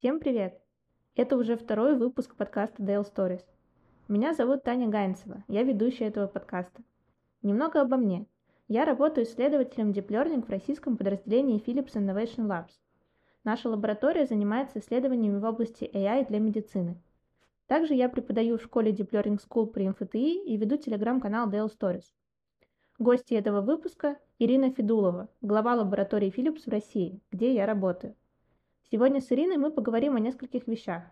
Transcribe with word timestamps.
Всем 0.00 0.18
привет! 0.18 0.58
Это 1.14 1.36
уже 1.36 1.58
второй 1.58 1.94
выпуск 1.94 2.34
подкаста 2.34 2.82
Dale 2.82 3.04
Stories. 3.04 3.44
Меня 4.08 4.32
зовут 4.32 4.62
Таня 4.62 4.88
Гайнцева, 4.88 5.44
я 5.46 5.62
ведущая 5.62 6.06
этого 6.06 6.26
подкаста. 6.26 6.80
Немного 7.42 7.82
обо 7.82 7.98
мне. 7.98 8.24
Я 8.66 8.86
работаю 8.86 9.26
исследователем 9.26 9.90
Deep 9.90 10.06
Learning 10.06 10.42
в 10.42 10.48
российском 10.48 10.96
подразделении 10.96 11.62
Philips 11.62 11.96
Innovation 11.96 12.46
Labs. 12.46 12.70
Наша 13.44 13.68
лаборатория 13.68 14.24
занимается 14.24 14.78
исследованиями 14.78 15.38
в 15.38 15.44
области 15.44 15.84
AI 15.92 16.26
для 16.26 16.38
медицины. 16.38 16.96
Также 17.66 17.92
я 17.92 18.08
преподаю 18.08 18.56
в 18.56 18.62
школе 18.62 18.92
Deep 18.92 19.10
Learning 19.10 19.38
School 19.38 19.66
при 19.66 19.86
МФТИ 19.86 20.46
и 20.46 20.56
веду 20.56 20.78
телеграм-канал 20.78 21.50
Dale 21.50 21.70
Stories. 21.78 22.06
Гости 22.98 23.34
этого 23.34 23.60
выпуска– 23.60 24.16
Ирина 24.38 24.70
Федулова, 24.70 25.28
глава 25.42 25.74
лаборатории 25.74 26.32
Philips 26.34 26.62
в 26.64 26.68
России, 26.68 27.20
где 27.30 27.52
я 27.52 27.66
работаю. 27.66 28.16
Сегодня 28.92 29.20
с 29.20 29.30
Ириной 29.30 29.56
мы 29.56 29.70
поговорим 29.70 30.16
о 30.16 30.20
нескольких 30.20 30.66
вещах. 30.66 31.04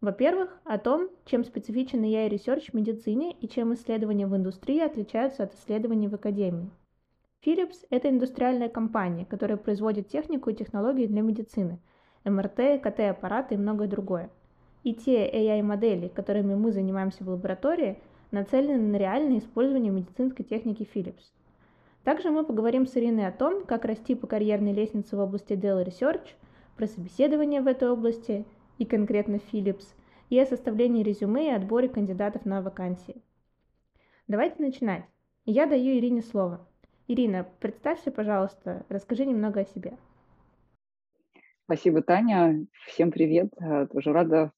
Во-первых, 0.00 0.58
о 0.64 0.78
том, 0.78 1.10
чем 1.26 1.44
специфичен 1.44 2.02
AI 2.02 2.28
Research 2.28 2.72
в 2.72 2.74
медицине 2.74 3.36
и 3.40 3.48
чем 3.48 3.72
исследования 3.72 4.26
в 4.26 4.34
индустрии 4.34 4.80
отличаются 4.80 5.44
от 5.44 5.54
исследований 5.54 6.08
в 6.08 6.14
академии. 6.16 6.70
Philips– 7.46 7.86
это 7.90 8.10
индустриальная 8.10 8.68
компания, 8.68 9.24
которая 9.26 9.58
производит 9.58 10.08
технику 10.08 10.50
и 10.50 10.54
технологии 10.54 11.06
для 11.06 11.22
медицины, 11.22 11.78
МРТ, 12.24 12.82
КТ-аппараты 12.82 13.54
и 13.54 13.58
многое 13.58 13.86
другое. 13.86 14.28
И 14.82 14.92
те 14.92 15.30
AI-модели, 15.30 16.08
которыми 16.08 16.56
мы 16.56 16.72
занимаемся 16.72 17.22
в 17.22 17.28
лаборатории, 17.28 18.00
нацелены 18.32 18.88
на 18.88 18.96
реальное 18.96 19.38
использование 19.38 19.92
медицинской 19.92 20.44
техники 20.44 20.88
Philips. 20.92 21.30
Также 22.02 22.32
мы 22.32 22.42
поговорим 22.42 22.88
с 22.88 22.96
Ириной 22.96 23.28
о 23.28 23.32
том, 23.32 23.64
как 23.66 23.84
расти 23.84 24.16
по 24.16 24.26
карьерной 24.26 24.72
лестнице 24.72 25.14
в 25.14 25.20
области 25.20 25.52
Dell 25.52 25.86
Research– 25.86 26.26
про 26.80 26.86
собеседование 26.86 27.60
в 27.60 27.66
этой 27.66 27.90
области 27.90 28.46
и 28.78 28.86
конкретно 28.86 29.38
Philips, 29.52 29.84
и 30.30 30.38
о 30.38 30.46
составлении 30.46 31.02
резюме 31.02 31.48
и 31.48 31.54
отборе 31.54 31.90
кандидатов 31.90 32.46
на 32.46 32.62
вакансии. 32.62 33.20
Давайте 34.28 34.62
начинать. 34.62 35.04
Я 35.44 35.66
даю 35.66 35.98
Ирине 35.98 36.22
слово. 36.22 36.66
Ирина, 37.06 37.46
представься, 37.60 38.10
пожалуйста, 38.10 38.86
расскажи 38.88 39.26
немного 39.26 39.60
о 39.60 39.64
себе. 39.66 39.98
Спасибо, 41.66 42.00
Таня. 42.00 42.64
Всем 42.86 43.10
привет. 43.10 43.52
Э, 43.60 43.86
тоже 43.86 44.14
рада 44.14 44.50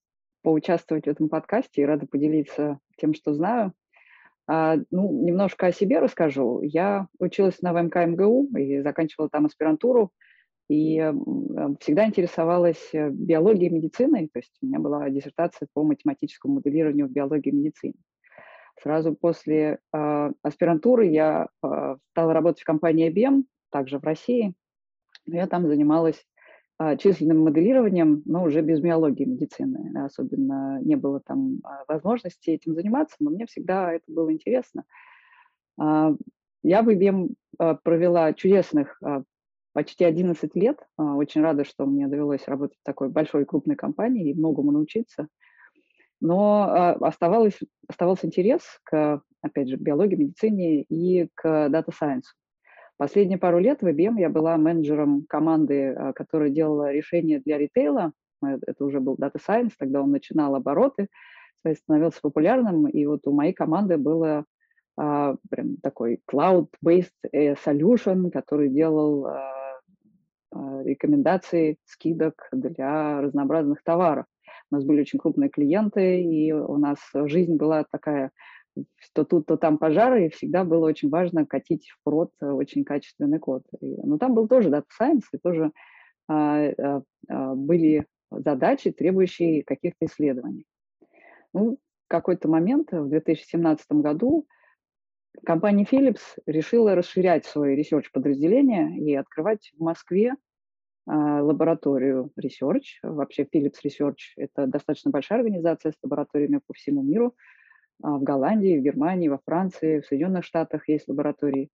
поучаствовать 0.43 1.07
в 1.07 1.11
этом 1.11 1.29
подкасте 1.29 1.83
и 1.83 1.85
рада 1.85 2.07
поделиться 2.07 2.79
тем, 2.99 3.15
что 3.15 3.35
знаю. 3.35 3.73
А, 4.47 4.77
ну, 4.93 5.25
немножко 5.25 5.67
о 5.67 5.73
себе 5.73 5.99
расскажу. 5.99 6.61
Я 6.63 7.09
училась 7.19 7.61
на 7.63 7.73
ВМК 7.73 7.97
МГУ 7.97 8.57
и 8.57 8.81
заканчивала 8.81 9.29
там 9.29 9.47
аспирантуру 9.47 10.13
и 10.73 11.13
всегда 11.81 12.07
интересовалась 12.07 12.89
э, 12.95 13.11
биологией 13.11 13.67
и 13.71 13.75
медициной, 13.75 14.31
то 14.33 14.39
есть 14.39 14.53
у 14.63 14.67
меня 14.67 14.79
была 14.79 15.11
диссертация 15.11 15.69
по 15.75 15.83
математическому 15.85 16.55
моделированию 16.55 17.09
в 17.09 17.13
биологии 17.13 17.51
и 17.51 17.57
медицине. 17.57 17.95
Сразу 18.83 19.15
после 19.15 19.81
э, 19.93 20.33
аспирантуры 20.43 21.07
я 21.09 21.49
э, 21.63 21.97
стала 22.13 22.33
работать 22.33 22.63
в 22.63 22.65
компании 22.65 23.13
IBM, 23.13 23.45
также 23.71 23.99
в 23.99 24.05
России. 24.05 24.55
Я 25.27 25.47
там 25.47 25.67
занималась 25.67 26.25
э, 26.81 26.97
численным 26.97 27.41
моделированием, 27.41 28.23
но 28.25 28.43
уже 28.43 28.63
без 28.63 28.81
биологии 28.81 29.25
медицины. 29.25 29.93
Особенно 30.03 30.81
не 30.81 30.97
было 30.97 31.21
там 31.21 31.61
возможности 31.87 32.49
этим 32.49 32.75
заниматься, 32.75 33.17
но 33.21 33.31
мне 33.31 33.45
всегда 33.45 33.93
это 33.93 34.05
было 34.07 34.33
интересно. 34.33 34.85
Э, 35.79 36.17
я 36.63 36.83
в 36.83 36.89
IBM 36.89 37.35
провела 37.83 38.33
чудесных 38.33 38.99
почти 39.73 40.05
11 40.05 40.55
лет. 40.57 40.79
А, 40.97 41.17
очень 41.17 41.43
рада, 41.43 41.65
что 41.65 41.87
мне 41.87 42.07
довелось 42.07 42.47
работать 42.47 42.79
в 42.79 42.85
такой 42.85 43.09
большой 43.09 43.45
крупной 43.45 43.77
компании 43.77 44.31
и 44.31 44.35
многому 44.35 44.71
научиться. 44.71 45.29
Но 46.21 46.63
а, 46.63 46.93
оставалось, 46.93 47.59
оставался 47.89 48.27
интерес 48.27 48.63
к, 48.85 49.23
опять 49.41 49.69
же, 49.69 49.77
биологии, 49.77 50.17
медицине 50.17 50.83
и 50.83 51.29
к 51.35 51.69
дата 51.69 51.91
Science. 51.91 52.25
Последние 52.97 53.39
пару 53.39 53.59
лет 53.59 53.83
в 53.83 53.87
IBM 53.87 54.21
я 54.21 54.29
была 54.29 54.57
менеджером 54.57 55.25
команды, 55.29 55.89
а, 55.89 56.13
которая 56.13 56.51
делала 56.51 56.93
решения 56.93 57.41
для 57.41 57.59
ритейла. 57.59 58.13
Это 58.43 58.85
уже 58.85 59.01
был 59.01 59.15
Data 59.15 59.39
Science, 59.39 59.73
тогда 59.79 60.03
он 60.03 60.11
начинал 60.11 60.57
обороты, 60.57 61.07
становился 61.77 62.19
популярным. 62.21 62.89
И 62.89 63.07
вот 63.07 63.27
у 63.29 63.33
моей 63.33 63.53
команды 63.53 63.97
было 63.97 64.45
прям 64.97 65.77
такой 65.83 66.21
cloud-based 66.31 67.13
э, 67.33 67.55
solution, 67.55 68.31
который 68.31 68.69
делал 68.69 69.27
а, 69.27 69.62
рекомендаций 70.53 71.79
скидок 71.85 72.49
для 72.53 73.21
разнообразных 73.21 73.83
товаров. 73.83 74.27
У 74.71 74.75
нас 74.75 74.85
были 74.85 75.03
очень 75.03 75.19
крупные 75.19 75.51
клиенты, 75.51 76.23
и 76.23 76.53
у 76.53 76.77
нас 76.79 76.99
жизнь 77.15 77.57
была 77.57 77.85
такая, 77.91 78.31
то 79.15 79.25
тут, 79.25 79.47
то 79.47 79.57
там 79.57 79.79
пожары, 79.79 80.27
и 80.27 80.31
всегда 80.31 80.65
было 80.65 80.87
очень 80.87 81.11
важно 81.11 81.47
катить 81.47 81.89
в 81.89 82.03
прод 82.05 82.31
очень 82.41 82.85
качественный 82.85 83.39
код. 83.39 83.63
Но 83.81 84.05
ну, 84.05 84.19
там 84.19 84.35
был 84.35 84.49
тоже 84.49 84.71
Data 84.71 84.85
Science, 85.01 85.25
и 85.33 85.39
тоже 85.39 85.73
а, 86.29 86.67
а, 86.67 87.03
а, 87.29 87.55
были 87.55 88.07
задачи, 88.31 88.91
требующие 88.91 89.63
каких-то 89.65 90.07
исследований. 90.07 90.67
Ну, 91.53 91.79
в 92.07 92.09
какой-то 92.09 92.49
момент, 92.49 92.93
в 92.93 93.09
2017 93.09 93.93
году, 93.93 94.47
компания 95.45 95.85
Philips 95.85 96.23
решила 96.47 96.95
расширять 96.95 97.45
свое 97.47 97.77
research-подразделение 97.81 98.99
и 98.99 99.15
открывать 99.15 99.73
в 99.77 99.83
Москве 99.83 100.35
а, 101.07 101.43
лабораторию 101.43 102.31
Research. 102.41 103.01
Вообще 103.03 103.43
Philips 103.43 103.79
Research– 103.85 104.19
это 104.37 104.67
достаточно 104.67 105.11
большая 105.11 105.41
организация 105.41 105.93
с 105.93 105.97
лабораториями 106.03 106.61
по 106.65 106.75
всему 106.75 107.03
миру. 107.03 107.35
А, 108.03 108.17
в 108.19 108.23
Голландии, 108.23 108.79
в 108.79 108.83
Германии, 108.83 109.29
во 109.29 109.41
Франции, 109.45 110.01
в 110.01 110.07
Соединенных 110.07 110.45
Штатах 110.45 110.89
есть 110.89 111.09
лаборатории. 111.09 111.71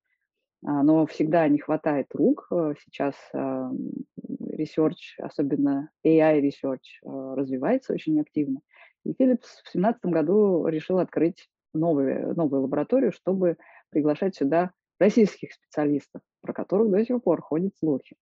А, 0.65 0.83
но 0.83 1.05
всегда 1.07 1.47
не 1.49 1.59
хватает 1.59 2.07
рук. 2.15 2.49
Сейчас 2.85 3.15
research, 3.35 5.19
особенно 5.19 5.91
AI 6.05 6.41
research, 6.41 7.01
развивается 7.03 7.93
очень 7.93 8.21
активно. 8.21 8.61
И 9.05 9.11
Philips 9.11 9.61
в 9.65 9.73
2017 9.73 10.07
году 10.07 10.67
решил 10.67 10.99
открыть 10.99 11.49
новую, 11.79 12.35
новую 12.35 12.63
лабораторию, 12.63 13.13
чтобы 13.13 13.57
приглашать 13.91 14.37
сюда 14.37 14.73
российских 14.99 15.53
специалистов, 15.53 16.23
про 16.43 16.53
которых 16.53 16.91
до 16.91 17.05
сих 17.05 17.23
пор 17.23 17.41
ходят 17.41 17.77
слухи. 17.79 18.17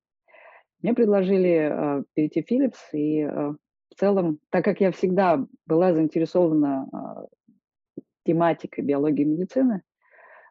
Мне 0.83 0.95
предложили 0.95 1.71
э, 1.71 2.05
перейти 2.15 2.43
в 2.43 2.51
Philips, 2.51 2.79
и 2.93 3.23
э, 3.23 3.29
в 3.29 3.95
целом, 3.99 4.39
так 4.51 4.65
как 4.65 4.81
я 4.81 4.93
всегда 4.93 5.45
была 5.67 5.95
заинтересована 5.95 6.89
э, 6.93 8.01
тематикой 8.27 8.85
биологии 8.85 9.23
и 9.23 9.27
медицины, 9.27 9.83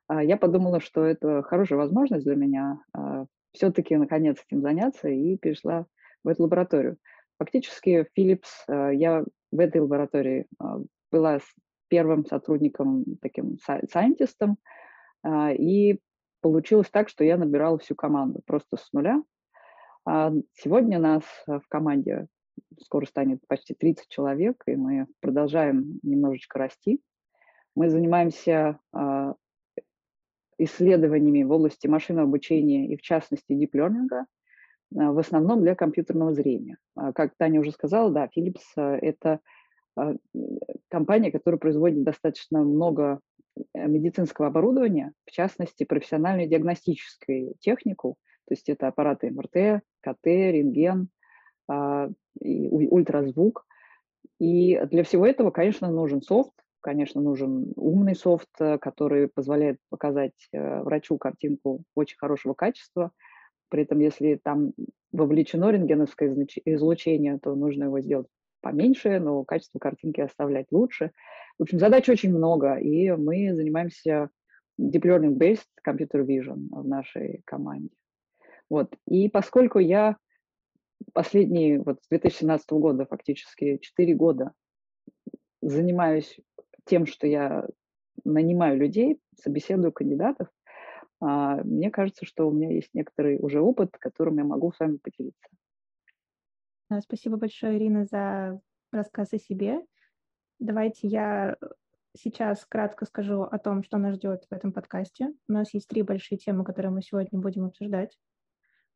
э, 0.09 0.25
я 0.25 0.37
подумала, 0.37 0.79
что 0.79 1.03
это 1.03 1.43
хорошая 1.43 1.77
возможность 1.77 2.25
для 2.25 2.35
меня 2.35 2.79
э, 2.97 3.25
все-таки 3.51 3.95
наконец 3.95 4.43
этим 4.45 4.61
заняться, 4.61 5.09
и 5.09 5.37
перешла 5.37 5.85
в 6.23 6.27
эту 6.27 6.43
лабораторию. 6.43 6.97
Фактически 7.37 8.07
Philips, 8.17 8.49
э, 8.67 8.95
я 8.95 9.23
в 9.51 9.59
этой 9.59 9.81
лаборатории 9.81 10.47
э, 10.59 10.65
была 11.11 11.39
первым 11.87 12.25
сотрудником, 12.25 13.05
таким 13.21 13.57
сайентистом, 13.59 14.57
э, 15.23 15.55
и 15.55 15.99
получилось 16.41 16.89
так, 16.89 17.09
что 17.09 17.23
я 17.23 17.37
набирала 17.37 17.77
всю 17.79 17.95
команду 17.95 18.41
просто 18.45 18.77
с 18.77 18.93
нуля. 18.93 19.23
А 20.05 20.31
сегодня 20.53 20.99
нас 20.99 21.23
в 21.47 21.63
команде 21.67 22.27
скоро 22.79 23.05
станет 23.05 23.39
почти 23.47 23.73
30 23.73 24.07
человек, 24.07 24.63
и 24.67 24.75
мы 24.75 25.07
продолжаем 25.19 25.99
немножечко 26.03 26.59
расти. 26.59 27.01
Мы 27.75 27.89
занимаемся 27.89 28.79
а, 28.93 29.35
исследованиями 30.57 31.43
в 31.43 31.51
области 31.51 31.87
машинного 31.87 32.27
обучения 32.27 32.87
и, 32.87 32.95
в 32.95 33.01
частности, 33.01 33.51
deep 33.51 33.71
learning, 33.73 34.07
а, 34.11 35.11
в 35.11 35.19
основном 35.19 35.61
для 35.61 35.75
компьютерного 35.75 36.33
зрения. 36.33 36.77
Как 36.95 37.33
Таня 37.37 37.59
уже 37.59 37.71
сказала, 37.71 38.11
да, 38.11 38.29
Philips– 38.35 38.63
это 38.75 39.39
компания, 40.89 41.31
которая 41.31 41.59
производит 41.59 42.03
достаточно 42.03 42.61
много 42.63 43.19
э, 43.73 43.87
медицинского 43.87 44.47
оборудования, 44.47 45.13
в 45.25 45.31
частности, 45.31 45.83
профессиональную 45.83 46.49
диагностическую 46.49 47.55
технику, 47.59 48.17
то 48.47 48.53
есть 48.53 48.69
это 48.69 48.87
аппараты 48.87 49.31
МРТ, 49.31 49.81
КТ, 50.01 50.25
рентген, 50.25 51.09
а, 51.67 52.09
и 52.39 52.67
ультразвук. 52.67 53.65
И 54.39 54.79
для 54.91 55.03
всего 55.03 55.25
этого, 55.25 55.49
конечно, 55.49 55.89
нужен 55.89 56.21
софт, 56.21 56.53
конечно, 56.81 57.21
нужен 57.21 57.73
умный 57.75 58.15
софт, 58.15 58.49
э, 58.59 58.77
который 58.77 59.27
позволяет 59.27 59.79
показать 59.89 60.47
э, 60.51 60.81
врачу 60.81 61.17
картинку 61.17 61.83
очень 61.95 62.17
хорошего 62.17 62.53
качества. 62.53 63.11
При 63.69 63.83
этом, 63.83 63.99
если 63.99 64.39
там 64.43 64.73
вовлечено 65.11 65.71
рентгеновское 65.71 66.35
излучение, 66.65 67.39
то 67.41 67.55
нужно 67.55 67.85
его 67.85 67.99
сделать 68.01 68.27
поменьше, 68.65 69.19
но 69.19 69.43
качество 69.43 69.77
картинки 69.77 70.21
оставлять 70.21 70.65
лучше. 70.71 71.11
В 71.59 71.63
общем, 71.63 71.77
задач 71.77 72.09
очень 72.09 72.35
много, 72.35 72.77
и 72.77 73.11
мы 73.11 73.53
занимаемся 73.53 74.31
deep 74.81 75.03
learning-based 75.03 75.67
computer 75.87 76.25
vision 76.25 76.65
в 76.71 76.87
нашей 76.87 77.43
команде. 77.45 77.91
Вот. 78.67 78.91
И 79.07 79.29
поскольку 79.29 79.77
я 79.77 80.17
последние, 81.13 81.79
вот 81.79 82.01
с 82.01 82.09
2017 82.09 82.71
года 82.71 83.05
фактически, 83.05 83.77
4 83.77 84.15
года 84.15 84.51
занимаюсь 85.61 86.39
тем, 86.85 87.05
что 87.05 87.27
я 87.27 87.67
нанимаю 88.23 88.79
людей, 88.79 89.19
собеседую 89.39 89.91
кандидатов, 89.91 90.47
а, 91.21 91.57
мне 91.63 91.91
кажется, 91.91 92.25
что 92.25 92.47
у 92.47 92.51
меня 92.51 92.73
есть 92.73 92.89
некоторый 92.95 93.37
уже 93.37 93.61
опыт, 93.61 93.91
которым 93.99 94.39
я 94.39 94.43
могу 94.43 94.71
с 94.71 94.79
вами 94.79 94.97
поделиться. 94.97 95.49
Спасибо 97.01 97.37
большое, 97.37 97.77
Ирина, 97.77 98.05
за 98.05 98.59
рассказ 98.91 99.33
о 99.33 99.39
себе. 99.39 99.81
Давайте 100.59 101.07
я 101.07 101.57
сейчас 102.15 102.63
кратко 102.65 103.05
скажу 103.05 103.41
о 103.41 103.57
том, 103.57 103.83
что 103.83 103.97
нас 103.97 104.15
ждет 104.15 104.45
в 104.49 104.53
этом 104.53 104.71
подкасте. 104.71 105.33
У 105.47 105.51
нас 105.51 105.73
есть 105.73 105.87
три 105.87 106.03
большие 106.03 106.37
темы, 106.37 106.63
которые 106.63 106.91
мы 106.91 107.01
сегодня 107.01 107.39
будем 107.39 107.65
обсуждать. 107.65 108.17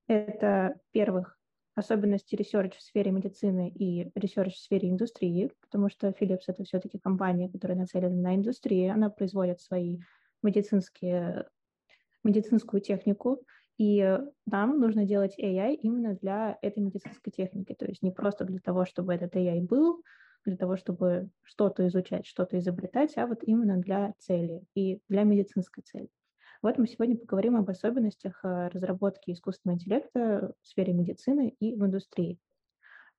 Это, 0.08 0.80
первых, 0.92 1.38
особенности 1.76 2.36
research 2.36 2.76
в 2.78 2.82
сфере 2.82 3.12
медицины 3.12 3.70
и 3.70 4.10
research 4.18 4.52
в 4.52 4.58
сфере 4.58 4.90
индустрии, 4.90 5.52
потому 5.62 5.90
что 5.90 6.10
Philips— 6.10 6.44
это 6.48 6.64
все-таки 6.64 7.00
компания, 7.00 7.50
которая 7.50 7.78
нацелена 7.78 8.16
на 8.16 8.36
индустрию, 8.36 8.94
она 8.94 9.10
производит 9.10 9.62
свои 9.62 10.00
медицинские, 10.44 11.48
медицинскую 12.24 12.82
технику, 12.82 13.44
и 13.80 14.20
нам 14.46 14.78
нужно 14.80 15.06
делать 15.06 15.40
AI 15.40 15.74
именно 15.76 16.14
для 16.14 16.60
этой 16.62 16.84
медицинской 16.84 17.32
техники, 17.32 17.74
то 17.74 17.86
есть 17.86 18.04
не 18.04 18.12
просто 18.12 18.44
для 18.44 18.60
того, 18.60 18.84
чтобы 18.84 19.14
этот 19.14 19.38
AI 19.38 19.62
был, 19.62 20.04
для 20.44 20.58
того, 20.58 20.76
чтобы 20.76 21.30
что-то 21.44 21.88
изучать, 21.88 22.26
что-то 22.26 22.60
изобретать, 22.60 23.18
а 23.18 23.26
вот 23.26 23.40
именно 23.42 23.78
для 23.78 24.14
цели 24.20 24.64
и 24.76 25.02
для 25.08 25.24
медицинской 25.24 25.82
цели. 25.84 26.10
Вот 26.62 26.78
мы 26.78 26.88
сегодня 26.88 27.18
поговорим 27.18 27.56
об 27.56 27.70
особенностях 27.70 28.44
э, 28.44 28.68
разработки 28.68 29.32
искусственного 29.32 29.78
интеллекта 29.78 30.54
в 30.62 30.68
сфере 30.68 30.92
медицины 30.92 31.56
и 31.62 31.74
в 31.74 31.86
индустрии. 31.86 32.38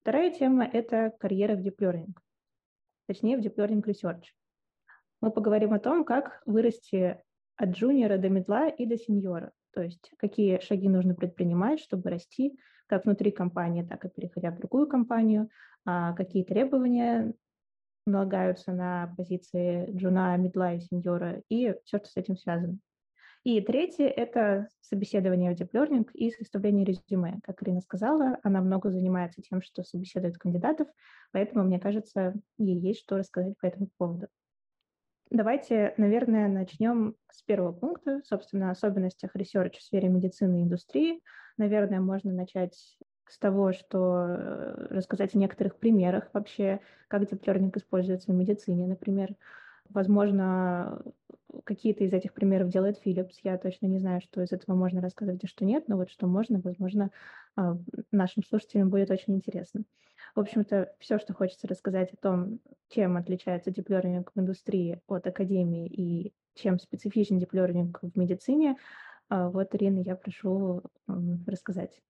Вторая 0.03 0.31
тема— 0.31 0.65
это 0.73 1.15
карьера 1.19 1.57
в 1.57 1.61
Deep 1.61 1.77
Learning, 1.79 2.13
точнее, 3.07 3.39
в 3.39 3.41
Deep 3.41 3.55
Learning 3.55 3.83
Research. 3.83 4.25
Мы 5.23 5.31
поговорим 5.31 5.73
о 5.73 5.79
том, 5.79 6.05
как 6.05 6.43
вырасти 6.45 7.23
от 7.57 7.71
джуниора 7.71 8.19
до 8.19 8.29
медла 8.29 8.69
и 8.69 8.85
до 8.85 8.99
сеньора, 8.99 9.53
то 9.73 9.83
есть 9.83 10.11
какие 10.19 10.61
шаги 10.61 10.89
нужно 10.89 11.15
предпринимать, 11.15 11.81
чтобы 11.81 12.11
расти 12.11 12.59
как 12.87 13.05
внутри 13.05 13.31
компании, 13.31 13.83
так 13.83 14.05
и 14.05 14.09
переходя 14.09 14.51
в 14.51 14.59
другую 14.59 14.89
компанию, 14.89 15.49
а 15.85 16.13
какие 16.15 16.43
требования 16.43 17.35
налагаются 18.07 18.73
на 18.73 19.15
позиции 19.17 19.91
джуна, 19.93 20.37
медла 20.37 20.75
и 20.75 20.81
сеньора, 20.81 21.43
и 21.49 21.75
все, 21.85 21.99
что 21.99 22.09
с 22.09 22.17
этим 22.17 22.37
связано. 22.37 22.79
И 23.43 23.59
третье– 23.63 24.07
это 24.09 24.69
собеседование 24.81 25.55
в 25.55 25.59
Deep 25.59 25.71
Learning 25.73 26.07
и 26.13 26.31
составление 26.31 26.85
резюме. 26.85 27.39
Как 27.43 27.63
Ирина 27.63 27.81
сказала, 27.81 28.39
она 28.43 28.61
много 28.61 28.91
занимается 28.91 29.41
тем, 29.41 29.63
что 29.63 29.83
собеседует 29.83 30.37
кандидатов, 30.37 30.89
поэтому, 31.33 31.65
мне 31.65 31.81
кажется, 31.81 32.35
ей 32.59 32.79
есть 32.79 33.01
что 33.01 33.17
рассказать 33.17 33.57
по 33.59 33.67
этому 33.67 33.89
поводу. 33.97 34.29
Давайте, 35.31 35.95
наверное, 35.97 36.49
начнем 36.49 37.15
с 37.31 37.43
первого 37.43 37.73
пункта, 37.73 38.21
собственно, 38.25 38.73
особенностях 38.73 39.37
research 39.37 39.79
в 39.79 39.83
сфере 39.83 40.09
медицины 40.09 40.61
и 40.61 40.65
индустрии. 40.65 41.23
Наверное, 41.57 42.01
можно 42.01 42.33
начать 42.33 42.99
с 43.29 43.39
того, 43.39 43.73
что 43.73 44.27
э, 44.27 44.87
рассказать 44.91 45.37
о 45.37 45.39
некоторых 45.39 45.77
примерах 45.77 46.29
вообще, 46.33 46.81
как 47.07 47.23
learning 47.23 47.71
используется 47.77 48.33
в 48.33 48.35
медицине, 48.35 48.89
например. 48.89 49.37
Возможно, 49.89 51.01
какие-то 51.65 52.05
из 52.05 52.13
этих 52.13 52.33
примеров 52.33 52.71
делает 52.71 53.01
Philips. 53.05 53.35
Я 53.43 53.59
точно 53.59 53.87
не 53.87 53.99
знаю, 53.99 54.21
что 54.21 54.43
из 54.43 54.53
этого 54.53 54.77
можно 54.77 55.01
рассказывать, 55.01 55.45
а 55.45 55.47
что 55.47 55.65
нет, 55.65 55.89
но 55.89 55.97
вот 55.97 56.11
что 56.11 56.27
можно, 56.27 56.61
возможно, 56.61 57.11
а, 57.57 57.77
нашим 58.13 58.45
слушателям 58.45 58.91
будет 58.91 59.11
очень 59.11 59.35
интересно. 59.35 59.85
В 60.35 60.41
общем-то, 60.41 60.95
все, 60.99 61.19
что 61.19 61.35
хочется 61.35 61.67
рассказать 61.67 62.13
о 62.13 62.17
том, 62.17 62.61
чем 62.89 63.17
отличается 63.17 63.71
learning 63.71 64.27
в 64.35 64.39
индустрии 64.39 65.01
от 65.07 65.27
академии 65.27 65.87
и 65.87 66.35
чем 66.55 66.79
специфичен 66.79 67.39
learning 67.39 67.95
в 68.03 68.19
медицине, 68.19 68.77
а, 69.29 69.49
вот, 69.49 69.75
Ирина, 69.75 70.01
я 70.01 70.17
прошу 70.17 70.83
рассказать. 71.47 72.01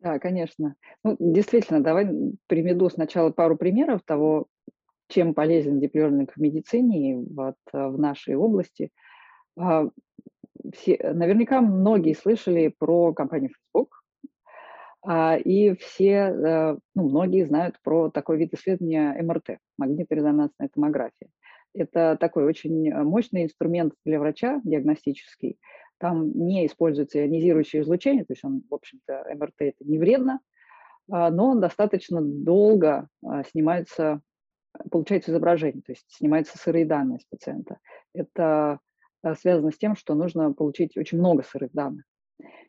Да, 0.00 0.18
конечно. 0.18 0.76
Ну, 1.02 1.16
действительно, 1.18 1.82
давай 1.82 2.06
приведу 2.46 2.88
сначала 2.90 3.30
пару 3.30 3.56
примеров 3.56 4.02
того, 4.04 4.46
чем 5.08 5.34
полезен 5.34 5.80
deep 5.80 6.28
в 6.34 6.40
медицине, 6.40 7.24
вот, 7.34 7.56
э, 7.72 7.88
в 7.88 7.98
нашей 7.98 8.34
области. 8.34 8.90
А, 9.58 9.88
все, 10.72 10.98
наверняка 11.12 11.60
многие 11.60 12.14
слышали 12.14 12.74
про 12.76 13.12
компанию 13.14 13.50
Facebook, 13.50 14.02
а, 15.02 15.36
и 15.36 15.74
все, 15.76 16.10
э, 16.10 16.78
ну, 16.94 17.08
многие 17.08 17.44
знают 17.44 17.76
про 17.82 18.10
такой 18.10 18.38
вид 18.38 18.54
исследования 18.54 19.16
МРТ, 19.22 19.58
магниторезонансная 19.78 20.68
томография. 20.68 21.28
Это 21.74 22.16
такой 22.18 22.44
очень 22.44 22.90
мощный 22.90 23.44
инструмент 23.44 23.92
для 24.04 24.18
врача, 24.18 24.60
диагностический. 24.64 25.58
Там 25.98 26.32
не 26.32 26.66
используется 26.66 27.20
ионизирующее 27.20 27.82
излучение, 27.82 28.24
то 28.24 28.32
есть 28.32 28.44
он, 28.44 28.62
в 28.68 28.74
общем-то, 28.74 29.24
МРТ 29.34 29.54
это 29.58 29.84
не 29.84 29.98
вредно, 29.98 30.40
а, 31.10 31.30
но 31.30 31.54
достаточно 31.54 32.20
долго 32.20 33.08
снимается 33.50 34.20
получается 34.90 35.30
изображение, 35.30 35.82
то 35.82 35.92
есть 35.92 36.06
снимаются 36.08 36.58
сырые 36.58 36.86
данные 36.86 37.20
с 37.20 37.24
пациента. 37.24 37.78
Это 38.14 38.80
э, 39.22 39.34
связано 39.34 39.72
с 39.72 39.78
тем, 39.78 39.96
что 39.96 40.14
нужно 40.14 40.52
получить 40.52 40.96
очень 40.96 41.18
много 41.18 41.42
сырых 41.42 41.72
данных. 41.72 42.04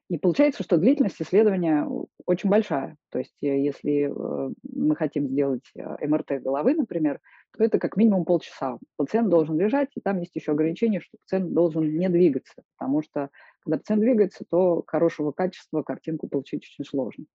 И 0.10 0.18
получается, 0.18 0.64
что 0.64 0.78
длительность 0.78 1.22
исследования 1.22 1.86
очень 2.26 2.50
большая. 2.50 2.96
То 3.10 3.20
есть 3.20 3.36
э, 3.44 3.60
если 3.62 4.10
э, 4.10 4.54
мы 4.64 4.96
хотим 4.96 5.28
сделать 5.28 5.70
МРТ 5.76 6.42
головы, 6.42 6.76
например, 6.76 7.20
то 7.58 7.64
это 7.64 7.80
как 7.80 7.98
минимум 7.98 8.26
полчаса. 8.26 8.78
Пациент 8.96 9.30
должен 9.30 9.58
лежать, 9.58 9.90
и 9.96 10.02
там 10.02 10.20
есть 10.20 10.36
еще 10.36 10.52
ограничение, 10.52 11.02
что 11.02 11.18
пациент 11.18 11.54
должен 11.54 11.98
не 11.98 12.10
двигаться, 12.10 12.64
потому 12.78 13.02
что 13.02 13.30
когда 13.62 13.78
пациент 13.78 14.02
двигается, 14.02 14.46
то 14.50 14.84
хорошего 14.88 15.32
качества 15.32 15.84
картинку 15.84 16.28
получить 16.28 16.64
очень 16.64 16.86
сложно. 16.86 17.26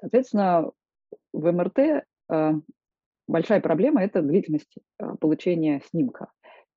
Соответственно, 0.00 0.70
в 1.32 1.52
МРТ 1.52 2.04
большая 3.26 3.60
проблема– 3.60 4.02
это 4.04 4.22
длительность 4.22 4.74
а, 4.98 5.16
получения 5.16 5.80
снимка. 5.90 6.30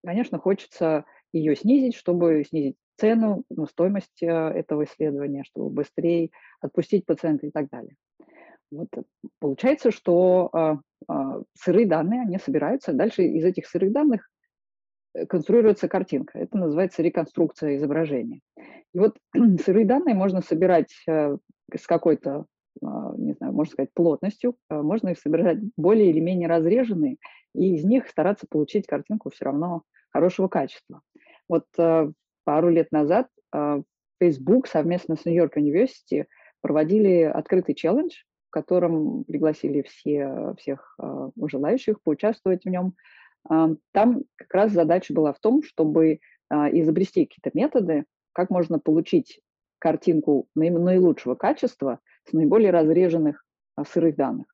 Конечно, 0.03 0.39
хочется 0.39 1.05
ее 1.33 1.55
снизить, 1.55 1.95
чтобы 1.95 2.43
снизить 2.47 2.75
цену, 2.97 3.43
ну, 3.49 3.65
стоимость 3.65 4.23
а, 4.23 4.51
этого 4.51 4.85
исследования, 4.85 5.43
чтобы 5.43 5.69
быстрее 5.69 6.29
отпустить 6.61 7.05
пациента 7.05 7.47
и 7.47 7.51
так 7.51 7.69
далее. 7.69 7.95
Вот 8.71 8.89
э, 8.97 9.03
получается, 9.39 9.91
что 9.91 10.49
э, 10.53 10.75
э, 11.09 11.41
сырые 11.53 11.87
данные, 11.87 12.21
они 12.21 12.37
собираются, 12.37 12.93
дальше 12.93 13.23
из 13.23 13.45
этих 13.45 13.67
сырых 13.67 13.91
данных 13.91 14.29
э, 15.13 15.25
конструируется 15.25 15.87
картинка. 15.87 16.39
Это 16.39 16.57
называется 16.57 17.01
реконструкция 17.01 17.77
изображения. 17.77 18.41
И 18.93 18.99
вот 18.99 19.17
сырые 19.65 19.85
данные 19.85 20.15
можно 20.15 20.41
собирать 20.41 20.93
э, 21.07 21.37
с 21.75 21.87
какой-то 21.87 22.45
не 22.81 23.33
знаю, 23.33 23.53
можно 23.53 23.71
сказать, 23.71 23.89
плотностью, 23.93 24.55
а, 24.69 24.81
можно 24.81 25.09
их 25.09 25.19
собирать 25.19 25.59
более 25.75 26.09
или 26.09 26.19
менее 26.19 26.47
разреженные, 26.47 27.17
и 27.53 27.75
из 27.75 27.83
них 27.83 28.07
стараться 28.07 28.45
получить 28.49 28.87
картинку 28.87 29.29
все 29.29 29.45
равно 29.45 29.83
хорошего 30.09 30.47
качества. 30.47 31.01
Вот 31.49 31.65
а, 31.77 32.11
пару 32.43 32.69
лет 32.69 32.91
назад 32.91 33.27
Facebook 34.19 34.67
совместно 34.67 35.15
с 35.15 35.25
Нью-Йорк 35.25 35.57
University 35.57 36.25
проводили 36.61 37.21
открытый 37.21 37.75
челлендж, 37.75 38.13
в 38.47 38.51
котором 38.51 39.23
пригласили 39.23 39.81
все, 39.83 40.53
всех 40.57 40.97
желающих 41.41 42.01
поучаствовать 42.01 42.65
в 42.65 42.69
нем. 42.69 42.93
Там 43.47 44.23
как 44.35 44.53
раз 44.53 44.71
задача 44.71 45.13
была 45.13 45.33
в 45.33 45.39
том, 45.39 45.63
чтобы 45.63 46.19
изобрести 46.51 47.25
какие-то 47.25 47.51
методы, 47.53 48.05
как 48.33 48.49
можно 48.49 48.79
получить 48.79 49.41
картинку 49.79 50.47
наилучшего 50.55 51.35
качества 51.35 51.99
с 52.25 52.33
наиболее 52.33 52.71
разреженных 52.71 53.45
а, 53.75 53.85
сырых 53.85 54.15
данных 54.15 54.47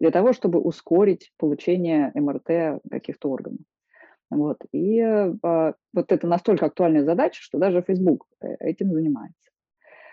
для 0.00 0.10
того, 0.10 0.32
чтобы 0.32 0.60
ускорить 0.60 1.32
получение 1.38 2.12
МРТ 2.14 2.82
каких-то 2.90 3.30
органов. 3.30 3.60
Вот. 4.30 4.58
И 4.72 5.00
а, 5.00 5.74
вот 5.92 6.12
это 6.12 6.26
настолько 6.26 6.66
актуальная 6.66 7.04
задача, 7.04 7.40
что 7.42 7.58
даже 7.58 7.82
Facebook 7.82 8.26
э, 8.40 8.54
этим 8.58 8.92
занимается. 8.92 9.50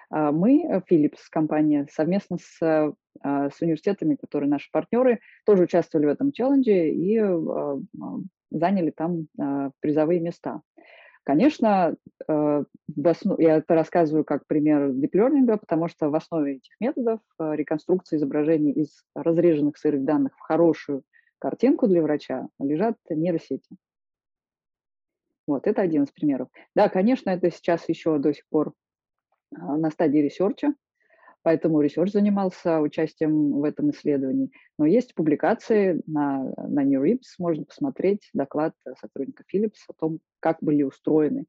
А 0.10 0.32
мы, 0.32 0.64
э, 0.64 0.82
Philips, 0.90 1.20
компания, 1.32 1.88
совместно 1.92 2.38
с, 2.40 2.62
а, 2.62 3.50
с 3.50 3.62
университетами, 3.62 4.16
которые 4.16 4.50
наши 4.50 4.70
партнеры, 4.72 5.20
тоже 5.46 5.64
участвовали 5.64 6.06
в 6.06 6.10
этом 6.10 6.32
челлендже 6.32 6.90
и 6.90 7.20
заняли 8.52 8.92
там 8.92 9.28
призовые 9.80 10.20
места. 10.20 10.62
Конечно, 11.24 11.96
э, 12.28 12.64
основ... 13.06 13.40
я 13.40 13.58
это 13.58 13.76
рассказываю 13.76 14.26
как 14.26 14.46
пример 14.46 14.92
диплернинга, 14.92 15.58
потому 15.58 15.88
что 15.88 16.10
в 16.10 16.16
основе 16.16 16.58
этих 16.58 16.74
методов 16.82 17.22
э, 17.40 17.56
реконструкции 17.56 18.18
изображений 18.18 18.74
из 18.74 19.04
разреженных 19.16 19.78
сырых 19.78 20.04
данных 20.04 20.36
в 20.36 20.42
хорошую 20.42 21.04
картинку 21.40 21.88
для 21.88 22.02
врача 22.02 22.48
лежат 22.60 22.98
нейросети. 23.10 23.76
Вот, 25.48 25.66
это 25.66 25.82
один 25.82 26.04
из 26.04 26.12
примеров. 26.12 26.50
Да, 26.76 26.90
конечно, 26.90 27.30
это 27.30 27.52
сейчас 27.52 27.88
еще 27.88 28.18
до 28.18 28.34
сих 28.34 28.46
пор 28.50 28.74
э, 29.52 29.56
на 29.60 29.92
стадии 29.92 30.20
research 30.20 30.63
а. 30.63 30.74
Поэтому 31.44 31.84
Research 31.84 32.12
занимался 32.12 32.80
участием 32.80 33.54
в 33.54 33.64
этом 33.64 33.92
исследовании. 33.92 34.52
Но 34.78 34.86
есть 34.86 35.14
публикации 35.14 36.02
на, 36.08 36.52
на 36.58 36.84
NeurIPS, 36.84 37.36
можно 37.38 37.66
посмотреть 37.66 38.30
доклад 38.34 38.74
сотрудника 39.00 39.44
Philips 39.54 39.80
о 39.88 39.94
том, 39.94 40.20
как 40.40 40.58
были 40.62 40.84
устроены 40.84 41.46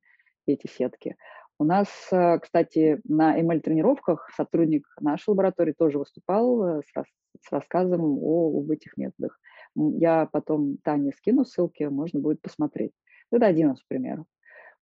эти 0.47 0.67
сетки. 0.67 1.17
У 1.59 1.65
нас, 1.65 1.89
э, 2.11 2.39
кстати, 2.41 3.01
на 3.05 3.41
ML-тренировках 3.41 4.29
сотрудник 4.37 4.87
нашей 5.01 5.31
лаборатории 5.31 5.73
тоже 5.73 5.99
выступал 5.99 6.83
с, 6.83 6.93
с 7.41 7.53
рассказом 7.53 8.19
о, 8.21 8.59
об 8.59 8.71
этих 8.71 8.97
методах. 8.97 9.39
Я 9.77 10.29
потом 10.31 10.79
Тане 10.83 11.13
скину 11.13 11.45
ссылки, 11.45 11.85
можно 11.85 12.21
будет 12.21 12.43
посмотреть. 12.43 12.93
Это 13.31 13.47
один 13.47 13.73
из 13.73 13.83
примеров. 13.83 14.27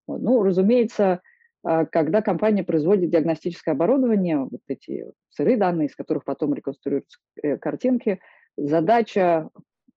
Вот. 0.07 0.23
Ну, 0.23 0.43
разумеется, 0.43 1.21
когда 1.63 2.23
компания 2.23 2.65
производит 2.65 3.11
диагностическое 3.11 3.75
оборудование, 3.75 4.39
вот 4.39 4.61
эти 4.69 5.07
сырые 5.31 5.57
данные, 5.57 5.87
из 5.87 5.95
которых 5.95 6.25
потом 6.25 6.55
реконструируются 6.55 7.19
э, 7.43 7.57
картинки, 7.57 8.21
задача 8.57 9.49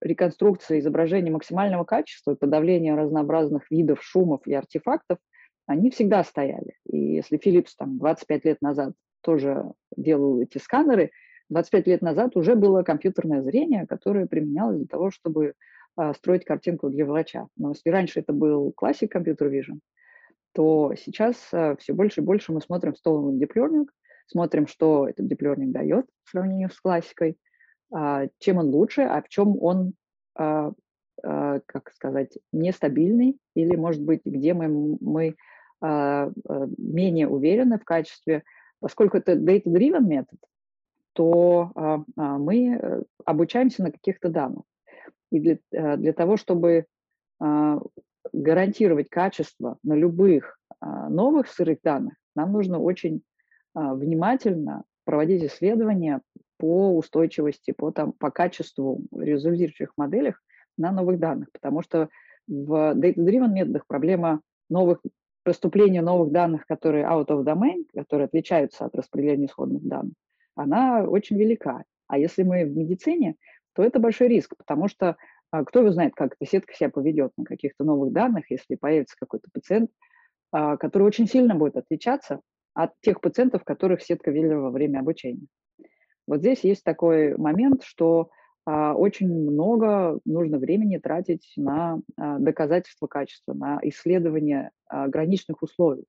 реконструкции 0.01 0.79
изображения 0.79 1.31
максимального 1.31 1.83
качества 1.83 2.31
и 2.31 2.37
подавления 2.37 2.95
разнообразных 2.95 3.69
видов 3.71 4.03
шумов 4.03 4.45
и 4.45 4.53
артефактов, 4.53 5.17
они 5.65 5.89
всегда 5.89 6.23
стояли. 6.23 6.77
И 6.85 6.97
если 6.97 7.39
Philips 7.39 7.71
там 7.77 7.97
25 7.97 8.45
лет 8.45 8.61
назад 8.61 8.93
тоже 9.21 9.63
делал 9.97 10.41
эти 10.41 10.59
сканеры, 10.59 11.11
25 11.49 11.87
лет 11.87 12.01
назад 12.01 12.35
уже 12.35 12.55
было 12.55 12.83
компьютерное 12.83 13.41
зрение, 13.41 13.87
которое 13.87 14.27
применялось 14.27 14.77
для 14.77 14.87
того, 14.87 15.11
чтобы 15.11 15.53
а, 15.95 16.13
строить 16.13 16.45
картинку 16.45 16.89
для 16.89 17.05
врача. 17.05 17.47
Но 17.55 17.69
если 17.69 17.89
раньше 17.89 18.19
это 18.19 18.33
был 18.33 18.71
классик 18.71 19.11
компьютер 19.11 19.47
vision, 19.47 19.79
то 20.55 20.93
сейчас 20.95 21.35
а, 21.53 21.75
все 21.75 21.93
больше 21.93 22.21
и 22.21 22.23
больше 22.23 22.53
мы 22.53 22.61
смотрим 22.61 22.95
столовый 22.95 23.37
deep 23.37 23.51
learning, 23.55 23.87
смотрим, 24.25 24.67
что 24.67 25.07
этот 25.07 25.29
deep 25.31 25.39
learning 25.39 25.71
дает 25.71 26.07
в 26.23 26.29
сравнении 26.29 26.67
с 26.67 26.79
классикой, 26.79 27.37
а, 27.93 28.27
чем 28.39 28.57
он 28.57 28.69
лучше, 28.69 29.01
а 29.01 29.21
в 29.21 29.29
чем 29.29 29.61
он, 29.61 29.93
как 30.37 31.91
сказать, 31.93 32.37
нестабильный, 32.51 33.39
или, 33.55 33.77
может 33.77 34.03
быть, 34.03 34.19
где 34.25 34.53
мы, 34.53 34.97
мы 34.99 35.35
менее 35.81 37.29
уверены 37.29 37.79
в 37.79 37.85
качестве, 37.85 38.43
поскольку 38.81 39.15
это 39.15 39.31
data-driven 39.31 40.05
метод, 40.05 40.37
то 41.13 41.71
мы 42.17 42.75
э, 42.75 43.03
обучаемся 43.23 43.83
на 43.83 43.91
каких-то 43.91 44.27
данных. 44.27 44.63
И 45.31 45.39
для, 45.39 45.57
э, 45.71 45.95
для 45.95 46.11
того, 46.11 46.35
чтобы 46.35 46.85
а, 47.39 47.79
гарантировать 48.33 49.09
качество 49.09 49.77
на 49.83 49.93
любых 49.93 50.57
а, 50.79 51.09
новых 51.09 51.47
сырых 51.47 51.79
данных, 51.83 52.13
нам 52.35 52.51
нужно 52.51 52.79
очень 52.79 53.21
а, 53.73 53.93
внимательно 53.93 54.83
проводить 55.05 55.43
исследования 55.43 56.21
по 56.57 56.95
устойчивости, 56.97 57.71
по, 57.71 57.91
там, 57.91 58.13
по 58.13 58.31
качеству 58.31 59.01
результирующих 59.13 59.93
моделях 59.97 60.41
на 60.77 60.91
новых 60.91 61.19
данных, 61.19 61.49
потому 61.51 61.81
что 61.81 62.09
в 62.47 62.95
data-driven 62.95 63.49
методах 63.49 63.85
проблема 63.87 64.41
новых 64.69 65.01
поступления 65.43 66.01
новых 66.01 66.31
данных, 66.31 66.65
которые 66.65 67.05
out 67.05 67.27
of 67.27 67.43
domain, 67.43 67.85
которые 67.93 68.25
отличаются 68.25 68.85
от 68.85 68.95
распределения 68.95 69.45
исходных 69.45 69.83
данных, 69.87 70.13
она 70.55 71.03
очень 71.03 71.37
велика. 71.37 71.83
А 72.07 72.17
если 72.17 72.43
мы 72.43 72.65
в 72.65 72.75
медицине, 72.75 73.35
то 73.73 73.83
это 73.83 73.99
большой 73.99 74.29
риск, 74.29 74.55
потому 74.57 74.87
что 74.87 75.17
кто 75.63 75.79
его 75.79 75.91
знает, 75.91 76.13
как 76.15 76.35
эта 76.39 76.49
сетка 76.49 76.73
себя 76.73 76.89
поведет 76.89 77.31
на 77.37 77.45
каких-то 77.45 77.83
новых 77.83 78.11
данных, 78.11 78.49
если 78.49 78.75
появится 78.75 79.15
какой-то 79.19 79.47
пациент, 79.53 79.91
а, 80.51 80.77
который 80.77 81.03
очень 81.03 81.27
сильно 81.27 81.55
будет 81.55 81.77
отличаться 81.77 82.41
от 82.73 82.91
тех 83.01 83.21
пациентов, 83.21 83.63
которых 83.63 84.01
сетка 84.01 84.31
видела 84.31 84.61
во 84.61 84.71
время 84.71 84.99
обучения. 84.99 85.47
Вот 86.27 86.39
здесь 86.39 86.63
есть 86.63 86.83
такой 86.83 87.37
момент, 87.37 87.83
что 87.83 88.29
а, 88.65 88.95
очень 88.95 89.27
много 89.27 90.19
нужно 90.25 90.57
времени 90.57 90.97
тратить 90.97 91.53
на 91.55 91.99
доказательство 92.17 93.07
качества, 93.07 93.53
на 93.53 93.79
исследование 93.83 94.71
граничных 94.89 95.61
условий, 95.61 96.05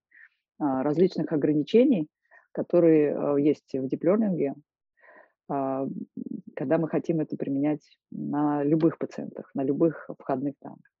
различных 0.59 1.31
ограничений, 1.31 2.07
которые 2.51 3.43
есть 3.43 3.73
в 3.73 3.87
диплернинге, 3.87 4.55
а, 4.55 4.76
когда 5.47 6.77
мы 6.77 6.89
хотим 6.89 7.21
это 7.21 7.37
применять 7.37 7.81
на 8.11 8.63
любых 8.63 8.97
пациентах, 8.97 9.49
на 9.53 9.63
любых 9.63 10.09
входных 10.19 10.55
данных. 10.61 10.91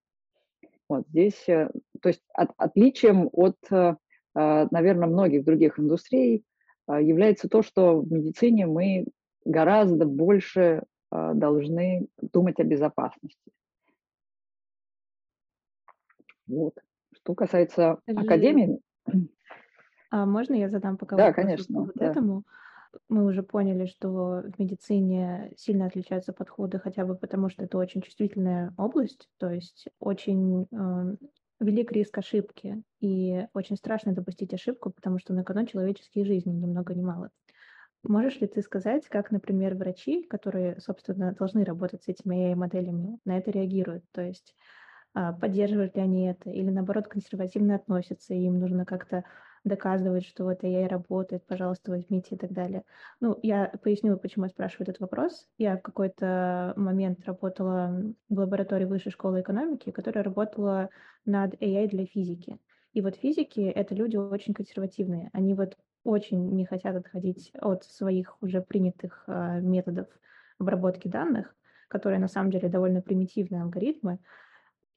Вот 0.89 1.07
здесь, 1.09 1.47
э, 1.49 1.69
то 2.01 2.09
есть 2.09 2.23
от, 2.33 2.51
отличием 2.57 3.29
от, 3.33 3.57
э, 3.71 3.95
а, 4.35 4.67
наверное, 4.71 5.07
многих 5.07 5.43
других 5.43 5.79
индустрий 5.79 6.45
а, 6.85 7.01
является 7.01 7.49
то, 7.49 7.61
что 7.61 7.99
в 7.99 8.11
медицине 8.11 8.67
мы 8.67 9.05
гораздо 9.45 10.05
больше 10.05 10.83
должны 11.09 12.07
думать 12.21 12.59
о 12.59 12.65
безопасности. 12.65 13.51
Вот. 16.47 16.77
Что 17.13 17.33
касается 17.33 17.99
Скажи, 18.03 18.19
академии... 18.19 18.81
А 20.09 20.25
можно 20.25 20.53
я 20.53 20.69
задам 20.69 20.97
пока 20.97 21.15
да, 21.15 21.31
конечно, 21.31 21.73
по 21.73 21.85
вот 21.85 21.95
да. 21.95 22.07
этому? 22.07 22.43
Мы 23.09 23.25
уже 23.25 23.43
поняли, 23.43 23.85
что 23.85 24.43
в 24.45 24.59
медицине 24.59 25.51
сильно 25.57 25.85
отличаются 25.85 26.33
подходы, 26.33 26.79
хотя 26.79 27.05
бы 27.05 27.15
потому, 27.15 27.49
что 27.49 27.63
это 27.63 27.77
очень 27.77 28.01
чувствительная 28.01 28.73
область, 28.77 29.29
то 29.37 29.49
есть 29.49 29.87
очень 29.99 30.67
э, 30.71 31.15
велик 31.59 31.91
риск 31.91 32.17
ошибки, 32.17 32.83
и 32.99 33.45
очень 33.53 33.77
страшно 33.77 34.13
допустить 34.13 34.53
ошибку, 34.53 34.91
потому 34.91 35.19
что 35.19 35.33
на 35.33 35.43
кону 35.43 35.65
человеческие 35.65 36.25
жизни, 36.25 36.51
ни 36.51 36.65
много 36.65 36.93
ни 36.93 37.01
мало. 37.01 37.29
Можешь 38.03 38.39
ли 38.39 38.47
ты 38.47 38.61
сказать, 38.61 39.07
как, 39.09 39.31
например, 39.31 39.75
врачи, 39.75 40.23
которые, 40.23 40.79
собственно, 40.79 41.33
должны 41.33 41.63
работать 41.63 42.03
с 42.03 42.07
этими 42.07 42.51
AI-моделями, 42.51 43.19
на 43.25 43.37
это 43.37 43.51
реагируют? 43.51 44.03
То 44.11 44.21
есть 44.21 44.55
а, 45.13 45.33
поддерживают 45.33 45.95
ли 45.95 46.01
они 46.01 46.27
это, 46.27 46.49
или 46.49 46.69
наоборот 46.69 47.07
консервативно 47.07 47.75
относятся, 47.75 48.33
и 48.33 48.43
им 48.43 48.59
нужно 48.59 48.85
как-то 48.85 49.23
доказывать, 49.67 50.25
что 50.25 50.43
вот 50.45 50.63
AI 50.63 50.87
работает, 50.87 51.45
пожалуйста, 51.45 51.91
возьмите 51.91 52.35
и 52.35 52.37
так 52.37 52.51
далее. 52.51 52.83
Ну, 53.19 53.37
я 53.43 53.71
поясню, 53.83 54.17
почему 54.17 54.45
я 54.45 54.49
спрашиваю 54.49 54.89
этот 54.89 54.99
вопрос. 54.99 55.47
Я 55.57 55.77
в 55.77 55.81
какой-то 55.81 56.73
момент 56.75 57.25
работала 57.25 58.01
в 58.29 58.39
лаборатории 58.39 58.85
высшей 58.85 59.11
школы 59.11 59.41
экономики, 59.41 59.91
которая 59.91 60.23
работала 60.23 60.89
над 61.25 61.53
AI 61.61 61.87
для 61.87 62.05
физики. 62.05 62.59
И 62.93 63.01
вот 63.01 63.15
физики— 63.15 63.59
это 63.75 63.93
люди 63.93 64.17
очень 64.17 64.53
консервативные. 64.53 65.29
Они 65.33 65.53
вот 65.53 65.77
очень 66.03 66.55
не 66.55 66.65
хотят 66.65 66.95
отходить 66.95 67.51
от 67.59 67.83
своих 67.83 68.41
уже 68.41 68.61
принятых 68.61 69.23
э, 69.27 69.59
методов 69.61 70.07
обработки 70.57 71.07
данных, 71.07 71.53
которые 71.89 72.19
на 72.19 72.27
самом 72.27 72.49
деле 72.49 72.69
довольно 72.69 73.01
примитивные 73.01 73.61
алгоритмы, 73.63 74.19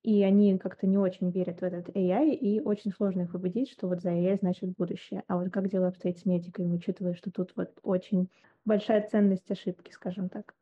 и 0.03 0.23
они 0.23 0.57
как-то 0.59 0.87
не 0.87 0.97
очень 0.97 1.31
верят 1.31 1.61
в 1.61 1.63
этот 1.63 1.95
AI, 1.95 2.31
и 2.35 2.61
очень 2.61 2.93
сложно 2.93 3.23
их 3.23 3.35
убедить, 3.35 3.71
что 3.71 3.87
вот 3.87 4.01
за 4.01 4.11
AI 4.11 4.39
значит 4.41 4.71
будущее. 4.77 5.23
А 5.27 5.37
вот 5.37 5.51
как 5.51 5.69
дело 5.69 5.89
обстоит 5.89 6.19
с 6.19 6.25
медиками, 6.25 6.75
учитывая, 6.75 7.15
что 7.15 7.31
тут 7.31 7.53
вот 7.57 7.71
очень 7.83 8.29
большая 8.65 9.07
ценность 9.09 9.51
ошибки, 9.51 9.93
скажем 9.93 10.29
так? 10.29 10.55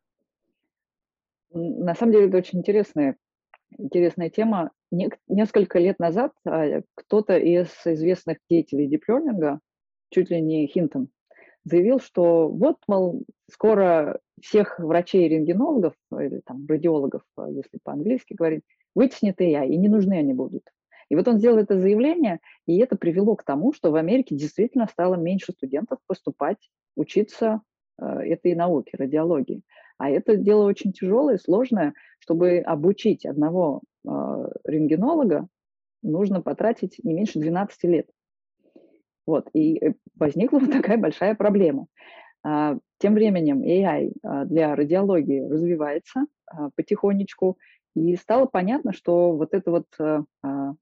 На 1.51 1.95
самом 1.95 2.13
деле 2.13 2.29
это 2.29 2.39
очень 2.39 2.59
интересная, 2.59 3.17
интересная 3.77 4.29
тема. 4.29 4.73
Не, 4.91 5.11
несколько 5.29 5.79
лет 5.79 5.99
назад 5.99 6.33
а, 6.45 6.83
кто-то 6.95 7.39
из 7.39 7.69
известных 7.85 8.39
деятелей 8.51 8.89
диплернинга, 8.89 9.61
чуть 10.11 10.31
ли 10.31 10.41
не 10.41 10.67
Хинтон, 10.67 11.09
заявил, 11.65 12.01
что 12.01 12.49
вот, 12.49 12.79
мол, 12.87 13.25
скоро 13.51 14.21
всех 14.43 14.79
врачей 14.79 15.27
и 15.27 15.29
рентгенологов, 15.29 15.95
или 16.13 16.41
там 16.45 16.67
радиологов, 16.69 17.23
а, 17.37 17.49
если 17.51 17.79
по-английски 17.83 18.35
говорить, 18.35 18.63
вытеснит 18.95 19.41
AI, 19.41 19.69
и 19.69 19.77
не 19.77 19.89
нужны 19.89 20.15
они 20.15 20.35
будут. 20.35 20.65
И 21.09 21.17
вот 21.17 21.27
он 21.27 21.39
сделал 21.39 21.59
это 21.59 21.79
заявление, 21.81 22.41
и 22.67 22.79
это 22.79 22.97
привело 22.97 23.35
к 23.37 23.45
тому, 23.45 23.73
что 23.73 23.91
в 23.91 23.95
Америке 23.95 24.37
действительно 24.37 24.87
стало 24.87 25.15
меньше 25.15 25.53
студентов 25.53 25.99
поступать, 26.07 26.59
учиться 26.97 27.63
э, 27.99 28.05
этой 28.05 28.55
науке, 28.55 28.97
радиологии. 28.99 29.63
А 29.97 30.11
это 30.11 30.37
дело 30.37 30.67
очень 30.67 30.93
тяжелое, 30.93 31.39
сложное. 31.39 31.95
Чтобы 32.19 32.59
обучить 32.59 33.25
одного 33.25 33.83
э, 34.07 34.11
рентгенолога, 34.65 35.49
нужно 36.03 36.43
потратить 36.43 37.01
не 37.03 37.15
меньше 37.15 37.39
12 37.39 37.85
лет. 37.85 38.11
Вот, 39.27 39.49
и 39.55 39.79
э, 39.79 39.95
возникла 40.17 40.59
вот 40.59 40.71
такая 40.73 40.99
большая 40.99 41.35
проблема. 41.35 41.87
Тем 42.99 43.15
временем 43.15 43.63
AI 43.63 44.13
а, 44.23 44.45
для 44.45 44.75
радиологии 44.75 45.49
развивается 45.49 46.27
а, 46.47 46.71
потихонечку, 46.75 47.57
и 47.95 48.17
стало 48.17 48.47
понятно, 48.47 48.93
что 48.93 49.33
вот 49.33 49.55
эта 49.55 49.71
вот 49.71 49.87
а, 49.99 50.75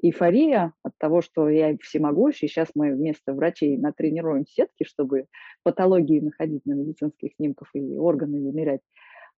эйфория 0.00 0.72
от 0.82 0.92
того, 0.98 1.20
что 1.20 1.48
я 1.48 1.76
всемогущий, 1.78 2.46
сейчас 2.46 2.68
мы 2.74 2.92
вместо 2.92 3.32
врачей 3.32 3.76
натренируем 3.76 4.46
сетки, 4.46 4.84
чтобы 4.84 5.26
патологии 5.64 6.20
находить 6.20 6.64
на 6.64 6.74
медицинских 6.74 7.32
снимках 7.36 7.68
и 7.74 7.96
органы 7.96 8.36
измерять, 8.36 8.80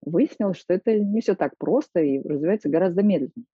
выяснилось, 0.02 0.58
что 0.58 0.74
это 0.74 0.98
не 0.98 1.20
все 1.20 1.34
так 1.34 1.56
просто 1.58 2.00
и 2.00 2.20
развивается 2.26 2.68
гораздо 2.68 3.02
медленнее. 3.02 3.46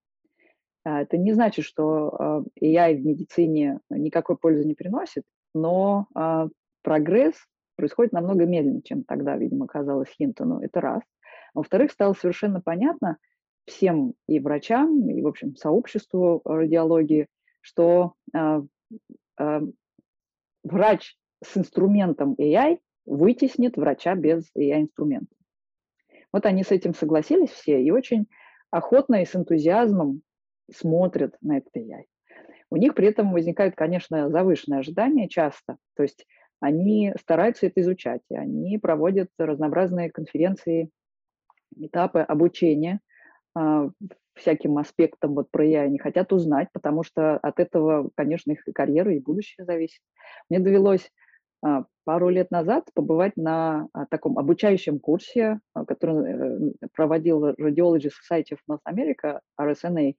Это 0.85 1.17
не 1.17 1.33
значит, 1.33 1.65
что 1.65 2.45
AI 2.61 2.97
в 2.97 3.07
медицине 3.07 3.79
никакой 3.89 4.37
пользы 4.37 4.65
не 4.65 4.75
приносит, 4.75 5.23
но 5.55 6.09
прогресс 6.83 7.37
происходит 7.77 8.13
намного 8.13 8.45
медленнее, 8.45 8.83
чем 8.83 9.05
тогда, 9.05 9.37
видимо, 9.37 9.67
казалось 9.67 10.09
Хинтону. 10.09 10.61
Это 10.61 10.81
раз. 10.81 11.03
Во-вторых, 11.55 11.93
стало 11.93 12.15
совершенно 12.15 12.61
понятно 12.61 13.19
всем 13.67 14.15
и 14.27 14.41
врачам, 14.41 15.09
и, 15.11 15.23
в 15.23 15.27
общем, 15.27 15.57
сообществу 15.57 16.41
радиологии, 16.45 17.29
что 17.61 18.15
э, 18.35 18.63
э, 19.39 19.61
врач 20.65 21.17
с 21.45 21.57
инструментом 21.57 22.35
AI 22.39 22.79
вытеснит 23.05 23.77
врача 23.77 24.15
без 24.15 24.51
AI-инструмента. 24.57 25.35
Вот 26.33 26.47
они 26.47 26.65
с 26.65 26.71
этим 26.71 26.95
согласились 26.95 27.51
все 27.51 27.83
и 27.83 27.91
очень 27.91 28.27
охотно 28.71 29.23
и 29.23 29.27
с 29.27 29.37
энтузиазмом 29.37 30.23
смотрят 30.73 31.37
на 31.41 31.59
этот 31.59 31.77
AI. 31.77 32.05
У 32.71 32.77
них 32.77 32.95
при 32.95 33.09
этом 33.09 33.33
возникают, 33.33 33.75
конечно, 33.75 34.31
завышенные 34.31 34.81
ожидания 34.81 35.29
часто. 35.29 35.77
То 35.95 36.03
есть 36.03 36.27
они 36.63 37.13
стараются 37.19 37.67
это 37.67 37.81
изучать, 37.81 38.21
и 38.31 38.37
они 38.37 38.79
проводят 38.79 39.29
разнообразные 39.37 40.11
конференции, 40.11 40.91
этапы 41.77 42.21
обучения 42.21 43.01
э, 43.59 43.91
всяким 44.35 44.79
аспектам 44.79 45.35
вот 45.35 45.51
про 45.51 45.67
AI. 45.67 45.87
Они 45.87 45.99
хотят 45.99 46.33
узнать, 46.33 46.69
потому 46.73 47.03
что 47.03 47.37
от 47.39 47.59
этого, 47.59 48.11
конечно, 48.15 48.53
их 48.53 48.63
карьера 48.75 49.13
и 49.13 49.19
будущее 49.19 49.65
зависит. 49.65 50.01
Мне 50.49 50.61
довелось 50.61 51.11
э, 51.67 51.83
пару 52.05 52.29
лет 52.29 52.53
назад 52.53 52.89
побывать 52.95 53.37
на 53.37 53.89
э, 53.93 54.05
таком 54.09 54.39
обучающем 54.39 55.01
курсе, 55.01 55.59
который 55.89 56.31
э, 56.31 56.87
проводил 56.93 57.51
Radiology 57.51 58.11
Society 58.11 58.53
of 58.53 58.59
North 58.71 58.83
America, 58.89 59.41
RSNA, 59.61 60.15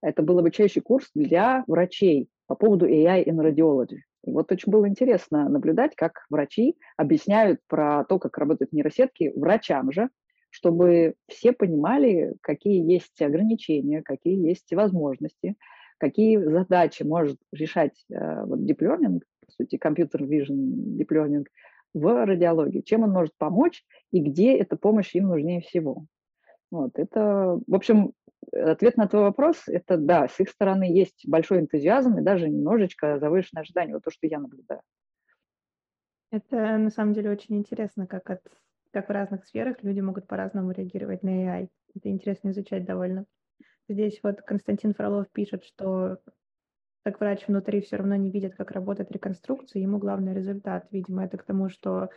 это 0.00 0.22
был 0.22 0.38
обучающий 0.38 0.80
курс 0.80 1.10
для 1.14 1.64
врачей 1.66 2.28
по 2.46 2.54
поводу 2.54 2.88
AI 2.88 3.24
in 3.24 3.36
Radiology. 3.36 3.98
И 4.24 4.30
вот 4.30 4.52
очень 4.52 4.70
было 4.70 4.88
интересно 4.88 5.48
наблюдать, 5.48 5.94
как 5.96 6.24
врачи 6.30 6.76
объясняют 6.96 7.60
про 7.66 8.04
то, 8.04 8.18
как 8.18 8.38
работают 8.38 8.72
нейросетки 8.72 9.32
врачам 9.34 9.90
же, 9.92 10.10
чтобы 10.50 11.14
все 11.28 11.52
понимали, 11.52 12.34
какие 12.40 12.84
есть 12.90 13.20
ограничения, 13.20 14.02
какие 14.02 14.46
есть 14.46 14.72
возможности, 14.72 15.56
какие 15.98 16.36
задачи 16.36 17.02
может 17.02 17.38
решать 17.52 18.04
э, 18.10 18.44
вот 18.44 18.60
deep 18.60 18.78
learning, 18.78 19.20
по 19.44 19.52
сути, 19.52 19.76
компьютер 19.76 20.22
vision 20.24 20.56
deep 20.98 21.08
learning 21.08 21.46
в 21.94 22.24
радиологии, 22.26 22.80
чем 22.80 23.02
он 23.02 23.10
может 23.10 23.32
помочь 23.38 23.84
и 24.12 24.20
где 24.20 24.56
эта 24.56 24.76
помощь 24.76 25.14
им 25.14 25.28
нужнее 25.28 25.62
всего. 25.62 26.04
Вот, 26.70 26.92
это, 26.98 27.60
в 27.66 27.74
общем, 27.74 28.12
ответ 28.52 28.96
на 28.96 29.08
твой 29.08 29.22
вопрос, 29.22 29.62
это 29.66 29.96
да, 29.96 30.28
с 30.28 30.40
их 30.40 30.48
стороны 30.48 30.84
есть 30.84 31.28
большой 31.28 31.60
энтузиазм 31.60 32.18
и 32.18 32.22
даже 32.22 32.48
немножечко 32.48 33.18
завышенное 33.18 33.62
ожидание, 33.62 33.94
вот 33.94 34.04
то, 34.04 34.10
что 34.10 34.26
я 34.26 34.38
наблюдаю. 34.38 34.82
Это 36.30 36.78
на 36.78 36.90
самом 36.90 37.12
деле 37.12 37.30
очень 37.30 37.56
интересно, 37.56 38.06
как, 38.06 38.30
от, 38.30 38.40
как 38.90 39.08
в 39.08 39.12
разных 39.12 39.44
сферах 39.44 39.82
люди 39.82 40.00
могут 40.00 40.26
по-разному 40.26 40.72
реагировать 40.72 41.22
на 41.22 41.28
AI. 41.28 41.68
Это 41.94 42.08
интересно 42.08 42.50
изучать 42.50 42.84
довольно. 42.86 43.26
Здесь 43.88 44.18
вот 44.22 44.40
Константин 44.40 44.94
Фролов 44.94 45.30
пишет, 45.30 45.64
что 45.64 46.18
как 47.04 47.20
врач 47.20 47.46
внутри 47.46 47.80
все 47.80 47.96
равно 47.96 48.14
не 48.16 48.30
видит, 48.30 48.54
как 48.54 48.70
работает 48.70 49.10
реконструкция, 49.10 49.82
ему 49.82 49.98
главный 49.98 50.34
результат. 50.34 50.86
Видимо, 50.90 51.24
это 51.24 51.36
к 51.36 51.44
тому, 51.44 51.68
что 51.68 52.10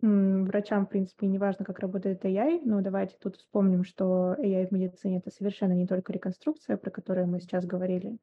врачам, 0.00 0.86
в 0.86 0.90
принципе, 0.90 1.26
не 1.26 1.38
важно, 1.38 1.64
как 1.64 1.78
работает 1.80 2.24
AI, 2.24 2.60
но 2.64 2.80
давайте 2.80 3.16
тут 3.20 3.36
вспомним, 3.36 3.84
что 3.84 4.34
AI 4.38 4.68
в 4.68 4.72
медицине– 4.72 5.18
это 5.18 5.30
совершенно 5.30 5.72
не 5.72 5.86
только 5.86 6.12
реконструкция, 6.12 6.76
про 6.76 6.90
которую 6.90 7.26
мы 7.26 7.40
сейчас 7.40 7.64
говорили. 7.64 8.18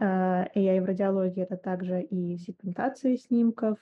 А, 0.00 0.48
AI 0.54 0.80
в 0.80 0.84
радиологии– 0.84 1.42
это 1.48 1.56
также 1.56 2.02
и 2.02 2.36
сегментация 2.38 3.16
снимков, 3.16 3.78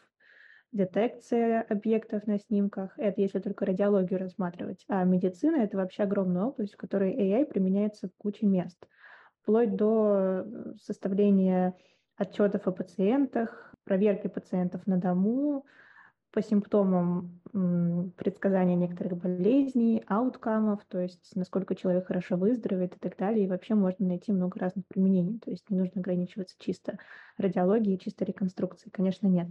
детекция 0.72 1.62
объектов 1.62 2.26
на 2.26 2.38
снимках. 2.38 2.98
Это 2.98 3.20
если 3.20 3.38
только 3.38 3.64
радиологию 3.64 4.18
рассматривать. 4.18 4.84
А 4.88 5.04
медицина– 5.04 5.56
это 5.62 5.76
вообще 5.76 6.02
огромная 6.02 6.44
область, 6.44 6.74
в 6.74 6.78
которой 6.78 7.14
AI 7.14 7.46
применяется 7.46 8.08
в 8.08 8.12
куче 8.16 8.46
мест. 8.46 8.78
Вплоть 9.42 9.76
до 9.76 10.42
э, 10.44 10.74
составления 10.82 11.74
отчетов 12.16 12.66
о 12.66 12.72
пациентах, 12.72 13.74
проверки 13.84 14.26
пациентов 14.26 14.86
на 14.86 14.98
дому– 14.98 15.64
по 16.34 16.42
симптомам 16.42 17.40
предсказания 18.16 18.74
некоторых 18.74 19.16
болезней, 19.16 20.02
ауткамов, 20.08 20.80
то 20.88 20.98
есть 20.98 21.30
насколько 21.36 21.76
человек 21.76 22.08
хорошо 22.08 22.36
выздоровеет 22.36 22.96
и 22.96 22.98
так 22.98 23.16
далее. 23.16 23.44
И 23.44 23.48
вообще 23.48 23.76
можно 23.76 24.08
найти 24.08 24.32
много 24.32 24.58
разных 24.58 24.84
применений. 24.88 25.38
То 25.38 25.52
есть 25.52 25.70
не 25.70 25.78
нужно 25.78 26.00
ограничиваться 26.00 26.56
чисто 26.58 26.98
радиологией, 27.38 27.98
чисто 27.98 28.24
реконструкцией. 28.24 28.90
Конечно, 28.90 29.28
нет. 29.28 29.46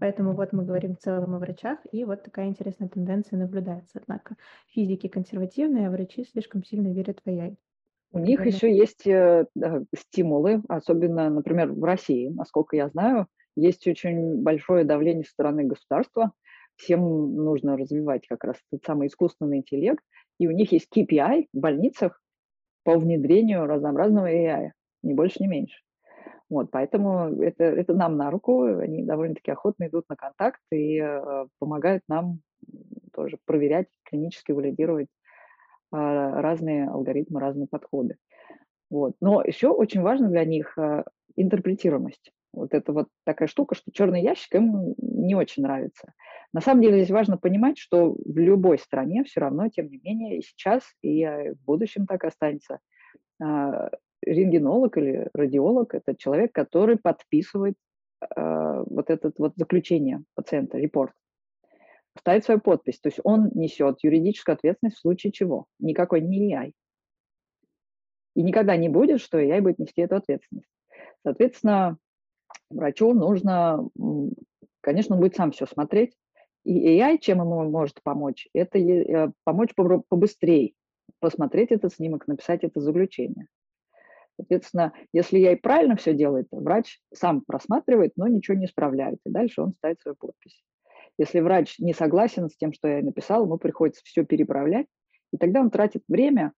Поэтому 0.00 0.32
вот 0.32 0.54
мы 0.54 0.64
говорим 0.64 0.96
в 0.96 1.00
целом 1.00 1.34
о 1.34 1.38
врачах, 1.38 1.78
и 1.92 2.04
вот 2.04 2.22
такая 2.22 2.46
интересная 2.46 2.88
тенденция 2.88 3.38
наблюдается. 3.38 4.00
Однако 4.00 4.36
физики 4.68 5.08
консервативные, 5.08 5.88
а 5.88 5.90
врачи 5.90 6.24
слишком 6.24 6.64
сильно 6.64 6.88
верят 6.88 7.20
в 7.22 7.28
AI. 7.28 7.56
У 8.12 8.20
них 8.20 8.46
еще 8.46 8.74
есть 8.74 9.06
э, 9.06 9.44
стимулы, 9.94 10.62
особенно, 10.68 11.28
например, 11.28 11.72
в 11.72 11.84
России, 11.84 12.28
насколько 12.28 12.76
я 12.76 12.88
знаю, 12.88 13.26
есть 13.56 13.86
очень 13.86 14.42
большое 14.42 14.84
давление 14.84 15.24
со 15.24 15.32
стороны 15.32 15.64
государства. 15.64 16.32
Всем 16.76 17.36
нужно 17.36 17.76
развивать 17.76 18.26
как 18.26 18.44
раз 18.44 18.56
этот 18.70 18.84
самый 18.84 19.08
искусственный 19.08 19.58
интеллект. 19.58 20.02
И 20.38 20.48
у 20.48 20.50
них 20.50 20.72
есть 20.72 20.88
KPI 20.94 21.46
в 21.52 21.58
больницах 21.58 22.20
по 22.82 22.98
внедрению 22.98 23.66
разнообразного 23.66 24.30
AI, 24.30 24.70
ни 25.02 25.14
больше, 25.14 25.42
ни 25.42 25.46
меньше. 25.46 25.76
Вот, 26.50 26.70
поэтому 26.70 27.42
это, 27.42 27.64
это 27.64 27.94
нам 27.94 28.16
на 28.16 28.30
руку, 28.30 28.64
они 28.64 29.02
довольно-таки 29.04 29.50
охотно 29.50 29.86
идут 29.86 30.04
на 30.08 30.16
контакт 30.16 30.60
и 30.70 30.98
э, 30.98 31.46
помогают 31.58 32.02
нам 32.06 32.40
тоже 33.12 33.38
проверять, 33.46 33.88
клинически 34.04 34.52
валидировать 34.52 35.08
э, 35.08 35.96
разные 35.96 36.88
алгоритмы, 36.88 37.40
разные 37.40 37.66
подходы. 37.66 38.16
Вот. 38.90 39.14
Но 39.20 39.42
еще 39.42 39.68
очень 39.68 40.02
важно 40.02 40.28
для 40.28 40.44
них 40.44 40.76
э, 40.76 41.04
интерпретируемость. 41.36 42.32
Вот 42.54 42.74
это 42.74 42.92
вот 42.92 43.08
такая 43.24 43.48
штука, 43.48 43.74
что 43.74 43.90
черный 43.92 44.22
ящик 44.22 44.54
им 44.54 44.94
не 44.98 45.34
очень 45.34 45.62
нравится. 45.62 46.12
На 46.52 46.60
самом 46.60 46.82
деле 46.82 46.98
здесь 46.98 47.10
важно 47.10 47.36
понимать, 47.36 47.78
что 47.78 48.12
в 48.12 48.38
любой 48.38 48.78
стране 48.78 49.24
все 49.24 49.40
равно, 49.40 49.68
тем 49.68 49.88
не 49.88 49.98
менее, 49.98 50.38
и 50.38 50.42
сейчас, 50.42 50.82
и 51.02 51.24
в 51.24 51.64
будущем 51.64 52.06
так 52.06 52.24
останется. 52.24 52.78
А, 53.42 53.90
рентгенолог 54.22 54.96
или 54.96 55.28
радиолог– 55.34 55.94
это 55.96 56.14
человек, 56.14 56.52
который 56.52 56.96
подписывает 56.96 57.74
а, 58.20 58.82
вот 58.84 59.10
это 59.10 59.32
вот 59.36 59.54
заключение 59.56 60.22
пациента, 60.34 60.78
репорт, 60.78 61.12
ставит 62.18 62.44
свою 62.44 62.60
подпись. 62.60 63.00
То 63.00 63.08
есть 63.08 63.20
он 63.24 63.50
несет 63.54 63.98
юридическую 64.02 64.54
ответственность 64.54 64.96
в 64.96 65.00
случае 65.00 65.32
чего. 65.32 65.66
Никакой 65.78 66.20
не 66.20 66.54
AI. 66.54 66.72
И 68.36 68.42
никогда 68.42 68.76
не 68.76 68.88
будет, 68.88 69.20
что 69.20 69.40
AI 69.40 69.60
будет 69.60 69.78
нести 69.78 70.02
эту 70.02 70.16
ответственность. 70.16 70.68
Соответственно, 71.24 71.98
врачу 72.70 73.12
нужно, 73.12 73.88
конечно, 74.80 75.16
он 75.16 75.20
будет 75.20 75.36
сам 75.36 75.52
все 75.52 75.66
смотреть. 75.66 76.14
И 76.64 76.98
AI, 76.98 77.18
чем 77.18 77.40
ему 77.40 77.68
может 77.70 78.02
помочь, 78.02 78.48
это 78.54 78.78
э, 78.78 79.30
помочь 79.44 79.74
побыстрее 79.74 80.72
посмотреть 81.20 81.72
этот 81.72 81.92
снимок, 81.92 82.26
написать 82.26 82.64
это 82.64 82.80
заключение. 82.80 83.48
Соответственно, 84.36 84.92
если 85.12 85.38
я 85.38 85.52
и 85.52 85.56
правильно 85.56 85.96
все 85.96 86.12
делает, 86.14 86.48
врач 86.50 87.00
сам 87.12 87.42
просматривает, 87.42 88.12
но 88.16 88.26
ничего 88.26 88.56
не 88.56 88.66
исправляет, 88.66 89.18
и 89.24 89.30
дальше 89.30 89.62
он 89.62 89.74
ставит 89.74 90.00
свою 90.00 90.16
подпись. 90.16 90.62
Если 91.18 91.40
врач 91.40 91.78
не 91.78 91.94
согласен 91.94 92.48
с 92.48 92.56
тем, 92.56 92.72
что 92.72 92.88
я 92.88 93.02
написал, 93.02 93.44
ему 93.44 93.58
приходится 93.58 94.02
все 94.04 94.24
переправлять, 94.24 94.86
и 95.32 95.36
тогда 95.36 95.60
он 95.60 95.70
тратит 95.70 96.02
время, 96.08 96.52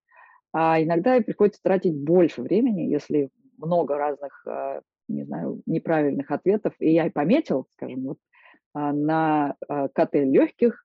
а 0.53 0.83
иногда 0.83 1.21
приходится 1.21 1.61
тратить 1.63 1.95
больше 1.95 2.41
времени, 2.43 2.83
если 2.83 3.29
много 3.59 3.99
разных 3.99 4.43
э, 4.47 4.81
не 5.09 5.25
знаю, 5.25 5.63
неправильных 5.67 6.31
ответов. 6.31 6.75
И 6.79 6.93
я 6.93 7.11
пометил, 7.11 7.67
скажем, 7.73 8.05
вот 8.05 8.19
а, 8.75 8.93
на 8.93 9.57
а, 9.69 9.89
КТ 9.89 10.15
легких 10.15 10.85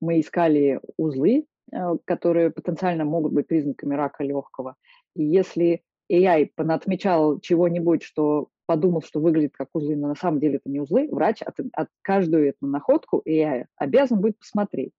мы 0.00 0.20
искали 0.20 0.80
узлы, 0.96 1.46
а, 1.72 1.96
которые 2.04 2.50
потенциально 2.50 3.04
могут 3.04 3.32
быть 3.32 3.46
признаками 3.46 3.94
рака 3.94 4.24
легкого. 4.24 4.76
И 5.14 5.24
если 5.24 5.82
AI 6.10 6.50
отмечал 6.56 7.40
чего-нибудь, 7.40 8.02
что 8.02 8.48
подумал, 8.66 9.02
что 9.02 9.20
выглядит 9.20 9.54
как 9.56 9.68
узлы, 9.72 9.96
но 9.96 10.08
на 10.08 10.14
самом 10.14 10.40
деле 10.40 10.56
это 10.56 10.70
не 10.70 10.80
узлы, 10.80 11.08
врач 11.10 11.42
от, 11.42 11.56
от 11.72 11.88
каждую 12.02 12.48
эту 12.48 12.66
находку 12.66 13.22
AI 13.26 13.66
обязан 13.76 14.20
будет 14.20 14.38
посмотреть. 14.38 14.92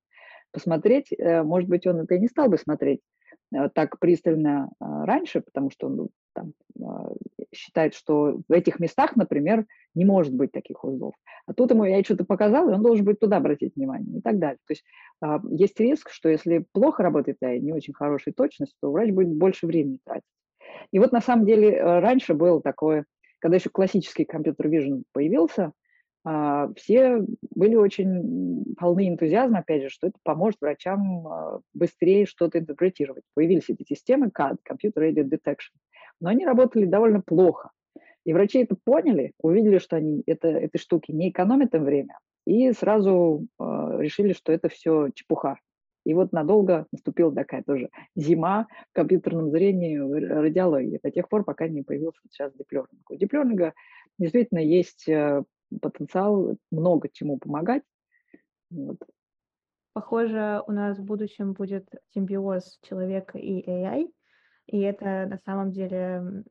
Посмотреть, 0.52 1.12
э, 1.12 1.44
может 1.44 1.70
быть, 1.70 1.88
он 1.88 2.02
это 2.02 2.16
и 2.16 2.20
не 2.20 2.28
стал 2.28 2.50
бы 2.50 2.58
смотреть 2.58 3.00
э, 3.56 3.70
так 3.74 4.00
пристально 4.00 4.70
раньше, 4.80 5.42
потому 5.42 5.72
что 5.72 5.88
он 5.88 5.96
ну, 5.96 6.10
там, 6.34 6.54
считает, 7.54 7.94
что 7.94 8.42
в 8.48 8.52
этих 8.52 8.80
местах, 8.80 9.16
например, 9.16 9.66
не 9.96 10.06
может 10.06 10.34
быть 10.34 10.52
таких 10.52 10.84
узлов. 10.84 11.14
А 11.46 11.54
тут 11.54 11.72
ему 11.72 11.84
я 11.86 12.04
что-то 12.04 12.26
показал, 12.26 12.70
и 12.70 12.74
он 12.74 12.82
должен 12.82 13.06
будет 13.06 13.20
туда 13.20 13.38
обратить 13.38 13.76
внимание 13.76 14.20
и 14.20 14.22
так 14.22 14.40
далее. 14.40 14.58
То 14.68 14.72
есть 14.72 14.84
а, 15.22 15.42
есть 15.50 15.80
риск, 15.80 16.10
что 16.10 16.30
если 16.30 16.66
плохо 16.72 17.04
работает 17.04 17.38
AI, 17.44 17.60
не 17.60 17.74
очень 17.74 17.94
хорошая 17.94 18.34
точность, 18.34 18.76
то 18.82 18.92
врач 18.92 19.12
будет 19.12 19.30
больше 19.30 19.68
времени 19.68 20.00
тратить. 20.04 20.24
И 20.92 21.00
вот 21.00 21.12
на 21.12 21.22
самом 21.22 21.46
деле 21.46 21.74
э, 21.74 22.00
раньше 22.00 22.34
было 22.34 22.62
такое, 22.62 23.06
когда 23.40 23.58
еще 23.58 23.70
классический 23.70 24.26
компьютер 24.26 24.68
vision 24.68 25.04
появился, 25.12 25.74
все 26.78 27.26
были 27.52 27.76
очень 27.76 28.76
полны 28.80 29.10
энтузиазма, 29.10 29.60
опять 29.60 29.84
же, 29.84 29.90
что 29.90 30.08
это 30.08 30.18
поможет 30.24 30.62
врачам 30.62 31.28
а, 31.28 31.60
быстрее 31.74 32.26
что-то 32.26 32.60
интерпретировать. 32.60 33.24
Появились 33.34 33.70
эти 33.70 33.84
системы 33.84 34.28
CAD, 34.28 34.58
Computer 34.70 35.10
Aided 35.10 35.30
Detection, 35.30 35.76
но 36.22 36.30
они 36.30 36.46
работали 36.46 36.86
довольно 36.86 37.22
плохо. 37.22 37.72
И 38.26 38.34
врачи 38.34 38.60
это 38.60 38.78
поняли, 38.82 39.34
увидели, 39.42 39.80
что 39.80 39.98
они 39.98 40.24
это, 40.26 40.48
этой 40.48 40.78
штуки 40.78 41.12
не 41.12 41.30
экономят 41.30 41.76
им 41.76 41.84
время, 41.84 42.18
и 42.46 42.72
сразу 42.72 43.46
э, 43.60 43.64
решили, 44.00 44.32
что 44.32 44.54
это 44.54 44.70
все 44.70 45.10
чепуха. 45.14 45.58
И 46.06 46.14
вот 46.14 46.32
надолго 46.32 46.86
наступила 46.92 47.34
такая 47.34 47.64
тоже 47.64 47.90
зима 48.16 48.68
в 48.92 48.96
компьютерном 48.96 49.52
зрении, 49.52 49.98
радиологии, 49.98 51.00
до 51.02 51.12
тех 51.12 51.28
пор, 51.30 51.44
пока 51.44 51.68
не 51.68 51.82
появился 51.82 52.22
сейчас 52.30 52.54
диплернинг. 52.54 53.10
У 53.10 53.16
диплернинга 53.16 53.74
действительно 54.18 54.60
есть 54.60 55.08
потенциал 55.82 56.58
много 56.72 57.10
чему 57.10 57.38
помогать. 57.38 57.84
Вот. 58.70 58.98
Похоже, 59.94 60.64
у 60.66 60.72
нас 60.72 60.98
в 60.98 61.04
будущем 61.04 61.54
будет 61.54 61.88
симбиоз 62.14 62.80
человека 62.82 63.38
и 63.38 63.64
AI, 63.70 64.12
и 64.66 64.80
это 64.80 65.28
на 65.28 65.38
самом 65.46 65.72
деле 65.72 66.44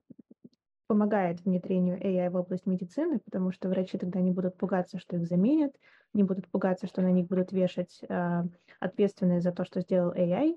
помогает 0.86 1.40
внедрению 1.40 1.98
AI 1.98 2.30
в 2.30 2.36
область 2.36 2.66
медицины, 2.66 3.18
потому 3.18 3.50
что 3.50 3.68
врачи 3.68 3.98
тогда 3.98 4.20
не 4.20 4.30
будут 4.30 4.56
пугаться, 4.58 4.98
что 4.98 5.16
их 5.16 5.26
заменят, 5.26 5.74
не 6.12 6.22
будут 6.22 6.48
пугаться, 6.48 6.86
что 6.86 7.00
на 7.00 7.10
них 7.10 7.26
будут 7.26 7.50
вешать 7.50 8.00
э, 8.08 8.42
ответственность 8.78 9.44
за 9.44 9.52
то, 9.52 9.64
что 9.64 9.80
сделал 9.80 10.12
AI. 10.12 10.54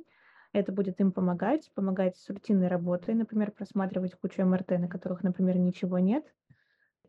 Это 0.51 0.71
будет 0.71 0.99
им 0.99 1.11
помогать, 1.11 1.71
помогать 1.73 2.17
с 2.17 2.29
рутинной 2.29 2.67
работой, 2.67 3.15
например, 3.15 3.51
просматривать 3.51 4.15
кучу 4.15 4.45
МРТ, 4.45 4.71
на 4.71 4.87
которых, 4.87 5.23
например, 5.23 5.57
ничего 5.57 5.99
нет, 5.99 6.25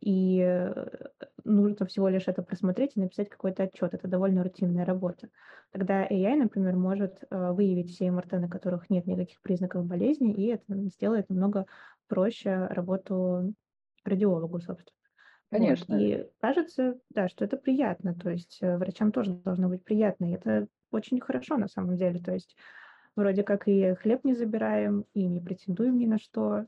и 0.00 0.40
э, 0.40 0.86
нужно 1.44 1.86
всего 1.86 2.08
лишь 2.08 2.28
это 2.28 2.42
просмотреть 2.42 2.92
и 2.96 3.00
написать 3.00 3.28
какой-то 3.28 3.64
отчет. 3.64 3.94
Это 3.94 4.08
довольно 4.08 4.42
рутинная 4.42 4.84
работа. 4.84 5.28
Тогда 5.70 6.06
AI, 6.06 6.36
например, 6.36 6.76
может 6.76 7.24
э, 7.30 7.52
выявить 7.52 7.90
все 7.90 8.10
МРТ, 8.10 8.32
на 8.32 8.48
которых 8.48 8.90
нет 8.90 9.06
никаких 9.06 9.40
признаков 9.42 9.84
болезни, 9.84 10.32
и 10.32 10.46
это 10.46 10.64
сделает 10.88 11.28
намного 11.28 11.66
проще 12.08 12.66
работу 12.66 13.54
радиологу, 14.04 14.60
собственно. 14.60 14.96
Конечно. 15.50 15.94
Вот. 15.94 16.02
И 16.02 16.26
кажется, 16.40 16.98
да, 17.10 17.28
что 17.28 17.44
это 17.44 17.56
приятно. 17.56 18.14
То 18.14 18.30
есть 18.30 18.58
э, 18.60 18.76
врачам 18.76 19.12
тоже 19.12 19.32
должно 19.32 19.68
быть 19.68 19.84
приятно. 19.84 20.26
И 20.26 20.34
это 20.34 20.66
очень 20.90 21.20
хорошо 21.20 21.56
на 21.56 21.68
самом 21.68 21.96
деле. 21.96 22.20
То 22.20 22.32
есть 22.32 22.56
вроде 23.14 23.42
как 23.42 23.68
и 23.68 23.94
хлеб 23.94 24.24
не 24.24 24.34
забираем, 24.34 25.04
и 25.14 25.26
не 25.26 25.40
претендуем 25.40 25.98
ни 25.98 26.06
на 26.06 26.18
что, 26.18 26.66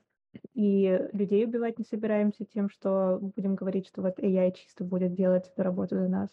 и 0.55 1.09
людей 1.13 1.45
убивать 1.45 1.79
не 1.79 1.85
собираемся 1.85 2.45
тем, 2.45 2.69
что 2.69 3.19
будем 3.21 3.55
говорить, 3.55 3.87
что 3.87 4.03
вот 4.03 4.19
AI 4.19 4.53
чисто 4.53 4.85
будет 4.85 5.15
делать 5.15 5.49
эту 5.49 5.63
работу 5.63 5.97
за 5.97 6.09
нас. 6.09 6.31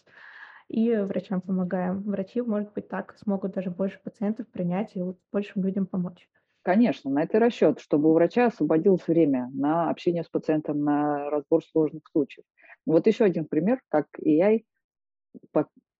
И 0.68 0.94
врачам 0.96 1.40
помогаем. 1.40 2.02
Врачи, 2.02 2.40
может 2.40 2.72
быть, 2.72 2.88
так 2.88 3.16
смогут 3.18 3.52
даже 3.52 3.70
больше 3.70 4.00
пациентов 4.02 4.48
принять 4.48 4.96
и 4.96 5.02
большим 5.32 5.62
людям 5.62 5.86
помочь. 5.86 6.28
Конечно, 6.62 7.08
на 7.10 7.22
это 7.22 7.38
расчет, 7.38 7.78
чтобы 7.78 8.10
у 8.10 8.14
врача 8.14 8.46
освободилось 8.46 9.06
время 9.06 9.48
на 9.54 9.88
общение 9.88 10.24
с 10.24 10.28
пациентом, 10.28 10.82
на 10.82 11.30
разбор 11.30 11.64
сложных 11.64 12.02
случаев. 12.10 12.44
Вот 12.84 13.06
еще 13.06 13.24
один 13.24 13.44
пример, 13.44 13.80
как 13.88 14.08
AI 14.20 14.64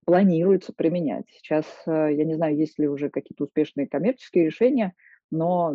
планируется 0.04 0.72
применять. 0.72 1.26
Сейчас, 1.30 1.66
э, 1.86 2.14
я 2.14 2.24
не 2.24 2.34
знаю, 2.34 2.56
есть 2.56 2.78
ли 2.78 2.88
уже 2.88 3.10
какие-то 3.10 3.44
успешные 3.44 3.88
коммерческие 3.88 4.46
решения, 4.46 4.94
но 5.30 5.74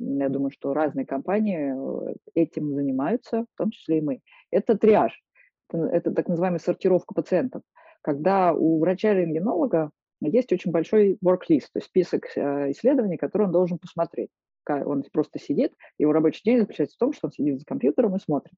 я 0.00 0.28
думаю, 0.28 0.50
что 0.50 0.74
разные 0.74 1.06
компании 1.06 1.74
э, 1.74 2.14
этим 2.34 2.74
занимаются, 2.74 3.46
в 3.54 3.58
том 3.58 3.70
числе 3.70 3.98
и 3.98 4.02
мы. 4.02 4.20
Это 4.50 4.76
триаж, 4.76 5.20
это, 5.68 5.84
это 5.86 6.12
так 6.12 6.28
называемая 6.28 6.60
сортировка 6.60 7.14
пациентов. 7.14 7.62
Когда 8.02 8.52
у 8.52 8.78
врача-рентгенолога 8.80 9.90
есть 10.20 10.52
очень 10.52 10.70
большой 10.70 11.18
work-list, 11.24 11.68
то 11.72 11.78
есть 11.78 11.86
список 11.86 12.24
э, 12.36 12.70
исследований, 12.70 13.16
которые 13.16 13.46
он 13.46 13.52
должен 13.52 13.78
посмотреть. 13.78 14.30
Он 14.66 15.04
просто 15.12 15.38
сидит, 15.38 15.74
его 15.98 16.12
рабочий 16.12 16.40
день 16.42 16.60
заключается 16.60 16.96
в 16.96 16.98
том, 16.98 17.12
что 17.12 17.26
он 17.26 17.32
сидит 17.32 17.58
за 17.58 17.66
компьютером 17.66 18.16
и 18.16 18.20
смотрит. 18.20 18.54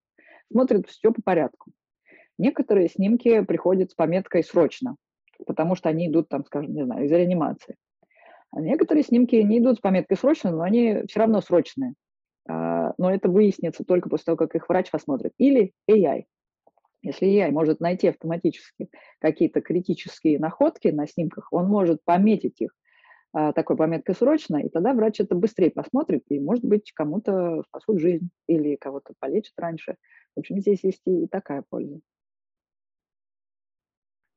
Смотрит 0.53 0.87
все 0.89 1.13
по 1.13 1.21
порядку. 1.21 1.73
Некоторые 2.39 2.89
снимки 2.89 3.43
приходят 3.43 3.91
с 3.91 3.95
пометкой 3.95 4.45
«срочно», 4.45 4.97
потому 5.47 5.75
что 5.75 5.89
они 5.89 6.09
идут, 6.09 6.29
там, 6.29 6.45
скажем, 6.45 6.75
не 6.75 6.85
знаю, 6.85 7.07
из 7.07 7.11
реанимации. 7.11 7.77
А 8.57 8.61
некоторые 8.63 9.05
снимки 9.05 9.37
не 9.37 9.59
идут 9.59 9.77
с 9.77 9.81
пометкой 9.81 10.17
«срочно», 10.17 10.51
но 10.51 10.63
они 10.63 11.03
все 11.09 11.21
равно 11.21 11.43
срочные. 11.43 11.93
А, 12.49 12.95
но 12.97 13.13
это 13.13 13.29
выяснится 13.29 13.85
только 13.85 14.09
после 14.09 14.25
того, 14.25 14.39
как 14.39 14.55
их 14.55 14.67
врач 14.71 14.91
посмотрит. 14.91 15.33
Или 15.37 15.75
AI. 15.91 16.25
Если 17.03 17.29
AI 17.29 17.51
может 17.51 17.81
найти 17.81 18.09
автоматически 18.09 18.89
какие-то 19.19 19.61
критические 19.61 20.39
находки 20.39 20.89
на 20.89 21.07
снимках, 21.07 21.53
он 21.53 21.67
может 21.67 22.03
пометить 22.03 22.63
их 22.63 22.71
а, 23.35 23.53
такой 23.53 23.77
пометкой 23.77 24.15
«срочно», 24.15 24.57
и 24.57 24.71
тогда 24.71 24.95
врач 24.95 25.21
это 25.21 25.35
быстрее 25.35 25.71
посмотрит, 25.71 26.23
и, 26.31 26.41
может 26.41 26.65
быть, 26.65 26.93
кому-то 26.93 27.63
спасут 27.69 28.01
жизнь 28.01 28.31
или 28.47 28.77
кого-то 28.77 29.13
полечат 29.19 29.53
раньше. 29.59 29.97
В 30.35 30.41
общем, 30.41 30.61
здесь 30.61 30.83
есть 30.83 31.03
и 31.05 31.27
такая 31.27 31.63
польза. 31.69 32.01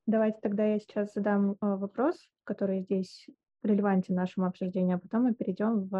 Давайте 0.07 0.39
тогда 0.41 0.65
я 0.65 0.79
сейчас 0.79 1.13
задам 1.13 1.55
вопрос, 1.61 2.17
который 2.43 2.81
здесь 2.81 3.25
релевантен 3.63 4.15
нашему 4.15 4.47
обсуждению, 4.47 4.97
а 4.97 4.99
потом 4.99 5.23
мы 5.23 5.33
перейдем 5.33 5.87
в 5.87 5.93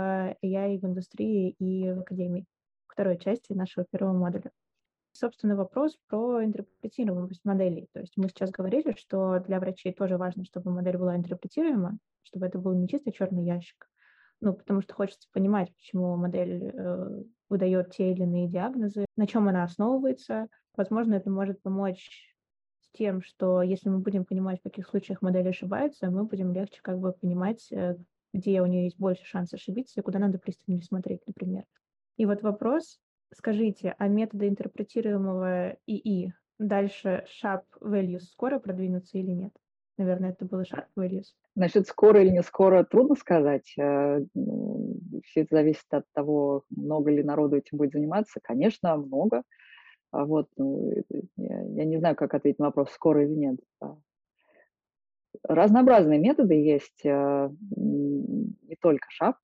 AI 0.43 0.79
в 0.79 0.85
индустрии 0.85 1.55
и 1.59 1.91
в 1.91 1.99
академии, 1.99 2.45
второй 2.87 3.17
части 3.17 3.53
нашего 3.53 3.85
первого 3.89 4.17
модуля. 4.17 4.51
Собственно, 5.11 5.55
вопрос 5.55 5.97
про 6.07 6.43
интерпретируемость 6.43 7.43
моделей. 7.43 7.89
То 7.93 7.99
есть 7.99 8.13
мы 8.15 8.29
сейчас 8.29 8.51
говорили, 8.51 8.95
что 8.97 9.39
для 9.39 9.59
врачей 9.59 9.93
тоже 9.93 10.17
важно, 10.17 10.45
чтобы 10.45 10.71
модель 10.71 10.97
была 10.97 11.15
интерпретируема, 11.15 11.97
чтобы 12.23 12.45
это 12.45 12.59
был 12.59 12.73
не 12.73 12.87
чисто 12.87 13.11
черный 13.11 13.43
ящик. 13.43 13.89
Ну, 14.41 14.53
потому 14.53 14.81
что 14.81 14.93
хочется 14.93 15.27
понимать, 15.33 15.73
почему 15.75 16.15
модель 16.15 16.71
э, 16.73 17.23
выдает 17.49 17.91
те 17.91 18.11
или 18.11 18.21
иные 18.21 18.47
диагнозы, 18.47 19.05
на 19.17 19.27
чем 19.27 19.49
она 19.49 19.63
основывается. 19.63 20.47
Возможно, 20.77 21.15
это 21.15 21.29
может 21.29 21.61
помочь 21.61 22.33
тем, 22.93 23.21
что 23.21 23.61
если 23.61 23.89
мы 23.89 23.99
будем 23.99 24.25
понимать, 24.25 24.59
в 24.59 24.63
каких 24.63 24.87
случаях 24.87 25.21
модель 25.21 25.49
ошибается, 25.49 26.09
мы 26.09 26.23
будем 26.23 26.51
легче 26.51 26.79
как 26.81 26.99
бы 26.99 27.11
понимать, 27.11 27.71
э, 27.71 27.95
где 28.33 28.61
у 28.61 28.65
нее 28.65 28.85
есть 28.85 28.99
больше 28.99 29.25
шанс 29.25 29.53
ошибиться 29.53 29.99
и 29.99 30.03
куда 30.03 30.19
надо 30.19 30.37
пристальнее 30.37 30.83
смотреть, 30.83 31.21
например. 31.27 31.63
И 32.17 32.25
вот 32.25 32.41
вопрос, 32.41 32.99
скажите, 33.33 33.95
а 33.97 34.07
методы 34.07 34.47
интерпретируемого 34.47 35.77
ИИ 35.87 36.33
дальше 36.57 37.25
sharp 37.43 37.63
values 37.81 38.21
скоро 38.31 38.59
продвинутся 38.59 39.17
или 39.17 39.31
нет? 39.31 39.53
Наверное, 39.97 40.31
это 40.31 40.45
было 40.45 40.61
sharp 40.61 40.87
values. 40.97 41.27
Насчет 41.55 41.87
скоро 41.87 42.21
или 42.21 42.29
не 42.29 42.43
скоро 42.43 42.83
трудно 42.83 43.15
сказать. 43.15 43.73
Э, 43.77 44.19
ну, 44.33 44.99
Все 45.25 45.41
это 45.41 45.55
зависит 45.55 45.85
от 45.91 46.05
того, 46.13 46.63
много 46.69 47.11
ли 47.11 47.23
народу 47.23 47.57
этим 47.57 47.77
будет 47.77 47.93
заниматься. 47.93 48.39
Конечно, 48.41 48.95
много. 48.97 49.43
А 50.11 50.25
вот, 50.25 50.47
ну, 50.57 50.91
я, 51.37 51.61
я 51.61 51.85
не 51.85 51.97
знаю, 51.97 52.15
как 52.15 52.33
ответить 52.33 52.59
на 52.59 52.65
вопрос, 52.67 52.91
скоро 52.91 53.23
или 53.23 53.35
нет. 53.35 53.59
А. 53.81 53.97
Разнообразные 55.43 56.19
методы 56.19 56.55
есть, 56.55 57.05
а, 57.05 57.51
не 57.75 58.75
только 58.81 59.05
ШАП. 59.09 59.37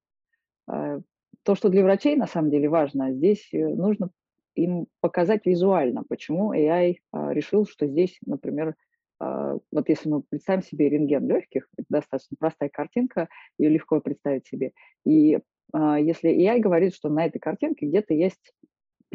То, 1.44 1.54
что 1.54 1.70
для 1.70 1.84
врачей 1.84 2.16
на 2.16 2.26
самом 2.26 2.50
деле 2.50 2.68
важно, 2.70 3.14
здесь 3.14 3.48
э, 3.54 3.68
нужно 3.68 4.10
им 4.56 4.88
показать 5.00 5.46
визуально, 5.46 6.04
почему 6.10 6.52
AI 6.56 6.96
решил, 7.14 7.68
что 7.68 7.86
здесь, 7.86 8.18
например, 8.26 8.74
вот 9.20 9.88
если 9.88 10.10
мы 10.10 10.24
представим 10.24 10.64
себе 10.64 10.90
рентген 10.90 11.28
легких, 11.28 11.68
это 11.78 11.86
достаточно 11.88 12.36
простая 12.40 12.70
картинка, 12.70 13.30
ее 13.60 13.70
легко 13.70 14.02
представить 14.02 14.48
себе. 14.48 14.72
И 15.06 15.38
если 15.74 16.32
AI 16.32 16.60
говорит, 16.60 16.96
что 16.96 17.10
на 17.10 17.26
этой 17.26 17.38
картинке 17.38 17.86
где-то 17.86 18.16
есть 18.16 18.54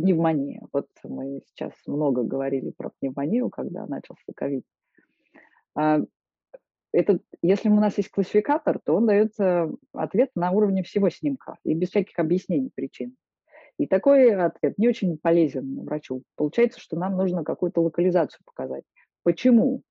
пневмония. 0.01 0.63
Вот 0.73 0.89
мы 1.05 1.41
сейчас 1.47 1.73
много 1.87 2.23
говорили 2.23 2.71
про 2.77 2.91
пневмонию, 3.01 3.51
когда 3.51 3.87
начался 3.87 4.33
ковид. 4.35 4.65
А, 5.77 6.01
этот, 6.93 7.23
если 7.43 7.69
у 7.69 7.75
нас 7.75 7.97
есть 7.99 8.11
классификатор, 8.11 8.81
то 8.85 8.97
он 8.97 9.07
дает 9.07 9.33
ответ 9.93 10.31
на 10.35 10.51
уровне 10.51 10.83
всего 10.83 11.09
снимка 11.09 11.57
и 11.65 11.75
без 11.75 11.91
всяких 11.91 12.19
объяснений 12.19 12.71
причин. 12.75 13.15
И 13.79 13.87
такой 13.87 14.35
ответ 14.35 14.77
не 14.77 14.89
очень 14.89 15.17
полезен 15.17 15.85
врачу. 15.85 16.23
Получается, 16.37 16.79
что 16.79 16.99
нам 16.99 17.17
нужно 17.17 17.45
какую-то 17.45 17.81
локализацию 17.81 18.43
показать. 18.45 18.85
Почему 19.23 19.83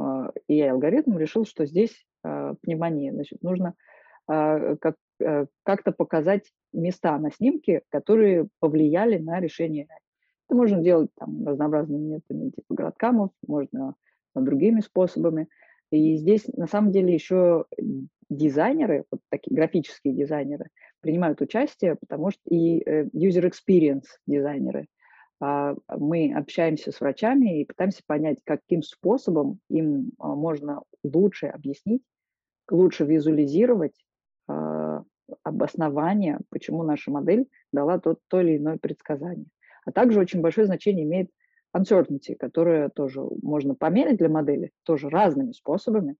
AI-алгоритм 0.00 1.18
решил, 1.18 1.44
что 1.44 1.66
здесь 1.66 2.06
а, 2.22 2.54
пневмония? 2.62 3.12
Значит, 3.12 3.42
нужно 3.42 3.74
а, 4.26 4.76
как, 4.76 4.96
как-то 5.62 5.92
показать 5.92 6.52
места 6.72 7.18
на 7.18 7.30
снимке, 7.30 7.82
которые 7.88 8.48
повлияли 8.60 9.18
на 9.18 9.40
решение. 9.40 9.88
Это 10.48 10.56
можно 10.56 10.82
делать 10.82 11.10
там, 11.18 11.46
разнообразными 11.46 12.14
методами, 12.14 12.50
типа 12.50 12.74
градкамов, 12.74 13.30
можно 13.46 13.94
другими 14.34 14.80
способами. 14.80 15.48
И 15.90 16.16
здесь 16.16 16.46
на 16.48 16.66
самом 16.66 16.92
деле 16.92 17.14
еще 17.14 17.64
дизайнеры, 18.28 19.04
вот 19.10 19.20
такие 19.30 19.54
графические 19.54 20.14
дизайнеры, 20.14 20.70
принимают 21.00 21.40
участие, 21.40 21.96
потому 21.96 22.30
что 22.30 22.40
и 22.50 22.82
э, 22.84 23.04
user 23.14 23.50
experience 23.50 24.06
дизайнеры, 24.26 24.86
а, 25.40 25.74
мы 25.88 26.32
общаемся 26.34 26.92
с 26.92 27.00
врачами 27.00 27.60
и 27.60 27.64
пытаемся 27.64 28.02
понять, 28.06 28.38
каким 28.44 28.82
способом 28.82 29.60
им 29.68 30.12
а, 30.18 30.34
можно 30.34 30.82
лучше 31.04 31.46
объяснить, 31.46 32.02
лучше 32.70 33.04
визуализировать 33.04 33.94
обоснование, 35.42 36.38
почему 36.50 36.82
наша 36.82 37.10
модель 37.10 37.48
дала 37.72 37.98
то, 37.98 38.16
то 38.28 38.40
или 38.40 38.58
иное 38.58 38.78
предсказание. 38.78 39.46
А 39.84 39.92
также 39.92 40.20
очень 40.20 40.40
большое 40.40 40.66
значение 40.66 41.04
имеет 41.04 41.30
uncertainty, 41.76 42.36
которое 42.38 42.88
тоже 42.88 43.22
можно 43.42 43.74
померить 43.74 44.18
для 44.18 44.28
модели, 44.28 44.70
тоже 44.84 45.08
разными 45.08 45.52
способами. 45.52 46.16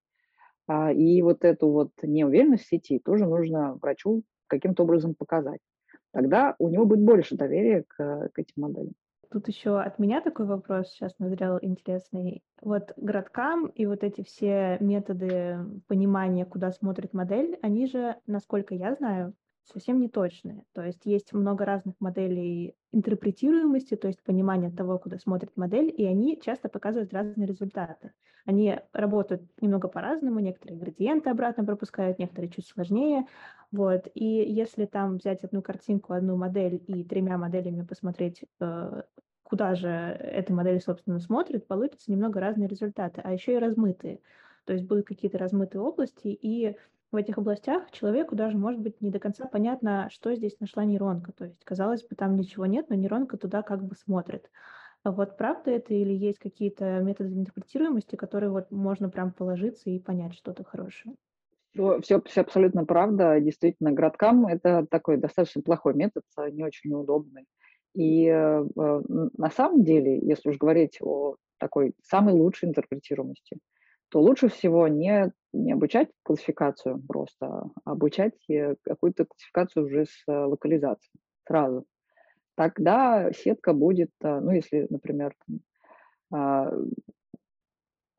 И 0.93 1.21
вот 1.21 1.45
эту 1.45 1.71
вот 1.71 1.91
неуверенность 2.03 2.67
сети 2.67 2.99
тоже 2.99 3.25
нужно 3.25 3.75
врачу 3.81 4.23
каким-то 4.47 4.83
образом 4.83 5.15
показать. 5.15 5.59
Тогда 6.11 6.55
у 6.59 6.69
него 6.69 6.85
будет 6.85 7.03
больше 7.03 7.35
доверия 7.35 7.83
к, 7.87 8.29
к 8.33 8.39
этим 8.39 8.53
моделям. 8.61 8.93
Тут 9.29 9.47
еще 9.47 9.79
от 9.79 9.99
меня 9.99 10.21
такой 10.21 10.45
вопрос 10.45 10.89
сейчас 10.89 11.17
назрел 11.19 11.59
интересный. 11.61 12.43
Вот 12.61 12.93
градкам 12.95 13.67
и 13.67 13.85
вот 13.85 14.03
эти 14.03 14.23
все 14.23 14.77
методы 14.79 15.59
понимания, 15.87 16.45
куда 16.45 16.71
смотрит 16.71 17.13
модель, 17.13 17.57
они 17.61 17.87
же, 17.87 18.15
насколько 18.25 18.73
я 18.73 18.95
знаю, 18.95 19.33
совсем 19.67 19.99
не 19.99 20.09
точные. 20.09 20.63
То 20.73 20.83
есть 20.83 21.05
есть 21.05 21.33
много 21.33 21.65
разных 21.65 21.95
моделей 21.99 22.75
интерпретируемости, 22.91 23.95
то 23.95 24.07
есть 24.07 24.23
понимания 24.23 24.71
того, 24.71 24.97
куда 24.99 25.17
смотрит 25.19 25.51
модель, 25.55 25.93
и 25.95 26.05
они 26.05 26.39
часто 26.41 26.69
показывают 26.69 27.13
разные 27.13 27.47
результаты. 27.47 28.13
Они 28.45 28.79
работают 28.93 29.43
немного 29.61 29.89
по-разному, 29.89 30.39
некоторые 30.39 30.79
градиенты 30.79 31.29
обратно 31.29 31.65
пропускают, 31.65 32.17
некоторые 32.17 32.49
чуть 32.49 32.65
сложнее. 32.67 33.25
Вот. 33.71 34.07
И 34.13 34.25
если 34.25 34.85
там 34.85 35.17
взять 35.17 35.43
одну 35.43 35.61
картинку, 35.61 36.13
одну 36.13 36.37
модель 36.37 36.81
и 36.87 37.03
тремя 37.03 37.37
моделями 37.37 37.83
посмотреть, 37.83 38.45
э, 38.61 39.01
куда 39.43 39.75
же 39.75 39.89
эта 39.89 40.53
модель, 40.53 40.81
собственно, 40.81 41.19
смотрит, 41.19 41.67
получится 41.67 42.11
немного 42.11 42.39
разные 42.39 42.67
результаты, 42.69 43.21
а 43.23 43.33
еще 43.33 43.55
и 43.55 43.59
размытые. 43.59 44.21
То 44.65 44.73
есть 44.73 44.85
будут 44.85 45.05
какие-то 45.05 45.37
размытые 45.37 45.81
области, 45.81 46.27
и 46.27 46.77
в 47.17 47.19
этих 47.19 47.39
областях 47.39 47.89
человеку 47.89 48.35
даже 48.35 48.55
может 48.55 48.79
быть 48.79 49.01
не 49.01 49.09
до 49.09 49.17
конца 49.17 49.47
понятно, 49.47 50.07
что 50.11 50.35
здесь 50.35 50.59
нашла 50.59 50.85
нейронка. 50.85 51.31
То 51.31 51.45
есть, 51.45 51.63
казалось 51.63 52.03
бы, 52.03 52.15
там 52.15 52.35
ничего 52.35 52.67
нет, 52.67 52.89
но 52.89 52.95
нейронка 52.95 53.37
туда 53.37 53.63
как 53.63 53.83
бы 53.83 53.95
смотрит. 53.95 54.51
А 55.01 55.11
вот 55.11 55.35
правда 55.35 55.71
это 55.71 55.95
или 55.95 56.13
есть 56.13 56.37
какие-то 56.37 56.99
методы 56.99 57.33
интерпретируемости, 57.33 58.15
которые 58.15 58.51
вот 58.51 58.69
можно 58.69 59.09
прям 59.09 59.31
положиться 59.31 59.89
и 59.89 59.97
понять 59.97 60.35
что-то 60.35 60.63
хорошее? 60.63 61.15
Все, 61.73 62.01
все, 62.01 62.21
все 62.21 62.41
абсолютно 62.41 62.85
правда. 62.85 63.39
Действительно, 63.39 63.91
градкам 63.91 64.45
это 64.45 64.85
такой 64.87 65.17
достаточно 65.17 65.63
плохой 65.63 65.95
метод, 65.95 66.23
не 66.51 66.63
очень 66.63 66.93
удобный. 66.93 67.45
И 67.95 68.27
э, 68.27 68.65
на 68.75 69.49
самом 69.49 69.83
деле, 69.83 70.19
если 70.19 70.49
уж 70.49 70.57
говорить 70.59 70.99
о 71.01 71.35
такой 71.57 71.93
самой 72.03 72.35
лучшей 72.35 72.69
интерпретируемости, 72.69 73.57
то 74.09 74.21
лучше 74.21 74.47
всего 74.49 74.87
не, 74.87 75.31
не 75.53 75.73
обучать 75.73 76.09
классификацию 76.23 77.01
просто, 77.07 77.45
а 77.47 77.91
обучать 77.91 78.37
э, 78.49 78.75
какую-то 78.83 79.25
классификацию 79.25 79.85
уже 79.85 80.05
с 80.05 80.23
э, 80.27 80.31
локализацией 80.31 81.19
сразу. 81.45 81.85
Тогда 82.55 83.31
сетка 83.33 83.73
будет, 83.73 84.11
э, 84.21 84.39
ну, 84.39 84.51
если, 84.51 84.87
например, 84.89 85.35
а, 86.31 86.71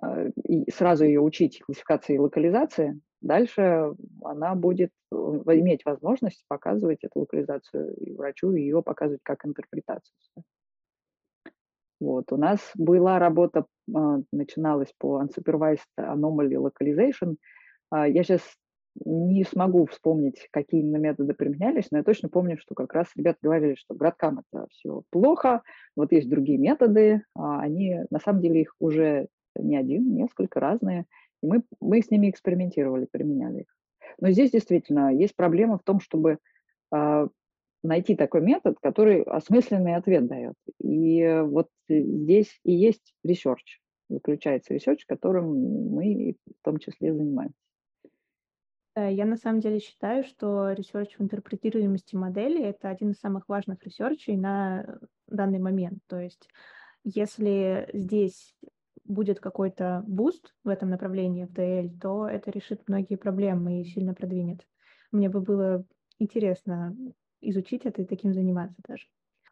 а, 0.00 0.24
и 0.44 0.70
сразу 0.70 1.04
ее 1.04 1.20
учить 1.20 1.60
классификации 1.60 2.14
и 2.14 2.18
локализации, 2.18 3.00
дальше 3.20 3.94
она 4.22 4.54
будет 4.54 4.92
иметь 5.10 5.84
возможность 5.84 6.44
показывать 6.48 7.02
эту 7.02 7.20
локализацию 7.20 7.94
и 7.96 8.12
врачу, 8.14 8.52
и 8.52 8.62
ее 8.62 8.82
показывать 8.82 9.22
как 9.22 9.44
интерпретацию. 9.44 10.14
Вот. 12.00 12.32
У 12.32 12.36
нас 12.36 12.60
была 12.74 13.18
работа, 13.18 13.66
а, 13.94 14.20
начиналась 14.32 14.92
по 14.98 15.22
Unsupervised 15.22 15.78
Anomaly 15.98 16.54
Localization. 16.54 17.36
А, 17.90 18.06
я 18.06 18.22
сейчас 18.22 18.42
не 19.04 19.44
смогу 19.44 19.86
вспомнить, 19.86 20.48
какие 20.50 20.80
именно 20.80 20.96
методы 20.96 21.34
применялись, 21.34 21.90
но 21.90 21.98
я 21.98 22.04
точно 22.04 22.28
помню, 22.28 22.58
что 22.58 22.74
как 22.74 22.92
раз 22.92 23.06
ребята 23.16 23.38
говорили, 23.42 23.74
что 23.74 23.94
градкам 23.94 24.40
это 24.50 24.66
все 24.70 25.02
плохо, 25.10 25.62
вот 25.96 26.12
есть 26.12 26.28
другие 26.28 26.58
методы, 26.58 27.22
а 27.34 27.60
они, 27.60 28.00
на 28.10 28.18
самом 28.18 28.42
деле, 28.42 28.62
их 28.62 28.74
уже 28.80 29.28
не 29.56 29.76
один, 29.76 30.14
несколько 30.14 30.60
разные, 30.60 31.04
и 31.42 31.46
мы, 31.46 31.62
мы 31.80 32.02
с 32.02 32.10
ними 32.10 32.30
экспериментировали, 32.30 33.06
применяли 33.10 33.60
их. 33.60 33.76
Но 34.20 34.30
здесь 34.30 34.50
действительно 34.50 35.14
есть 35.14 35.36
проблема 35.36 35.78
в 35.78 35.82
том, 35.84 36.00
чтобы 36.00 36.38
найти 37.82 38.16
такой 38.16 38.40
метод, 38.40 38.78
который 38.80 39.22
осмысленный 39.22 39.94
ответ 39.94 40.26
дает. 40.26 40.54
И 40.80 41.24
вот 41.44 41.68
здесь 41.88 42.58
и 42.64 42.72
есть 42.72 43.14
research, 43.26 43.78
заключается 44.08 44.74
research, 44.74 45.00
которым 45.06 45.92
мы 45.92 46.36
в 46.46 46.64
том 46.64 46.78
числе 46.78 47.14
занимаемся. 47.14 47.54
Э, 48.94 49.12
я 49.12 49.24
на 49.24 49.36
самом 49.36 49.60
деле 49.60 49.78
считаю, 49.78 50.24
что 50.24 50.72
research 50.72 51.10
в 51.18 51.22
интерпретируемости 51.22 52.16
модели— 52.16 52.62
это 52.64 52.88
один 52.88 53.10
из 53.10 53.20
самых 53.20 53.48
важных 53.48 53.82
research 53.84 54.26
ей 54.26 54.36
на 54.36 54.98
данный 55.28 55.60
момент. 55.60 56.00
То 56.08 56.18
есть 56.20 56.48
если 57.04 57.88
здесь 57.92 58.54
будет 59.04 59.40
какой-то 59.40 60.04
буст 60.06 60.54
в 60.64 60.68
этом 60.68 60.90
направлении, 60.90 61.46
в 61.46 61.52
DL, 61.52 61.90
то 62.00 62.28
это 62.28 62.50
решит 62.50 62.82
многие 62.88 63.16
проблемы 63.16 63.80
и 63.80 63.84
сильно 63.84 64.14
продвинет. 64.14 64.66
Мне 65.12 65.30
бы 65.30 65.40
было 65.40 65.84
интересно 66.18 66.94
изучить 67.40 67.84
это 67.84 68.02
и 68.02 68.06
таким 68.06 68.32
заниматься 68.32 68.80
даже. 68.86 69.06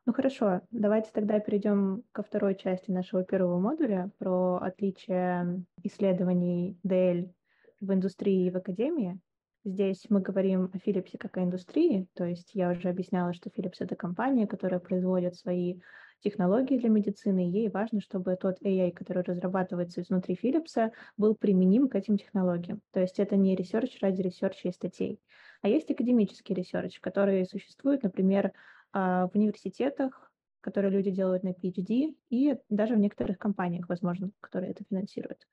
Ну 0.07 0.13
хорошо, 0.13 0.61
давайте 0.71 1.11
тогда 1.13 1.41
перейдем 1.41 2.05
ко 2.13 2.23
второй 2.23 2.55
части 2.55 2.93
нашего 2.93 3.25
первого 3.25 3.59
модуля 3.59 4.11
про 4.19 4.57
отличие 4.57 5.65
исследований 5.83 6.79
DL 6.87 7.33
в 7.81 7.93
индустрии 7.93 8.47
и 8.47 8.51
в 8.51 8.57
академии. 8.57 9.19
Здесь 9.65 10.07
мы 10.09 10.21
говорим 10.21 10.71
о 10.73 10.77
Philips 10.79 11.19
как 11.19 11.37
о 11.37 11.43
индустрии, 11.43 12.07
то 12.15 12.25
есть 12.25 12.55
я 12.55 12.71
уже 12.71 12.89
объясняла, 12.89 13.33
что 13.33 13.51
Philips— 13.51 13.77
это 13.81 13.97
компания, 13.97 14.47
которая 14.47 14.79
производит 14.79 15.35
свои 15.35 15.81
технологии 16.21 16.79
для 16.79 16.89
медицины, 16.89 17.49
и 17.49 17.51
ей 17.51 17.69
важно, 17.69 18.01
чтобы 18.01 18.37
тот 18.37 18.63
AI, 18.63 18.93
который 18.93 19.25
разрабатывается 19.25 20.03
изнутри 20.03 20.39
Philips, 20.41 20.93
был 21.17 21.35
применим 21.35 21.89
к 21.89 21.97
этим 21.97 22.17
технологиям. 22.17 22.81
То 22.93 23.01
есть 23.01 23.19
это 23.19 23.35
не 23.37 23.57
research 23.57 23.99
ради 24.01 24.23
research 24.23 24.64
а 24.64 24.69
и 24.69 24.73
статей. 24.73 25.21
А 25.63 25.69
есть 25.69 25.91
академический 25.91 26.55
research, 26.55 27.01
который 27.01 27.47
существует, 27.47 28.03
например, 28.03 28.53
а, 28.93 29.29
в 29.29 29.35
университетах, 29.35 30.31
которые 30.61 30.91
люди 30.91 31.11
делают 31.11 31.45
на 31.45 31.51
PhD, 31.51 32.17
и 32.29 32.57
даже 32.69 32.95
в 32.95 32.99
некоторых 32.99 33.39
компаниях, 33.39 33.89
возможно, 33.89 34.31
которые 34.41 34.73
это 34.73 34.85
финансируют. 34.89 35.47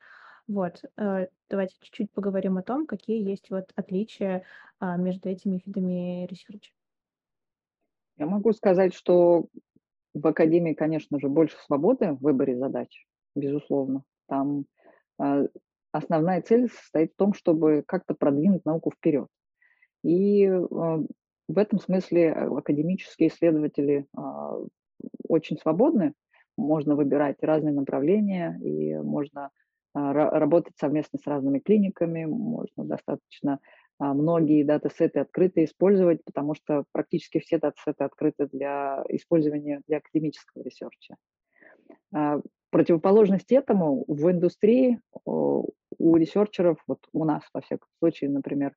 Вот, 0.47 0.83
э, 0.97 1.27
давайте 1.49 1.75
чуть-чуть 1.79 2.11
поговорим 2.11 2.57
о 2.57 2.63
том, 2.63 2.85
какие 2.85 3.23
есть 3.23 3.49
вот 3.49 3.71
отличия 3.75 4.43
а, 4.79 4.97
между 4.97 5.29
этими 5.29 5.61
видами 5.65 6.25
research 6.25 6.62
а. 6.62 6.71
Я 8.17 8.25
могу 8.25 8.51
сказать, 8.51 8.93
что 8.93 9.45
в 10.13 10.27
академии, 10.27 10.73
конечно 10.73 11.19
же, 11.19 11.29
больше 11.29 11.57
свободы 11.65 12.11
в 12.13 12.19
выборе 12.21 12.57
задач, 12.57 13.07
безусловно. 13.35 14.03
Там 14.27 14.65
а, 15.17 15.43
основная 15.91 16.41
цель 16.41 16.69
состоит 16.69 17.13
в 17.13 17.15
том, 17.15 17.33
чтобы 17.33 17.83
как-то 17.87 18.13
продвинуть 18.13 18.65
науку 18.65 18.91
вперед. 18.91 19.27
И 20.03 20.47
в 20.47 21.57
этом 21.57 21.79
смысле 21.79 22.21
э, 22.27 22.47
академические 22.47 23.29
исследователи 23.29 24.07
очень 25.27 25.57
свободны, 25.57 26.13
можно 26.57 26.95
выбирать 26.95 27.37
разные 27.41 27.73
направления, 27.73 28.59
и 28.63 28.95
можно 28.95 29.49
а, 29.93 30.13
работать 30.13 30.75
совместно 30.77 31.19
с 31.19 31.27
разными 31.27 31.59
клиниками, 31.59 32.25
можно 32.25 32.85
достаточно 32.85 33.59
а, 33.99 34.13
многие 34.13 34.63
датасеты 34.63 35.19
открыто 35.19 35.63
использовать, 35.63 36.23
потому 36.23 36.55
что 36.55 36.85
практически 36.91 37.39
все 37.39 37.57
датасеты 37.57 38.03
открыты 38.03 38.47
для 38.47 39.03
использования 39.09 39.81
для 39.87 39.97
академического 39.97 40.63
research 40.63 41.05
а. 41.05 41.15
А, 42.13 42.39
противоположность 42.69 43.51
этому 43.51 44.03
в 44.07 44.31
индустрии 44.31 44.99
у 45.25 46.15
ресерчеров, 46.15 46.83
вот 46.87 46.99
у 47.13 47.23
нас, 47.23 47.43
во 47.53 47.61
всяком 47.61 47.87
случае, 47.99 48.31
например, 48.31 48.73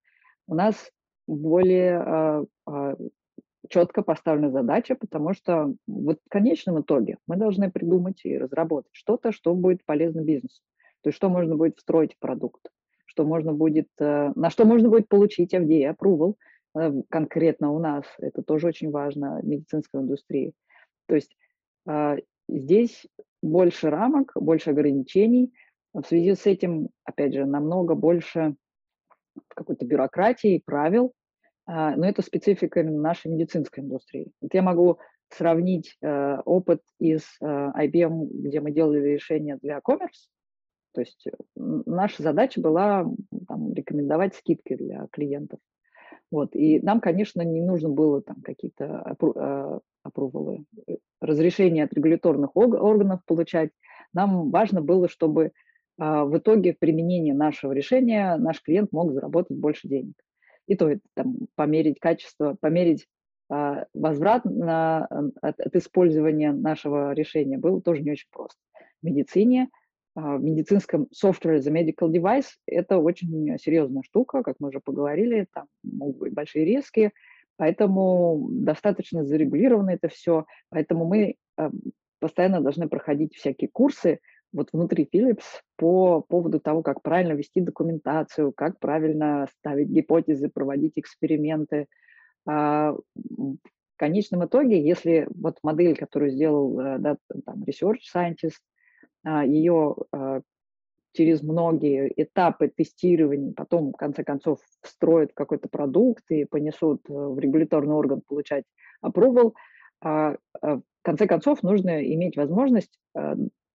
у 0.46 0.54
нас 0.54 0.90
более 1.26 2.46
четко 3.68 4.02
поставлена 4.02 4.50
задача, 4.50 4.94
потому 4.94 5.34
что 5.34 5.74
вот 5.86 6.18
в 6.24 6.28
конечном 6.28 6.80
итоге 6.80 7.18
мы 7.26 7.36
должны 7.36 7.70
придумать 7.70 8.24
и 8.24 8.38
разработать 8.38 8.92
что-то, 8.92 9.32
что 9.32 9.54
будет 9.54 9.84
полезно 9.84 10.20
бизнесу. 10.20 10.62
То 11.02 11.08
есть 11.08 11.16
что 11.16 11.28
можно 11.28 11.56
будет 11.56 11.78
встроить 11.78 12.14
в 12.14 12.18
продукт, 12.18 12.68
что 13.06 13.24
можно 13.24 13.52
будет, 13.52 13.88
э, 13.98 14.32
на 14.34 14.50
что 14.50 14.64
можно 14.64 14.88
будет 14.88 15.08
получить 15.08 15.54
FDA 15.54 15.94
approval 15.94 16.34
э, 16.78 16.92
конкретно 17.08 17.72
у 17.72 17.78
нас. 17.78 18.04
Это 18.18 18.42
тоже 18.42 18.68
очень 18.68 18.90
важно 18.90 19.40
в 19.40 19.46
медицинской 19.46 20.00
индустрии. 20.00 20.52
То 21.06 21.14
есть 21.14 21.36
а, 21.86 22.16
здесь 22.48 23.06
больше 23.42 23.90
рамок, 23.90 24.32
больше 24.34 24.70
ограничений. 24.70 25.52
В 25.92 26.02
связи 26.02 26.34
с 26.34 26.46
этим, 26.46 26.88
опять 27.04 27.34
же, 27.34 27.46
намного 27.46 27.94
больше 27.94 28.56
какой-то 29.48 29.84
бюрократии, 29.84 30.62
правил, 30.64 31.12
а, 31.66 31.96
но 31.96 32.06
это 32.06 32.22
специфика 32.22 32.80
именно 32.80 33.00
нашей 33.00 33.30
медицинской 33.30 33.82
индустрии. 33.82 34.30
Вот 34.40 34.54
я 34.54 34.62
могу 34.62 34.98
сравнить 35.28 35.96
э, 36.02 36.36
опыт 36.44 36.82
из 37.00 37.22
э, 37.40 37.44
IBM, 37.44 38.28
где 38.30 38.60
мы 38.60 38.70
делали 38.70 39.00
решения 39.00 39.58
для 39.60 39.78
commerce. 39.78 40.28
То 40.92 41.00
есть 41.00 41.26
наша 41.56 42.22
задача 42.22 42.60
была 42.60 43.04
там, 43.48 43.74
рекомендовать 43.74 44.36
скидки 44.36 44.76
для 44.76 45.08
клиентов. 45.10 45.58
Вот. 46.30 46.54
И 46.54 46.80
нам, 46.80 47.00
конечно, 47.00 47.42
не 47.42 47.60
нужно 47.60 47.88
было 47.88 48.22
там 48.22 48.40
какие-то 48.42 49.00
опрувалы, 50.02 50.64
разрешения 51.20 51.84
от 51.84 51.92
регуляторных 51.92 52.56
органов 52.56 53.20
получать. 53.26 53.70
Нам 54.12 54.50
важно 54.50 54.80
было, 54.80 55.08
чтобы 55.08 55.52
в 55.98 56.36
итоге 56.36 56.74
в 56.74 56.78
применении 56.78 57.32
нашего 57.32 57.72
решения 57.72 58.36
наш 58.36 58.60
клиент 58.62 58.92
мог 58.92 59.12
заработать 59.12 59.56
больше 59.56 59.88
денег. 59.88 60.14
И 60.66 60.76
то 60.76 60.90
это 60.90 61.00
там, 61.14 61.36
померить 61.54 62.00
качество, 62.00 62.56
померить 62.60 63.06
а, 63.48 63.86
возврат 63.94 64.44
на, 64.44 65.06
от, 65.40 65.60
от 65.60 65.76
использования 65.76 66.52
нашего 66.52 67.12
решения 67.12 67.58
был 67.58 67.80
тоже 67.80 68.02
не 68.02 68.12
очень 68.12 68.28
просто. 68.30 68.58
В 69.02 69.06
медицине, 69.06 69.68
а, 70.16 70.36
в 70.36 70.42
медицинском 70.42 71.08
software 71.14 71.60
за 71.60 71.70
medical 71.70 72.10
device 72.10 72.46
это 72.66 72.98
очень 72.98 73.56
серьезная 73.58 74.02
штука, 74.02 74.42
как 74.42 74.56
мы 74.58 74.68
уже 74.68 74.80
поговорили, 74.80 75.46
там 75.52 75.66
могут 75.84 76.18
быть 76.18 76.34
большие 76.34 76.64
риски, 76.64 77.12
поэтому 77.56 78.48
достаточно 78.50 79.24
зарегулировано 79.24 79.90
это 79.90 80.08
все, 80.08 80.46
поэтому 80.70 81.04
мы 81.04 81.36
а, 81.56 81.70
постоянно 82.18 82.60
должны 82.60 82.88
проходить 82.88 83.36
всякие 83.36 83.70
курсы 83.72 84.18
вот 84.52 84.68
внутри 84.72 85.08
Philips 85.12 85.44
по 85.76 86.20
поводу 86.22 86.60
того, 86.60 86.82
как 86.82 87.02
правильно 87.02 87.32
вести 87.32 87.60
документацию, 87.60 88.52
как 88.52 88.78
правильно 88.78 89.48
ставить 89.58 89.88
гипотезы, 89.88 90.48
проводить 90.48 90.92
эксперименты, 90.96 91.86
а, 92.46 92.92
в 93.14 93.98
конечном 93.98 94.44
итоге, 94.44 94.80
если 94.82 95.26
вот 95.34 95.58
модель, 95.62 95.96
которую 95.96 96.30
сделал 96.30 96.78
э, 96.78 96.98
да, 96.98 97.16
там, 97.46 97.62
research 97.64 98.00
scientist, 98.14 98.60
а, 99.24 99.44
ее 99.44 99.96
а, 100.12 100.42
через 101.12 101.42
многие 101.42 102.12
этапы 102.14 102.68
тестирования, 102.68 103.54
потом, 103.54 103.92
в 103.92 103.96
конце 103.96 104.22
концов, 104.22 104.60
встроят 104.82 105.32
какой-то 105.32 105.68
продукт 105.68 106.24
и 106.28 106.44
понесут 106.44 107.08
э, 107.08 107.12
в 107.12 107.38
регуляторный 107.38 107.94
орган 107.94 108.22
получать 108.26 108.64
approval, 109.04 109.54
в 110.02 110.82
конце 111.02 111.26
концов, 111.26 111.62
нужно 111.62 112.04
иметь 112.12 112.36
возможность 112.36 113.00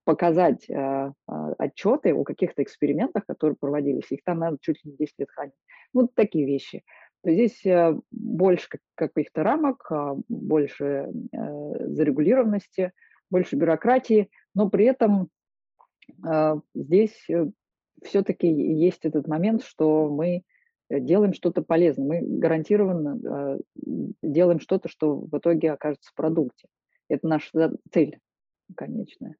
э, 0.02 0.04
показать 0.04 0.68
отчеты 1.58 2.14
о 2.14 2.24
каких-то 2.24 2.62
экспериментах, 2.62 3.24
которые 3.26 3.56
проводились. 3.58 4.10
Их 4.10 4.20
там 4.24 4.38
надо 4.38 4.58
чуть 4.60 4.84
ли 4.84 4.90
не 4.90 4.96
10 4.96 5.14
лет 5.18 5.30
хранить. 5.30 5.54
Вот 5.92 6.14
такие 6.14 6.46
вещи 6.46 6.82
то 7.22 7.32
здесь 7.32 7.64
э, 7.64 7.96
больше 8.10 8.68
каких-то 8.96 9.42
рамок, 9.42 9.86
а, 9.90 10.16
больше 10.28 10.84
э, 11.32 11.86
зарегулированности, 11.88 12.92
больше 13.30 13.56
бюрократии, 13.56 14.28
но 14.54 14.68
при 14.68 14.86
этом 14.86 15.28
а, 16.24 16.56
здесь 16.74 17.24
э, 17.30 17.46
все-таки 18.02 18.48
есть 18.48 19.04
этот 19.04 19.28
момент, 19.28 19.62
что 19.62 20.10
мы 20.10 20.42
делаем 20.90 21.32
что-то 21.32 21.62
полезное, 21.62 22.06
мы 22.06 22.38
гарантированно 22.38 23.58
делаем 24.22 24.60
что-то, 24.60 24.88
что 24.88 25.14
в 25.14 25.38
итоге 25.38 25.72
окажется 25.72 26.10
в 26.10 26.14
продукте. 26.14 26.68
Это 27.08 27.26
наша 27.26 27.72
цель 27.92 28.18
конечная. 28.76 29.36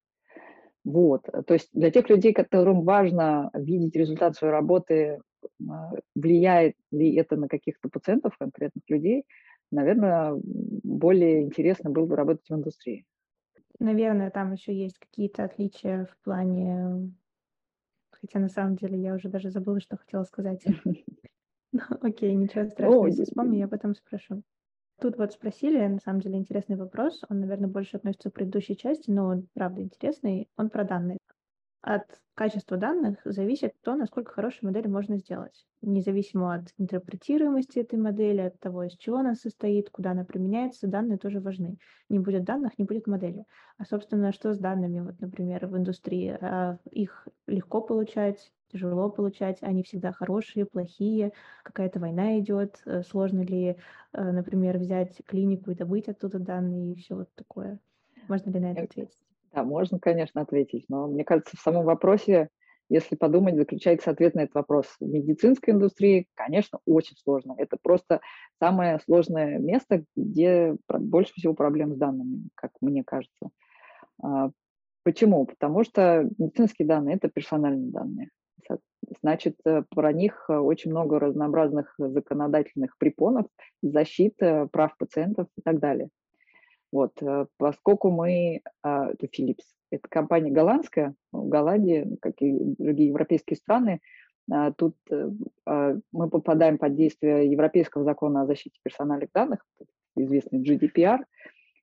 Вот. 0.85 1.23
То 1.47 1.55
есть 1.55 1.71
для 1.73 1.91
тех 1.91 2.09
людей, 2.09 2.33
которым 2.33 2.83
важно 2.83 3.51
видеть 3.55 3.95
результат 3.95 4.37
своей 4.37 4.53
работы 4.53 5.21
а, 5.69 5.93
влияет 6.15 6.77
ли 6.91 7.15
это 7.15 7.37
на 7.37 7.49
каких-то 7.49 7.89
пациентов, 7.89 8.37
конкретных 8.37 8.83
людей, 8.89 9.25
наверное, 9.71 10.35
более 10.43 11.43
интересно 11.43 11.91
было 11.91 12.07
бы 12.07 12.17
работать 12.17 12.49
в 12.49 12.55
индустрии. 12.55 13.05
Наверное, 13.79 14.31
там 14.31 14.53
еще 14.53 14.75
есть 14.75 14.99
какие-то 14.99 15.45
отличия 15.45 16.07
в 16.07 16.25
плане... 16.25 17.13
Хотя 18.11 18.39
на 18.39 18.49
самом 18.49 18.77
деле 18.77 19.01
я 19.01 19.15
уже 19.15 19.29
даже 19.29 19.51
забыла, 19.51 19.81
что 19.81 19.97
хотела 19.97 20.25
сказать. 20.25 20.65
Ну, 21.75 21.81
окей, 22.03 22.35
ничего 22.35 22.67
страшного, 22.67 23.07
если 23.07 23.25
вспомню, 23.25 23.61
я 23.61 23.65
об 23.65 23.73
этом 23.73 23.95
спрошу. 23.95 24.43
Тут 25.03 25.19
вот 25.19 25.33
спросили, 25.33 25.85
на 25.85 25.99
самом 25.99 26.21
деле, 26.21 26.39
интересный 26.39 26.77
вопрос. 26.77 27.23
Он, 27.29 27.41
наверное, 27.41 27.69
больше 27.69 27.97
относится 27.97 28.31
к 28.31 28.35
предыдущей 28.35 28.77
части, 28.77 29.11
но 29.11 29.27
он, 29.27 29.49
правда, 29.53 29.83
интересный. 29.83 30.49
Он 30.57 30.71
про 30.71 30.85
данные 30.85 31.19
от 31.81 32.05
качества 32.35 32.77
данных 32.77 33.19
зависит 33.25 33.73
то, 33.83 33.97
насколько 33.97 34.33
хорошую 34.33 34.71
модель 34.71 34.89
можно 34.89 35.19
сделать. 35.19 35.67
Независимо 35.81 36.55
от 36.55 36.69
интерпретируемости 36.79 37.81
этой 37.81 37.99
модели, 37.99 38.43
от 38.43 38.61
того, 38.61 38.85
из 38.85 38.97
чего 38.97 39.17
она 39.17 39.35
состоит, 39.35 39.91
куда 39.91 40.13
она 40.13 40.25
применяется, 40.25 40.87
данные 40.87 41.19
тоже 41.19 41.41
важны. 41.41 41.79
Не 42.09 42.21
будет 42.21 42.45
данных, 42.45 42.79
не 42.79 42.85
будет 42.85 43.09
модели. 43.09 43.45
А, 43.79 43.85
собственно, 43.85 44.33
что 44.33 44.55
с 44.55 44.59
данными, 44.59 45.01
вот, 45.01 45.19
например, 45.19 45.67
в 45.67 45.77
индустрии? 45.77 46.39
А, 46.41 46.79
их 46.93 47.27
легко 47.49 47.81
получать, 47.81 48.53
тяжело 48.73 49.11
получать, 49.11 49.59
они 49.63 49.83
всегда 49.83 50.13
хорошие, 50.13 50.67
плохие, 50.67 51.33
какая-то 51.63 52.01
война 52.01 52.39
идет, 52.39 52.81
э, 52.87 53.03
сложно 53.03 53.43
ли, 53.43 53.77
э, 54.13 54.33
например, 54.33 54.79
взять 54.79 55.21
клинику 55.27 55.71
и 55.71 55.75
добыть 55.75 56.09
оттуда 56.09 56.39
данные 56.39 56.93
и 56.93 56.97
все 56.97 57.15
вот 57.15 57.29
такое. 57.35 57.79
Можно 58.29 58.51
ли 58.51 58.61
на 58.61 58.73
это 58.73 58.83
ответить? 58.83 59.19
Да, 59.53 59.65
можно, 59.65 59.99
конечно, 59.99 60.41
ответить, 60.41 60.87
но 60.89 61.07
мне 61.07 61.25
кажется, 61.25 61.57
в 61.57 61.61
самом 61.61 61.85
вопросе, 61.85 62.49
если 62.89 63.17
подумать, 63.17 63.57
заключается 63.57 64.11
ответ 64.11 64.35
на 64.35 64.41
этот 64.41 64.55
вопрос. 64.55 64.87
В 64.99 65.07
медицинской 65.07 65.75
индустрии, 65.75 66.27
конечно, 66.35 66.79
очень 66.87 67.17
сложно. 67.17 67.55
Это 67.59 67.77
просто 67.81 68.21
самое 68.59 68.99
сложное 69.01 69.59
место, 69.59 70.05
где 70.17 70.77
больше 70.89 71.35
всего 71.35 71.55
проблем 71.55 71.95
с 71.95 71.99
данными, 71.99 72.49
как 72.55 72.71
мне 72.81 73.05
кажется. 73.05 73.51
А, 74.23 74.51
почему? 75.05 75.47
Потому 75.47 75.85
что 75.85 76.29
медицинские 76.39 76.89
данные– 76.89 77.17
это 77.17 77.29
персональные 77.29 77.91
данные. 77.91 78.31
Значит, 79.21 79.57
э, 79.65 79.83
про 79.91 80.13
них 80.13 80.47
э, 80.49 80.57
очень 80.57 80.91
много 80.91 81.19
разнообразных 81.19 81.95
законодательных 81.99 82.97
препонов, 82.99 83.47
защиты 83.83 84.69
прав 84.71 84.97
пациентов 84.97 85.49
и 85.57 85.63
так 85.63 85.81
далее. 85.81 86.09
Вот, 86.93 87.13
э, 87.23 87.47
поскольку 87.57 88.11
мы, 88.11 88.61
а, 88.83 89.11
это 89.11 89.27
Philips, 89.27 89.65
это 89.91 90.07
компания 90.09 90.51
голландская, 90.51 91.15
в 91.33 91.49
Голландии, 91.49 92.17
как 92.21 92.35
и 92.41 92.53
другие 92.79 93.09
европейские 93.09 93.57
страны, 93.57 94.01
а, 94.51 94.73
тут 94.73 94.95
а, 95.67 95.97
мы 96.13 96.29
попадаем 96.29 96.77
под 96.77 96.95
действие 96.95 97.51
Европейского 97.51 98.05
закона 98.05 98.43
о 98.43 98.47
защите 98.47 98.79
персональных 98.83 99.31
данных, 99.33 99.65
известный 100.17 100.61
GDPR, 100.63 101.21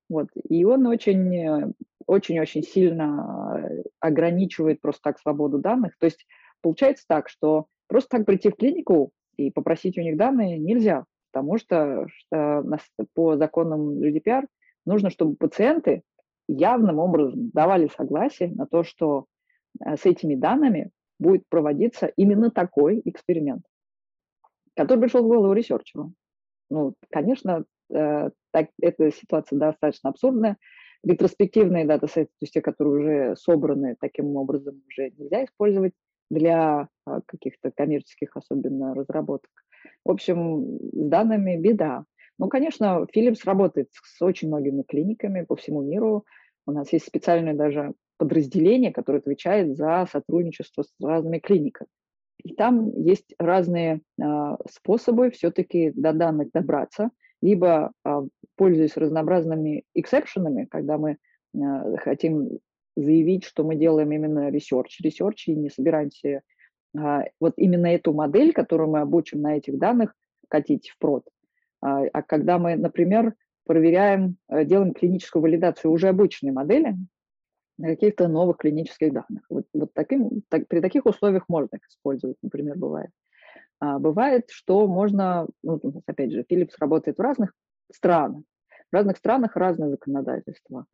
вот, 0.09 0.29
и 0.35 0.63
он 0.63 0.85
очень, 0.87 1.73
очень-очень 2.05 2.63
сильно 2.63 3.83
ограничивает 3.99 4.81
просто 4.81 5.01
так 5.03 5.19
свободу 5.19 5.59
данных. 5.59 5.95
То 5.99 6.05
есть 6.05 6.25
получается 6.61 7.05
так, 7.07 7.29
что 7.29 7.67
просто 7.87 8.17
так 8.17 8.25
прийти 8.25 8.49
в 8.49 8.55
клинику 8.55 9.11
и 9.37 9.51
попросить 9.51 9.97
у 9.97 10.01
них 10.01 10.17
данные 10.17 10.57
нельзя, 10.57 11.05
потому 11.31 11.57
что, 11.57 12.07
что 12.07 12.63
по 13.13 13.37
законам 13.37 13.99
GDPR 14.01 14.45
Нужно, 14.89 15.11
чтобы 15.11 15.35
пациенты 15.35 16.01
явным 16.47 16.97
образом 16.97 17.51
давали 17.51 17.89
согласие 17.95 18.49
на 18.49 18.65
то, 18.65 18.83
что 18.83 19.25
э, 19.85 19.97
с 19.97 20.05
этими 20.05 20.33
данными 20.33 20.89
будет 21.19 21.43
проводиться 21.47 22.07
именно 22.15 22.49
такой 22.49 23.01
эксперимент, 23.05 23.63
который 24.75 25.01
пришел 25.01 25.23
в 25.23 25.27
голову 25.27 25.53
researcher 25.53 26.03
у. 26.03 26.13
Ну, 26.71 26.95
конечно, 27.11 27.65
э, 27.93 28.29
так, 28.51 28.69
эта 28.81 29.11
ситуация 29.11 29.59
достаточно 29.59 30.09
абсурдная. 30.09 30.57
Ретроспективные 31.03 31.85
датасеты, 31.85 32.25
то 32.25 32.41
есть 32.41 32.53
те, 32.53 32.61
которые 32.61 32.99
уже 32.99 33.35
собраны 33.35 33.95
таким 33.99 34.35
образом, 34.35 34.81
уже 34.87 35.11
нельзя 35.11 35.45
использовать 35.45 35.93
для 36.29 36.87
э, 37.07 37.19
каких-то 37.25 37.71
коммерческих 37.71 38.35
особенно 38.35 38.93
разработок. 38.93 39.49
В 40.05 40.11
общем, 40.11 40.79
с 40.93 41.07
данными 41.09 41.57
беда. 41.57 42.05
Ну, 42.37 42.47
конечно, 42.47 43.05
Philips 43.13 43.41
работает 43.45 43.89
с 43.91 44.21
очень 44.21 44.47
многими 44.47 44.83
клиниками 44.83 45.43
по 45.43 45.55
всему 45.55 45.81
миру. 45.81 46.25
У 46.65 46.71
нас 46.71 46.91
есть 46.93 47.05
специальное 47.05 47.53
даже 47.53 47.93
подразделение, 48.17 48.91
которое 48.91 49.19
отвечает 49.19 49.75
за 49.75 50.07
сотрудничество 50.11 50.83
с 50.83 50.93
разными 51.01 51.39
клиниками. 51.39 51.89
И 52.43 52.53
там 52.53 52.91
есть 53.01 53.33
разные 53.37 54.01
э, 54.21 54.23
способы 54.69 55.31
все-таки 55.31 55.91
до 55.95 56.13
данных 56.13 56.51
добраться, 56.53 57.11
либо 57.41 57.91
э, 58.05 58.21
пользуясь 58.55 58.97
разнообразными 58.97 59.83
эксепшенами, 59.93 60.65
когда 60.65 60.97
мы 60.97 61.17
э, 61.53 61.97
хотим 61.97 62.59
заявить, 63.03 63.45
что 63.45 63.63
мы 63.63 63.75
делаем 63.75 64.11
именно 64.11 64.49
research, 64.49 65.01
research 65.03 65.45
и 65.47 65.55
не 65.55 65.69
собираемся 65.69 66.41
э, 66.97 67.19
вот 67.39 67.53
именно 67.57 67.87
эту 67.87 68.13
модель, 68.13 68.53
которую 68.53 68.89
мы 68.89 68.99
обучим 68.99 69.41
на 69.41 69.57
этих 69.57 69.77
данных, 69.77 70.13
катить 70.47 70.89
в 70.89 70.97
прод. 70.97 71.23
А, 71.81 72.03
а 72.11 72.21
когда 72.21 72.57
мы, 72.57 72.75
например, 72.75 73.35
проверяем, 73.65 74.37
э, 74.49 74.65
делаем 74.65 74.93
клиническую 74.93 75.41
валидацию 75.41 75.91
уже 75.91 76.09
обычной 76.09 76.51
модели 76.51 76.95
на 77.77 77.87
каких-то 77.89 78.27
новых 78.27 78.57
клинических 78.57 79.13
данных. 79.13 79.45
Вот, 79.49 79.65
вот 79.73 79.91
таким, 79.93 80.41
так, 80.49 80.67
при 80.67 80.81
таких 80.81 81.05
условиях 81.05 81.45
можно 81.47 81.77
их 81.77 81.87
использовать, 81.87 82.37
например, 82.41 82.77
бывает. 82.77 83.11
А 83.79 83.97
бывает, 83.99 84.49
что 84.49 84.87
можно, 84.87 85.47
ну, 85.63 85.79
опять 86.05 86.31
же, 86.31 86.45
Philips 86.49 86.73
работает 86.79 87.17
в 87.17 87.21
разных 87.21 87.53
странах. 87.91 88.43
В 88.91 88.95
разных 88.95 89.17
странах 89.17 89.55
разное 89.55 89.89
законодательство. 89.89 90.85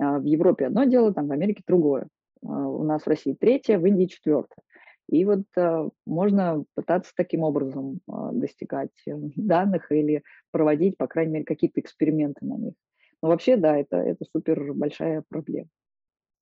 А, 0.00 0.18
в 0.18 0.24
Европе 0.24 0.66
одно 0.66 0.84
дело, 0.84 1.12
там 1.12 1.28
в 1.28 1.32
Америке 1.32 1.62
другое. 1.66 2.08
А, 2.42 2.48
у 2.48 2.82
нас 2.84 3.02
в 3.02 3.08
России 3.08 3.34
третье, 3.34 3.78
в 3.78 3.86
Индии 3.86 4.06
четвертое. 4.06 4.62
И 5.08 5.24
вот 5.24 5.42
а, 5.56 5.88
можно 6.06 6.64
пытаться 6.74 7.12
таким 7.14 7.42
образом 7.42 8.00
достигать 8.06 8.90
э, 9.06 9.12
данных 9.36 9.92
или 9.92 10.22
проводить, 10.50 10.96
по 10.96 11.06
крайней 11.06 11.32
мере, 11.32 11.44
какие-то 11.44 11.80
эксперименты 11.80 12.44
на 12.46 12.56
них. 12.56 12.74
Но 13.22 13.28
вообще, 13.28 13.56
да, 13.56 13.76
это, 13.76 13.98
это 13.98 14.24
супер 14.32 14.72
большая 14.72 15.22
проблема. 15.28 15.68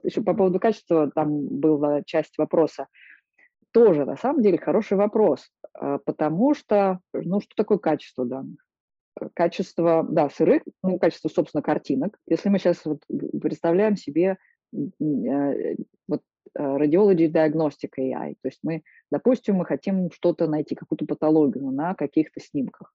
Еще 0.04 0.22
по 0.22 0.34
поводу 0.34 0.60
качества, 0.60 1.10
там 1.12 1.48
была 1.48 2.02
часть 2.04 2.38
вопроса. 2.38 2.86
Тоже, 3.72 4.04
на 4.04 4.16
самом 4.16 4.42
деле, 4.42 4.56
хороший 4.56 4.96
вопрос, 4.96 5.50
потому 5.72 6.54
что, 6.54 7.00
ну, 7.12 7.40
что 7.40 7.50
такое 7.56 7.78
качество 7.78 8.24
данных? 8.24 8.67
Качество, 9.34 10.06
да, 10.08 10.28
сырых, 10.30 10.62
ну, 10.82 10.98
качество, 10.98 11.28
собственно, 11.28 11.62
картинок. 11.62 12.18
Если 12.26 12.48
мы 12.48 12.58
сейчас 12.58 12.84
вот 12.84 13.02
представляем 13.40 13.96
себе 13.96 14.38
э, 14.72 15.76
вот 16.06 16.22
Radiology 16.56 17.30
Diagnostic 17.30 17.90
AI, 17.98 18.34
то 18.40 18.48
есть 18.48 18.60
мы, 18.62 18.82
допустим, 19.10 19.56
мы 19.56 19.64
хотим 19.64 20.10
что-то 20.10 20.46
найти, 20.46 20.74
какую-то 20.74 21.06
патологию 21.06 21.70
на 21.70 21.94
каких-то 21.94 22.40
снимках. 22.40 22.92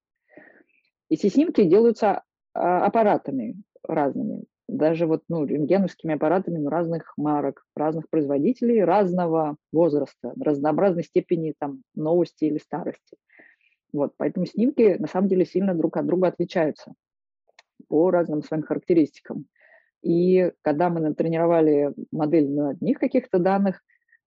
Эти 1.09 1.27
снимки 1.27 1.63
делаются 1.63 2.23
а, 2.53 2.85
аппаратами 2.85 3.55
разными, 3.83 4.45
даже 4.67 5.05
вот, 5.05 5.23
ну, 5.27 5.45
рентгеновскими 5.45 6.15
аппаратами 6.15 6.57
ну, 6.57 6.69
разных 6.69 7.13
марок, 7.17 7.63
разных 7.75 8.09
производителей, 8.09 8.83
разного 8.83 9.57
возраста, 9.71 10.33
разнообразной 10.39 11.03
степени 11.03 11.53
там 11.57 11.83
новости 11.95 12.45
или 12.45 12.57
старости. 12.57 13.17
Вот, 13.93 14.13
поэтому 14.17 14.45
снимки 14.45 14.97
на 14.99 15.07
самом 15.07 15.29
деле 15.29 15.45
сильно 15.45 15.75
друг 15.75 15.97
от 15.97 16.05
друга 16.07 16.27
отличаются 16.27 16.93
по 17.87 18.09
разным 18.09 18.41
своим 18.41 18.63
характеристикам. 18.63 19.45
И 20.01 20.51
когда 20.63 20.89
мы 20.89 20.99
натренировали 20.99 21.93
модель 22.11 22.49
на 22.49 22.71
одних 22.71 22.99
каких-то 22.99 23.39
данных, 23.39 23.81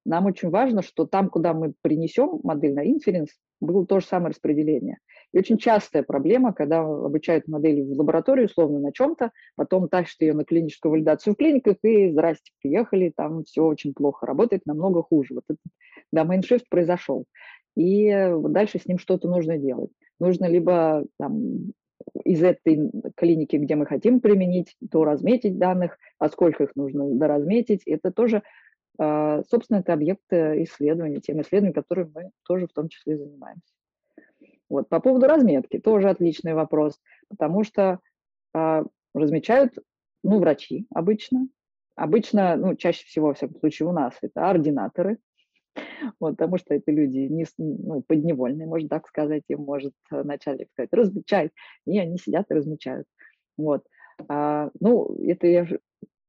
нам 0.06 0.26
очень 0.26 0.50
важно, 0.50 0.82
что 0.82 1.04
там, 1.04 1.28
куда 1.28 1.52
мы 1.52 1.74
принесем 1.82 2.40
модель 2.44 2.74
на 2.74 2.86
инференс, 2.86 3.30
было 3.60 3.84
то 3.86 4.00
же 4.00 4.06
самое 4.06 4.30
распределение. 4.30 4.98
И 5.32 5.38
очень 5.38 5.58
частая 5.58 6.04
проблема, 6.04 6.52
когда 6.52 6.80
обучают 6.80 7.48
модели 7.48 7.82
в 7.82 7.98
лаборатории, 7.98 8.44
условно, 8.44 8.78
на 8.78 8.92
чем-то, 8.92 9.32
потом 9.56 9.88
тащат 9.88 10.20
ее 10.20 10.34
на 10.34 10.44
клиническую 10.44 10.92
валидацию 10.92 11.34
в 11.34 11.36
клиниках, 11.36 11.76
и 11.82 12.10
здрасте, 12.12 12.52
приехали, 12.62 13.12
там 13.14 13.42
все 13.44 13.64
очень 13.64 13.94
плохо 13.94 14.26
работает, 14.26 14.64
намного 14.64 15.02
хуже. 15.02 15.34
Вот 15.34 15.44
этот 15.48 15.60
domain 16.14 16.42
shift 16.42 16.64
произошел 16.70 17.24
и 17.76 18.32
дальше 18.48 18.78
с 18.78 18.86
ним 18.86 18.98
что-то 18.98 19.28
нужно 19.28 19.58
делать. 19.58 19.90
Нужно 20.18 20.46
либо 20.46 21.04
там, 21.18 21.72
из 22.24 22.42
этой 22.42 22.90
клиники, 23.16 23.56
где 23.56 23.76
мы 23.76 23.86
хотим 23.86 24.20
применить, 24.20 24.76
то 24.90 25.04
разметить 25.04 25.58
данных, 25.58 25.98
а 26.18 26.28
сколько 26.28 26.64
их 26.64 26.74
нужно 26.74 27.08
доразметить, 27.14 27.82
это 27.86 28.10
тоже, 28.10 28.42
а, 28.98 29.42
собственно, 29.50 29.78
это 29.78 29.92
объект 29.92 30.24
исследования, 30.30 31.20
тем 31.20 31.40
исследований, 31.42 31.74
которыми 31.74 32.10
мы 32.14 32.30
тоже 32.44 32.66
в 32.66 32.72
том 32.72 32.88
числе 32.88 33.18
занимаемся. 33.18 33.72
Вот. 34.68 34.88
По 34.88 35.00
поводу 35.00 35.26
разметки, 35.26 35.78
тоже 35.78 36.08
отличный 36.08 36.54
вопрос, 36.54 36.98
потому 37.28 37.62
что 37.62 38.00
а, 38.54 38.84
размечают, 39.14 39.74
ну, 40.24 40.40
врачи 40.40 40.86
обычно, 40.94 41.48
обычно, 41.94 42.56
ну, 42.56 42.74
чаще 42.74 43.04
всего, 43.06 43.28
во 43.28 43.34
всяком 43.34 43.58
случае, 43.60 43.88
у 43.88 43.92
нас 43.92 44.14
это 44.22 44.48
ординаторы, 44.48 45.18
вот, 46.20 46.36
потому 46.36 46.58
что 46.58 46.74
это 46.74 46.90
люди 46.90 47.18
не, 47.18 47.46
ну, 47.58 48.02
подневольные, 48.02 48.66
можно 48.66 48.88
так 48.88 49.06
сказать, 49.08 49.42
им 49.48 49.60
может 49.62 49.94
э, 50.10 50.22
начальник 50.22 50.68
сказать, 50.72 50.90
размечай, 50.92 51.50
и 51.86 51.98
они 51.98 52.18
сидят 52.18 52.46
и 52.50 52.54
размечают. 52.54 53.06
Вот. 53.56 53.84
А, 54.28 54.70
ну, 54.80 55.16
это 55.24 55.46
я 55.46 55.66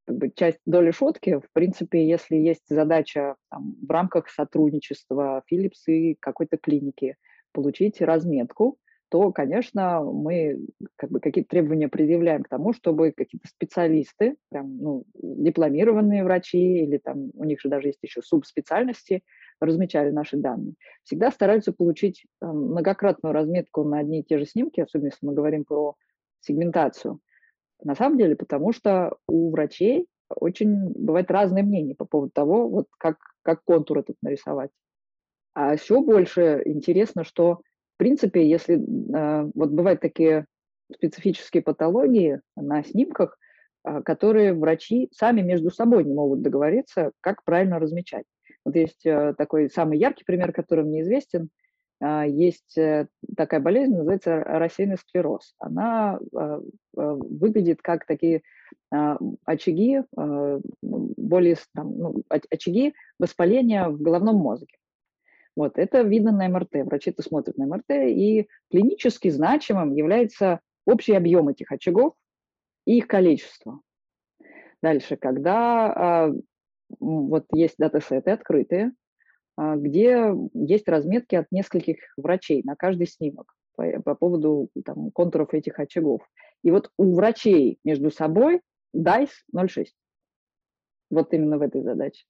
как 0.05 0.17
бы 0.17 0.31
часть 0.33 0.59
доли 0.65 0.91
шутки. 0.91 1.39
В 1.39 1.51
принципе, 1.51 2.07
если 2.07 2.35
есть 2.35 2.63
задача 2.69 3.35
там, 3.49 3.75
в 3.81 3.91
рамках 3.91 4.29
сотрудничества 4.29 5.43
Philips 5.51 5.85
и 5.87 6.15
какой-то 6.19 6.57
клиники 6.57 7.17
получить 7.51 8.01
разметку, 8.01 8.77
то, 9.09 9.31
конечно, 9.31 10.03
мы 10.03 10.59
как 10.95 11.09
бы 11.11 11.19
какие-то 11.19 11.49
требования 11.49 11.87
предъявляем 11.87 12.43
к 12.43 12.49
тому, 12.49 12.73
чтобы 12.73 13.11
какие-то 13.11 13.47
специалисты, 13.47 14.35
прям, 14.49 14.77
ну, 14.77 15.03
дипломированные 15.15 16.23
врачи 16.23 16.83
или 16.83 16.97
там 16.97 17.31
у 17.33 17.43
них 17.45 17.61
же 17.61 17.69
даже 17.69 17.87
есть 17.87 17.99
еще 18.01 18.21
субспециальности, 18.21 19.23
размечали 19.59 20.11
наши 20.11 20.37
данные, 20.37 20.73
всегда 21.03 21.31
стараются 21.31 21.71
получить 21.71 22.25
э, 22.41 22.45
многократную 22.45 23.33
разметку 23.33 23.83
на 23.83 23.99
одни 23.99 24.19
и 24.19 24.23
те 24.23 24.37
же 24.37 24.45
снимки, 24.45 24.81
особенно 24.81 25.07
если 25.07 25.25
мы 25.25 25.33
говорим 25.33 25.63
про 25.63 25.95
сегментацию. 26.41 27.19
На 27.83 27.95
самом 27.95 28.17
деле, 28.17 28.35
потому 28.35 28.73
что 28.73 29.17
у 29.27 29.51
врачей 29.51 30.07
очень 30.29 30.89
бывает 30.93 31.31
разное 31.31 31.63
мнение 31.63 31.95
по 31.95 32.05
поводу 32.05 32.31
того, 32.31 32.67
вот 32.67 32.87
как, 32.97 33.17
как 33.43 33.63
контур 33.63 33.99
этот 33.99 34.17
нарисовать. 34.21 34.71
А 35.53 35.73
еще 35.73 36.01
больше 36.01 36.61
интересно, 36.65 37.23
что 37.23 37.61
в 37.97 37.99
принципе, 37.99 38.47
если 38.47 38.75
э, 38.77 39.51
вот 39.55 39.71
бывают 39.71 40.01
такие 40.01 40.45
специфические 40.93 41.63
патологии 41.63 42.41
на 42.55 42.83
снимках, 42.83 43.39
э, 43.83 44.03
которые 44.03 44.53
врачи 44.53 45.09
сами 45.11 45.41
между 45.41 45.71
собой 45.71 46.03
не 46.03 46.13
могут 46.13 46.43
договориться, 46.43 47.11
как 47.21 47.43
правильно 47.43 47.79
размечать. 47.79 48.25
Вот 48.67 48.75
есть 48.75 49.03
э, 49.07 49.33
такой 49.35 49.69
самый 49.71 49.97
яркий 49.97 50.25
пример, 50.25 50.51
который 50.51 50.85
мне 50.85 51.01
известен. 51.01 51.49
Э, 51.99 52.25
есть 52.27 52.77
э, 52.77 53.07
такая 53.35 53.61
болезнь, 53.61 53.95
называется 53.95 54.43
рассеянный 54.43 54.97
склероз. 54.97 55.55
Она 55.57 56.19
выглядит 56.93 57.81
как 57.81 58.05
такие 58.05 58.41
очаги, 59.45 60.01
более, 60.11 61.55
там, 61.73 61.97
ну, 61.97 62.23
очаги 62.29 62.93
воспаления 63.19 63.89
в 63.89 64.01
головном 64.01 64.37
мозге. 64.37 64.75
Вот, 65.57 65.79
это 65.79 66.03
видно 66.03 66.31
на 66.31 66.47
МРТ. 66.49 66.85
Врачи 66.85 67.09
это 67.09 67.23
смотрят 67.23 67.57
на 67.57 67.65
МРТ, 67.65 67.89
и 67.89 68.47
клинически 68.69 69.29
значимым 69.29 69.91
является 69.91 70.59
общий 70.85 71.13
объем 71.13 71.49
этих 71.49 71.71
очагов 71.71 72.13
и 72.85 72.99
их 72.99 73.07
количество. 73.07 73.81
Дальше, 74.83 75.17
когда 75.17 76.27
а, 76.27 76.33
вот 76.99 77.47
есть 77.55 77.73
датасеты 77.79 78.29
открытые, 78.29 78.91
а, 79.55 79.75
где 79.77 80.31
есть 80.53 80.87
разметки 80.87 81.33
от 81.33 81.47
нескольких 81.49 81.97
врачей 82.17 82.61
на 82.63 82.75
каждый 82.75 83.07
снимок 83.07 83.51
по, 83.75 83.99
по 84.03 84.13
поводу 84.13 84.69
там, 84.85 85.09
контуров 85.09 85.55
этих 85.55 85.79
очагов. 85.79 86.21
И 86.63 86.69
вот 86.69 86.91
у 86.97 87.15
врачей 87.15 87.79
между 87.83 88.11
собой 88.11 88.61
DICE 88.95 89.31
0,6. 89.55 89.87
Вот 91.09 91.33
именно 91.33 91.57
в 91.57 91.63
этой 91.63 91.81
задаче. 91.81 92.27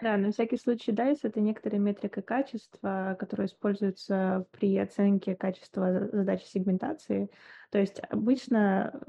Да, 0.00 0.16
на 0.16 0.30
всякий 0.30 0.56
случай 0.56 0.92
DICE— 0.92 1.20
это 1.24 1.40
некоторая 1.40 1.80
метрика 1.80 2.22
качества, 2.22 3.16
которая 3.18 3.48
используется 3.48 4.46
при 4.52 4.76
оценке 4.78 5.34
качества 5.34 6.08
задачи 6.12 6.44
сегментации. 6.44 7.30
То 7.70 7.78
есть 7.78 8.00
обычно, 8.08 9.00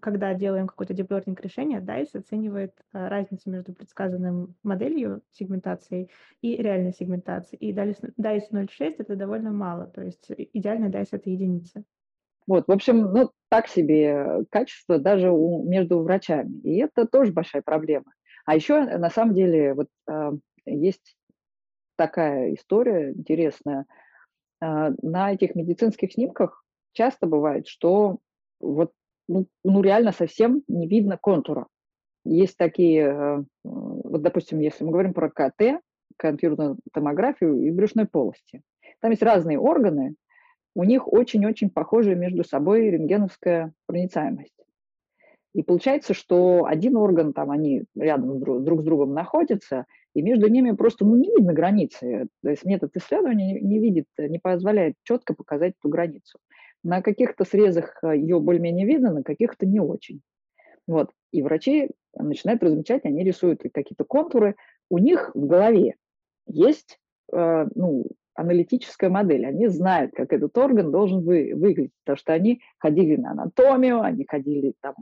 когда 0.00 0.32
делаем 0.34 0.68
какое-то 0.68 0.94
деплернинг 0.94 1.40
решение, 1.40 1.80
DICE 1.80 2.18
оценивает 2.20 2.72
а, 2.92 3.08
разницу 3.08 3.50
между 3.50 3.72
предсказанным 3.72 4.54
моделью 4.62 5.22
сегментации 5.32 6.08
и 6.42 6.56
реальной 6.56 6.92
сегментацией. 6.92 7.70
И 7.70 7.74
DICE 7.74 8.14
0.6— 8.16 8.94
это 8.98 9.16
довольно 9.16 9.50
мало, 9.50 9.86
то 9.86 10.02
есть 10.02 10.26
идеальный 10.28 10.90
DICE— 10.90 11.08
это 11.12 11.28
единица. 11.28 11.82
Вот, 12.46 12.66
в 12.68 12.72
общем, 12.72 13.12
ну, 13.12 13.30
так 13.48 13.68
себе 13.68 14.44
качество 14.50 14.98
даже 14.98 15.30
у, 15.30 15.62
между 15.64 16.00
врачами. 16.00 16.60
И 16.62 16.78
это 16.78 17.06
тоже 17.06 17.32
большая 17.32 17.62
проблема. 17.62 18.12
А 18.44 18.54
еще, 18.54 18.74
э, 18.74 18.98
на 18.98 19.10
самом 19.10 19.34
деле, 19.34 19.74
вот 19.74 19.88
э, 20.08 20.32
есть 20.66 21.16
такая 21.96 22.54
история 22.54 23.12
интересная. 23.12 23.86
Э, 24.60 24.90
на 25.02 25.32
этих 25.32 25.54
медицинских 25.54 26.12
снимках 26.12 26.64
часто 26.92 27.26
бывает, 27.26 27.66
что 27.66 28.18
вот 28.60 28.92
ну, 29.28 29.46
ну 29.64 29.82
реально 29.82 30.12
совсем 30.12 30.62
не 30.68 30.86
видно 30.86 31.16
контура. 31.16 31.66
Есть 32.24 32.56
такие, 32.56 33.04
э, 33.04 33.44
вот, 33.64 34.22
допустим, 34.22 34.58
если 34.60 34.84
мы 34.84 34.92
говорим 34.92 35.14
про 35.14 35.30
КТ, 35.30 35.80
компьютерную 36.16 36.78
томографию 36.92 37.58
и 37.60 37.70
брюшной 37.70 38.06
полости. 38.06 38.62
Там 39.00 39.10
есть 39.10 39.22
разные 39.22 39.58
органы, 39.58 40.16
у 40.74 40.84
них 40.84 41.10
очень-очень 41.10 41.70
похожая 41.70 42.14
между 42.14 42.44
собой 42.44 42.90
рентгеновская 42.90 43.72
проницаемость. 43.86 44.54
И 45.52 45.62
получается, 45.62 46.14
что 46.14 46.64
один 46.64 46.96
орган, 46.96 47.32
там 47.32 47.50
они 47.50 47.84
рядом 47.96 48.38
друг, 48.38 48.62
друг 48.62 48.82
с 48.82 48.84
другом 48.84 49.14
находятся, 49.14 49.84
и 50.14 50.22
между 50.22 50.48
ними 50.48 50.72
просто 50.72 51.04
ну, 51.04 51.16
не 51.16 51.28
видно 51.28 51.52
границы. 51.52 52.28
То 52.42 52.50
есть 52.50 52.64
метод 52.64 52.96
исследования 52.96 53.54
не, 53.54 53.60
не 53.60 53.78
видит, 53.80 54.06
не 54.18 54.38
позволяет 54.38 54.94
четко 55.02 55.34
показать 55.34 55.74
эту 55.78 55.88
границу. 55.88 56.38
На 56.84 57.02
каких-то 57.02 57.44
срезах 57.44 57.98
э, 58.02 58.16
ее 58.16 58.40
более-менее 58.40 58.86
видно, 58.86 59.12
на 59.12 59.22
каких-то 59.22 59.66
не 59.66 59.80
очень. 59.80 60.20
Вот. 60.86 61.10
И 61.32 61.42
врачи 61.42 61.90
начинают 62.14 62.62
размечать, 62.62 63.04
они 63.04 63.24
рисуют 63.24 63.62
какие-то 63.62 64.04
контуры. 64.04 64.56
У 64.88 64.98
них 64.98 65.32
в 65.34 65.46
голове 65.46 65.96
есть 66.46 66.98
э, 67.32 67.66
ну, 67.74 68.06
аналитическая 68.40 69.10
модель. 69.10 69.46
Они 69.46 69.68
знают, 69.68 70.12
как 70.14 70.32
этот 70.32 70.56
орган 70.56 70.90
должен 70.90 71.22
вы, 71.22 71.52
выглядеть, 71.54 71.92
потому 72.04 72.16
что 72.16 72.32
они 72.32 72.62
ходили 72.78 73.16
на 73.16 73.32
анатомию, 73.32 74.00
они 74.00 74.24
ходили 74.26 74.72
там 74.80 74.94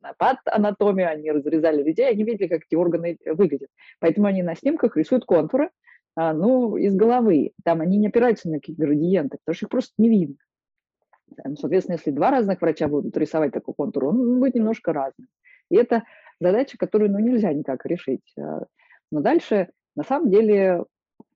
на 0.00 0.14
анатомию, 0.46 1.08
они 1.08 1.30
разрезали 1.30 1.82
людей, 1.82 2.08
они 2.08 2.24
видели, 2.24 2.48
как 2.48 2.62
эти 2.66 2.74
органы 2.74 3.16
выглядят. 3.26 3.68
Поэтому 4.00 4.26
они 4.26 4.42
на 4.42 4.56
снимках 4.56 4.96
рисуют 4.96 5.24
контуры, 5.24 5.70
а, 6.16 6.32
ну, 6.32 6.76
из 6.76 6.94
головы. 6.96 7.52
Там 7.64 7.80
они 7.80 7.96
не 7.96 8.08
опираются 8.08 8.48
на 8.48 8.58
какие-то 8.58 8.82
градиенты, 8.82 9.38
потому 9.44 9.54
что 9.54 9.66
их 9.66 9.70
просто 9.70 9.92
не 9.98 10.08
видно. 10.08 10.36
Соответственно, 11.58 11.96
если 11.96 12.10
два 12.10 12.32
разных 12.32 12.60
врача 12.60 12.88
будут 12.88 13.16
рисовать 13.16 13.52
такой 13.52 13.74
контур, 13.74 14.06
он 14.06 14.40
будет 14.40 14.56
немножко 14.56 14.92
разный. 14.92 15.28
И 15.70 15.76
это 15.76 16.02
задача, 16.40 16.76
которую 16.76 17.12
ну, 17.12 17.20
нельзя 17.20 17.52
никак 17.52 17.86
решить. 17.86 18.32
А, 18.36 18.64
но 19.12 19.20
дальше, 19.20 19.68
на 19.94 20.02
самом 20.02 20.30
деле, 20.30 20.84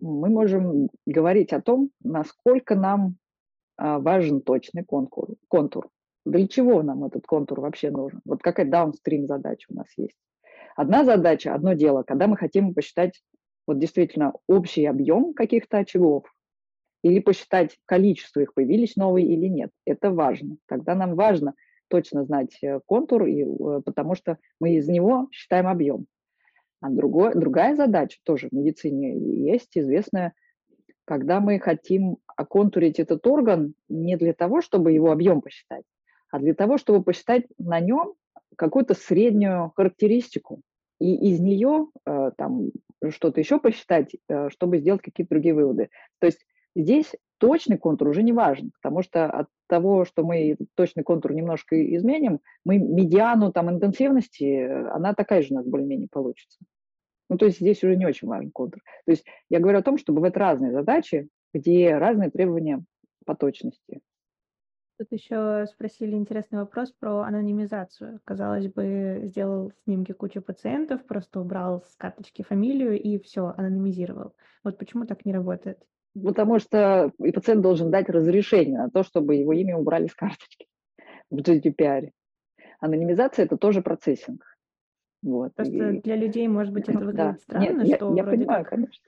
мы 0.01 0.28
можем 0.28 0.89
говорить 1.07 1.53
о 1.53 1.61
том, 1.61 1.91
насколько 2.03 2.74
нам 2.74 3.16
а, 3.76 3.99
важен 3.99 4.41
точный 4.41 4.85
контур. 4.85 5.28
контур. 5.49 5.89
Для 6.24 6.47
чего 6.49 6.82
нам 6.82 7.05
этот 7.05 7.26
контур 7.26 7.61
вообще 7.61 7.91
нужен? 7.91 8.20
Вот 8.24 8.43
какая 8.43 8.66
даунстрим 8.66 9.26
задача 9.26 9.66
у 9.70 9.74
нас 9.74 9.87
есть. 9.97 10.16
Одна 10.76 11.05
задача, 11.05 11.55
одно 11.55 11.74
дело, 11.74 12.03
когда 12.03 12.26
мы 12.26 12.37
хотим 12.37 12.74
посчитать 12.74 13.22
вот 13.66 13.78
действительно 13.78 14.32
общий 14.49 14.87
объем 14.87 15.35
каких-то 15.35 15.78
очагов, 15.78 16.24
или 17.05 17.20
посчитать 17.20 17.76
количество 17.85 18.41
их, 18.41 18.55
появились 18.55 18.97
новые 18.97 19.26
или 19.26 19.47
нет. 19.47 19.70
Это 19.85 20.11
важно. 20.11 20.57
Тогда 20.66 20.95
нам 20.95 21.14
важно 21.16 21.55
точно 21.89 22.24
знать 22.24 22.57
э, 22.62 22.80
контур, 22.87 23.26
и, 23.26 23.43
э, 23.43 23.82
потому 23.85 24.14
что 24.14 24.39
мы 24.59 24.76
из 24.76 24.89
него 24.89 25.28
считаем 25.30 25.68
объем. 25.68 26.07
А 26.85 26.91
другой, 26.91 27.35
другая 27.35 27.76
задача 27.76 28.18
тоже 28.24 28.49
в 28.51 28.53
медицине 28.53 29.16
есть 29.16 29.70
известная, 29.72 30.35
когда 31.07 31.41
мы 31.41 31.59
хотим 31.59 32.18
оконтурить 32.37 33.01
этот 33.01 33.26
орган 33.26 33.72
не 33.89 34.18
для 34.18 34.35
того, 34.35 34.61
чтобы 34.61 34.93
его 34.93 35.11
объем 35.11 35.41
посчитать, 35.41 35.85
а 36.30 36.39
для 36.39 36.53
того, 36.53 36.76
чтобы 36.76 37.03
посчитать 37.03 37.47
на 37.57 37.80
нем 37.80 38.12
какую-то 38.57 38.93
среднюю 38.93 39.72
характеристику. 39.74 40.61
И 41.01 41.30
из 41.30 41.41
нее 41.41 41.87
э, 42.05 42.32
там 42.37 42.70
что-то 43.09 43.41
еще 43.41 43.59
посчитать, 43.59 44.14
э, 44.28 44.51
чтобы 44.51 44.76
сделать 44.76 45.01
какие-то 45.01 45.30
другие 45.30 45.55
выводы. 45.55 45.89
То 46.18 46.26
есть 46.26 46.45
Здесь 46.76 47.14
точный 47.39 47.78
контур 47.78 48.09
уже 48.09 48.22
не 48.22 48.32
важен, 48.32 48.72
потому 48.82 49.03
что 49.03 49.26
от 49.26 49.47
того, 49.68 50.05
что 50.05 50.24
мы 50.24 50.57
точный 50.74 51.05
контур 51.05 51.32
немножко 51.32 51.80
изменим, 51.97 52.41
мы 52.64 52.78
медиану 52.78 53.53
там 53.53 53.70
интенсивности, 53.70 54.89
она 54.91 55.14
такая 55.14 55.43
же 55.43 55.53
у 55.53 55.57
нас 55.57 55.66
более-менее 55.66 56.09
получится. 56.11 56.59
Ну, 57.29 57.39
то 57.39 57.47
есть 57.47 57.59
здесь 57.59 57.83
уже 57.83 57.97
не 57.97 58.07
очень 58.07 58.29
важен 58.29 58.51
контур. 58.51 58.83
То 59.07 59.12
есть 59.12 59.25
я 59.49 59.61
говорю 59.61 59.79
о 59.79 59.83
том, 59.83 59.99
что 59.99 60.12
бывают 60.12 60.37
разные 60.37 60.72
задачи, 60.72 61.29
где 61.53 61.97
разные 61.97 62.31
требования 62.31 62.85
по 63.25 63.35
точности. 63.35 64.01
Тут 64.99 65.09
еще 65.11 65.66
спросили 65.66 66.12
интересный 66.14 66.61
вопрос 66.61 66.93
про 66.93 67.22
анонимизацию. 67.22 68.20
Казалось 68.25 68.68
бы, 68.68 69.22
сделал 69.25 69.72
снимки 69.85 70.12
кучи 70.12 70.39
пациентов, 70.41 71.05
просто 71.05 71.41
убрал 71.41 71.83
с 71.83 71.97
карточки 71.97 72.43
фамилию 72.43 73.01
и 73.01 73.18
все, 73.18 73.55
анонимизировал. 73.57 74.35
Вот 74.62 74.79
почему 74.79 75.05
так 75.07 75.25
не 75.25 75.33
работает? 75.33 75.79
потому 76.22 76.59
что 76.59 77.12
и 77.22 77.33
пациент 77.33 77.62
должен 77.62 77.91
дать 77.91 78.09
разрешение 78.09 78.79
на 78.79 78.91
то, 78.91 79.03
чтобы 79.03 79.35
его 79.35 79.53
имя 79.53 79.77
убрали 79.77 80.07
с 80.07 80.14
карточки 80.14 80.66
в 81.31 81.39
GDPR. 81.39 82.11
Анонимизация– 82.81 83.45
это 83.47 83.57
тоже 83.57 83.83
процессинг. 83.83 84.45
Вот. 85.25 85.55
Просто 85.55 85.91
и... 85.91 86.01
для 86.03 86.16
людей, 86.16 86.47
может 86.49 86.72
быть, 86.72 86.89
это 86.89 86.99
выглядит 86.99 87.16
да. 87.16 87.35
странно, 87.35 87.83
Нет, 87.83 87.97
что 87.97 88.11
я, 88.14 88.22
я 88.22 88.25
понимаю, 88.25 88.64
как... 88.64 88.70
конечно. 88.70 89.05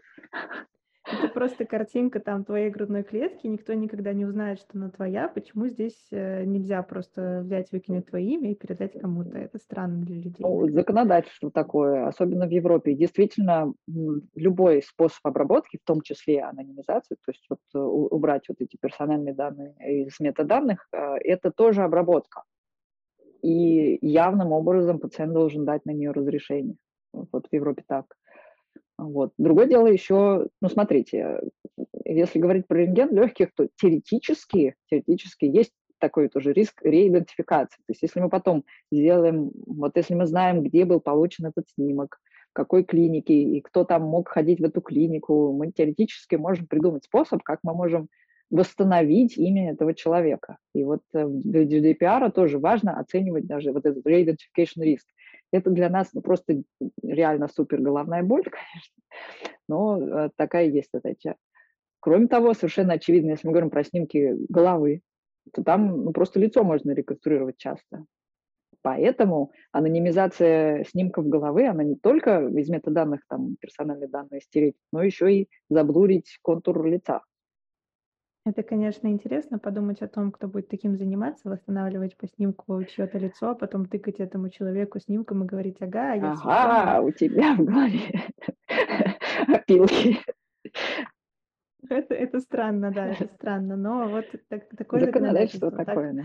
Это 1.07 1.29
просто 1.29 1.65
картинка 1.65 2.19
там 2.19 2.45
твоей 2.45 2.69
грудной 2.69 3.05
клетки, 3.05 3.47
никто 3.47 3.73
никогда 3.75 4.13
не 4.13 4.25
узнает, 4.25 4.59
что 4.59 4.71
она 4.75 4.91
твоя. 4.91 5.29
Почему 5.29 5.69
здесь 5.69 5.97
э, 6.11 6.45
нельзя 6.45 6.83
просто 6.83 7.43
взять, 7.45 7.71
выкинуть 7.71 8.07
твое 8.07 8.27
имя 8.27 8.51
и 8.51 8.57
передать 8.57 8.99
кому-то? 8.99 9.39
Это 9.39 9.59
странно 9.59 10.05
для 10.05 10.17
людей. 10.17 10.41
Ну, 10.41 10.69
законодательство 10.69 11.53
такое, 11.53 12.09
особенно 12.09 12.47
в 12.47 12.51
Европе. 12.51 12.95
Действительно, 12.95 13.73
любой 14.35 14.83
способ 14.83 15.25
обработки, 15.25 15.79
в 15.81 15.87
том 15.87 16.01
числе 16.01 16.43
анонимизацию, 16.43 17.19
то 17.25 17.31
есть 17.31 17.47
вот 17.49 17.61
э, 17.73 17.79
убрать 17.79 18.49
вот 18.49 18.57
эти 18.61 18.77
персональные 18.77 19.35
данные 19.35 19.77
из 19.79 20.19
метаданных, 20.19 20.89
э, 20.93 21.19
это 21.23 21.53
тоже 21.53 21.83
обработка. 21.83 22.43
И 23.47 24.05
явным 24.05 24.51
образом 24.51 24.99
пациент 24.99 25.33
должен 25.33 25.65
дать 25.65 25.87
на 25.87 25.93
нее 25.93 26.11
разрешение. 26.11 26.75
Вот 27.13 27.47
в 27.49 27.55
Европе 27.55 27.85
так. 27.87 28.07
Вот. 28.99 29.33
Другое 29.39 29.67
дело 29.67 29.87
еще, 29.87 30.49
ну, 30.61 30.69
смотрите, 30.69 31.41
если 32.05 32.41
говорить 32.41 32.67
про 32.67 32.79
рентген 32.79 33.15
легких, 33.15 33.51
то 33.55 33.69
теоретически, 33.77 34.75
теоретически 34.91 35.45
есть 35.45 35.71
такой 36.01 36.29
тоже 36.29 36.53
риск 36.53 36.83
реидентификации. 36.83 37.79
То 37.87 37.91
есть 37.91 38.03
если 38.03 38.19
мы 38.19 38.31
потом 38.31 38.65
сделаем, 38.91 39.53
вот 39.65 39.97
если 39.97 40.15
мы 40.15 40.27
знаем, 40.27 40.65
где 40.65 40.85
был 40.85 41.01
получен 41.01 41.47
этот 41.47 41.69
снимок, 41.75 42.19
какой 42.53 42.83
клинике 42.83 43.35
и 43.35 43.61
кто 43.61 43.85
там 43.85 44.03
мог 44.03 44.29
ходить 44.29 44.59
в 44.59 44.65
эту 44.65 44.81
клинику, 44.81 45.53
мы 45.53 45.71
теоретически 45.71 46.35
можем 46.35 46.67
придумать 46.67 47.05
способ, 47.05 47.45
как 47.45 47.61
мы 47.63 47.75
можем 47.75 48.09
восстановить 48.51 49.37
имя 49.37 49.73
этого 49.73 49.95
человека. 49.95 50.59
И 50.75 50.85
вот 50.85 51.03
для 51.13 51.65
GDPR 51.65 52.31
тоже 52.31 52.59
важно 52.59 52.99
оценивать 52.99 53.47
даже 53.47 53.73
вот 53.73 53.87
этот 53.87 54.07
re-identification 54.07 54.83
риск. 54.83 55.07
Это 55.53 55.71
для 55.71 55.89
нас 55.89 56.13
ну, 56.13 56.21
просто 56.21 56.63
реально 57.03 57.49
супер 57.49 57.81
головная 57.81 58.23
боль, 58.23 58.43
конечно, 58.45 59.03
но 59.69 60.01
э, 60.01 60.31
такая 60.37 60.67
есть 60.67 60.91
задача. 60.93 61.37
Кроме 62.01 62.29
того, 62.29 62.55
совершенно 62.55 62.95
очевидно, 62.95 63.31
если 63.31 63.47
мы 63.47 63.53
говорим 63.53 63.71
про 63.71 63.85
снимки 63.85 64.35
головы, 64.49 65.03
то 65.53 65.63
там 65.63 66.05
ну, 66.05 66.13
просто 66.13 66.41
лицо 66.41 66.65
можно 66.65 66.93
реконструировать 66.93 67.57
часто. 67.57 68.05
Поэтому 68.83 69.51
анонимизация 69.73 70.85
снимков 70.85 71.27
головы, 71.27 71.67
она 71.67 71.83
не 71.83 71.97
только 71.97 72.47
из 72.47 72.69
метаданных, 72.69 73.23
там, 73.29 73.57
персональные 73.57 74.09
данные 74.09 74.41
стереть, 74.41 74.77
но 74.93 75.03
еще 75.03 75.33
и 75.33 75.49
заблурить 75.69 76.39
контур 76.43 76.85
лица. 76.87 77.23
Это, 78.47 78.63
конечно, 78.63 79.09
интересно 79.09 79.59
подумать 79.59 80.03
о 80.03 80.09
том, 80.09 80.31
кто 80.31 80.47
будет 80.47 80.69
таким 80.69 80.97
заниматься, 80.97 81.51
восстанавливать 81.51 82.17
по 82.17 82.29
снимку 82.29 82.81
чье-то 82.85 83.19
лицо, 83.19 83.51
а 83.51 83.55
потом 83.57 83.87
тыкать 83.87 84.21
этому 84.21 84.51
человеку 84.51 85.01
снимком 85.01 85.43
и 85.43 85.47
говорить, 85.47 85.83
ага, 85.83 86.15
я 86.15 86.33
Ага, 86.33 87.03
у 87.03 87.11
тебя 87.11 87.55
в 87.55 87.65
голове 87.65 88.31
опилки. 89.49 90.19
Это, 91.89 92.15
это 92.15 92.39
странно, 92.39 92.93
да, 92.93 93.07
это 93.07 93.27
странно, 93.35 93.77
но 93.77 94.09
вот 94.09 94.27
так, 94.49 94.69
такое 94.77 95.01
законодательство 95.01 95.73
такое, 95.73 96.13
да. 96.13 96.23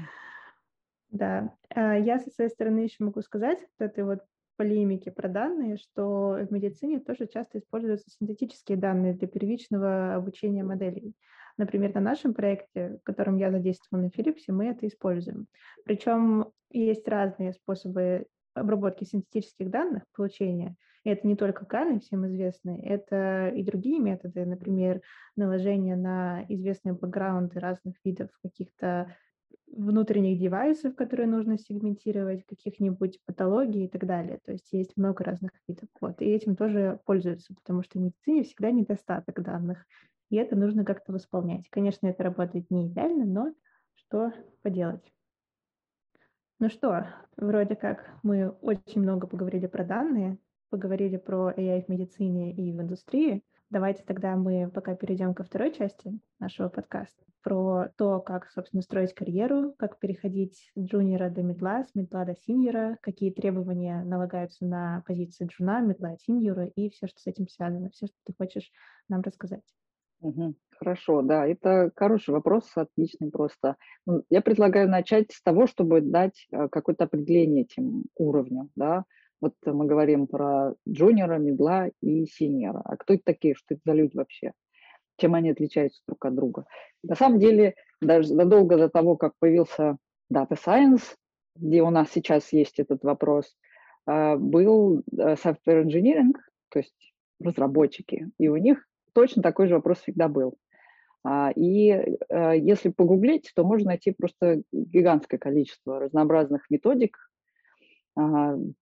Да, 1.10 1.56
а, 1.70 1.98
я 1.98 2.20
со 2.20 2.30
своей 2.30 2.52
стороны 2.52 2.82
еще 2.82 3.04
могу 3.04 3.22
сказать, 3.24 3.60
вот 3.60 3.86
этой 3.86 4.04
вот 4.04 4.20
полемики 4.58 5.10
про 5.10 5.28
данные, 5.28 5.78
что 5.78 6.38
в 6.48 6.54
медицине 6.54 7.00
тоже 7.00 7.26
часто 7.26 7.58
используются 7.58 8.12
синтетические 8.12 8.78
данные 8.78 9.16
для 9.16 9.28
первичного 9.28 10.14
обучения 10.14 10.64
моделей. 10.64 11.16
Например, 11.62 11.94
на 11.94 12.02
нашем 12.02 12.34
проекте, 12.34 12.98
в 12.98 13.04
котором 13.04 13.38
я 13.38 13.52
задействована 13.52 14.06
на 14.06 14.10
Филипсе, 14.10 14.52
мы 14.52 14.66
это 14.66 14.88
используем. 14.88 15.46
Причем 15.86 16.48
есть 16.72 17.08
разные 17.08 17.54
способы 17.54 18.26
обработки 18.56 19.04
синтетических 19.04 19.70
данных, 19.70 20.02
получения. 20.16 20.76
И 21.04 21.12
это 21.12 21.28
не 21.28 21.36
только 21.36 21.68
Каны, 21.68 22.00
всем 22.00 22.26
известные, 22.26 22.84
это 22.84 23.50
и 23.50 23.62
другие 23.62 24.00
методы, 24.00 24.44
например, 24.44 25.02
наложение 25.36 25.96
на 25.96 26.44
известные 26.50 26.94
бэкграунды 26.94 27.60
разных 27.60 27.94
видов 28.04 28.30
каких-то 28.42 29.16
внутренних 29.68 30.40
девайсов, 30.40 30.96
которые 30.96 31.28
нужно 31.28 31.60
сегментировать, 31.60 32.44
каких-нибудь 32.48 33.20
патологий 33.28 33.86
и 33.86 33.88
так 33.88 34.08
далее. 34.08 34.40
То 34.44 34.52
есть 34.52 34.68
есть 34.72 34.98
много 34.98 35.24
разных 35.24 35.52
видов. 35.68 35.90
Вот. 36.02 36.24
И 36.24 36.26
этим 36.26 36.56
тоже 36.56 37.00
пользуются, 37.06 37.54
потому 37.54 37.84
что 37.84 38.00
в 38.00 38.02
медицине 38.02 38.44
всегда 38.44 38.72
недостаток 38.72 39.44
данных 39.44 39.86
и 40.32 40.38
это 40.38 40.56
нужно 40.56 40.86
как-то 40.86 41.12
восполнять. 41.12 41.70
Конечно, 41.70 42.08
это 42.08 42.24
работает 42.24 42.72
не 42.72 42.88
идеально, 42.88 43.26
но 43.26 43.54
что 43.94 44.32
поделать. 44.64 45.04
Ну 46.58 46.70
что, 46.70 47.06
вроде 47.36 47.76
как 47.76 48.10
мы 48.24 48.50
очень 48.50 49.02
много 49.02 49.28
поговорили 49.28 49.68
про 49.68 49.84
данные, 49.84 50.38
поговорили 50.70 51.18
про 51.18 51.52
AI 51.52 51.84
в 51.84 51.90
медицине 51.90 52.54
и 52.54 52.72
в 52.72 52.82
индустрии. 52.82 53.44
Давайте 53.70 54.04
тогда 54.04 54.38
мы 54.38 54.72
пока 54.72 54.96
перейдем 54.96 55.34
ко 55.34 55.44
второй 55.44 55.74
части 55.74 56.18
нашего 56.40 56.70
подкаста 56.70 57.26
про 57.44 57.90
то, 57.98 58.22
как, 58.22 58.50
собственно, 58.52 58.84
строить 58.84 59.14
карьеру, 59.14 59.74
как 59.78 60.00
переходить 60.00 60.72
с 60.76 60.80
джуниора 60.80 61.30
до 61.30 61.42
медла, 61.42 61.84
с 61.84 61.94
медла 61.94 62.24
до 62.24 62.36
синьора, 62.36 62.98
какие 63.02 63.32
требования 63.32 64.04
налагаются 64.04 64.66
на 64.66 65.04
позиции 65.06 65.48
джуна, 65.48 65.82
медла, 65.82 66.16
синьора 66.20 66.68
и 66.68 66.90
все, 66.90 67.08
что 67.08 67.20
с 67.20 67.28
этим 67.28 67.50
связано, 67.50 67.90
все, 67.90 68.06
что 68.06 68.16
ты 68.26 68.34
хочешь 68.38 68.72
нам 69.10 69.22
рассказать. 69.22 69.64
Хорошо, 70.72 71.22
да, 71.22 71.46
это 71.46 71.92
хороший 71.96 72.32
вопрос, 72.32 72.72
отличный 72.76 73.30
просто. 73.30 73.76
Ну, 74.08 74.24
я 74.30 74.42
предлагаю 74.42 74.90
начать 74.90 75.32
с 75.32 75.42
того, 75.44 75.68
чтобы 75.68 76.02
дать 76.02 76.48
э, 76.52 76.68
какое-то 76.70 77.04
определение 77.04 77.64
этим 77.64 78.06
уровням, 78.16 78.72
да. 78.76 79.06
Вот 79.42 79.54
мы 79.66 79.86
говорим 79.86 80.26
про 80.26 80.74
джуниора, 80.90 81.38
медла 81.38 81.90
и 82.02 82.26
синьора. 82.26 82.82
А 82.84 82.98
кто 82.98 83.14
это 83.14 83.24
такие, 83.26 83.54
что 83.54 83.76
это 83.76 83.82
за 83.86 83.94
люди 83.94 84.16
вообще? 84.16 84.54
чем 85.22 85.36
они 85.36 85.52
отличаются 85.52 86.02
друг 86.08 86.26
от 86.26 86.36
друга. 86.36 86.66
На 87.04 87.16
самом 87.16 87.40
деле, 87.40 87.76
даже 88.02 88.30
задолго 88.30 88.78
до 88.78 88.90
того, 88.90 89.16
как 89.16 89.34
появился 89.40 89.98
Data 90.34 90.58
Science, 90.58 91.04
где 91.56 91.84
у 91.84 91.92
нас 91.92 92.10
сейчас 92.12 92.52
есть 92.52 92.80
этот 92.80 93.04
вопрос, 93.04 93.56
а, 94.08 94.36
был 94.36 95.04
э, 95.12 95.36
software 95.36 95.84
engineering, 95.86 96.34
то 96.70 96.80
есть 96.80 97.14
разработчики, 97.40 98.30
и 98.40 98.48
у 98.48 98.58
них 98.58 98.88
точно 99.14 99.42
такой 99.42 99.68
же 99.68 99.76
вопрос 99.76 100.00
всегда 100.00 100.28
был. 100.28 100.56
А, 101.24 101.52
и 101.56 101.90
э, 101.90 102.58
если 102.58 102.90
погуглить, 102.90 103.52
то 103.56 103.64
можно 103.64 103.90
найти 103.90 104.12
просто 104.12 104.64
гигантское 104.72 105.40
количество 105.40 106.00
разнообразных 106.00 106.70
методик, 106.70 107.18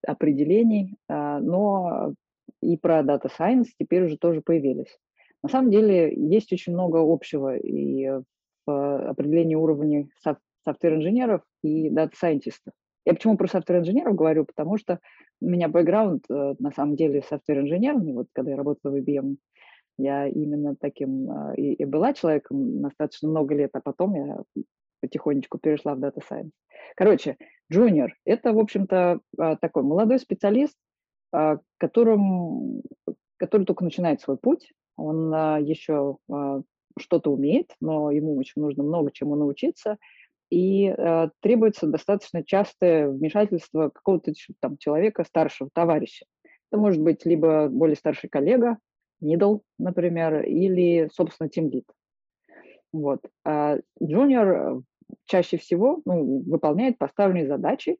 определений, 0.01 0.97
но 1.07 2.15
и 2.63 2.77
про 2.77 3.01
Data 3.01 3.29
Science 3.29 3.67
теперь 3.77 4.05
уже 4.05 4.17
тоже 4.17 4.41
появились. 4.41 4.97
На 5.43 5.49
самом 5.49 5.69
деле 5.69 6.11
есть 6.15 6.51
очень 6.51 6.73
много 6.73 6.97
общего 6.97 7.55
и 7.55 8.09
в 8.65 9.09
определении 9.09 9.55
уровня 9.55 10.07
software-инженеров 10.65 11.41
и 11.63 11.89
дата-сайентистов. 11.89 12.73
Я 13.05 13.13
почему 13.13 13.37
про 13.37 13.47
софтвер-инженеров 13.47 14.15
говорю? 14.15 14.45
Потому 14.45 14.77
что 14.77 14.99
у 15.41 15.47
меня 15.47 15.67
бэкграунд 15.67 16.25
э, 16.29 16.55
на 16.59 16.71
самом 16.71 16.95
деле 16.95 17.23
софтвер-инженерный. 17.27 18.13
Вот 18.13 18.27
когда 18.33 18.51
я 18.51 18.57
работала 18.57 18.91
в 18.91 18.95
IBM, 18.95 19.37
я 19.99 20.27
именно 20.27 20.75
таким 20.75 21.29
э, 21.31 21.55
и, 21.57 21.73
и 21.73 21.85
была 21.85 22.13
человеком 22.13 22.81
достаточно 22.81 23.29
много 23.29 23.55
лет, 23.55 23.71
а 23.73 23.81
потом 23.81 24.15
я 24.15 24.43
потихонечку 25.01 25.59
перешла 25.59 25.95
в 25.95 25.99
Data 25.99 26.21
Science. 26.29 26.51
Короче, 26.95 27.37
джуниор– 27.71 28.15
это, 28.25 28.53
в 28.53 28.59
общем-то, 28.59 29.19
э, 29.37 29.55
такой 29.61 29.83
молодой 29.83 30.19
специалист, 30.19 30.75
которым, 31.77 32.81
который 33.37 33.63
только 33.63 33.83
начинает 33.83 34.19
свой 34.19 34.37
путь. 34.37 34.73
Он 34.97 35.31
еще 35.63 36.17
что-то 36.97 37.31
умеет, 37.31 37.75
но 37.79 38.09
ему 38.09 38.35
очень 38.35 38.63
нужно 38.63 38.81
много 38.81 39.11
чему 39.11 39.35
научиться– 39.35 39.97
и 40.49 40.87
э, 40.87 41.29
требуется 41.41 41.87
достаточно 41.87 42.43
частое 42.43 43.09
вмешательство 43.09 43.89
какого-то 43.89 44.33
там 44.59 44.77
человека, 44.77 45.23
старшего 45.23 45.69
товарища. 45.73 46.25
Это 46.71 46.81
может 46.81 47.01
быть 47.01 47.25
либо 47.25 47.67
более 47.67 47.95
старший 47.95 48.29
коллега, 48.29 48.77
middle, 49.21 49.61
например, 49.77 50.43
или, 50.43 51.09
собственно, 51.13 51.49
тимлид. 51.49 51.85
Вот. 52.91 53.21
А 53.45 53.77
джуниор 54.01 54.81
чаще 55.25 55.57
всего 55.57 56.01
ну, 56.05 56.43
выполняет 56.45 56.97
поставленные 56.97 57.47
задачи 57.47 57.97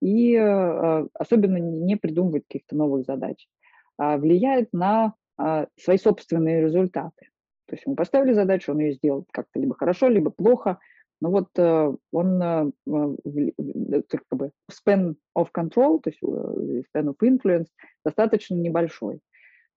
и 0.00 0.34
э, 0.34 1.06
особенно 1.14 1.58
не 1.58 1.96
придумывает 1.96 2.44
каких-то 2.48 2.76
новых 2.76 3.04
задач, 3.06 3.46
а 3.98 4.16
влияет 4.16 4.72
на 4.72 5.14
э, 5.38 5.66
свои 5.78 5.98
собственные 5.98 6.62
результаты. 6.62 7.28
То 7.66 7.76
есть 7.76 7.86
мы 7.86 7.94
поставили 7.94 8.32
задачу, 8.32 8.72
он 8.72 8.80
ее 8.80 8.94
сделал 8.94 9.26
как-то 9.30 9.60
либо 9.60 9.74
хорошо, 9.74 10.08
либо 10.08 10.30
плохо– 10.30 10.78
но 11.22 11.30
вот 11.30 11.56
э, 11.56 11.92
он 12.10 12.42
э, 12.42 12.72
как 14.08 14.24
бы 14.32 14.50
span 14.68 15.14
of 15.38 15.50
control, 15.56 16.00
то 16.02 16.10
есть 16.10 16.18
э, 16.20 16.82
span 16.92 17.06
of 17.06 17.16
influence 17.22 17.68
достаточно 18.04 18.56
небольшой. 18.56 19.20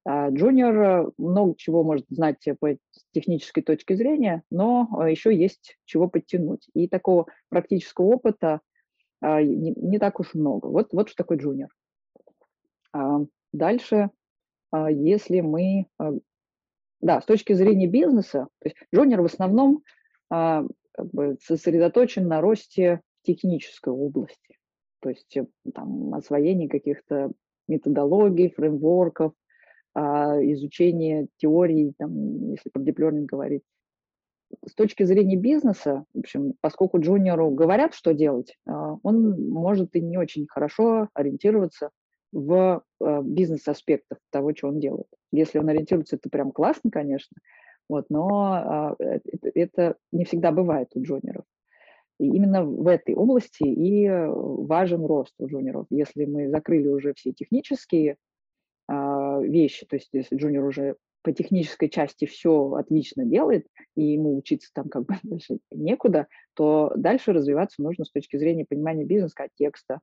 А 0.06 0.30
джуниор 0.30 1.12
много 1.18 1.56
чего 1.58 1.84
может 1.84 2.06
знать 2.10 2.48
по 2.60 2.78
технической 3.12 3.64
точке 3.64 3.96
зрения, 3.96 4.44
но 4.52 4.88
еще 5.08 5.36
есть 5.36 5.78
чего 5.86 6.08
подтянуть. 6.08 6.70
И 6.74 6.88
такого 6.88 7.26
практического 7.50 8.06
опыта 8.06 8.62
не, 9.22 9.74
не 9.76 9.98
так 9.98 10.20
уж 10.20 10.36
много. 10.36 10.68
Вот, 10.68 10.94
вот 10.94 11.10
что 11.10 11.18
такое 11.18 11.40
джуниор. 11.40 11.70
А 12.94 13.22
дальше, 13.52 14.12
если 14.72 15.42
мы... 15.42 15.88
Да, 17.02 17.22
с 17.22 17.26
точки 17.26 17.54
зрения 17.54 17.88
бизнеса, 17.88 18.48
то 18.60 18.70
есть 18.70 18.78
джуниор 18.94 19.22
в 19.22 19.26
основном 19.26 19.84
как 20.96 21.12
бы 21.12 21.38
сосредоточен 21.44 22.28
на 22.28 22.42
росте 22.42 23.02
технической 23.24 23.94
области, 23.94 24.58
то 25.02 25.10
есть 25.10 25.36
э, 25.36 25.46
там, 25.74 26.14
освоение 26.14 26.70
каких-то 26.70 27.32
методологий, 27.68 28.50
фреймворков, 28.50 29.34
а, 29.96 30.38
изучение 30.42 31.28
теорий, 31.38 31.94
там, 31.98 32.52
если 32.52 32.70
про 32.70 32.82
learning 32.82 33.26
говорить. 33.26 33.64
С 34.66 34.76
точки 34.76 35.04
зрения 35.04 35.38
бизнеса, 35.38 36.04
в 36.14 36.20
общем, 36.20 36.54
поскольку 36.60 37.00
джуниору 37.00 37.50
говорят, 37.50 37.94
что 37.94 38.14
делать, 38.14 38.58
а, 38.68 38.98
он 39.04 39.50
может 39.50 39.96
и 39.96 40.02
не 40.02 40.18
очень 40.18 40.48
хорошо 40.50 41.08
ориентироваться 41.14 41.92
в 42.34 42.84
э, 43.00 43.22
бизнес-аспектах 43.24 44.18
того, 44.30 44.54
что 44.54 44.68
он 44.68 44.82
делает. 44.82 45.08
Если 45.32 45.58
он 45.58 45.70
ориентируется, 45.70 46.18
это 46.18 46.30
прям 46.30 46.52
классно, 46.52 46.92
конечно, 46.92 47.38
вот, 47.88 48.08
но 48.10 48.28
а, 48.52 48.96
э, 49.00 49.20
это, 49.54 49.96
не 50.12 50.26
всегда 50.26 50.52
бывает 50.52 50.90
у 50.96 51.02
джуниоров. 51.02 51.46
И 52.20 52.28
именно 52.28 52.66
в 52.66 52.88
этой 52.88 53.16
области 53.16 53.64
и 53.64 54.10
важен 54.10 55.06
рост 55.06 55.34
у 55.40 55.48
джуниоров. 55.48 55.86
Если 55.90 56.26
мы 56.26 56.50
закрыли 56.50 56.90
уже 56.90 57.14
все 57.14 57.32
технические 57.32 58.18
а, 58.88 59.15
вещи, 59.42 59.86
то 59.86 59.96
есть 59.96 60.10
если 60.14 60.36
джуниор 60.36 60.66
уже 60.66 60.96
по 61.22 61.32
технической 61.32 61.90
части 61.90 62.26
все 62.26 62.74
отлично 62.74 63.26
делает, 63.26 63.68
и 63.96 64.04
ему 64.04 64.38
учиться 64.38 64.70
там 64.74 64.90
как 64.90 65.06
бы 65.06 65.16
дальше 65.24 65.58
некуда, 65.72 66.28
то 66.54 66.92
дальше 66.96 67.34
развиваться 67.34 67.82
нужно 67.82 68.06
с 68.06 68.12
точки 68.12 68.38
зрения 68.38 68.66
понимания 68.66 69.06
бизнес-контекста, 69.06 70.00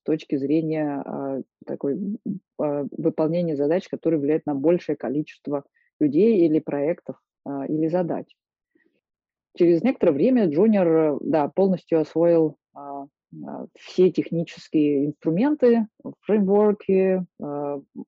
с 0.00 0.02
точки 0.04 0.36
зрения 0.36 1.02
э, 1.04 1.42
такой 1.64 1.94
э, 1.94 2.36
выполнения 2.58 3.56
задач, 3.56 3.88
которые 3.88 4.20
влияют 4.20 4.46
на 4.46 4.54
большее 4.54 4.96
количество 4.96 5.64
людей 6.00 6.44
или 6.46 6.58
проектов, 6.58 7.16
а, 7.46 7.64
или 7.66 7.86
задач. 7.88 8.26
Через 9.56 9.82
некоторое 9.82 10.12
время 10.12 10.48
джуниор 10.48 11.18
да, 11.22 11.48
полностью 11.48 12.00
освоил 12.00 12.46
а, 12.46 12.56
а, 12.56 12.65
все 13.78 14.10
технические 14.10 15.06
инструменты, 15.06 15.86
фреймворки, 16.20 17.24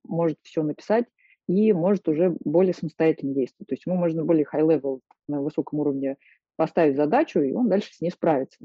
может 0.05 0.39
все 0.43 0.63
написать 0.63 1.07
и 1.47 1.73
может 1.73 2.09
уже 2.09 2.37
более 2.45 2.75
самостоятельно 2.75 3.35
действовать. 3.35 3.69
То 3.69 3.75
есть 3.75 3.87
ему 3.87 3.97
можно 3.97 4.25
более 4.25 4.47
high-level, 4.53 5.01
на 5.29 5.43
высоком 5.43 5.81
уровне 5.81 6.17
поставить 6.57 6.97
задачу, 6.97 7.41
и 7.41 7.53
он 7.53 7.69
дальше 7.69 7.93
с 7.95 8.01
ней 8.01 8.11
справится. 8.11 8.59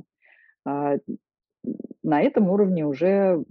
На 0.66 1.00
этом 2.22 2.50
уровне 2.50 2.86
уже 2.86 3.44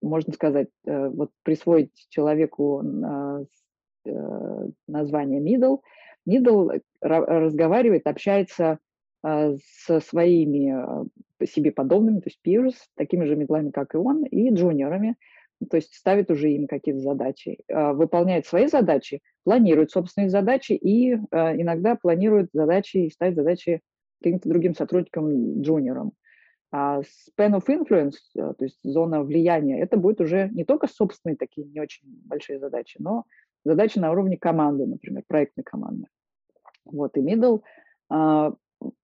можно 0.00 0.32
сказать, 0.32 0.68
э, 0.86 1.08
вот 1.08 1.30
присвоить 1.42 1.90
человеку 2.08 2.82
Э, 4.08 4.66
название 4.86 5.40
middle. 5.40 5.80
Middle 6.28 6.82
разговаривает, 7.00 8.06
общается 8.06 8.78
а, 9.22 9.54
со 9.84 10.00
своими 10.00 10.70
а, 10.70 11.04
себе 11.46 11.72
подобными, 11.72 12.20
то 12.20 12.28
есть 12.28 12.40
peers, 12.46 12.74
такими 12.96 13.24
же 13.24 13.36
медлами, 13.36 13.70
как 13.70 13.94
и 13.94 13.98
он, 13.98 14.24
и 14.24 14.50
джуниорами, 14.50 15.16
то 15.70 15.76
есть 15.76 15.94
ставит 15.94 16.30
уже 16.30 16.50
им 16.50 16.66
какие-то 16.66 17.00
задачи, 17.00 17.58
а, 17.72 17.92
выполняет 17.92 18.46
свои 18.46 18.66
задачи, 18.66 19.20
планирует 19.44 19.90
собственные 19.90 20.30
задачи 20.30 20.72
и 20.72 21.14
иногда 21.14 21.96
планирует 21.96 22.50
задачи 22.52 22.98
и 22.98 23.10
ставит 23.10 23.36
задачи 23.36 23.80
каким-то 24.22 24.48
другим 24.48 24.74
сотрудникам, 24.74 25.62
джуниорам. 25.62 26.12
А 26.70 27.00
span 27.00 27.58
of 27.58 27.64
influence, 27.68 28.16
то 28.34 28.54
есть 28.60 28.78
зона 28.82 29.22
влияния, 29.22 29.80
это 29.80 29.96
будет 29.96 30.20
уже 30.20 30.50
не 30.52 30.64
только 30.64 30.86
собственные 30.86 31.36
такие 31.36 31.66
не 31.66 31.80
очень 31.80 32.02
большие 32.26 32.58
задачи, 32.58 32.98
но 33.00 33.24
задачи 33.64 33.98
на 33.98 34.12
уровне 34.12 34.36
команды, 34.36 34.86
например, 34.86 35.22
проектной 35.26 35.64
команды. 35.64 36.06
Вот, 36.84 37.16
и 37.16 37.20
middle 37.20 37.62
а, 38.10 38.52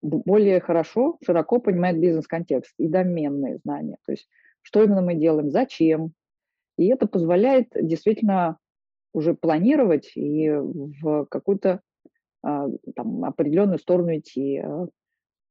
более 0.03 0.61
хорошо, 0.61 1.19
широко 1.25 1.59
понимает 1.59 2.01
бизнес-контекст 2.01 2.75
и 2.79 2.89
доменные 2.89 3.59
знания, 3.59 3.97
то 4.05 4.13
есть 4.13 4.29
что 4.65 4.83
именно 4.83 5.03
мы 5.03 5.15
делаем, 5.15 5.51
зачем. 5.51 6.13
И 6.77 6.87
это 6.87 7.07
позволяет 7.07 7.69
действительно 7.75 8.59
уже 9.13 9.35
планировать 9.35 10.13
и 10.17 10.51
в 10.51 11.27
какую-то 11.27 11.81
а, 12.43 12.67
там, 12.97 13.25
определенную 13.25 13.79
сторону 13.79 14.17
идти, 14.17 14.59
а, 14.59 14.89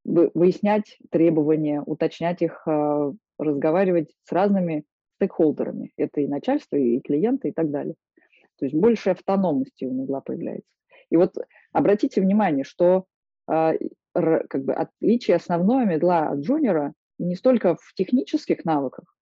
выяснять 0.04 0.98
требования, 1.12 1.82
уточнять 1.82 2.42
их, 2.42 2.68
а, 2.68 3.14
разговаривать 3.38 4.14
с 4.24 4.32
разными 4.32 4.84
стейкхолдерами. 5.16 5.92
Это 5.96 6.22
и 6.22 6.28
начальство, 6.28 6.76
и 6.76 7.00
клиенты, 7.00 7.50
и 7.50 7.52
так 7.54 7.72
далее. 7.72 7.96
То 8.60 8.66
есть 8.66 8.76
больше 8.76 9.12
автономности 9.12 9.86
у 9.86 9.94
медла 9.94 10.22
появляется. 10.22 10.70
И 11.10 11.18
вот 11.18 11.36
обратите 11.72 12.22
внимание, 12.22 12.64
что 12.64 13.06
как 14.14 14.64
бы 14.64 14.74
отличие 14.74 15.38
основное 15.38 15.86
медла 15.86 16.30
от 16.30 16.40
джуниора 16.40 16.94
не 17.18 17.36
столько 17.36 17.76
в 17.76 17.94
технических 17.96 18.66
навыках, 18.66 19.16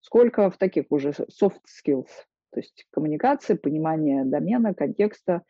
сколько 0.00 0.50
в 0.50 0.56
таких 0.56 0.86
уже 0.90 1.10
soft 1.10 1.60
skills, 1.66 2.08
то 2.52 2.60
есть 2.60 2.86
коммуникация, 2.90 3.56
понимание 3.56 4.24
домена, 4.24 4.74
контекста 4.74 5.42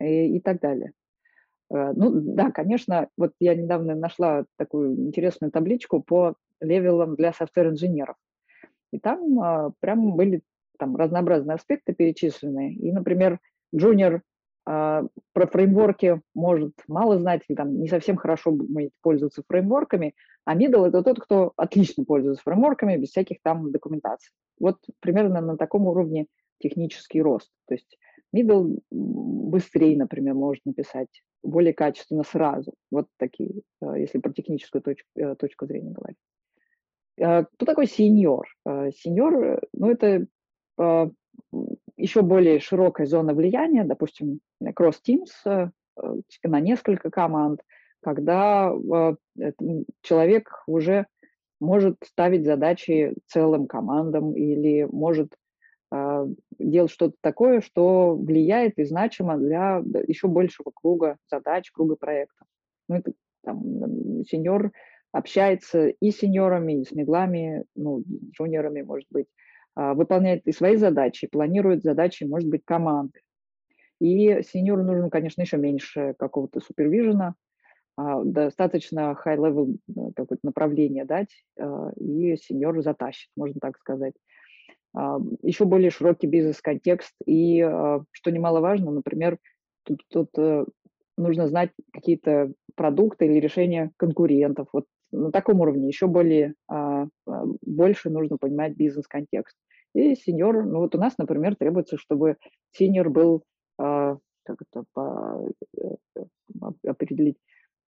и, 0.00 0.36
и 0.36 0.40
так 0.40 0.60
далее. 0.60 0.92
Э, 1.70 1.92
ну 1.94 2.10
да, 2.10 2.50
конечно, 2.50 3.08
вот 3.16 3.32
я 3.40 3.54
недавно 3.54 3.94
нашла 3.94 4.44
такую 4.56 4.94
интересную 4.96 5.50
табличку 5.50 6.02
по 6.02 6.34
левелам 6.60 7.16
для 7.16 7.32
софтвер-инженеров. 7.32 8.16
И 8.92 8.98
там 8.98 9.40
а, 9.40 9.72
прям 9.80 10.16
были 10.16 10.42
там 10.78 10.96
разнообразные 10.96 11.54
аспекты 11.54 11.92
перечислены. 11.92 12.74
И, 12.74 12.90
например, 12.92 13.38
джуниор 13.74 14.22
про 14.64 15.46
фреймворки 15.46 16.20
может 16.34 16.72
мало 16.86 17.18
знать, 17.18 17.42
или 17.48 17.56
там 17.56 17.80
не 17.80 17.88
совсем 17.88 18.16
хорошо 18.16 18.50
умеет 18.50 18.92
пользоваться 19.02 19.42
фреймворками, 19.48 20.14
а 20.44 20.56
middle– 20.56 20.86
это 20.88 21.02
тот, 21.02 21.20
кто 21.20 21.52
отлично 21.56 22.04
пользуется 22.04 22.42
фреймворками 22.42 22.96
без 22.96 23.10
всяких 23.10 23.38
там 23.42 23.70
документаций. 23.72 24.32
Вот 24.58 24.76
примерно 25.00 25.40
на 25.40 25.56
таком 25.56 25.86
уровне 25.86 26.26
технический 26.58 27.22
рост. 27.22 27.50
То 27.66 27.74
есть 27.74 27.98
middle 28.34 28.80
быстрее, 28.90 29.96
например, 29.96 30.34
может 30.34 30.64
написать, 30.64 31.08
более 31.42 31.72
качественно 31.72 32.22
сразу. 32.22 32.74
Вот 32.90 33.06
такие, 33.18 33.62
а, 33.80 33.98
если 33.98 34.18
про 34.18 34.32
техническую 34.32 34.82
точку, 34.82 35.08
э, 35.16 35.34
точку 35.36 35.66
зрения 35.66 35.90
говорить. 35.90 36.18
А, 37.20 37.44
кто 37.44 37.66
такой 37.66 37.86
сеньор? 37.86 38.46
Сеньор, 38.66 39.60
ну, 39.72 39.90
это 39.90 40.26
еще 42.00 42.22
более 42.22 42.60
широкая 42.60 43.06
зона 43.06 43.34
влияния, 43.34 43.84
допустим, 43.84 44.40
cross 44.62 44.96
teams 45.06 45.30
э, 45.44 45.68
на 46.44 46.60
несколько 46.60 47.10
команд, 47.10 47.60
когда 48.02 48.72
э, 48.72 49.52
человек 50.02 50.62
уже 50.66 51.06
может 51.60 51.96
ставить 52.04 52.44
задачи 52.44 53.14
целым 53.26 53.66
командам 53.66 54.34
или 54.34 54.84
может 54.90 55.34
э, 55.92 56.26
делать 56.58 56.90
что-то 56.90 57.16
такое, 57.20 57.60
что 57.60 58.16
влияет 58.16 58.78
и 58.78 58.84
значимо 58.84 59.36
для 59.36 59.82
еще 60.06 60.28
большего 60.28 60.72
круга 60.74 61.18
задач, 61.30 61.70
круга 61.70 61.96
проектов. 61.96 62.46
Ну, 62.88 62.96
это 62.96 63.12
там, 63.44 64.24
сеньор 64.24 64.72
общается 65.12 65.88
и 65.88 66.10
с 66.10 66.18
сеньорами, 66.18 66.80
и 66.80 66.84
с 66.84 66.92
медлами, 66.92 67.64
ну, 67.74 68.02
джуниорами, 68.32 68.82
может 68.82 69.08
быть, 69.10 69.26
выполняет 69.76 70.46
и 70.46 70.52
свои 70.52 70.76
задачи, 70.76 71.28
планирует 71.28 71.82
задачи, 71.82 72.24
может 72.24 72.48
быть, 72.48 72.62
команды. 72.64 73.20
И 74.00 74.42
сеньору 74.42 74.82
нужно, 74.82 75.10
конечно, 75.10 75.42
еще 75.42 75.58
меньше 75.58 76.14
какого-то 76.18 76.60
супервижена, 76.60 77.34
а, 77.96 78.24
достаточно 78.24 79.16
high-level 79.24 79.76
э, 79.88 79.92
какое-то 80.16 80.46
направление 80.46 81.04
дать, 81.04 81.44
а, 81.58 81.90
и 81.96 82.36
сеньор 82.36 82.82
затащит, 82.82 83.28
можно 83.36 83.60
так 83.60 83.78
сказать. 83.78 84.14
Еще 85.42 85.66
более 85.66 85.90
широкий 85.90 86.26
бизнес-контекст, 86.26 87.14
и, 87.24 87.60
что 88.10 88.30
немаловажно, 88.32 88.90
например, 88.90 89.38
тут, 89.84 90.02
тут 90.08 90.30
э, 90.36 90.64
нужно 91.16 91.46
знать 91.46 91.70
какие-то 91.92 92.52
продукты 92.74 93.26
или 93.26 93.38
решения 93.38 93.92
конкурентов. 93.96 94.66
Вот 94.72 94.86
на 95.12 95.32
таком 95.32 95.60
уровне 95.60 95.88
еще 95.88 96.06
более, 96.06 96.54
а, 96.68 97.06
а, 97.26 97.44
больше 97.62 98.10
нужно 98.10 98.36
понимать 98.38 98.76
бизнес-контекст. 98.76 99.56
И 99.94 100.14
сеньор, 100.14 100.64
ну 100.64 100.80
вот 100.80 100.94
у 100.94 100.98
нас, 100.98 101.14
например, 101.18 101.56
требуется, 101.56 101.96
чтобы 101.96 102.36
сеньор 102.72 103.10
был, 103.10 103.42
а, 103.78 104.18
как 104.44 104.58
это 104.62 104.84
по, 104.92 105.48
э, 105.76 106.24
определить, 106.86 107.36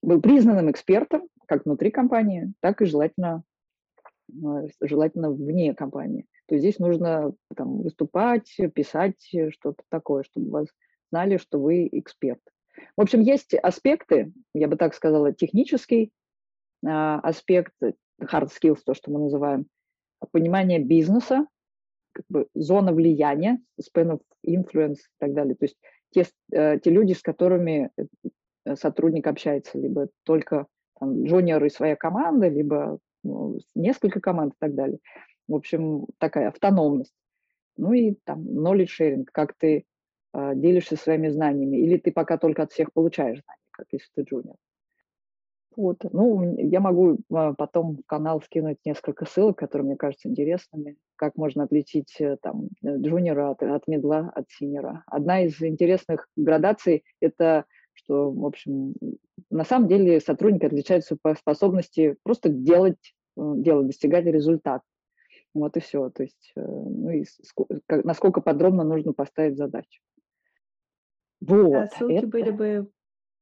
был 0.03 0.21
признанным 0.21 0.71
экспертом, 0.71 1.29
как 1.47 1.65
внутри 1.65 1.91
компании, 1.91 2.53
так 2.61 2.83
и 2.83 2.87
желательно, 2.87 3.45
желательно 4.81 5.31
вне 5.31 5.75
компании. 5.75 6.27
То 6.47 6.55
есть 6.55 6.65
здесь 6.65 6.79
нужно 6.79 7.35
там, 7.57 7.83
выступать, 7.83 8.55
писать 8.75 9.21
что-то 9.51 9.83
такое, 9.89 10.25
чтобы 10.25 10.51
вас 10.51 10.67
знали, 11.11 11.37
что 11.37 11.61
вы 11.61 11.89
эксперт. 11.93 12.41
В 12.97 13.01
общем, 13.01 13.21
есть 13.21 13.55
аспекты, 13.55 14.33
я 14.55 14.69
бы 14.69 14.77
так 14.77 14.95
сказала, 14.95 15.33
технический 15.33 16.11
аспект, 16.85 17.75
hard 18.21 18.51
skills, 18.51 18.81
то, 18.85 18.95
что 18.95 19.11
мы 19.11 19.21
называем, 19.21 19.67
понимание 20.31 20.79
бизнеса, 20.79 21.47
как 22.13 22.25
бы 22.29 22.47
зона 22.55 22.93
влияния, 22.93 23.61
span 23.81 24.19
of 24.19 24.21
influence 24.47 24.97
и 24.97 25.19
так 25.19 25.35
далее. 25.35 25.55
То 25.55 25.65
есть 25.65 25.77
те, 26.11 26.27
э, 26.53 26.79
те 26.79 26.91
люди, 26.91 27.15
с 27.15 27.23
которыми 27.23 27.91
э, 27.97 28.77
сотрудник 28.77 29.27
общается, 29.27 29.79
либо 29.79 30.09
только 30.25 30.67
там, 30.99 31.25
джуниор 31.25 31.65
и 31.65 31.71
своя 31.71 31.97
команда, 31.97 32.49
либо 32.49 32.99
ну, 33.25 33.59
несколько 33.75 34.21
команд 34.21 34.53
и 34.55 34.57
так 34.59 34.75
далее. 34.75 34.99
В 35.49 35.55
общем, 35.55 36.07
такая 36.19 36.49
автономность. 36.49 37.15
Ну 37.77 37.93
и 37.93 38.15
там 38.25 38.47
knowledge 38.47 38.91
sharing, 39.01 39.25
как 39.33 39.55
ты 39.55 39.85
э, 40.35 40.53
делишься 40.55 40.97
своими 40.97 41.29
знаниями, 41.29 41.79
или 41.79 41.97
ты 41.97 42.13
пока 42.13 42.37
только 42.37 42.63
от 42.63 42.73
всех 42.73 42.93
получаешь 42.93 43.41
знания, 43.43 43.61
как 43.71 43.87
если 43.91 44.09
ты 44.15 44.23
джуниор. 44.23 44.57
Вот. 45.77 45.99
Ну, 46.13 46.57
я 46.59 46.81
могу 46.81 47.19
а, 47.33 47.55
потом 47.55 47.97
в 47.97 48.07
канал 48.07 48.43
скинуть 48.43 48.79
несколько 48.85 49.25
ссылок, 49.25 49.59
которые 49.59 49.87
мне 49.87 49.97
кажутся 49.97 50.29
интересными, 50.29 50.97
как 51.17 51.37
можно 51.37 51.65
отличить 51.65 52.15
э, 52.21 52.37
там 52.41 52.69
э, 52.83 52.97
джуниора 52.99 53.51
от, 53.51 53.63
от 53.63 53.87
медла, 53.89 54.31
от 54.35 54.51
синера. 54.51 55.03
Одна 55.07 55.43
из 55.43 55.61
интересных 55.63 56.29
градаций– 56.37 57.05
это 57.21 57.65
что, 57.95 58.31
в 58.31 58.47
общем, 58.47 58.95
на 59.51 59.65
самом 59.65 59.87
деле 59.87 60.19
сотрудники 60.21 60.65
отличаются 60.65 61.17
по 61.21 61.35
способности 61.35 62.17
просто 62.23 62.49
делать, 62.49 63.15
э, 63.37 63.53
делать, 63.57 63.87
достигать 63.87 64.25
результат. 64.27 64.83
Вот 65.55 65.77
и 65.77 65.81
все. 65.81 66.09
То 66.11 66.23
есть, 66.23 66.53
ну 66.57 67.11
и 67.11 67.25
насколько 67.89 68.41
подробно 68.41 68.85
нужно 68.85 69.13
поставить 69.13 69.59
задачу. 69.59 70.01
Вот. 71.41 71.75
А 71.75 71.87
ссылки 71.89 72.15
это... 72.15 72.27
были 72.27 72.51
бы 72.51 72.91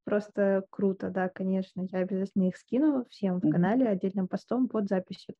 Просто 0.05 0.65
круто, 0.71 1.11
да, 1.11 1.29
конечно. 1.29 1.87
Я 1.91 2.01
обязательно 2.01 2.49
их 2.49 2.57
скину 2.57 3.05
всем 3.11 3.39
в 3.39 3.51
канале 3.51 3.87
отдельным 3.87 4.29
постом 4.29 4.69
под 4.69 4.89
записью. 4.89 5.35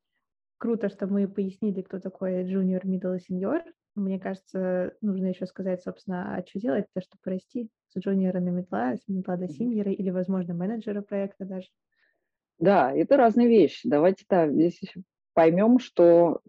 Круто, 0.57 0.89
что 0.89 1.07
мы 1.07 1.27
пояснили, 1.27 1.81
кто 1.81 1.99
такой 1.99 2.43
junior, 2.43 2.83
middle 2.83 3.17
и 3.17 3.33
senior. 3.33 3.63
Мне 3.95 4.19
кажется, 4.19 4.93
нужно 5.01 5.27
еще 5.27 5.45
сказать, 5.45 5.81
собственно, 5.81 6.35
а 6.35 6.45
что 6.47 6.59
делать, 6.59 6.85
то 6.93 7.01
что 7.01 7.17
расти 7.25 7.69
с 7.89 7.99
джуниора 7.99 8.39
на 8.39 8.49
медла, 8.49 8.95
с 8.95 9.07
медла 9.07 9.35
до 9.35 9.49
синьора 9.49 9.91
или, 9.91 10.09
возможно, 10.11 10.53
менеджера 10.53 11.01
проекта 11.01 11.45
даже. 11.45 11.67
Да, 12.59 12.93
это 12.93 13.17
разные 13.17 13.47
вещи. 13.47 13.89
Давайте 13.89 14.23
так, 14.27 14.53
здесь 14.53 14.79
поймем, 15.33 15.79
что 15.79 16.41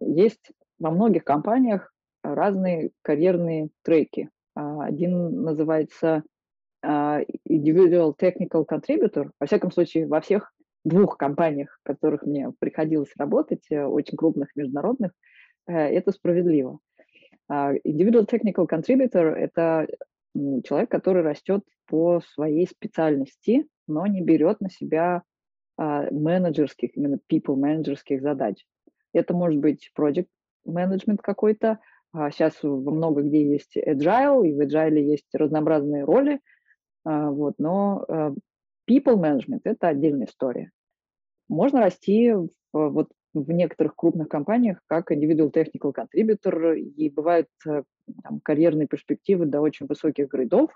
есть 0.00 0.50
во 0.78 0.90
многих 0.90 1.24
компаниях 1.24 1.92
разные 2.22 2.90
карьерные 3.02 3.68
треки. 3.82 4.30
А, 4.54 4.84
один 4.84 5.42
называется 5.42 6.24
individual 6.82 8.14
technical 8.16 8.66
contributor, 8.66 9.30
во 9.38 9.46
всяком 9.46 9.70
случае, 9.70 10.06
во 10.06 10.20
всех 10.20 10.52
двух 10.84 11.16
компаниях, 11.16 11.78
в 11.80 11.86
которых 11.86 12.22
мне 12.22 12.52
приходилось 12.58 13.12
работать, 13.16 13.64
э, 13.70 13.84
очень 13.84 14.16
крупных 14.16 14.54
международных, 14.56 15.12
э, 15.66 15.72
это 15.72 16.12
справедливо. 16.12 16.78
А, 17.48 17.74
individual 17.74 18.26
technical 18.26 18.66
contributor– 18.68 19.34
это 19.34 19.86
человек, 20.64 20.90
который 20.90 21.22
растет 21.22 21.64
по 21.86 22.20
своей 22.20 22.66
специальности, 22.66 23.66
но 23.88 24.06
не 24.06 24.22
берет 24.22 24.60
на 24.60 24.70
себя 24.70 25.22
а, 25.76 26.08
менеджерских, 26.12 26.96
именно 26.96 27.18
people 27.30 27.56
менеджерских 27.56 28.22
задач. 28.22 28.64
Это 29.12 29.34
может 29.34 29.58
быть 29.58 29.90
project 29.98 30.28
management 30.66 31.18
какой-то. 31.22 31.80
Сейчас 32.12 32.60
много 32.62 33.22
где 33.22 33.48
есть 33.48 33.76
agile, 33.76 34.46
и 34.46 34.52
в 34.52 34.60
agile 34.60 34.98
есть 34.98 35.28
разнообразные 35.32 36.04
роли– 36.04 36.40
а, 36.50 36.58
вот, 37.04 37.54
но 37.58 38.04
э, 38.08 38.34
people 38.88 39.16
management– 39.16 39.60
это 39.64 39.88
отдельная 39.88 40.26
история. 40.26 40.70
Можно 41.48 41.80
расти 41.80 42.32
в, 42.32 42.48
вот, 42.72 43.08
в 43.32 43.50
некоторых 43.52 43.94
крупных 43.96 44.28
компаниях 44.28 44.80
как 44.86 45.10
individual 45.12 45.52
technical 45.52 45.94
contributor, 45.94 46.76
и 46.76 47.08
бывают 47.08 47.48
э, 47.66 47.82
там, 48.22 48.40
карьерные 48.40 48.86
перспективы 48.86 49.46
до 49.46 49.60
очень 49.60 49.86
высоких 49.86 50.28
грейдов, 50.28 50.70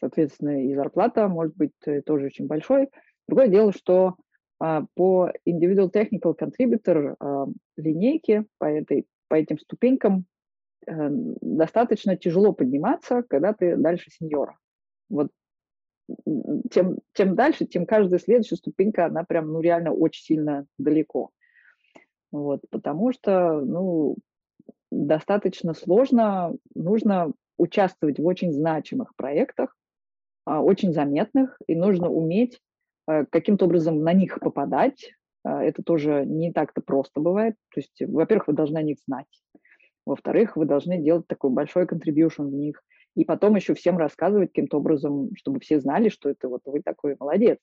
соответственно, 0.00 0.64
и 0.64 0.74
зарплата 0.74 1.28
может 1.28 1.56
быть 1.56 1.72
э, 1.86 2.02
тоже 2.02 2.26
очень 2.26 2.46
большой. 2.46 2.88
Другое 3.28 3.48
дело, 3.48 3.72
что 3.72 4.16
а, 4.58 4.84
по 4.94 5.30
individual 5.48 5.90
technical 5.92 6.36
contributor 6.38 7.16
а, 7.18 7.46
линейке, 7.76 8.46
по, 8.58 8.64
этой, 8.66 9.06
по 9.28 9.34
этим 9.34 9.58
ступенькам 9.58 10.26
достаточно 10.84 12.16
тяжело 12.16 12.52
подниматься, 12.52 13.22
когда 13.28 13.52
ты 13.52 13.76
дальше 13.76 14.10
сеньора 14.10 14.58
вот 15.12 15.28
тем, 16.70 16.98
тем 17.12 17.36
дальше, 17.36 17.66
тем 17.66 17.86
каждая 17.86 18.18
следующая 18.18 18.56
ступенька, 18.56 19.06
она 19.06 19.24
прям, 19.24 19.52
ну, 19.52 19.60
реально 19.60 19.92
очень 19.92 20.24
сильно 20.24 20.66
далеко. 20.78 21.30
Вот, 22.32 22.62
потому 22.70 23.12
что, 23.12 23.60
ну, 23.60 24.16
достаточно 24.90 25.74
сложно, 25.74 26.54
нужно 26.74 27.32
участвовать 27.58 28.18
в 28.18 28.26
очень 28.26 28.52
значимых 28.52 29.14
проектах, 29.14 29.76
а, 30.44 30.62
очень 30.62 30.92
заметных, 30.92 31.60
и 31.66 31.74
нужно 31.74 32.10
уметь 32.10 32.60
э, 33.06 33.24
каким-то 33.30 33.66
образом 33.66 34.02
на 34.02 34.12
них 34.12 34.40
попадать. 34.40 35.12
А, 35.44 35.62
это 35.62 35.82
тоже 35.82 36.24
не 36.26 36.52
так-то 36.52 36.80
просто 36.80 37.20
бывает. 37.20 37.54
То 37.72 37.80
есть, 37.80 38.02
во-первых, 38.06 38.48
вы 38.48 38.54
должны 38.54 38.78
о 38.78 38.82
них 38.82 38.98
знать. 39.06 39.26
Во-вторых, 40.04 40.56
вы 40.56 40.64
должны 40.64 40.98
делать 40.98 41.26
такой 41.28 41.50
большой 41.50 41.84
contribution 41.84 42.48
в 42.48 42.54
них 42.54 42.82
и 43.14 43.24
потом 43.24 43.56
еще 43.56 43.74
всем 43.74 43.98
рассказывать 43.98 44.50
каким-то 44.50 44.78
образом, 44.78 45.30
чтобы 45.36 45.60
все 45.60 45.80
знали, 45.80 46.08
что 46.08 46.30
это 46.30 46.48
вот 46.48 46.62
вы 46.64 46.80
такой 46.82 47.16
молодец. 47.18 47.58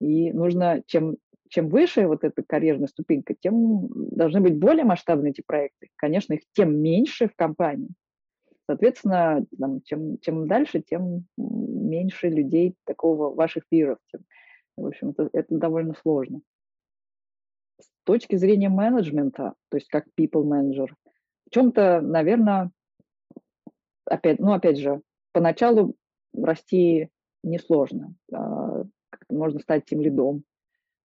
И 0.00 0.32
нужно, 0.32 0.82
чем, 0.86 1.16
чем 1.48 1.68
выше 1.68 2.06
вот 2.06 2.24
эта 2.24 2.42
карьерная 2.42 2.88
ступенька, 2.88 3.34
тем 3.38 3.88
должны 4.10 4.40
быть 4.40 4.58
более 4.58 4.84
масштабные 4.84 5.30
эти 5.32 5.42
проекты. 5.46 5.88
Конечно, 5.96 6.34
их 6.34 6.40
тем 6.52 6.80
меньше 6.80 7.28
в 7.28 7.36
компании. 7.36 7.90
Соответственно, 8.66 9.46
там, 9.58 9.80
чем, 9.82 10.18
чем 10.18 10.46
дальше, 10.46 10.82
тем 10.82 11.26
меньше 11.36 12.28
людей 12.28 12.74
такого 12.84 13.34
ваших 13.34 13.64
пиров. 13.68 13.98
Тем, 14.10 14.20
в 14.76 14.86
общем, 14.86 15.10
это, 15.10 15.30
это 15.32 15.56
довольно 15.56 15.94
сложно. 15.94 16.40
С 17.80 17.88
точки 18.04 18.36
зрения 18.36 18.68
менеджмента, 18.68 19.54
то 19.70 19.76
есть 19.76 19.88
как 19.88 20.06
people 20.18 20.44
manager, 20.44 20.88
в 21.46 21.50
чем-то, 21.50 22.02
наверное, 22.02 22.70
опять, 24.08 24.38
ну, 24.38 24.52
опять 24.52 24.78
же, 24.78 25.00
поначалу 25.32 25.94
расти 26.34 27.08
несложно. 27.42 28.14
А, 28.32 28.84
можно 29.30 29.60
стать 29.60 29.84
тем 29.84 30.00
лидом. 30.00 30.44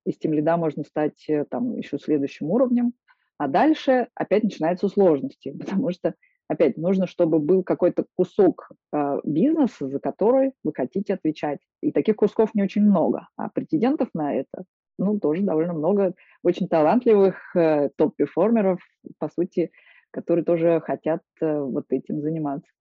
Из 0.06 0.18
тем 0.18 0.34
лида 0.34 0.58
можно 0.58 0.84
стать 0.84 1.24
э, 1.30 1.46
там 1.50 1.78
еще 1.78 1.98
следующим 1.98 2.50
уровнем. 2.50 2.94
А 3.38 3.48
дальше 3.48 4.08
опять 4.16 4.44
начинаются 4.44 4.90
сложности, 4.90 5.52
потому 5.60 5.92
что 5.92 6.16
опять 6.48 6.78
нужно, 6.78 7.08
чтобы 7.08 7.40
был 7.40 7.64
какой-то 7.64 8.06
кусок 8.16 8.70
э, 8.92 9.20
бизнеса, 9.24 9.88
за 9.88 10.00
который 10.00 10.54
вы 10.64 10.74
хотите 10.74 11.14
отвечать. 11.14 11.60
И 11.82 11.92
таких 11.92 12.18
кусков 12.18 12.54
не 12.54 12.64
очень 12.64 12.84
много, 12.84 13.28
а 13.38 13.50
претендентов 13.50 14.10
на 14.14 14.36
это, 14.36 14.66
ну, 14.98 15.20
тоже 15.20 15.42
довольно 15.42 15.74
много 15.74 16.14
очень 16.44 16.68
талантливых 16.68 17.56
э, 17.56 17.90
топ-перформеров, 17.96 18.80
по 19.18 19.30
сути, 19.30 19.72
которые 20.14 20.46
тоже 20.46 20.80
хотят 20.80 21.22
э, 21.42 21.60
вот 21.60 21.86
этим 21.90 22.22
заниматься. 22.22 22.72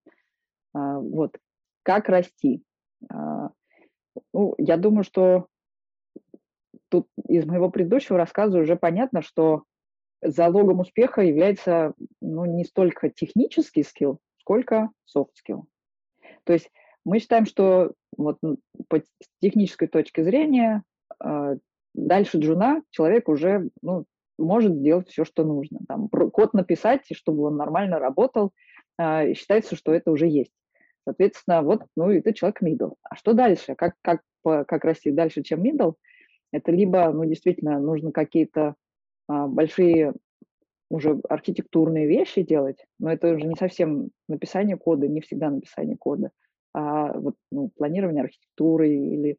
Э, 0.75 0.99
вот. 0.99 1.37
Как 1.83 2.09
расти? 2.09 2.63
Э, 3.11 3.49
ну, 4.33 4.55
я 4.59 4.77
думаю, 4.77 5.03
что 5.03 5.47
тут 6.91 7.09
из 7.27 7.47
моего 7.47 7.71
предыдущего 7.71 8.19
рассказа 8.19 8.59
уже 8.59 8.77
понятно, 8.77 9.23
что 9.23 9.65
залогом 10.23 10.81
успеха 10.81 11.23
является 11.23 11.95
ну, 12.21 12.45
не 12.45 12.65
столько 12.65 13.09
технический 13.09 13.83
скилл, 13.83 14.21
сколько 14.39 14.91
soft 15.09 15.31
skill. 15.41 15.63
То 16.45 16.53
есть 16.53 16.71
мы 17.05 17.19
считаем, 17.19 17.47
что 17.47 17.95
вот 18.17 18.39
по 18.89 19.03
технической 19.41 19.89
точке 19.89 20.23
зрения 20.23 20.83
э, 21.25 21.57
дальше 21.95 22.39
джуна 22.39 22.83
человек 22.91 23.29
уже 23.29 23.71
ну, 23.81 24.05
может 24.39 24.75
сделать 24.75 25.09
все, 25.09 25.25
что 25.25 25.45
нужно. 25.45 25.81
Там, 25.89 26.09
код 26.09 26.55
написать, 26.55 27.03
чтобы 27.13 27.45
он 27.45 27.57
нормально 27.57 27.99
работал, 27.99 28.53
э, 28.99 29.35
считается, 29.35 29.77
что 29.77 29.93
это 29.93 30.11
уже 30.11 30.27
есть. 30.27 30.53
Соответственно, 31.05 31.63
вот, 31.63 31.83
ну, 31.97 32.11
это 32.11 32.33
человек 32.33 32.63
middle. 32.63 32.95
А 33.03 33.17
что 33.17 33.33
дальше? 33.33 33.75
Как, 33.75 33.95
как, 34.03 34.23
как 34.43 34.85
расти 34.85 35.11
дальше, 35.11 35.43
чем 35.43 35.63
middle? 35.63 35.95
Это 36.53 36.71
либо, 36.71 37.11
ну, 37.13 37.25
действительно, 37.25 37.81
нужно 37.81 38.13
какие-то 38.13 38.77
а, 39.29 39.47
большие 39.49 40.15
уже 40.91 41.19
архитектурные 41.29 42.07
вещи 42.07 42.43
делать, 42.43 42.85
но 42.99 43.11
это 43.11 43.33
уже 43.33 43.47
не 43.47 43.57
совсем 43.57 44.11
написание 44.29 44.77
кода, 44.77 45.09
не 45.09 45.23
всегда 45.23 45.49
написание 45.49 45.97
кода, 45.97 46.31
а 46.75 47.19
вот, 47.19 47.37
ну, 47.51 47.71
планирование 47.75 48.25
архитектуры 48.25 48.91
или 48.91 49.39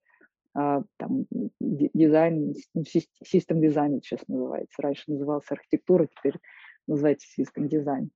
там, 0.54 1.26
дизайн, 1.60 2.54
ну, 2.74 2.84
систем 2.84 3.62
дизайн 3.62 4.02
сейчас 4.02 4.28
называется. 4.28 4.82
Раньше 4.82 5.04
назывался 5.08 5.56
архитектура, 5.56 6.08
теперь 6.08 6.40
называется 6.88 7.28
систем 7.28 7.68
дизайн. 7.68 8.12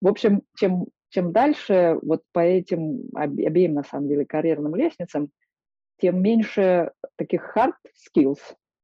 В 0.00 0.08
общем, 0.08 0.42
чем, 0.56 0.86
чем 1.08 1.32
дальше 1.32 1.98
вот 2.02 2.22
по 2.32 2.40
этим 2.40 3.08
обеим, 3.14 3.74
на 3.74 3.82
самом 3.82 4.08
деле, 4.08 4.24
карьерным 4.24 4.74
лестницам, 4.74 5.30
тем 5.98 6.22
меньше 6.22 6.92
таких 7.16 7.54
hard 7.56 7.74
skills, 7.94 8.38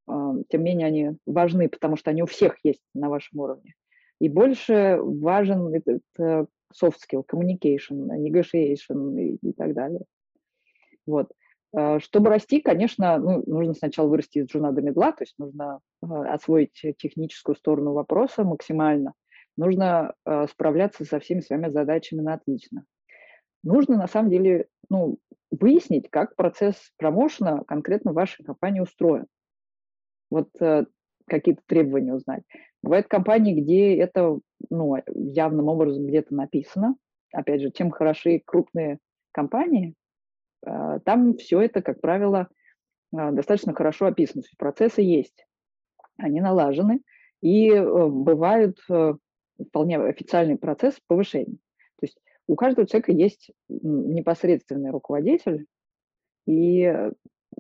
а, 0.09 0.35
тем 0.49 0.65
менее 0.65 0.87
они 0.87 1.11
важны, 1.25 1.69
потому 1.69 1.97
что 1.97 2.11
они 2.11 2.23
у 2.23 2.27
всех 2.27 2.59
есть 2.65 2.83
на 2.95 3.09
вашем 3.09 3.41
уровне. 3.41 3.75
И 4.21 4.29
больше 4.29 4.99
важен 5.01 5.75
этот 5.75 6.03
soft 6.19 6.97
skill, 6.97 7.25
communication, 7.25 8.09
negotiation 8.09 9.21
и, 9.21 9.37
и 9.37 9.53
так 9.53 9.75
далее. 9.75 10.03
Вот. 11.07 11.31
А, 11.75 12.01
чтобы 12.01 12.31
расти, 12.31 12.61
конечно, 12.61 13.19
ну, 13.19 13.43
нужно 13.47 13.75
сначала 13.75 14.09
вырасти 14.09 14.39
из 14.39 14.47
джуна 14.47 14.73
до 14.73 14.83
медла, 14.83 15.13
то 15.13 15.25
есть 15.25 15.35
нужно 15.39 15.81
а, 16.03 16.35
освоить 16.35 16.81
техническую 16.99 17.57
сторону 17.57 17.93
вопроса 17.93 18.45
максимально. 18.45 19.15
Нужно 19.59 20.13
справляться 20.51 21.07
со 21.07 21.19
всеми 21.19 21.41
своими 21.41 21.71
задачами 21.71 22.21
на 22.21 22.35
отлично. 22.35 22.85
Нужно, 23.63 23.97
на 23.97 24.07
самом 24.07 24.29
деле, 24.29 24.67
ну, 24.91 25.17
выяснить, 25.51 26.11
как 26.11 26.37
процесс 26.37 26.77
промоушена 26.99 27.65
конкретно 27.67 28.13
в 28.13 28.17
вашей 28.17 28.45
компании 28.45 28.81
устроен 28.81 29.25
вот 30.31 30.51
э, 30.61 30.87
какие-то 31.27 31.63
требования 31.67 32.15
узнать. 32.15 32.43
Бывают 32.83 33.09
компании, 33.09 33.61
где 33.61 33.97
это 33.97 34.39
ну, 34.71 34.97
явным 35.15 35.69
образом 35.69 36.07
где-то 36.07 36.35
написано. 36.35 36.97
Опять 37.33 37.63
же, 37.63 37.71
чем 37.71 37.91
хороши 37.91 38.41
крупные 38.45 38.99
компании, 39.33 39.91
э, 39.91 39.93
там 41.05 41.37
все 41.37 41.61
это, 41.61 41.83
как 41.83 42.01
правило, 42.01 42.49
э, 43.13 43.31
достаточно 43.33 43.75
хорошо 43.75 44.07
описано. 44.07 44.43
Процессы 44.59 45.03
есть, 45.03 45.47
они 46.17 46.41
налажены, 46.41 47.01
и 47.43 47.71
бывают 47.71 48.79
вполне 49.69 49.99
официальный 49.99 50.57
процесс 50.57 50.99
повышения. 51.07 51.59
То 51.99 52.07
есть 52.07 52.19
у 52.47 52.57
каждого 52.57 52.87
человека 52.87 53.13
есть 53.13 53.51
непосредственный 53.69 54.91
руководитель, 54.91 55.67
и 56.47 57.11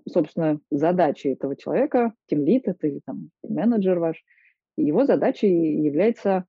собственно, 0.09 0.61
задача 0.71 1.29
этого 1.29 1.57
человека, 1.57 2.13
тимлит 2.27 2.69
это 2.69 2.87
или 2.87 3.01
там 3.05 3.31
менеджер 3.43 3.99
ваш, 3.99 4.23
его 4.77 5.05
задачей 5.05 5.49
является 5.49 6.45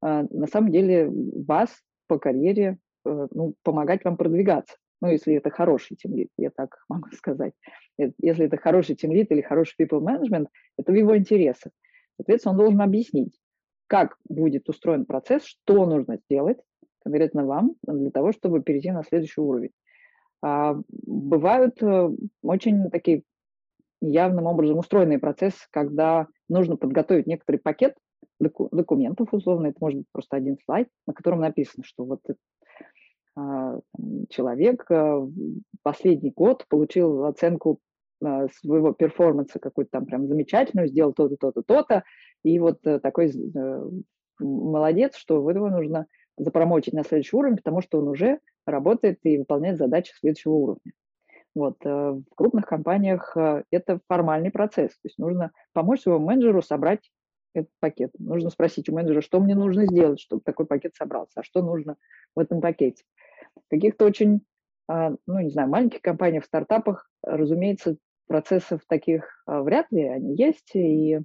а, 0.00 0.24
на 0.30 0.46
самом 0.46 0.72
деле 0.72 1.08
вас 1.08 1.70
по 2.06 2.18
карьере 2.18 2.78
э, 3.04 3.28
ну, 3.30 3.54
помогать 3.62 4.04
вам 4.04 4.16
продвигаться. 4.16 4.76
Ну, 5.02 5.08
если 5.08 5.34
это 5.34 5.50
хороший 5.50 5.96
тимлит, 5.96 6.30
я 6.38 6.50
так 6.50 6.78
могу 6.88 7.10
сказать. 7.12 7.52
Э, 7.98 8.10
если 8.18 8.46
это 8.46 8.56
хороший 8.56 8.96
тимлит 8.96 9.30
или 9.30 9.42
хороший 9.42 9.74
people 9.80 10.00
management, 10.00 10.46
это 10.78 10.92
в 10.92 10.94
его 10.94 11.16
интересах. 11.16 11.72
Соответственно, 12.16 12.52
он 12.52 12.58
должен 12.58 12.80
объяснить, 12.80 13.38
как 13.86 14.16
будет 14.28 14.68
устроен 14.68 15.04
процесс, 15.04 15.44
что 15.44 15.86
нужно 15.86 16.18
сделать 16.24 16.58
конкретно 17.06 17.46
вам 17.46 17.76
для 17.86 18.10
того, 18.10 18.32
чтобы 18.32 18.62
перейти 18.62 18.90
на 18.90 19.04
следующий 19.04 19.40
уровень. 19.40 19.70
А, 20.42 20.74
бывают 20.88 21.80
э, 21.82 22.10
очень 22.42 22.90
такие 22.90 23.22
явным 24.00 24.46
образом 24.46 24.78
устроенные 24.78 25.18
процессы, 25.18 25.66
когда 25.70 26.26
нужно 26.48 26.76
подготовить 26.76 27.26
некоторый 27.26 27.58
пакет 27.58 27.94
документов, 28.38 29.28
условно, 29.32 29.68
это 29.68 29.78
может 29.80 29.98
быть 30.00 30.08
просто 30.12 30.36
один 30.36 30.58
слайд, 30.64 30.88
на 31.06 31.14
котором 31.14 31.40
написано, 31.40 31.84
что 31.84 32.04
вот 32.04 32.20
человек 34.30 34.86
э, 34.90 35.26
последний 35.82 36.30
год 36.30 36.64
получил 36.68 37.24
оценку 37.24 37.80
э, 38.24 38.48
своего 38.60 38.92
перформанса 38.92 39.58
какую-то 39.58 39.90
там 39.92 40.06
прям 40.06 40.26
замечательную, 40.26 40.88
сделал 40.88 41.12
то-то, 41.12 41.36
то-то, 41.36 41.62
то-то, 41.62 42.04
и 42.42 42.58
вот 42.58 42.80
такой 42.82 43.32
молодец, 44.38 45.16
что 45.16 45.48
его 45.50 45.68
нужно 45.68 46.06
запромочить 46.38 46.94
на 46.94 47.04
следующий 47.04 47.36
уровень, 47.36 47.56
потому 47.56 47.80
что 47.80 47.98
он 47.98 48.08
уже 48.08 48.40
работает 48.66 49.18
и 49.22 49.38
выполняет 49.38 49.78
задачи 49.78 50.12
следующего 50.18 50.52
уровня. 50.52 50.92
Вот. 51.54 51.76
Э, 51.84 52.10
в 52.10 52.34
крупных 52.34 52.66
компаниях 52.66 53.34
э, 53.36 53.64
это 53.70 54.00
формальный 54.08 54.50
процесс. 54.50 54.90
То 54.90 55.04
есть 55.04 55.18
нужно 55.18 55.52
помочь 55.72 56.02
своему 56.02 56.26
менеджеру 56.26 56.60
собрать 56.60 57.10
этот 57.56 57.72
пакет. 57.80 58.10
Нужно 58.18 58.50
спросить 58.50 58.88
у 58.88 58.94
менеджера, 58.94 59.20
что 59.20 59.40
мне 59.40 59.54
нужно 59.54 59.86
сделать, 59.86 60.20
чтобы 60.20 60.42
такой 60.42 60.66
пакет 60.66 60.94
собрался, 60.94 61.40
а 61.40 61.42
что 61.42 61.62
нужно 61.62 61.96
в 62.34 62.40
этом 62.40 62.60
пакете. 62.60 63.04
В 63.56 63.70
каких-то 63.70 64.04
очень, 64.04 64.42
э, 64.90 65.16
ну, 65.26 65.40
не 65.40 65.50
знаю, 65.50 65.68
маленьких 65.68 66.00
компаниях, 66.00 66.44
стартапах, 66.44 67.10
разумеется, 67.22 67.96
процессов 68.28 68.80
таких 68.88 69.44
вряд 69.46 69.86
ли 69.92 70.02
они 70.02 70.34
есть, 70.34 70.74
и, 70.74 71.20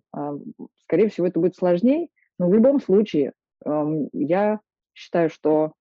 скорее 0.84 1.09
всего, 1.09 1.25
это 1.25 1.39
будет 1.39 1.55
сложнее. 1.55 2.09
Но 2.38 2.47
в 2.47 2.53
любом 2.53 2.79
случае, 2.79 3.34
я 3.65 4.59
считаю, 4.93 5.32
что 5.32 5.73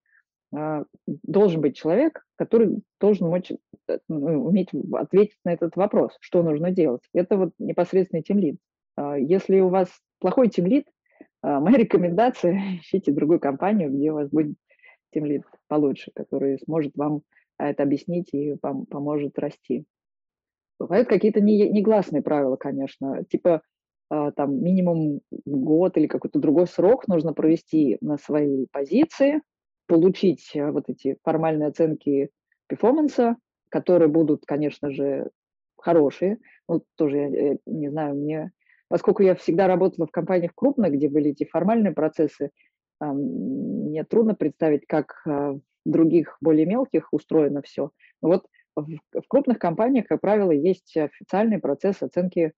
а, 0.53 0.85
должен 1.07 1.61
быть 1.61 1.77
человек, 1.77 2.25
который 2.37 2.83
должен 3.01 3.29
мочь, 3.29 3.53
э, 3.89 3.99
ну, 4.09 4.45
уметь 4.45 4.71
ответить 4.93 5.39
на 5.45 5.53
этот 5.53 5.77
вопрос, 5.77 6.17
что 6.21 6.43
нужно 6.43 6.71
делать. 6.71 7.03
Это 7.15 7.37
вот 7.37 7.53
непосредственный. 7.59 8.59
А, 8.97 9.17
если 9.17 9.61
у 9.61 9.69
вас 9.69 9.89
плохой 10.21 10.49
тимлид, 10.49 10.87
а, 11.43 11.61
моя 11.61 11.77
рекомендация– 11.79 12.79
ищите 12.81 13.13
другую 13.13 13.41
компанию, 13.41 13.91
где 13.91 14.13
у 14.13 14.15
вас 14.15 14.29
будет 14.29 14.57
тимлид 15.13 15.43
получше, 15.69 16.13
который 16.15 16.59
сможет 16.61 16.97
вам 16.97 17.23
это 17.59 17.83
объяснить 17.83 18.33
и 18.33 18.57
вам 18.63 18.87
поможет 18.87 19.39
расти. 19.39 19.85
Бывают 20.79 21.09
какие-то 21.09 21.41
негласные 21.43 22.23
правила, 22.23 22.57
конечно, 22.57 23.23
типа 23.25 23.61
там 24.09 24.63
минимум 24.63 25.21
год 25.45 25.99
или 25.99 26.07
какой-то 26.07 26.39
другой 26.39 26.67
срок 26.67 27.07
нужно 27.07 27.35
провести 27.35 27.99
на 28.01 28.17
своей 28.17 28.67
позиции, 28.73 29.43
получить 29.87 30.51
вот 30.55 30.85
эти 30.89 31.19
формальные 31.23 31.69
оценки 31.69 32.31
перформанса, 32.67 33.37
которые 33.69 34.09
будут, 34.09 34.45
конечно 34.47 34.91
же, 34.91 35.29
хорошие. 35.77 36.39
Ну, 36.69 36.85
тоже, 36.97 37.17
я 37.17 37.53
э, 37.53 37.57
не 37.67 37.89
знаю, 37.89 38.15
мне... 38.15 38.53
Поскольку 38.91 39.23
я 39.23 39.37
всегда 39.37 39.69
работала 39.69 40.07
в 40.09 40.11
компаниях 40.11 40.51
крупных, 40.55 40.93
где 40.93 41.09
были 41.09 41.31
эти 41.31 41.45
формальные 41.45 41.93
процессы, 41.93 42.51
мне 43.01 44.03
трудно 44.05 44.35
представить, 44.35 44.85
как 44.87 45.23
в 45.25 45.61
других 45.85 46.37
более 46.41 46.67
мелких 46.67 47.13
устроено 47.13 47.63
все. 47.63 47.93
Но 48.21 48.29
вот 48.29 48.47
в, 48.75 48.99
крупных 49.29 49.61
компаниях, 49.61 50.07
как 50.09 50.21
правило, 50.21 50.51
есть 50.51 50.97
официальный 50.97 51.59
процесс 51.59 52.03
оценки 52.03 52.53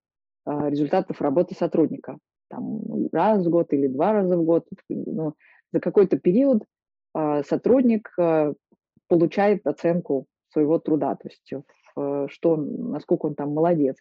результатов 0.45 1.21
работы 1.21 1.53
сотрудника. 1.53 2.17
Там 2.49 2.81
раз 3.11 3.45
в 3.45 3.49
год 3.49 3.71
или 3.71 3.87
два 3.87 4.11
раза 4.11 4.35
в 4.35 4.43
год. 4.43 4.67
Ну, 4.89 5.35
за 5.71 5.79
какой-то 5.79 6.17
период 6.17 6.63
сотрудник 7.15 8.11
получает 9.07 9.67
оценку 9.67 10.25
своего 10.49 10.79
труда, 10.79 11.15
то 11.15 11.29
есть 11.29 11.53
что, 12.33 12.55
насколько 12.57 13.27
он 13.27 13.35
там 13.35 13.53
молодец. 13.53 13.97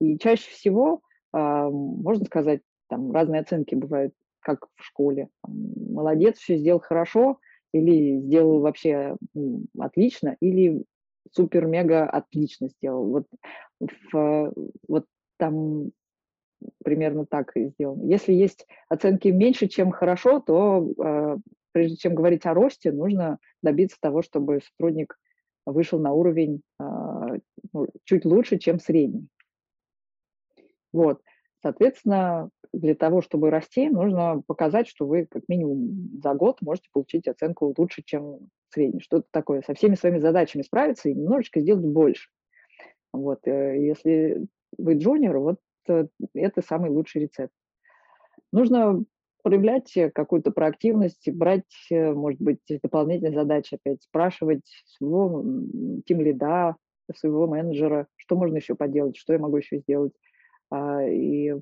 И 0.00 0.16
чаще 0.16 0.48
всего, 0.50 1.00
можно 1.32 2.24
сказать, 2.24 2.60
там 2.88 3.12
разные 3.12 3.40
оценки 3.40 3.74
бывают, 3.74 4.14
как 4.40 4.66
в 4.76 4.84
школе. 4.84 5.28
Молодец, 5.46 6.38
все 6.38 6.56
сделал 6.58 6.80
хорошо, 6.80 7.38
или 7.72 8.20
сделал 8.20 8.60
вообще 8.60 9.16
отлично, 9.78 10.36
или 10.40 10.84
супер-мега 11.30 12.04
отлично 12.04 12.68
сделал. 12.68 13.08
Вот, 13.08 13.26
в, 14.12 14.52
вот 14.88 15.06
там 15.38 15.90
примерно 16.84 17.26
так 17.26 17.56
и 17.56 17.68
сделано. 17.68 18.04
Если 18.04 18.32
есть 18.32 18.66
оценки 18.88 19.28
меньше, 19.28 19.68
чем 19.68 19.90
хорошо, 19.90 20.40
то 20.40 20.86
э, 21.02 21.36
прежде 21.72 21.96
чем 21.96 22.14
говорить 22.14 22.46
о 22.46 22.54
росте, 22.54 22.92
нужно 22.92 23.38
добиться 23.62 23.96
того, 24.00 24.22
чтобы 24.22 24.60
сотрудник 24.60 25.18
вышел 25.64 25.98
на 25.98 26.12
уровень 26.12 26.62
э, 26.80 27.38
чуть 28.04 28.24
лучше, 28.24 28.58
чем 28.58 28.78
средний. 28.78 29.28
Вот. 30.92 31.20
Соответственно, 31.62 32.50
для 32.72 32.94
того, 32.94 33.22
чтобы 33.22 33.50
расти, 33.50 33.88
нужно 33.88 34.42
показать, 34.46 34.88
что 34.88 35.06
вы 35.06 35.26
как 35.30 35.44
минимум 35.48 36.20
за 36.22 36.34
год 36.34 36.60
можете 36.60 36.88
получить 36.92 37.28
оценку 37.28 37.72
лучше, 37.76 38.02
чем 38.04 38.48
средний. 38.68 39.00
Что-то 39.00 39.26
такое. 39.30 39.62
Со 39.62 39.74
всеми 39.74 39.94
своими 39.94 40.18
задачами 40.18 40.62
справиться 40.62 41.08
и 41.08 41.14
немножечко 41.14 41.60
сделать 41.60 41.84
больше. 41.84 42.30
Вот. 43.12 43.46
Э, 43.46 43.78
если 43.78 44.46
вы 44.78 44.94
джуниор, 44.94 45.38
вот 45.38 45.58
э, 45.88 46.06
это 46.34 46.62
самый 46.62 46.90
лучший 46.90 47.22
рецепт. 47.22 47.52
Нужно 48.52 49.04
проявлять 49.42 49.92
какую-то 50.14 50.50
проактивность, 50.50 51.30
брать, 51.30 51.88
э, 51.90 52.12
может 52.12 52.40
быть, 52.40 52.60
дополнительные 52.82 53.34
задачи 53.34 53.74
опять, 53.74 54.02
спрашивать 54.02 54.64
своего 54.86 55.44
тим 56.06 56.20
лида, 56.20 56.76
своего 57.14 57.46
менеджера, 57.46 58.06
что 58.16 58.36
можно 58.36 58.56
еще 58.56 58.74
поделать, 58.74 59.16
что 59.16 59.32
я 59.32 59.38
могу 59.38 59.58
еще 59.58 59.78
сделать, 59.78 60.12
и 61.08 61.54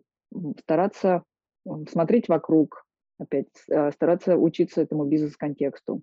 стараться 0.61 1.25
смотреть 1.89 2.29
вокруг, 2.29 2.87
опять 3.19 3.49
а, 3.71 3.91
стараться 3.93 4.37
учиться 4.37 4.81
этому 4.81 5.05
бизнес-контексту, 5.05 6.03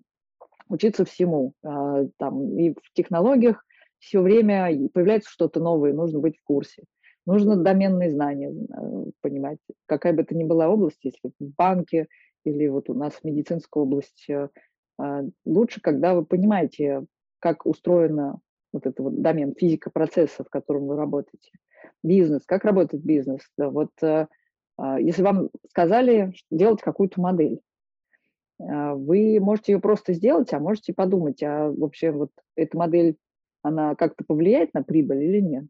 учиться 0.68 1.04
всему. 1.04 1.52
А, 1.64 2.06
там, 2.16 2.56
и 2.58 2.70
в 2.70 2.92
технологиях 2.94 3.64
все 3.98 4.20
время 4.20 4.70
появляется 4.92 5.30
что-то 5.30 5.60
новое, 5.60 5.92
нужно 5.92 6.20
быть 6.20 6.38
в 6.38 6.44
курсе. 6.44 6.84
Нужно 7.26 7.56
доменные 7.56 8.10
знания 8.10 8.50
понимать, 9.20 9.58
какая 9.86 10.14
бы 10.14 10.22
это 10.22 10.34
ни 10.34 10.44
была 10.44 10.68
область, 10.68 11.00
если 11.02 11.30
в 11.38 11.54
банке 11.56 12.06
или 12.44 12.68
вот 12.68 12.88
у 12.88 12.94
нас 12.94 13.14
в 13.14 13.24
медицинской 13.24 13.82
области, 13.82 14.32
э, 14.32 14.48
а, 14.98 15.24
лучше, 15.44 15.80
когда 15.82 16.14
вы 16.14 16.24
понимаете, 16.24 17.04
как 17.40 17.66
устроена 17.66 18.40
вот 18.72 18.86
этот 18.86 19.00
вот 19.00 19.20
домен, 19.20 19.54
физика 19.54 19.90
процесса, 19.90 20.44
в 20.44 20.48
котором 20.48 20.86
вы 20.86 20.96
работаете. 20.96 21.50
Бизнес, 22.02 22.44
как 22.46 22.64
работает 22.64 23.04
бизнес. 23.04 23.40
Вот 23.56 23.90
э, 24.02 24.26
а, 24.76 25.00
если 25.00 25.22
вам 25.22 25.50
сказали 25.70 26.32
делать 26.50 26.80
какую-то 26.80 27.20
модель, 27.20 27.60
вы 28.60 29.38
можете 29.40 29.72
ее 29.72 29.80
просто 29.80 30.12
сделать, 30.14 30.52
а 30.52 30.58
можете 30.58 30.92
подумать, 30.92 31.40
а 31.44 31.70
вообще 31.70 32.10
вот 32.10 32.32
эта 32.56 32.76
модель, 32.76 33.16
она 33.62 33.94
как-то 33.94 34.24
повлияет 34.24 34.74
на 34.74 34.82
прибыль 34.82 35.22
или 35.22 35.38
нет. 35.38 35.64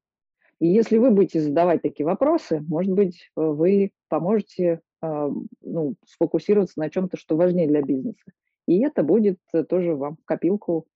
И 0.59 0.69
если 0.69 0.97
вы 0.97 1.11
будете 1.11 1.41
задавать 1.41 1.83
такие 1.83 2.07
вопросы, 2.07 2.65
может 2.67 2.93
быть, 2.93 3.31
э, 3.37 3.41
вы 3.41 3.93
поможете 4.09 4.81
ну, 5.01 5.95
сфокусироваться 6.07 6.81
на 6.81 6.91
чем-то, 6.91 7.17
что 7.17 7.37
важнее 7.37 7.69
для 7.69 7.83
бизнеса. 7.83 8.33
И 8.67 8.81
это 8.81 9.05
будет 9.05 9.39
э, 9.53 9.63
тоже 9.63 9.95
вам 9.95 10.17
в 10.17 10.25
копилку 10.25 10.87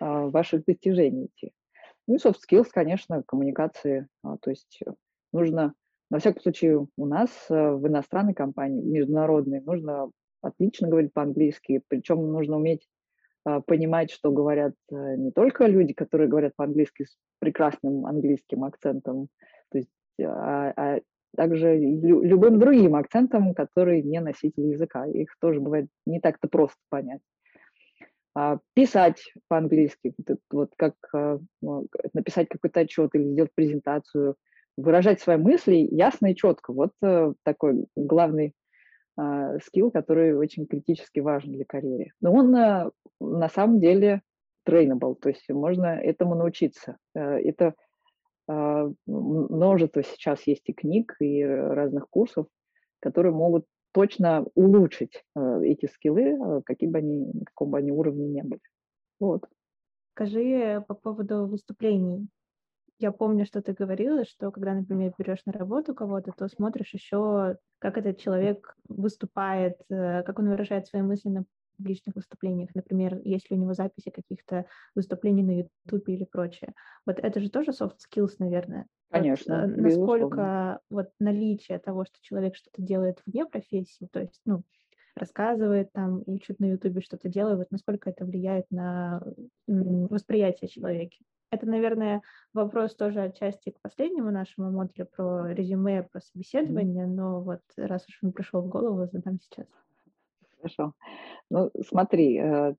ваших 0.00 0.64
достижений 0.64 1.26
идти. 1.26 1.52
Ну 2.06 2.14
и 2.14 2.18
soft 2.18 2.36
skills, 2.48 2.68
конечно, 2.72 3.22
коммуникации. 3.26 4.08
А, 4.22 4.36
то 4.38 4.50
есть 4.50 4.80
нужно, 5.32 5.74
на 6.10 6.18
всяком 6.18 6.42
случае, 6.42 6.86
у 6.96 7.06
нас 7.06 7.30
э, 7.48 7.70
в 7.72 7.86
иностранной 7.86 8.34
компании, 8.34 8.82
международной, 8.82 9.60
нужно 9.60 10.10
отлично 10.42 10.88
говорить 10.88 11.12
по-английски, 11.12 11.82
причем 11.88 12.30
нужно 12.30 12.56
уметь 12.56 12.86
а, 13.44 13.60
понимать, 13.60 14.10
что 14.10 14.30
говорят 14.30 14.74
э, 14.90 15.16
не 15.16 15.30
только 15.30 15.66
люди, 15.66 15.94
которые 15.94 16.28
говорят 16.28 16.54
по-английски 16.56 17.04
с 17.04 17.16
прекрасным 17.38 18.06
английским 18.06 18.64
акцентом, 18.64 19.28
то 19.70 19.78
есть, 19.78 19.90
а, 20.22 20.72
а 20.76 21.00
также 21.36 21.76
лю- 21.76 22.22
любым 22.22 22.58
другим 22.58 22.94
акцентом, 22.94 23.54
который 23.54 24.02
не 24.02 24.20
носитель 24.20 24.68
языка. 24.68 25.06
Их 25.06 25.36
тоже 25.40 25.60
бывает 25.60 25.88
не 26.06 26.20
так-то 26.20 26.48
просто 26.48 26.78
понять. 26.88 27.20
А, 28.34 28.58
писать 28.74 29.32
по-английски, 29.48 30.14
вот, 30.50 30.72
как 30.76 30.94
а, 31.12 31.38
написать 32.12 32.48
какой-то 32.48 32.80
отчет 32.80 33.14
или 33.14 33.30
сделать 33.30 33.52
презентацию, 33.54 34.36
выражать 34.76 35.20
свои 35.20 35.36
мысли 35.36 35.76
ясно 35.90 36.32
и 36.32 36.34
четко. 36.34 36.72
Вот 36.72 36.90
а, 37.02 37.32
такой 37.44 37.86
главный 37.94 38.52
а, 39.16 39.58
скилл, 39.60 39.90
который 39.90 40.34
очень 40.34 40.66
критически 40.66 41.20
важен 41.20 41.52
для 41.52 41.64
карьеры. 41.64 42.12
Но 42.20 42.32
он 42.32 42.54
а, 42.56 42.90
на 43.20 43.48
самом 43.48 43.80
деле 43.80 44.22
trainable, 44.68 45.14
то 45.14 45.28
есть 45.28 45.48
можно 45.50 45.86
этому 45.86 46.34
научиться. 46.34 46.96
Э, 47.14 47.38
это 47.38 47.74
множество 49.06 50.02
сейчас 50.02 50.46
есть 50.46 50.68
и 50.68 50.74
книг, 50.74 51.16
и 51.18 51.42
разных 51.42 52.10
курсов, 52.10 52.46
которые 53.00 53.32
могут 53.32 53.64
точно 53.94 54.44
улучшить 54.54 55.24
э, 55.34 55.60
эти 55.62 55.86
скиллы, 55.86 56.62
какие 56.66 56.90
бы 56.90 56.98
они, 56.98 57.32
каком 57.46 57.70
бы 57.70 57.78
они 57.78 57.92
уровне 57.92 58.26
не 58.26 58.42
были. 58.42 58.60
Вот. 59.18 59.46
Скажи 60.12 60.84
по 60.86 60.94
поводу 60.94 61.46
выступлений 61.46 62.28
я 62.98 63.12
помню, 63.12 63.44
что 63.44 63.60
ты 63.60 63.72
говорила, 63.72 64.24
что 64.24 64.50
когда, 64.50 64.72
например, 64.72 65.12
берешь 65.18 65.44
на 65.46 65.52
работу 65.52 65.94
кого-то, 65.94 66.32
то 66.36 66.48
смотришь 66.48 66.94
еще, 66.94 67.58
как 67.78 67.98
этот 67.98 68.18
человек 68.18 68.76
выступает, 68.88 69.76
э, 69.90 70.22
как 70.22 70.38
он 70.38 70.48
выражает 70.48 70.86
свои 70.86 71.02
мысли 71.02 71.28
на 71.28 71.44
публичных 71.76 72.14
выступлениях, 72.14 72.70
например, 72.74 73.20
есть 73.24 73.50
ли 73.50 73.56
у 73.56 73.60
него 73.60 73.74
записи 73.74 74.10
каких-то 74.10 74.66
выступлений 74.94 75.42
на 75.42 75.58
YouTube 75.58 76.08
или 76.08 76.24
прочее. 76.24 76.72
Вот 77.06 77.18
это 77.18 77.40
же 77.40 77.50
тоже 77.50 77.70
soft 77.70 77.96
skills, 78.08 78.36
наверное. 78.38 78.86
Конечно. 79.10 79.66
Вот, 79.66 79.76
насколько 79.76 80.80
вот 80.90 81.10
наличие 81.20 81.78
того, 81.78 82.04
что 82.04 82.16
человек 82.20 82.56
что-то 82.56 82.82
делает 82.82 83.22
вне 83.26 83.46
профессии, 83.46 84.08
то 84.10 84.20
есть, 84.20 84.40
ну, 84.44 84.62
рассказывает 85.14 85.92
там 85.92 86.22
и 86.22 86.40
чуть 86.40 86.58
на 86.58 86.66
Ютубе 86.66 87.00
что-то 87.00 87.28
делает, 87.28 87.58
вот 87.58 87.70
насколько 87.70 88.10
это 88.10 88.24
влияет 88.24 88.66
на 88.70 89.22
восприятие 89.66 90.68
человека. 90.68 91.16
Это, 91.50 91.66
наверное, 91.66 92.20
вопрос 92.52 92.96
тоже 92.96 93.22
отчасти 93.22 93.70
к 93.70 93.80
последнему 93.80 94.32
нашему 94.32 94.72
модулю 94.72 95.06
про 95.06 95.52
резюме, 95.52 96.02
про 96.02 96.20
собеседование, 96.20 97.06
но 97.06 97.40
вот 97.42 97.60
раз 97.76 98.04
уж 98.08 98.18
он 98.24 98.32
пришел 98.32 98.62
в 98.62 98.68
голову, 98.68 99.06
задам 99.06 99.38
сейчас. 99.40 99.68
Хорошо. 100.64 100.94
Ну, 101.50 101.70
смотри, 101.86 102.38
э, 102.38 102.74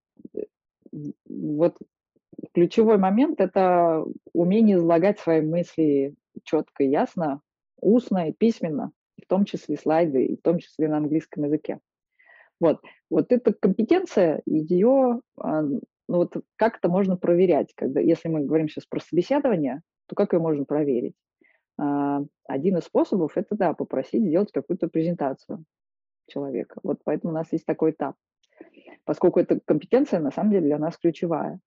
вот 1.30 1.78
ключевой 2.54 2.98
момент– 2.98 3.40
это 3.40 4.04
умение 4.34 4.78
излагать 4.78 5.20
свои 5.20 5.42
мысли 5.42 6.16
четко 6.44 6.84
и 6.84 6.90
ясно, 6.90 7.42
устно 7.80 8.30
и 8.30 8.34
письменно, 8.34 8.92
в 9.22 9.28
том 9.28 9.46
числе 9.46 9.78
слайды, 9.78 10.26
и 10.26 10.36
в 10.36 10.42
том 10.42 10.58
числе 10.58 10.88
на 10.88 10.98
английском 10.98 11.44
языке. 11.44 11.80
Вот, 12.60 12.82
вот 13.12 13.32
эта 13.32 13.54
компетенция, 13.54 14.42
ее 14.48 15.22
а, 15.38 15.62
ну 15.62 15.80
вот 16.08 16.34
как 16.56 16.78
это 16.78 16.90
можно 16.90 17.18
проверять, 17.18 17.72
когда, 17.76 18.00
если 18.00 18.30
мы 18.30 18.46
говорим 18.46 18.68
сейчас 18.68 18.86
про 18.88 19.00
собеседование, 19.00 19.82
то 20.08 20.16
как 20.16 20.34
ее 20.34 20.40
можно 20.40 20.66
проверить? 20.66 21.14
А, 21.78 22.24
один 22.48 22.78
из 22.78 22.86
способов– 22.86 23.34
это, 23.36 23.56
да, 23.56 23.74
попросить 23.74 24.24
сделать 24.24 24.52
какую-то 24.52 24.88
презентацию 24.88 25.66
человека. 26.28 26.80
Вот 26.84 27.00
поэтому 27.04 27.32
у 27.32 27.36
нас 27.36 27.52
есть 27.52 27.66
такой 27.66 27.92
этап. 27.92 28.16
Поскольку 29.04 29.40
эта 29.40 29.60
компетенция, 29.66 30.20
на 30.20 30.32
самом 30.32 30.52
деле, 30.52 30.68
для 30.68 30.80
нас 30.80 30.98
ключевая. 30.98 31.60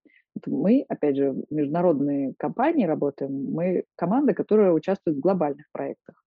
Мы, 0.46 0.84
опять 0.88 1.16
же, 1.16 1.32
в 1.32 1.44
международной 1.50 2.34
компании 2.38 2.86
работаем, 2.86 3.52
мы 3.52 3.84
команда, 3.96 4.34
которая 4.34 4.72
участвует 4.72 5.16
в 5.16 5.20
глобальных 5.20 5.66
проектах. 5.72 6.24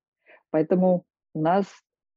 Поэтому 0.49 1.05
у 1.33 1.41
нас 1.41 1.65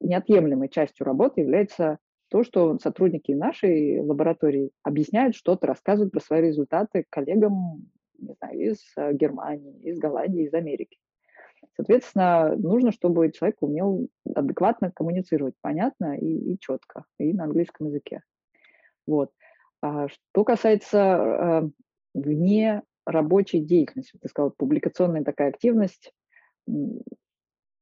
неотъемлемой 0.01 0.69
частью 0.69 1.07
работы 1.07 1.43
является 1.43 1.99
то, 2.29 2.43
что 2.43 2.79
сотрудники 2.79 3.33
нашей 3.33 4.01
лаборатории 4.01 4.71
объясняют 4.83 5.37
что-то, 5.37 5.69
рассказывают 5.69 6.13
про 6.13 6.21
свои 6.21 6.43
результаты 6.43 7.05
коллегам 7.11 7.91
не 8.19 8.35
знаю, 8.35 8.61
из 8.61 8.79
э, 8.97 9.13
Германии, 9.13 9.81
из 9.83 9.99
Голландии, 9.99 10.45
из 10.45 10.55
Америки. 10.55 10.99
Соответственно, 11.77 12.55
нужно, 12.57 12.93
чтобы 12.93 13.31
человек 13.33 13.57
умел 13.61 14.09
адекватно 14.35 14.91
коммуницировать, 14.91 15.55
понятно 15.61 16.17
и, 16.17 16.53
и 16.53 16.59
четко, 16.59 17.05
и 17.19 17.33
на 17.33 17.45
английском 17.45 17.89
языке. 17.89 18.23
Вот. 19.07 19.31
А 19.83 20.09
что 20.09 20.45
касается 20.45 20.99
э, 20.99 21.69
вне 22.15 22.83
рабочей 23.05 23.61
деятельности, 23.61 24.19
ты 24.21 24.29
сказал, 24.29 24.51
публикационная 24.51 25.25
такая 25.25 25.51
активность, 25.51 26.13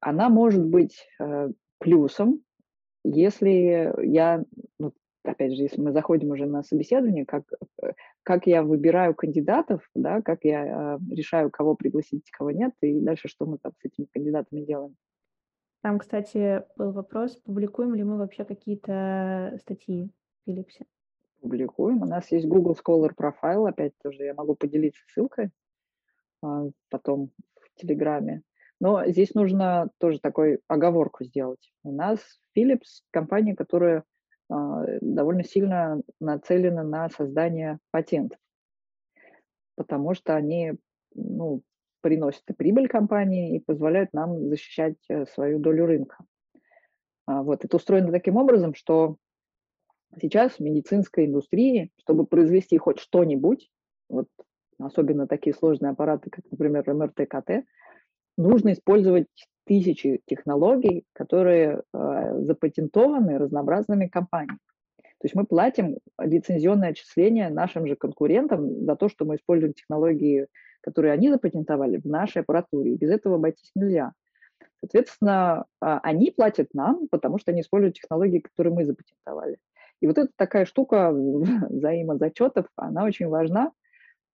она 0.01 0.29
может 0.29 0.65
быть 0.65 1.07
э, 1.21 1.51
плюсом, 1.79 2.43
если 3.05 3.93
я, 4.05 4.45
ну, 4.79 4.93
опять 5.25 5.55
же, 5.55 5.63
если 5.63 5.81
мы 5.81 5.93
заходим 5.93 6.31
уже 6.31 6.47
на 6.47 6.63
собеседование, 6.63 7.25
как, 7.25 7.45
э, 7.83 7.93
как 8.23 8.47
я 8.47 8.63
выбираю 8.63 9.15
кандидатов, 9.15 9.89
да, 9.95 10.23
как 10.23 10.45
я 10.45 10.97
э, 10.97 10.99
решаю, 11.11 11.51
кого 11.51 11.75
пригласить, 11.75 12.31
кого 12.31 12.51
нет, 12.51 12.73
и 12.81 13.01
дальше 13.01 13.29
что 13.29 13.47
мы 13.47 13.59
там 13.59 13.73
с 13.81 13.85
этими 13.85 14.07
кандидатами 14.07 14.65
делаем. 14.65 14.97
Там, 15.83 15.99
кстати, 15.99 16.63
был 16.77 16.93
вопрос, 16.93 17.37
публикуем 17.37 17.95
ли 17.95 18.05
мы 18.05 18.17
вообще 18.17 18.45
какие-то 18.45 19.59
статьи 19.61 20.09
в 20.47 20.51
Philips? 20.51 20.85
Публикуем. 21.41 22.03
У 22.03 22.07
нас 22.07 22.31
есть 22.31 22.47
Google 22.47 22.77
Scholar 22.77 23.13
профайл, 23.17 23.67
опять 23.67 23.93
тоже 24.01 24.23
я 24.23 24.35
могу 24.35 24.55
поделиться 24.55 25.03
ссылкой 25.09 25.51
а, 26.41 26.67
потом 26.89 27.33
в 27.61 27.81
Телеграме. 27.81 28.43
Но 28.79 29.05
здесь 29.07 29.35
нужно 29.35 29.91
тоже 29.99 30.21
такой 30.21 30.61
оговорку 30.69 31.25
сделать. 31.25 31.73
У 31.83 31.91
нас 31.91 32.21
Philips 32.57 33.03
компания, 33.11 33.57
которая 33.57 34.05
довольно 35.01 35.45
сильно 35.45 36.03
нацелена 36.21 36.83
на 36.83 37.09
создание 37.11 37.79
патентов, 37.91 38.39
потому 39.77 40.15
что 40.15 40.35
они 40.35 40.75
ну, 41.15 41.63
приносят 42.01 42.43
и 42.49 42.53
прибыль 42.53 42.89
компании 42.89 43.57
и 43.57 43.61
позволяют 43.61 44.13
нам 44.13 44.49
защищать 44.49 44.97
э, 45.09 45.25
свою 45.27 45.59
долю 45.59 45.87
рынка. 45.87 46.19
А, 47.27 47.43
вот 47.43 47.65
это 47.65 47.77
устроено 47.77 48.13
таким 48.13 48.37
образом, 48.37 48.75
что 48.75 49.17
сейчас 50.21 50.55
в 50.55 50.61
медицинской 50.61 51.27
индустрии, 51.27 51.91
чтобы 51.99 52.27
произвести 52.27 52.77
хоть 52.77 52.99
что-нибудь, 52.99 53.71
вот 54.09 54.29
особенно 54.79 55.27
такие 55.27 55.55
сложные 55.55 55.93
аппараты, 55.93 56.29
как, 56.29 56.45
например, 56.51 56.93
МРТ, 56.93 57.29
КТ, 57.29 57.65
нужно 58.37 58.73
использовать 58.73 59.29
тысячи 59.65 60.21
технологий, 60.27 61.05
которые 61.13 61.83
э, 61.93 62.39
запатентованы 62.41 63.39
разнообразными 63.39 64.07
компаниями. 64.07 64.59
То 65.19 65.27
есть 65.27 65.35
мы 65.35 65.47
платим 65.47 65.99
лицензионное 66.19 66.91
отчисление 66.91 67.49
нашим 67.49 67.87
же 67.87 67.95
конкурентам 67.95 68.85
за 68.85 68.97
то, 68.97 69.09
что 69.09 69.25
мы 69.25 69.37
используем 69.37 69.73
технологии, 69.73 70.49
которые 70.81 71.13
они 71.13 71.31
запатентовали 71.31 71.99
в 71.99 72.07
нашей 72.07 72.43
аппаратуре. 72.43 72.93
И 72.93 72.97
без 72.97 73.11
этого 73.11 73.37
обойтись 73.37 73.71
нельзя. 73.77 74.13
Соответственно, 74.81 75.67
э, 75.81 75.99
они 76.03 76.33
платят 76.33 76.69
нам, 76.75 77.07
потому 77.09 77.39
что 77.39 77.53
они 77.53 77.61
используют 77.61 77.97
технологии, 77.97 78.41
которые 78.41 78.75
мы 78.75 78.85
запатентовали. 78.85 79.59
И 80.03 80.07
вот 80.09 80.19
эта 80.19 80.31
такая 80.37 80.65
штука 80.67 81.13
взаимозачетов, 81.71 82.67
она 82.77 83.05
очень 83.05 83.29
важна 83.29 83.73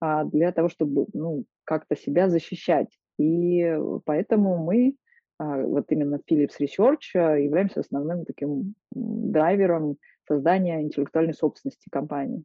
а, 0.01 0.25
для 0.25 0.51
того, 0.53 0.69
чтобы 0.69 1.07
ну, 1.13 1.45
как-то 1.65 1.95
себя 1.97 2.29
защищать. 2.29 2.89
И 3.19 3.79
поэтому 4.05 4.57
мы, 4.57 4.95
а, 4.95 4.97
вот 5.39 5.87
именно 5.91 6.21
Philips 6.31 6.59
Research, 6.61 7.15
а, 7.15 7.37
являемся 7.37 7.81
основным 7.81 8.25
таким 8.25 8.75
драйвером 8.91 9.97
создания 10.27 10.83
интеллектуальной 10.83 11.35
собственности 11.35 11.89
компании. 11.91 12.45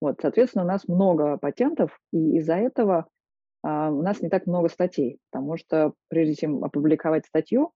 Вот, 0.00 0.18
соответственно, 0.20 0.64
у 0.64 0.68
нас 0.68 0.88
много 0.88 1.36
патентов, 1.36 1.98
и 2.12 2.38
из-за 2.38 2.54
этого 2.54 3.06
а, 3.62 3.90
у 3.90 4.02
нас 4.02 4.20
не 4.20 4.28
так 4.28 4.46
много 4.46 4.68
статей, 4.68 5.18
потому 5.30 5.56
что 5.56 5.94
прежде 6.08 6.34
чем 6.34 6.64
опубликовать 6.64 7.26
статью, 7.26 7.72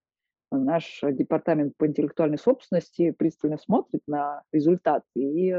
наш 0.52 1.00
департамент 1.02 1.76
по 1.76 1.86
интеллектуальной 1.86 2.38
собственности 2.38 3.10
пристально 3.10 3.58
смотрит 3.58 4.02
на 4.06 4.42
результат 4.52 5.02
и 5.16 5.52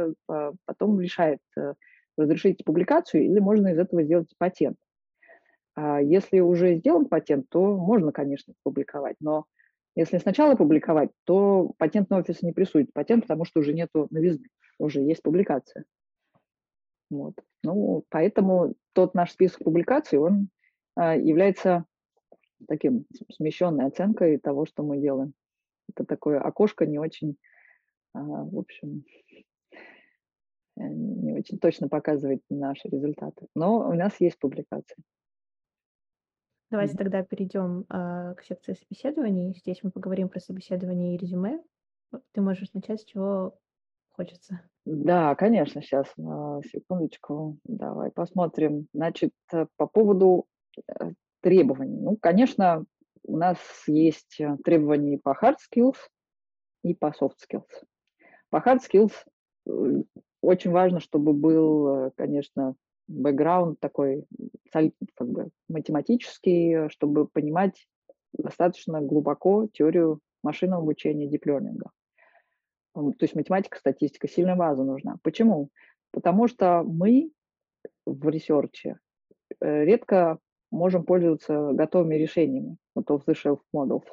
потом 0.66 1.00
решает, 1.02 1.40
э, 1.58 1.74
разрешить 2.18 2.64
публикацию 2.64 3.24
или 3.24 3.40
можно 3.40 3.68
из 3.68 3.80
этого 3.80 4.04
сделать 4.04 4.34
патент. 4.38 4.78
А 5.78 6.02
если 6.02 6.40
уже 6.40 6.78
сделан 6.78 7.06
патент, 7.06 7.50
то 7.50 7.78
можно, 7.78 8.12
конечно, 8.12 8.56
публиковать, 8.64 9.16
но 9.20 9.46
если 9.96 10.18
сначала 10.18 10.56
публиковать, 10.56 11.12
то 11.24 11.72
патентный 11.78 12.18
офис 12.18 12.42
не 12.42 12.52
присудит 12.52 12.92
патент, 12.94 13.26
потому 13.26 13.46
что 13.46 13.60
уже 13.60 13.76
нету 13.76 14.08
новизны, 14.10 14.48
уже 14.80 15.02
есть 15.02 15.22
публикация. 15.22 15.86
Вот. 17.12 17.36
Ну, 17.64 18.04
поэтому 18.10 18.74
тот 18.94 19.14
наш 19.14 19.32
список 19.32 19.64
публикаций, 19.64 20.18
он 20.18 20.50
а, 20.96 21.16
является 21.16 21.86
таким 22.68 23.06
смещенной 23.32 23.86
оценкой 23.86 24.40
того, 24.40 24.66
что 24.66 24.82
мы 24.82 24.98
делаем. 24.98 25.34
Это 25.94 26.06
такое 26.06 26.40
окошко 26.40 26.88
не 26.88 26.98
очень, 26.98 27.38
а, 28.14 28.20
в 28.20 28.58
общем, 28.58 29.06
э, 30.76 30.88
не 30.88 31.34
очень 31.34 31.60
точно 31.60 31.88
показывает 31.88 32.42
наши 32.50 32.88
результаты. 32.88 33.46
Но 33.54 33.88
у 33.88 33.94
нас 33.94 34.20
есть 34.20 34.40
публикации. 34.40 35.04
Давайте 36.70 36.94
mm-hmm. 36.94 36.98
тогда 36.98 37.24
перейдем 37.24 37.86
а, 37.90 38.34
к 38.34 38.44
секции 38.44 38.74
собеседований. 38.74 39.56
Здесь 39.58 39.80
мы 39.84 39.92
поговорим 39.92 40.28
про 40.28 40.40
собеседование 40.40 41.16
и 41.16 41.18
резюме. 41.18 41.64
Ты 42.34 42.42
можешь 42.42 42.74
начать 42.74 43.02
с 43.02 43.06
чего 43.06 43.58
хочется. 44.10 44.62
Да, 44.84 45.36
конечно, 45.36 45.82
сейчас, 45.82 46.08
а, 46.18 46.60
секундочку, 46.64 47.58
давай 47.64 48.12
посмотрим. 48.12 48.88
Значит, 48.94 49.32
э, 49.54 49.68
по 49.78 49.88
поводу 49.88 50.46
э, 50.88 51.12
требований. 51.42 52.00
Ну, 52.02 52.18
конечно, 52.18 52.84
у 53.24 53.38
нас 53.38 53.58
есть 53.88 54.40
э, 54.42 54.58
требования 54.64 55.20
по 55.20 55.38
hard 55.42 55.58
skills 55.72 55.98
и 56.84 56.94
по 56.94 57.14
soft 57.18 57.36
skills. 57.50 57.70
По 58.50 58.58
hard 58.58 58.80
skills 58.80 59.14
очень 60.42 60.72
важно, 60.72 61.00
чтобы 61.00 61.34
был, 61.34 62.12
конечно, 62.16 62.76
бэкграунд 63.08 63.80
такой 63.80 64.26
как 64.72 65.30
бы 65.30 65.50
математический, 65.70 66.90
чтобы 66.90 67.28
понимать 67.28 67.88
достаточно 68.34 69.02
глубоко 69.02 69.68
теорию 69.74 70.20
машинного 70.44 70.82
обучения 70.82 71.28
deep 71.28 71.46
learning 71.46 71.83
а. 71.83 71.92
То 72.94 73.16
есть 73.22 73.36
математика, 73.36 73.78
статистика, 73.78 74.28
сильная 74.28 74.56
база 74.56 74.84
нужна. 74.84 75.18
Почему? 75.22 75.70
Потому 76.12 76.48
что 76.48 76.84
мы 76.84 77.32
в 78.06 78.30
research 78.30 78.90
е 78.90 78.98
э, 79.60 79.84
редко 79.84 80.40
можем 80.72 81.04
пользоваться 81.04 81.72
готовыми 81.74 82.16
решениями, 82.16 82.78
вот 82.96 83.10
off-the-shelf 83.10 83.60
models. 83.76 84.06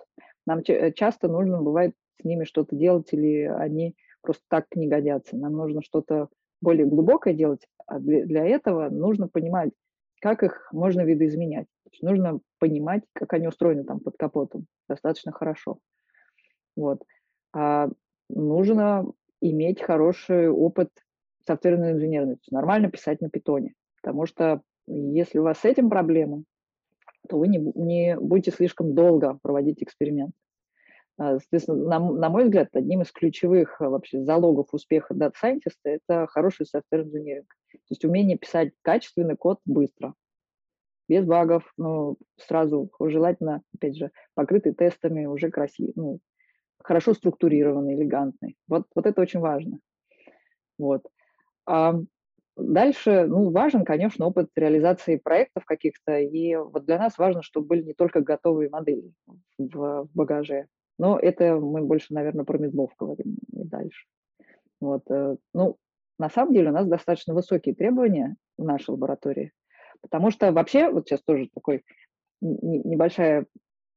Нам 0.46 0.60
э, 0.66 0.92
часто 0.92 1.28
нужно 1.28 1.62
бывает 1.62 1.94
с 2.20 2.24
ними 2.24 2.44
что-то 2.44 2.76
делать, 2.76 3.12
или 3.12 3.42
они 3.44 3.96
просто 4.20 4.44
так 4.48 4.66
не 4.74 4.86
годятся. 4.86 5.36
Нам 5.36 5.52
нужно 5.52 5.82
что-то 5.82 6.28
более 6.64 6.86
глубокое 6.86 7.34
делать, 7.34 7.66
а 7.86 8.00
для, 8.00 8.24
для 8.24 8.44
этого 8.44 8.88
нужно 8.88 9.28
понимать, 9.28 9.70
как 10.20 10.42
их 10.42 10.68
можно 10.72 11.02
видоизменять. 11.02 11.66
То 11.84 11.90
есть 11.92 12.02
нужно 12.02 12.40
понимать, 12.58 13.04
как 13.12 13.32
они 13.34 13.46
устроены 13.46 13.84
там 13.84 14.00
под 14.00 14.16
капотом 14.16 14.66
достаточно 14.88 15.30
хорошо. 15.30 15.78
Вот. 16.76 17.04
А 17.52 17.88
нужно 18.28 19.06
иметь 19.40 19.82
хороший 19.82 20.48
опыт 20.48 20.88
софтверной 21.46 21.92
инженерной, 21.92 22.34
то 22.34 22.40
есть 22.40 22.52
нормально 22.52 22.90
писать 22.90 23.20
на 23.20 23.28
питоне. 23.28 23.74
Потому 24.02 24.26
что 24.26 24.62
если 24.86 25.38
у 25.38 25.42
вас 25.42 25.58
с 25.58 25.64
этим 25.64 25.90
проблемы, 25.90 26.44
то 27.28 27.38
вы 27.38 27.48
не, 27.48 27.58
не 27.58 28.16
будете 28.18 28.50
слишком 28.50 28.94
долго 28.94 29.38
проводить 29.42 29.82
эксперимент. 29.82 30.32
А, 31.16 31.38
соответственно, 31.38 31.84
на, 31.84 31.98
на 31.98 32.28
мой 32.28 32.44
взгляд, 32.44 32.68
одним 32.72 33.02
из 33.02 33.12
ключевых 33.12 33.80
а, 33.80 33.88
вообще 33.88 34.22
залогов 34.22 34.68
успеха 34.72 35.14
Data 35.14 35.32
Scientist– 35.40 35.78
это 35.84 36.26
хороший 36.26 36.66
software 36.66 37.04
engineering. 37.04 37.46
То 37.72 37.78
есть 37.90 38.04
умение 38.04 38.36
писать 38.36 38.72
качественный 38.82 39.36
код 39.36 39.60
быстро, 39.64 40.14
без 41.08 41.24
багов, 41.24 41.72
ну, 41.76 42.16
сразу 42.36 42.90
желательно, 43.00 43.62
опять 43.74 43.96
же, 43.96 44.10
покрытый 44.34 44.74
тестами, 44.74 45.26
уже 45.26 45.50
красивый, 45.50 45.92
ну, 45.96 46.20
хорошо 46.82 47.14
структурированный, 47.14 47.94
элегантный. 47.94 48.56
Вот, 48.68 48.86
вот 48.94 49.06
это 49.06 49.20
очень 49.20 49.40
важно. 49.40 49.78
Вот. 50.78 51.06
А 51.66 51.94
дальше, 52.56 53.26
ну, 53.26 53.50
важен, 53.50 53.84
конечно, 53.84 54.26
опыт 54.26 54.50
реализации 54.56 55.16
проектов 55.16 55.64
каких-то, 55.64 56.18
и 56.18 56.56
вот 56.56 56.84
для 56.86 56.98
нас 56.98 57.18
важно, 57.18 57.42
чтобы 57.42 57.68
были 57.68 57.82
не 57.82 57.94
только 57.94 58.20
готовые 58.20 58.70
модели 58.70 59.12
в, 59.58 60.04
в 60.04 60.08
багаже, 60.14 60.66
но 60.98 61.18
это 61.18 61.56
мы 61.56 61.82
больше, 61.82 62.14
наверное, 62.14 62.44
про 62.44 62.58
медлов 62.58 62.92
говорим 62.98 63.36
и 63.52 63.64
дальше. 63.64 64.06
Вот. 64.80 65.02
Э, 65.10 65.36
ну, 65.52 65.76
на 66.18 66.28
самом 66.28 66.54
деле 66.54 66.70
у 66.70 66.72
нас 66.72 66.86
достаточно 66.86 67.34
высокие 67.34 67.74
требования 67.74 68.36
в 68.56 68.64
нашей 68.64 68.90
лаборатории, 68.90 69.52
потому 70.00 70.30
что 70.30 70.52
вообще, 70.52 70.90
вот 70.90 71.08
сейчас 71.08 71.22
тоже 71.22 71.48
такой 71.52 71.82
небольшое, 72.40 73.46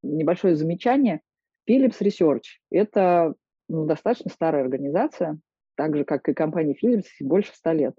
небольшое 0.02 0.56
замечание, 0.56 1.22
Philips 1.70 2.02
Research– 2.02 2.44
это 2.72 3.34
ну, 3.68 3.86
достаточно 3.86 4.32
старая 4.32 4.64
организация, 4.64 5.40
так 5.76 5.96
же, 5.96 6.06
как 6.06 6.28
и 6.30 6.34
компания 6.34 6.76
Philips, 6.82 7.06
больше 7.20 7.54
ста 7.54 7.74
лет. 7.74 7.96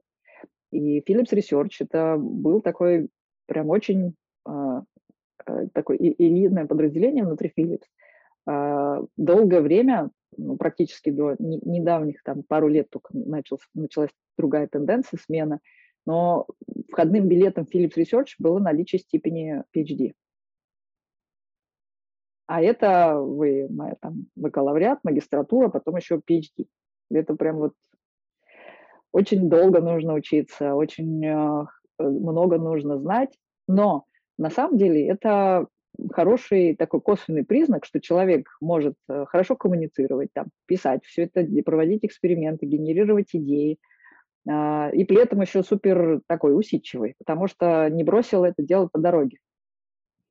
И 0.72 1.00
Philips 1.00 1.32
Research– 1.32 1.72
это 1.80 2.16
был 2.18 2.60
такой 2.60 3.08
прям 3.46 3.68
очень 3.68 4.14
э, 4.48 4.82
такое 5.72 5.96
элитное 5.98 6.66
подразделение 6.66 7.24
внутри 7.24 7.52
Philips. 7.56 7.84
А, 8.48 9.02
долгое 9.18 9.60
время, 9.60 10.10
ну, 10.34 10.56
практически 10.56 11.10
до 11.10 11.36
недавних, 11.38 12.22
там, 12.22 12.42
пару 12.42 12.68
лет 12.68 12.88
только 12.88 13.10
началась, 13.12 13.62
началась 13.74 14.10
другая 14.38 14.66
тенденция, 14.68 15.18
смена, 15.18 15.60
но 16.06 16.46
входным 16.90 17.28
билетом 17.28 17.66
Philips 17.70 17.98
Research 17.98 18.28
было 18.38 18.58
наличие 18.58 19.00
степени 19.00 19.62
PhD. 19.76 20.14
А 22.46 22.62
это 22.62 23.20
вы 23.20 23.68
там, 24.00 24.28
бакалавриат, 24.34 25.00
магистратура, 25.04 25.68
потом 25.68 25.96
еще 25.96 26.18
PhD. 26.26 26.68
Это 27.10 27.34
прям 27.34 27.58
вот 27.58 27.74
очень 29.12 29.50
долго 29.50 29.82
нужно 29.82 30.14
учиться, 30.14 30.74
очень 30.74 31.22
э, 31.22 31.66
много 31.98 32.56
нужно 32.56 32.98
знать, 32.98 33.36
но 33.66 34.06
на 34.38 34.48
самом 34.48 34.78
деле 34.78 35.06
это 35.06 35.66
хороший 36.12 36.76
такой 36.76 37.00
косвенный 37.00 37.44
признак, 37.44 37.84
что 37.84 38.00
человек 38.00 38.48
может 38.60 38.94
э, 39.08 39.24
хорошо 39.26 39.56
коммуницировать, 39.56 40.32
там, 40.32 40.46
писать 40.66 41.04
все 41.04 41.24
это, 41.24 41.46
проводить 41.62 42.04
эксперименты, 42.04 42.66
генерировать 42.66 43.30
идеи, 43.32 43.78
а, 44.48 44.90
и 44.92 45.04
при 45.04 45.20
этом 45.20 45.40
еще 45.40 45.62
супер 45.62 46.20
такой 46.26 46.58
усидчивый, 46.58 47.14
потому 47.18 47.48
что 47.48 47.88
не 47.90 48.04
бросил 48.04 48.44
это 48.44 48.62
делать 48.62 48.90
по 48.92 48.98
дороге. 48.98 49.38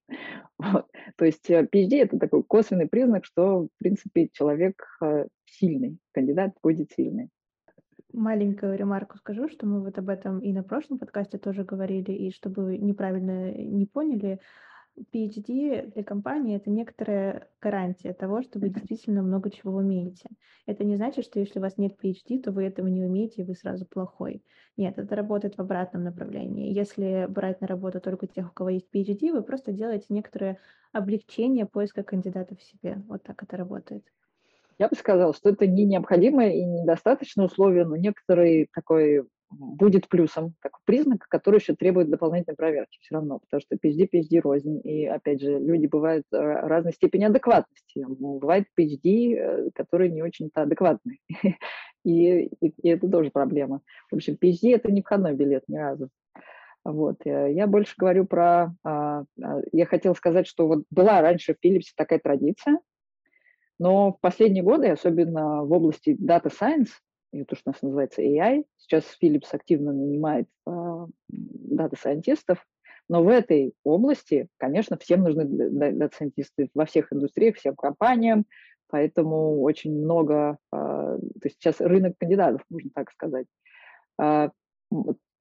Вот. 0.59 0.87
То 1.17 1.25
есть 1.25 1.51
э, 1.51 1.67
PhD– 1.71 1.97
это 2.01 2.17
такой 2.17 2.41
косвенный 2.41 2.87
признак, 2.87 3.25
что, 3.25 3.65
в 3.65 3.69
принципе, 3.77 4.27
человек 4.33 4.81
э, 5.03 5.27
сильный, 5.45 5.99
кандидат 6.13 6.53
будет 6.63 6.91
сильный. 6.93 7.29
Маленькую 8.11 8.75
ремарку 8.75 9.17
скажу, 9.17 9.49
что 9.49 9.67
мы 9.67 9.83
вот 9.83 9.99
об 9.99 10.09
этом 10.09 10.39
и 10.39 10.51
на 10.53 10.63
прошлом 10.63 10.97
подкасте 10.97 11.37
тоже 11.37 11.63
говорили, 11.63 12.11
и 12.11 12.31
чтобы 12.31 12.79
неправильно 12.79 13.51
не 13.51 13.85
поняли, 13.85 14.39
PhD 15.13 15.91
для 15.93 16.03
компании 16.03 16.55
это 16.55 16.69
некоторая 16.69 17.49
гарантия 17.61 18.13
того, 18.13 18.41
что 18.41 18.59
вы 18.59 18.69
действительно 18.69 19.21
много 19.21 19.49
чего 19.49 19.77
умеете. 19.77 20.29
Это 20.65 20.83
не 20.83 20.95
значит, 20.95 21.25
что 21.25 21.39
если 21.39 21.59
у 21.59 21.61
вас 21.61 21.77
нет 21.77 21.95
PhD, 22.01 22.41
то 22.41 22.51
вы 22.51 22.63
этого 22.63 22.87
не 22.87 23.03
умеете, 23.03 23.41
и 23.41 23.45
вы 23.45 23.53
сразу 23.53 23.85
плохой. 23.85 24.43
Нет, 24.75 24.97
это 24.97 25.15
работает 25.15 25.55
в 25.55 25.61
обратном 25.61 26.03
направлении. 26.03 26.73
Если 26.73 27.27
брать 27.29 27.61
на 27.61 27.67
работу 27.67 27.99
только 27.99 28.27
тех, 28.27 28.49
у 28.49 28.53
кого 28.53 28.69
есть 28.69 28.87
PhD, 28.93 29.31
вы 29.31 29.41
просто 29.41 29.71
делаете 29.71 30.07
некоторое 30.09 30.59
облегчение 30.91 31.65
поиска 31.65 32.03
кандидатов 32.03 32.59
в 32.59 32.63
себе. 32.63 33.01
Вот 33.07 33.23
так 33.23 33.41
это 33.43 33.57
работает. 33.57 34.03
Я 34.79 34.89
бы 34.89 34.95
сказала, 34.95 35.33
что 35.33 35.49
это 35.49 35.65
не 35.65 35.85
необходимое 35.85 36.51
и 36.51 36.63
недостаточное 36.63 37.45
условие, 37.45 37.85
но 37.85 37.95
некоторый 37.95 38.69
такой 38.73 39.27
будет 39.49 40.07
плюсом, 40.07 40.53
такой 40.61 40.79
признак, 40.85 41.25
который 41.29 41.59
еще 41.59 41.75
требует 41.75 42.09
дополнительной 42.09 42.55
проверки 42.55 42.97
все 43.01 43.15
равно, 43.15 43.39
потому 43.39 43.61
что 43.61 43.75
PhD, 43.75 44.09
PhD 44.11 44.39
рознь, 44.41 44.81
и 44.83 45.05
опять 45.05 45.41
же, 45.41 45.57
люди 45.59 45.87
бывают 45.87 46.25
э, 46.31 46.37
разной 46.37 46.93
степени 46.93 47.23
адекватности. 47.23 48.05
Бывает 48.07 48.65
PhD, 48.77 49.35
э, 49.35 49.69
который 49.73 50.09
не 50.11 50.21
очень-то 50.21 50.63
адекватный, 50.63 51.21
и, 52.03 52.45
и, 52.45 52.67
и 52.67 52.89
это 52.89 53.09
тоже 53.09 53.31
проблема. 53.31 53.81
В 54.11 54.15
общем, 54.15 54.37
PhD– 54.41 54.57
это 54.75 54.91
не 54.91 55.01
входной 55.01 55.33
билет 55.33 55.63
ни 55.67 55.77
разу. 55.77 56.09
Вот. 56.83 57.17
Э, 57.25 57.51
я 57.51 57.67
больше 57.67 57.95
говорю 57.97 58.25
про... 58.25 58.73
А, 58.83 59.23
а, 59.41 59.61
я 59.71 59.85
хотела 59.85 60.13
сказать, 60.13 60.47
что 60.47 60.67
вот 60.67 60.83
была 60.89 61.21
раньше 61.21 61.53
в 61.53 61.65
Philips 61.65 61.91
такая 61.95 62.19
традиция, 62.19 62.79
но 63.79 64.13
в 64.13 64.19
последние 64.21 64.63
годы, 64.63 64.87
особенно 64.87 65.63
в 65.63 65.71
области 65.71 66.17
Data 66.19 66.51
Science, 66.51 66.89
то, 67.45 67.55
что 67.55 67.69
у 67.69 67.73
нас 67.73 67.81
называется 67.81 68.21
AI. 68.21 68.65
Сейчас 68.77 69.03
Philips 69.21 69.49
активно 69.51 69.93
нанимает 69.93 70.47
дата-сайентистов, 71.27 72.65
но 73.09 73.23
в 73.23 73.29
этой 73.29 73.73
области, 73.83 74.47
конечно, 74.57 74.97
всем 74.97 75.23
нужны 75.23 75.45
дата-сайентисты 75.45 76.69
во 76.73 76.85
всех 76.85 77.13
индустриях, 77.13 77.55
всем 77.55 77.75
компаниям, 77.75 78.45
поэтому 78.89 79.61
очень 79.61 79.97
много, 79.97 80.57
а, 80.71 81.17
то 81.17 81.43
есть 81.43 81.57
сейчас 81.59 81.79
рынок 81.79 82.15
кандидатов, 82.17 82.61
можно 82.69 82.89
так 82.93 83.11
сказать. 83.11 83.47
А, 84.19 84.51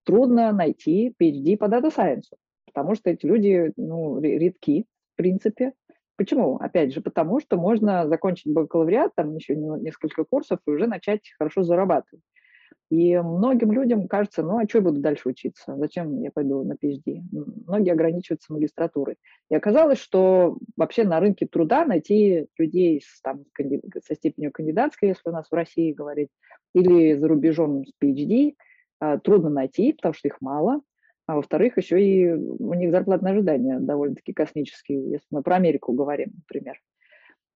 трудно 0.05 0.53
найти 0.53 1.13
PhD 1.21 1.57
по 1.57 1.65
Science, 1.65 2.33
потому 2.67 2.95
что 2.95 3.11
эти 3.11 3.27
люди 3.27 3.73
ну, 3.77 4.21
редки, 4.21 4.87
в 5.15 5.17
принципе, 5.17 5.73
Почему? 6.17 6.57
Опять 6.57 6.95
же, 6.95 7.01
потому 7.01 7.41
что 7.41 7.57
можно 7.57 8.09
закончить 8.09 8.53
бакалавриат, 8.53 9.13
там 9.15 9.37
еще 9.37 9.55
несколько 9.55 10.25
курсов 10.25 10.61
и 10.67 10.71
уже 10.71 10.87
начать 10.87 11.21
хорошо 11.39 11.63
зарабатывать. 11.63 12.23
И 12.89 13.17
многим 13.19 13.73
людям 13.73 14.07
кажется, 14.07 14.43
ну 14.43 14.59
а 14.59 14.69
что 14.69 14.79
я 14.79 14.85
буду 14.85 15.01
дальше 15.01 15.29
учиться? 15.29 15.77
Зачем 15.77 16.23
я 16.23 16.31
пойду 16.31 16.63
на 16.63 16.75
PhD? 16.75 17.21
Многие 17.67 17.91
ограничиваются 17.91 18.53
магистратурой. 18.53 19.17
И 19.51 19.57
оказалось, 19.57 19.99
что 19.99 20.57
вообще 20.77 21.03
на 21.03 21.19
рынке 21.19 21.47
труда 21.47 21.85
найти 21.85 22.47
людей 22.57 23.03
с, 23.05 23.21
там, 23.23 23.45
со 24.05 24.15
степенью 24.15 24.53
кандидатской, 24.53 25.09
если 25.11 25.29
у 25.29 25.33
нас 25.33 25.49
в 25.51 25.55
России 25.55 25.93
говорить, 25.93 26.29
или 26.75 27.15
за 27.15 27.27
рубежом 27.27 27.85
с 27.85 27.93
PhD, 28.01 28.55
а, 29.01 29.19
трудно 29.19 29.51
найти, 29.51 29.93
потому 29.93 30.15
что 30.15 30.29
их 30.29 30.41
мало 30.41 30.81
а 31.27 31.37
во-вторых, 31.37 31.77
еще 31.77 32.01
и 32.01 32.33
у 32.33 32.75
них 32.75 32.93
зарплатные 32.93 33.33
ожидания 33.33 33.79
довольно-таки 33.81 34.33
космические, 34.33 35.11
если 35.11 35.27
мы 35.31 35.43
про 35.43 35.57
Америку 35.57 35.93
говорим, 35.93 36.33
например. 36.37 36.81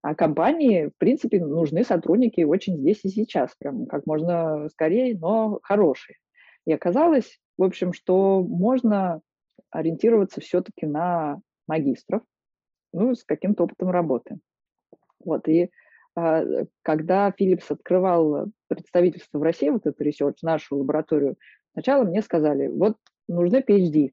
А 0.03 0.15
компании, 0.15 0.87
в 0.87 0.97
принципе, 0.97 1.45
нужны 1.45 1.85
сотрудники 1.85 2.41
очень 2.43 2.79
здесь 2.79 3.05
и 3.05 3.09
сейчас, 3.09 3.55
прям 3.57 3.87
как 3.87 4.07
можно 4.07 4.69
скорее, 4.71 5.17
но 5.17 5.61
хорошие. 5.63 6.17
И 6.67 6.73
оказалось, 6.73 7.39
в 7.59 7.63
общем, 7.63 7.93
что 7.93 8.43
можно 8.43 9.21
ориентироваться 9.71 10.41
все-таки 10.41 10.87
на 10.87 11.41
магистров, 11.69 12.23
ну, 12.93 13.15
с 13.15 13.25
каким-то 13.25 13.65
опытом 13.65 13.91
работы. 13.91 14.39
Вот, 15.25 15.47
и 15.49 15.71
а, 16.17 16.43
когда 16.83 17.33
Philips 17.39 17.67
открывал 17.69 18.47
представительство 18.69 19.39
в 19.39 19.43
России, 19.43 19.69
вот 19.69 19.87
эту 19.87 20.03
research, 20.03 20.37
нашу 20.43 20.79
лабораторию, 20.79 21.37
сначала 21.73 22.05
мне 22.05 22.23
сказали, 22.23 22.67
вот 22.69 22.97
нужны 23.31 23.65
PhD. 23.66 24.12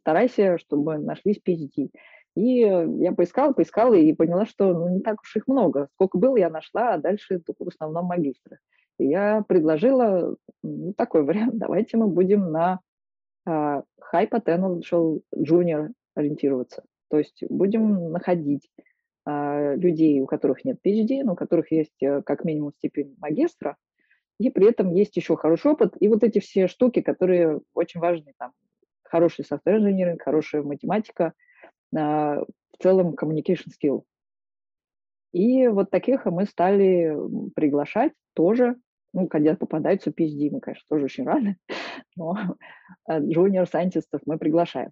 Старайся, 0.00 0.58
чтобы 0.58 0.98
нашлись 0.98 1.40
PhD. 1.46 1.90
И 2.36 2.58
я 2.58 3.12
поискала, 3.12 3.52
поискала 3.52 3.94
и 3.94 4.12
поняла, 4.12 4.44
что 4.44 4.72
ну, 4.72 4.88
не 4.88 5.00
так 5.00 5.20
уж 5.22 5.36
их 5.36 5.46
много. 5.46 5.88
Сколько 5.94 6.18
было, 6.18 6.36
я 6.36 6.50
нашла, 6.50 6.94
а 6.94 6.98
дальше 6.98 7.40
только 7.40 7.64
в 7.64 7.68
основном 7.68 8.06
магистры. 8.06 8.58
И 8.98 9.06
я 9.06 9.42
предложила 9.46 10.36
ну, 10.62 10.92
такой 10.92 11.22
вариант. 11.22 11.54
Давайте 11.58 11.96
мы 11.96 12.08
будем 12.08 12.50
на 12.50 12.80
uh, 13.48 13.82
high 14.12 14.28
potential 14.28 15.22
junior 15.34 15.88
ориентироваться. 16.14 16.84
То 17.08 17.18
есть 17.18 17.42
будем 17.48 18.10
находить 18.10 18.70
uh, 19.26 19.74
людей, 19.76 20.20
у 20.20 20.26
которых 20.26 20.64
нет 20.64 20.78
PhD, 20.84 21.22
но 21.24 21.32
у 21.32 21.36
которых 21.36 21.72
есть 21.72 22.02
uh, 22.02 22.22
как 22.22 22.44
минимум 22.44 22.72
степень 22.72 23.16
магистра, 23.18 23.76
и 24.38 24.50
при 24.50 24.68
этом 24.68 24.92
есть 24.92 25.16
еще 25.16 25.36
хороший 25.36 25.72
опыт, 25.72 25.94
и 25.98 26.08
вот 26.08 26.22
эти 26.22 26.38
все 26.38 26.68
штуки, 26.68 27.00
которые 27.00 27.60
очень 27.74 28.00
важны, 28.00 28.34
там, 28.38 28.52
хороший 29.02 29.44
software 29.44 29.78
инженеринг, 29.78 30.22
хорошая 30.22 30.62
математика, 30.62 31.32
а, 31.96 32.40
в 32.40 32.82
целом 32.82 33.14
communication 33.14 33.68
skill. 33.68 34.02
И 35.32 35.68
вот 35.68 35.90
таких 35.90 36.24
мы 36.26 36.46
стали 36.46 37.14
приглашать 37.54 38.12
тоже, 38.34 38.76
ну, 39.12 39.28
когда 39.28 39.54
попадаются 39.54 40.10
PhD, 40.10 40.50
мы, 40.50 40.60
конечно, 40.60 40.84
тоже 40.88 41.04
очень 41.06 41.24
рады, 41.24 41.56
но 42.16 42.36
junior 43.08 43.66
сайентистов 43.66 44.20
мы 44.26 44.38
приглашаем. 44.38 44.90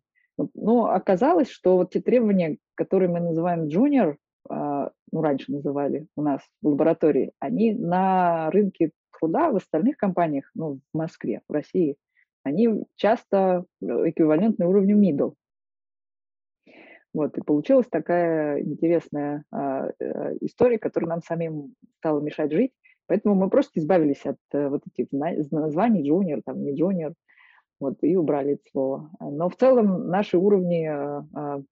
Но 0.54 0.86
оказалось, 0.86 1.48
что 1.48 1.76
вот 1.76 1.90
те 1.90 2.00
требования, 2.00 2.58
которые 2.74 3.08
мы 3.08 3.20
называем 3.20 3.66
junior, 3.66 4.16
а, 4.48 4.90
ну, 5.12 5.22
раньше 5.22 5.52
называли 5.52 6.06
у 6.16 6.22
нас 6.22 6.40
в 6.62 6.68
лаборатории, 6.68 7.32
они 7.38 7.72
на 7.72 8.50
рынке 8.50 8.90
труда 9.24 9.50
в 9.50 9.56
остальных 9.56 9.96
компаниях, 9.96 10.50
ну, 10.54 10.80
в 10.92 10.96
Москве, 10.96 11.40
в 11.48 11.52
России, 11.52 11.96
они 12.42 12.84
часто 12.96 13.64
э, 13.80 13.86
эквивалентны 13.86 14.66
уровню 14.66 15.00
middle. 15.00 15.34
Вот, 17.14 17.38
и 17.38 17.42
получилась 17.42 17.86
такая 17.88 18.60
интересная 18.60 19.44
а, 19.52 19.88
э, 19.98 20.36
история, 20.40 20.78
которая 20.78 21.10
нам 21.10 21.22
самим 21.22 21.74
стала 21.98 22.20
мешать 22.20 22.52
жить. 22.52 22.72
Поэтому 23.06 23.34
мы 23.34 23.48
просто 23.48 23.78
избавились 23.78 24.26
от 24.26 24.36
э, 24.52 24.68
вот 24.68 24.82
этих 24.92 25.10
названий 25.12 26.10
junior, 26.10 26.42
там, 26.44 26.62
не 26.62 26.78
junior, 26.78 27.14
вот, 27.80 27.98
и 28.02 28.16
убрали 28.16 28.54
это 28.54 28.62
слово. 28.72 29.10
Но 29.20 29.48
в 29.48 29.56
целом 29.56 30.08
наши 30.08 30.36
уровни, 30.36 30.84
а, 30.86 31.24
а, 31.34 31.62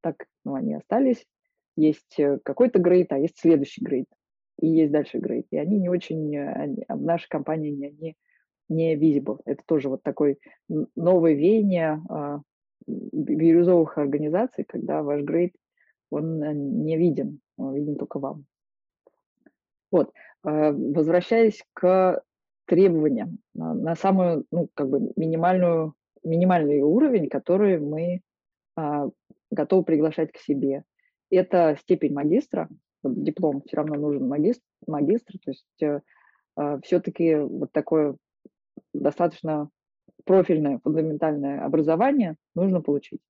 так, 0.00 0.26
ну, 0.44 0.54
они 0.54 0.74
остались. 0.74 1.26
Есть 1.76 2.18
какой-то 2.44 2.78
грейд, 2.78 3.12
а 3.12 3.18
есть 3.18 3.38
следующий 3.38 3.82
грейд 3.82 4.06
и 4.58 4.68
есть 4.68 4.92
дальше 4.92 5.18
грейд. 5.18 5.46
И 5.50 5.58
они 5.58 5.78
не 5.78 5.88
очень, 5.88 6.34
э, 6.36 6.52
они, 6.52 6.84
в 6.88 7.02
нашей 7.02 7.28
компании 7.28 7.86
они 7.86 8.16
не 8.68 8.96
visible. 8.96 9.40
Это 9.44 9.62
тоже 9.66 9.88
вот 9.88 10.02
такой 10.02 10.38
новое 10.96 11.34
веяние 11.34 12.02
а, 12.08 12.40
бирюзовых 12.86 13.98
организаций, 13.98 14.64
когда 14.64 15.02
ваш 15.02 15.22
грейд, 15.22 15.54
он 16.10 16.42
э, 16.42 16.52
не 16.54 16.96
виден, 16.96 17.40
он 17.56 17.74
виден 17.74 17.96
только 17.96 18.18
вам. 18.18 18.44
Вот, 19.90 20.12
а, 20.42 20.72
возвращаясь 20.72 21.64
к 21.72 22.22
требованиям 22.66 23.38
на 23.54 23.94
самую, 23.94 24.44
ну, 24.50 24.68
как 24.74 24.88
бы 24.88 25.12
минимальную, 25.16 25.94
минимальный 26.24 26.80
уровень, 26.82 27.28
который 27.28 27.78
мы 27.78 28.20
а, 28.76 29.08
готовы 29.50 29.84
приглашать 29.84 30.32
к 30.32 30.38
себе. 30.38 30.84
Это 31.30 31.76
степень 31.80 32.12
магистра, 32.12 32.68
диплом 33.14 33.62
все 33.66 33.76
равно 33.76 33.94
нужен 33.96 34.28
магистр, 34.28 34.64
магистр 34.86 35.34
то 35.44 35.50
есть 35.50 35.82
э, 35.82 36.00
э, 36.58 36.78
все-таки 36.82 37.36
вот 37.36 37.72
такое 37.72 38.16
достаточно 38.92 39.70
профильное, 40.24 40.80
фундаментальное 40.82 41.64
образование 41.64 42.36
нужно 42.54 42.80
получить. 42.80 43.20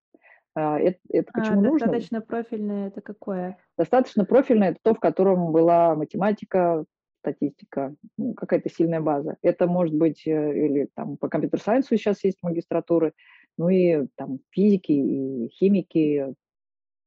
А, 0.55 0.79
это, 0.79 0.97
это 1.09 1.29
а, 1.33 1.39
почему 1.39 1.59
а, 1.59 1.63
нужно? 1.63 1.87
Достаточно 1.87 2.21
профильное 2.21 2.87
это 2.87 3.01
какое? 3.01 3.57
Достаточно 3.77 4.25
профильное 4.25 4.71
это 4.71 4.79
то, 4.81 4.95
в 4.95 4.99
котором 4.99 5.51
была 5.51 5.93
математика, 5.95 6.83
статистика, 7.19 7.95
какая-то 8.35 8.69
сильная 8.69 9.01
база. 9.01 9.37
Это 9.41 9.67
может 9.67 9.93
быть 9.93 10.25
э, 10.25 10.65
или 10.65 10.89
там 10.95 11.17
по 11.17 11.29
компьютер-сайенсу 11.29 11.95
сейчас 11.95 12.23
есть 12.23 12.39
магистратуры, 12.41 13.13
ну 13.57 13.69
и 13.69 14.07
там 14.15 14.39
физики 14.49 14.91
и 14.91 15.49
химики 15.49 16.33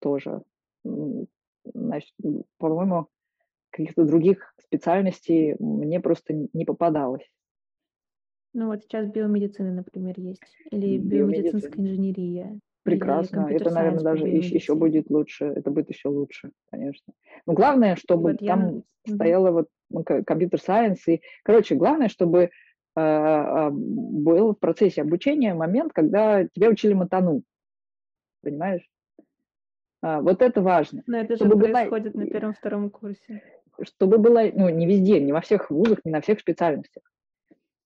тоже. 0.00 0.42
Значит, 1.64 2.14
по-моему, 2.58 3.08
каких-то 3.70 4.04
других 4.04 4.54
специальностей 4.58 5.56
мне 5.58 6.00
просто 6.00 6.48
не 6.52 6.64
попадалось. 6.64 7.28
Ну 8.52 8.66
вот 8.66 8.82
сейчас 8.82 9.08
биомедицина, 9.08 9.72
например, 9.72 10.14
есть. 10.18 10.42
Или 10.70 10.98
биомедицинская 10.98 11.84
инженерия. 11.84 12.58
Прекрасно. 12.82 13.46
Это, 13.50 13.70
наверное, 13.70 14.02
даже 14.02 14.26
еще, 14.26 14.54
еще 14.54 14.74
будет 14.74 15.10
лучше. 15.10 15.44
Это 15.44 15.70
будет 15.70 15.90
еще 15.90 16.08
лучше, 16.08 16.50
конечно. 16.70 17.12
Но 17.46 17.52
главное, 17.52 17.94
чтобы 17.96 18.32
вот 18.32 18.38
там 18.40 18.82
я... 19.04 19.14
стояло 19.14 19.50
вот 19.50 19.68
ну, 19.90 20.02
компьютер-сайенс. 20.02 21.06
И, 21.08 21.20
короче, 21.42 21.74
главное, 21.74 22.08
чтобы 22.08 22.50
э, 22.96 23.70
был 23.70 24.54
в 24.54 24.58
процессе 24.58 25.02
обучения 25.02 25.54
момент, 25.54 25.92
когда 25.92 26.44
тебя 26.48 26.70
учили 26.70 26.94
матану. 26.94 27.42
Понимаешь? 28.42 28.88
А, 30.02 30.20
вот 30.20 30.42
это 30.42 30.62
важно. 30.62 31.02
Но 31.06 31.18
это 31.18 31.36
же 31.36 31.44
чтобы 31.44 31.58
происходит 31.58 32.12
была... 32.12 32.24
на 32.24 32.30
первом-втором 32.30 32.90
курсе. 32.90 33.42
Чтобы 33.82 34.18
было, 34.18 34.42
ну, 34.52 34.68
не 34.68 34.86
везде, 34.86 35.20
не 35.20 35.32
во 35.32 35.40
всех 35.40 35.70
вузах, 35.70 36.00
не 36.04 36.12
на 36.12 36.20
всех 36.20 36.40
специальностях 36.40 37.02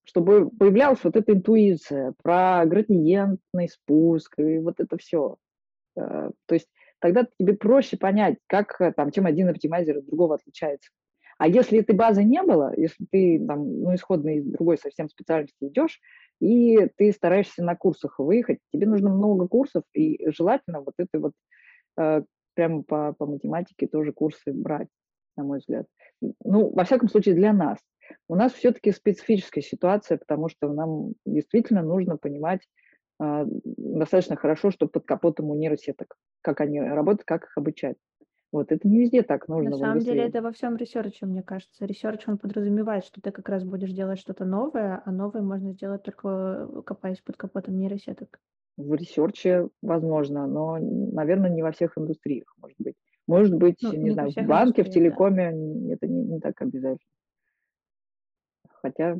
чтобы 0.05 0.49
появлялась 0.49 1.03
вот 1.03 1.15
эта 1.15 1.33
интуиция 1.33 2.13
про 2.23 2.63
градиентный 2.65 3.67
спуск 3.67 4.37
и 4.37 4.59
вот 4.59 4.79
это 4.79 4.97
все. 4.97 5.37
Э, 5.97 6.29
то 6.45 6.53
есть 6.53 6.69
тогда 6.99 7.27
тебе 7.39 7.55
проще 7.55 7.97
понять, 7.97 8.37
как 8.47 8.79
э, 8.79 8.93
там, 8.93 9.11
чем 9.11 9.25
один 9.25 9.49
оптимайзер 9.49 9.97
от 9.97 10.05
другого 10.05 10.35
отличается. 10.35 10.91
А 11.37 11.47
если 11.47 11.79
этой 11.79 11.95
базы 11.95 12.23
не 12.23 12.41
было, 12.43 12.73
если 12.77 13.05
ты 13.11 13.43
там, 13.45 13.81
ну, 13.81 13.93
исходно 13.93 14.37
из 14.37 14.45
другой 14.45 14.77
совсем 14.77 15.09
специальности 15.09 15.57
идешь, 15.65 15.99
и 16.39 16.87
ты 16.95 17.11
стараешься 17.11 17.63
на 17.63 17.75
курсах 17.75 18.19
выехать, 18.19 18.59
тебе 18.71 18.87
нужно 18.87 19.09
много 19.09 19.47
курсов, 19.47 19.83
и 19.93 20.29
желательно 20.31 20.81
вот 20.81 20.93
это 20.97 21.19
вот 21.19 21.33
э, 21.33 21.55
прямо 21.95 22.83
по, 22.83 23.13
по 23.13 23.25
математике 23.25 23.87
тоже 23.87 24.11
курсы 24.11 24.51
брать, 24.51 24.87
на 25.37 25.43
мой 25.43 25.59
взгляд. 25.59 25.85
Ну, 26.43 26.71
во 26.71 26.83
всяком 26.83 27.09
случае, 27.09 27.35
для 27.35 27.53
нас. 27.53 27.79
У 28.27 28.35
нас 28.35 28.53
все-таки 28.53 28.91
специфическая 28.91 29.63
ситуация, 29.63 30.17
потому 30.17 30.49
что 30.49 30.71
нам 30.71 31.13
действительно 31.25 31.81
нужно 31.81 32.17
понимать 32.17 32.61
э, 33.21 33.45
достаточно 33.47 34.35
хорошо, 34.35 34.71
что 34.71 34.87
под 34.87 35.05
капотом 35.05 35.49
у 35.49 35.55
нейросеток, 35.55 36.15
как 36.41 36.61
они 36.61 36.79
работают, 36.79 37.25
как 37.25 37.45
их 37.45 37.57
обучать. 37.57 37.97
Вот 38.51 38.71
это 38.71 38.87
не 38.87 38.99
везде 38.99 39.21
так 39.21 39.47
нужно. 39.47 39.71
На 39.71 39.77
самом 39.77 39.99
деле 39.99 40.23
это 40.23 40.41
во 40.41 40.51
всем 40.51 40.77
research 40.77 41.15
е, 41.15 41.25
мне 41.25 41.43
кажется. 41.43 41.85
Research, 41.85 42.27
он 42.27 42.37
подразумевает, 42.37 43.03
что 43.03 43.19
ты 43.19 43.31
как 43.31 43.49
раз 43.49 43.63
будешь 43.63 43.91
делать 43.91 44.19
что-то 44.19 44.45
новое, 44.45 45.01
а 45.03 45.11
новое 45.11 45.41
можно 45.41 45.73
сделать 45.73 46.03
только 46.03 46.69
э, 46.71 46.81
копаясь 46.83 47.21
под 47.21 47.37
капотом 47.37 47.77
нейросеток. 47.77 48.39
В 48.77 48.93
research 48.93 49.61
е 49.61 49.69
возможно, 49.81 50.47
но, 50.47 50.77
наверное, 50.79 51.49
не 51.49 51.63
во 51.63 51.71
всех 51.71 51.97
индустриях, 51.97 52.53
может 52.57 52.77
быть. 52.79 52.95
Может 53.27 53.55
быть, 53.55 53.79
ну, 53.81 53.91
не, 53.93 53.97
не 53.97 54.11
знаю, 54.11 54.31
в 54.31 54.47
банке, 54.47 54.83
в 54.83 54.89
телекоме 54.89 55.51
да. 55.51 55.93
это 55.93 56.07
не, 56.07 56.23
не 56.23 56.39
так 56.39 56.61
обязательно 56.61 56.99
хотя... 58.85 59.19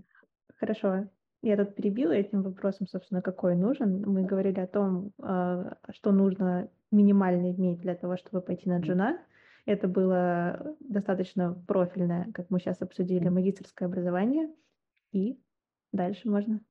Хорошо. 0.57 1.07
Я 1.41 1.57
тут 1.57 1.75
перебила 1.75 2.11
этим 2.11 2.41
вопросом, 2.41 2.87
собственно, 2.87 3.21
какой 3.21 3.55
нужен. 3.55 4.01
Мы 4.05 4.23
говорили 4.23 4.59
о 4.59 4.67
том, 4.67 5.11
а, 5.21 5.77
что 5.91 6.11
нужно 6.11 6.69
минимально 6.91 7.51
иметь 7.51 7.79
для 7.79 7.95
того, 7.95 8.17
чтобы 8.17 8.41
пойти 8.41 8.69
на 8.69 8.79
джуна. 8.79 9.19
Это 9.65 9.87
было 9.87 10.75
достаточно 10.79 11.53
профильное, 11.67 12.31
как 12.33 12.49
мы 12.49 12.59
сейчас 12.59 12.81
обсудили, 12.81 13.29
магистрское 13.29 13.87
образование. 13.87 14.49
И 15.11 15.39
дальше 15.91 16.29
можно. 16.29 16.61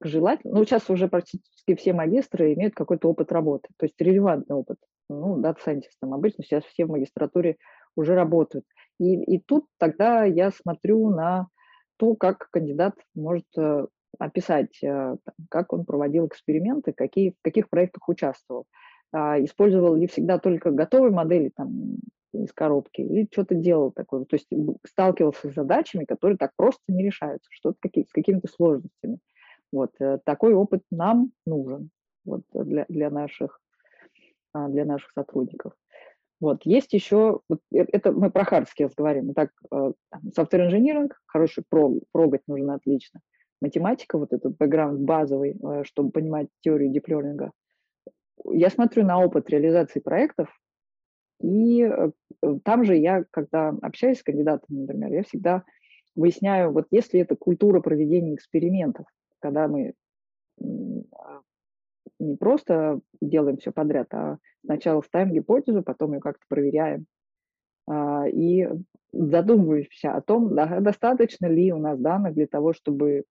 Желательно. 0.00 0.54
Ну, 0.54 0.64
сейчас 0.64 0.88
уже 0.90 1.08
практически 1.08 1.74
все 1.74 1.92
магистры 1.92 2.54
имеют 2.54 2.74
какой-то 2.74 3.08
опыт 3.08 3.32
работы, 3.32 3.68
то 3.76 3.86
есть 3.86 4.00
релевантный 4.00 4.56
опыт. 4.56 4.78
Ну, 5.08 5.38
дата-сайентистам 5.38 6.14
обычно 6.14 6.44
сейчас 6.44 6.64
все 6.64 6.84
в 6.84 6.90
магистратуре 6.90 7.56
уже 7.96 8.14
работают. 8.14 8.64
И, 9.00 9.14
и 9.14 9.40
тут 9.40 9.66
тогда 9.78 10.24
я 10.24 10.50
смотрю 10.50 11.10
на 11.10 11.48
то, 11.96 12.14
как 12.14 12.48
кандидат 12.50 12.94
может 13.14 13.46
э, 13.56 13.86
описать, 14.18 14.82
э, 14.82 15.16
как 15.50 15.72
он 15.72 15.84
проводил 15.84 16.26
эксперименты, 16.26 16.92
какие, 16.92 17.30
в 17.30 17.42
каких 17.42 17.68
проектах 17.68 18.08
участвовал. 18.08 18.66
А, 19.12 19.42
использовал 19.42 19.94
ли 19.94 20.06
всегда 20.06 20.38
только 20.38 20.70
готовые 20.70 21.12
модели 21.12 21.50
там, 21.54 21.96
из 22.32 22.52
коробки 22.52 23.00
или 23.00 23.28
что-то 23.32 23.54
делал 23.54 23.90
такое. 23.90 24.24
То 24.24 24.36
есть 24.36 24.48
сталкивался 24.86 25.50
с 25.50 25.54
задачами, 25.54 26.04
которые 26.04 26.36
так 26.36 26.52
просто 26.56 26.82
не 26.88 27.04
решаются, 27.04 27.48
что-то 27.50 27.78
какие, 27.80 28.04
с 28.04 28.12
какими-то 28.12 28.48
сложностями. 28.48 29.18
Вот 29.72 29.92
э, 30.00 30.18
такой 30.24 30.54
опыт 30.54 30.82
нам 30.90 31.32
нужен 31.46 31.90
вот, 32.24 32.42
для, 32.52 32.86
для, 32.88 33.10
наших, 33.10 33.60
а, 34.52 34.68
для 34.68 34.84
наших 34.84 35.10
сотрудников. 35.12 35.72
Вот. 36.40 36.64
Есть 36.64 36.92
еще, 36.92 37.40
вот 37.48 37.60
э, 37.72 37.84
это 37.92 38.12
мы 38.12 38.30
про 38.30 38.42
hard 38.42 38.66
skills 38.66 38.92
говорим, 38.96 39.34
так, 39.34 39.50
э, 39.72 39.92
software 40.36 40.70
engineering, 40.70 41.10
хороший 41.26 41.64
прог, 41.68 42.02
прогать 42.12 42.42
нужно 42.46 42.74
отлично. 42.74 43.20
Математика, 43.60 44.18
вот 44.18 44.32
этот 44.32 44.56
бэкграунд 44.56 45.00
базовый, 45.00 45.56
э, 45.60 45.84
чтобы 45.84 46.10
понимать 46.10 46.48
теорию 46.60 46.92
диплернинга. 46.92 47.50
Я 48.44 48.70
смотрю 48.70 49.04
на 49.04 49.18
опыт 49.18 49.50
реализации 49.50 49.98
проектов, 49.98 50.48
и 51.40 51.88
там 52.64 52.84
же 52.84 52.96
я, 52.96 53.24
когда 53.30 53.68
общаюсь 53.82 54.18
с 54.18 54.22
кандидатами, 54.22 54.80
например, 54.80 55.12
я 55.12 55.22
всегда 55.22 55.64
выясняю, 56.16 56.72
вот 56.72 56.86
если 56.90 57.20
это 57.20 57.36
культура 57.36 57.80
проведения 57.80 58.34
экспериментов, 58.34 59.06
когда 59.40 59.68
мы 59.68 59.94
а, 60.60 61.40
не 62.18 62.36
просто 62.36 63.00
делаем 63.20 63.58
все 63.58 63.72
подряд, 63.72 64.12
а 64.12 64.38
сначала 64.64 65.02
ставим 65.02 65.32
гипотезу, 65.32 65.82
потом 65.82 66.14
ее 66.14 66.20
как-то 66.20 66.44
проверяем. 66.48 67.06
А, 67.88 68.28
и 68.28 68.68
задумываемся 69.12 70.14
о 70.14 70.20
том, 70.20 70.54
достаточно 70.54 71.46
ли 71.46 71.72
у 71.72 71.78
нас 71.78 71.98
данных 71.98 72.34
для 72.34 72.46
того, 72.46 72.72
чтобы 72.72 73.24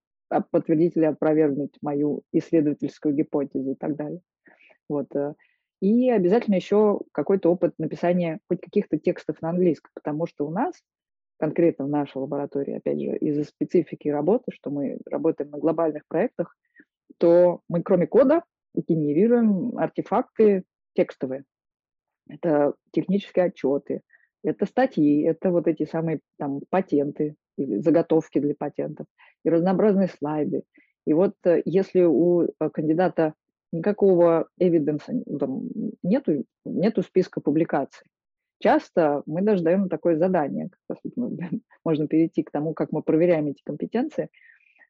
подтвердить 0.52 0.98
или 0.98 1.06
опровергнуть 1.06 1.78
мою 1.82 2.24
исследовательскую 2.34 3.16
гипотезу 3.16 3.72
и 3.72 3.76
так 3.76 3.96
далее. 3.96 4.22
Вот. 4.90 5.16
Э. 5.16 5.34
И 5.80 6.10
обязательно 6.10 6.56
еще 6.56 7.02
какой-то 7.12 7.52
опыт 7.52 7.74
написания 7.78 8.40
хоть 8.50 8.62
каких-то 8.62 8.98
текстов 8.98 9.42
на 9.42 9.52
английском, 9.52 9.92
потому 9.94 10.26
что 10.26 10.48
у 10.48 10.50
нас, 10.50 10.74
конкретно 11.38 11.86
в 11.86 11.90
нашей 11.90 12.18
лаборатории, 12.18 12.78
опять 12.78 13.00
же, 13.00 13.18
из-за 13.18 13.44
специфики 13.44 14.10
работы, 14.10 14.52
что 14.52 14.70
мы 14.70 15.00
работаем 15.06 15.52
на 15.52 15.60
глобальных 15.60 16.04
проектах, 16.08 16.56
то 17.18 17.62
мы 17.70 17.82
кроме 17.84 18.08
кода 18.08 18.44
генерируем 18.76 19.78
артефакты 19.78 20.64
текстовые. 20.94 21.44
Это 22.28 22.74
технические 22.92 23.46
отчеты, 23.46 24.02
это 24.44 24.66
статьи, 24.66 25.24
это 25.24 25.52
вот 25.52 25.68
эти 25.68 25.86
самые 25.86 26.20
там 26.38 26.62
патенты 26.70 27.36
или 27.58 27.78
заготовки 27.78 28.40
для 28.40 28.56
патентов 28.56 29.08
и 29.44 29.50
разнообразные 29.50 30.10
слайды. 30.10 30.64
И 31.06 31.14
вот 31.14 31.36
э, 31.46 31.62
если 31.66 32.04
у 32.04 32.44
э, 32.44 32.70
кандидата 32.72 33.34
никакого 33.72 34.48
эвиденса 34.58 35.14
нету, 36.04 36.46
нету 36.66 37.02
списка 37.02 37.42
публикаций, 37.42 38.08
часто 38.60 39.24
мы 39.26 39.42
даже 39.42 39.64
даем 39.64 39.90
такое 39.90 40.18
задание, 40.18 40.70
можно 41.86 42.08
перейти 42.08 42.44
к 42.44 42.52
тому, 42.52 42.74
как 42.74 42.92
мы 42.92 43.02
проверяем 43.02 43.48
эти 43.48 43.62
компетенции. 43.64 44.30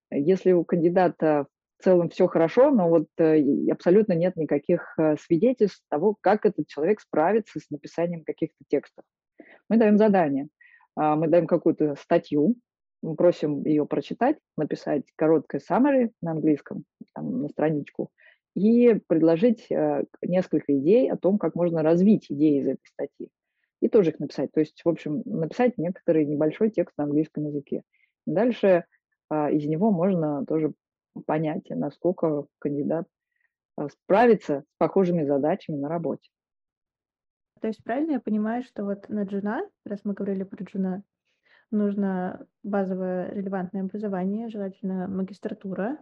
Если 0.09 0.51
у 0.53 0.63
кандидата 0.63 1.47
в 1.79 1.83
целом 1.83 2.09
все 2.09 2.27
хорошо, 2.27 2.71
но 2.71 2.89
вот 2.89 3.07
э, 3.17 3.69
абсолютно 3.71 4.13
нет 4.13 4.35
никаких 4.35 4.95
э, 4.97 5.15
свидетельств 5.17 5.83
того, 5.89 6.15
как 6.19 6.45
этот 6.45 6.67
человек 6.67 7.01
справится 7.01 7.59
с 7.59 7.69
написанием 7.69 8.23
каких-то 8.23 8.63
текстов. 8.67 9.05
Мы 9.69 9.77
даем 9.77 9.97
задание, 9.97 10.47
а, 10.95 11.15
мы 11.15 11.27
даем 11.27 11.45
какую-то 11.45 11.95
статью, 11.95 12.55
мы 13.03 13.15
просим 13.15 13.63
ее 13.63 13.85
прочитать, 13.85 14.37
написать 14.57 15.03
короткое 15.15 15.61
summary 15.61 16.11
на 16.21 16.31
английском, 16.31 16.83
там, 17.13 17.43
на 17.43 17.49
страничку, 17.49 18.09
и 18.55 18.99
предложить 19.07 19.67
э, 19.69 20.03
несколько 20.23 20.75
идей 20.77 21.11
о 21.11 21.17
том, 21.17 21.37
как 21.37 21.53
можно 21.53 21.83
развить 21.83 22.25
идеи 22.29 22.61
из 22.61 22.67
этой 22.67 22.85
статьи. 22.85 23.29
И 23.79 23.89
тоже 23.89 24.11
их 24.11 24.19
написать. 24.19 24.51
То 24.51 24.59
есть, 24.59 24.81
в 24.83 24.89
общем, 24.89 25.21
написать 25.25 25.77
некоторый 25.77 26.25
небольшой 26.25 26.71
текст 26.71 26.97
на 26.97 27.03
английском 27.03 27.45
языке. 27.45 27.83
Дальше 28.25 28.85
а, 29.29 29.51
из 29.51 29.65
него 29.65 29.91
можно 29.91 30.45
тоже 30.45 30.73
понятие, 31.25 31.77
насколько 31.77 32.45
кандидат 32.59 33.07
а, 33.75 33.89
справится 33.89 34.61
с 34.61 34.77
похожими 34.77 35.23
задачами 35.23 35.77
на 35.77 35.89
работе. 35.89 36.29
То 37.61 37.67
есть 37.67 37.83
правильно 37.83 38.13
я 38.13 38.19
понимаю, 38.19 38.63
что 38.63 38.83
вот 38.83 39.09
на 39.09 39.23
джуна, 39.23 39.67
раз 39.85 40.01
мы 40.03 40.13
говорили 40.13 40.43
про 40.43 40.63
джуна, 40.63 41.03
нужно 41.71 42.45
базовое 42.63 43.31
релевантное 43.31 43.81
образование, 43.81 44.49
желательно 44.49 45.07
магистратура, 45.07 45.97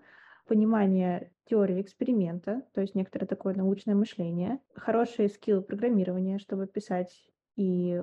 понимание 0.47 1.31
теории 1.45 1.81
эксперимента, 1.81 2.61
то 2.73 2.81
есть 2.81 2.93
некоторое 2.93 3.25
такое 3.25 3.55
научное 3.55 3.95
мышление, 3.95 4.59
хорошие 4.75 5.29
скиллы 5.29 5.61
программирования, 5.61 6.39
чтобы 6.39 6.67
писать 6.67 7.31
и 7.55 8.01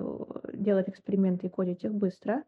делать 0.53 0.89
эксперименты 0.89 1.47
и 1.47 1.49
кодить 1.49 1.83
их 1.83 1.93
быстро, 1.93 2.43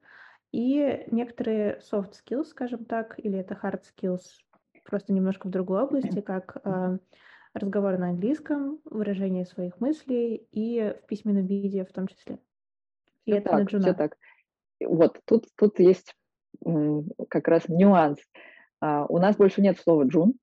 и 0.51 1.05
некоторые 1.11 1.79
soft 1.79 2.13
skills, 2.13 2.45
скажем 2.45 2.85
так, 2.85 3.19
или 3.19 3.37
это 3.37 3.59
hard 3.61 3.81
skills, 3.83 4.21
просто 4.83 5.13
немножко 5.13 5.47
в 5.47 5.51
другой 5.51 5.83
области, 5.83 6.21
как 6.21 6.57
э, 6.63 6.97
разговор 7.53 7.97
на 7.97 8.09
английском, 8.09 8.79
выражение 8.85 9.45
своих 9.45 9.79
мыслей 9.79 10.47
и 10.51 10.95
в 11.01 11.07
письменном 11.07 11.45
виде 11.45 11.83
в 11.85 11.91
том 11.91 12.07
числе. 12.07 12.39
И 13.25 13.31
все 13.31 13.39
это 13.39 13.49
так, 13.49 13.59
на 13.59 13.63
джуна. 13.63 13.83
Все 13.83 13.93
так. 13.93 14.17
Вот, 14.83 15.19
тут, 15.25 15.47
тут 15.55 15.79
есть 15.79 16.15
как 17.29 17.47
раз 17.47 17.67
нюанс. 17.67 18.19
А, 18.81 19.05
у 19.07 19.17
нас 19.19 19.35
больше 19.35 19.61
нет 19.61 19.77
слова 19.79 20.03
«джун», 20.03 20.33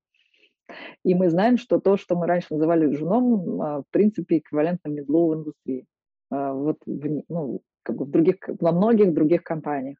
и 1.03 1.13
мы 1.13 1.29
знаем, 1.29 1.57
что 1.57 1.79
то, 1.79 1.97
что 1.97 2.15
мы 2.15 2.27
раньше 2.27 2.47
называли 2.51 2.93
джуном, 2.93 3.61
а, 3.61 3.81
в 3.81 3.85
принципе, 3.89 4.39
эквивалентно 4.39 4.89
медлу 4.89 5.29
в 5.29 5.35
индустрии. 5.35 5.85
А, 6.33 6.51
вот 6.53 6.77
ну, 6.85 7.61
как 7.83 7.95
бы 7.97 8.05
в 8.05 8.09
других, 8.09 8.37
во 8.59 8.71
многих 8.71 9.13
других 9.13 9.43
компаниях. 9.43 9.97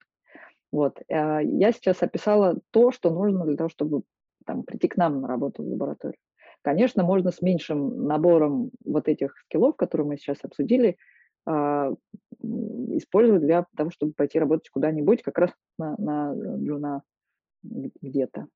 Вот. 0.71 0.99
Я 1.07 1.71
сейчас 1.71 2.01
описала 2.01 2.57
то, 2.71 2.91
что 2.91 3.11
нужно 3.11 3.45
для 3.45 3.55
того, 3.55 3.69
чтобы 3.69 4.01
там, 4.45 4.63
прийти 4.63 4.87
к 4.87 4.97
нам 4.97 5.21
на 5.21 5.27
работу 5.27 5.61
в 5.61 5.67
лабораторию. 5.67 6.17
Конечно, 6.63 7.03
можно 7.03 7.29
с 7.29 7.41
меньшим 7.43 8.07
набором 8.07 8.71
вот 8.83 9.07
этих 9.07 9.37
скиллов, 9.37 9.75
которые 9.75 10.07
мы 10.07 10.17
сейчас 10.17 10.39
обсудили, 10.41 10.97
использовать 11.45 13.43
для 13.43 13.67
того, 13.77 13.91
чтобы 13.91 14.13
пойти 14.13 14.39
работать 14.39 14.69
куда-нибудь, 14.69 15.21
как 15.21 15.37
раз 15.37 15.51
на, 15.77 15.95
на 15.99 16.33
джуна 16.57 17.03
где-то. 17.61 18.47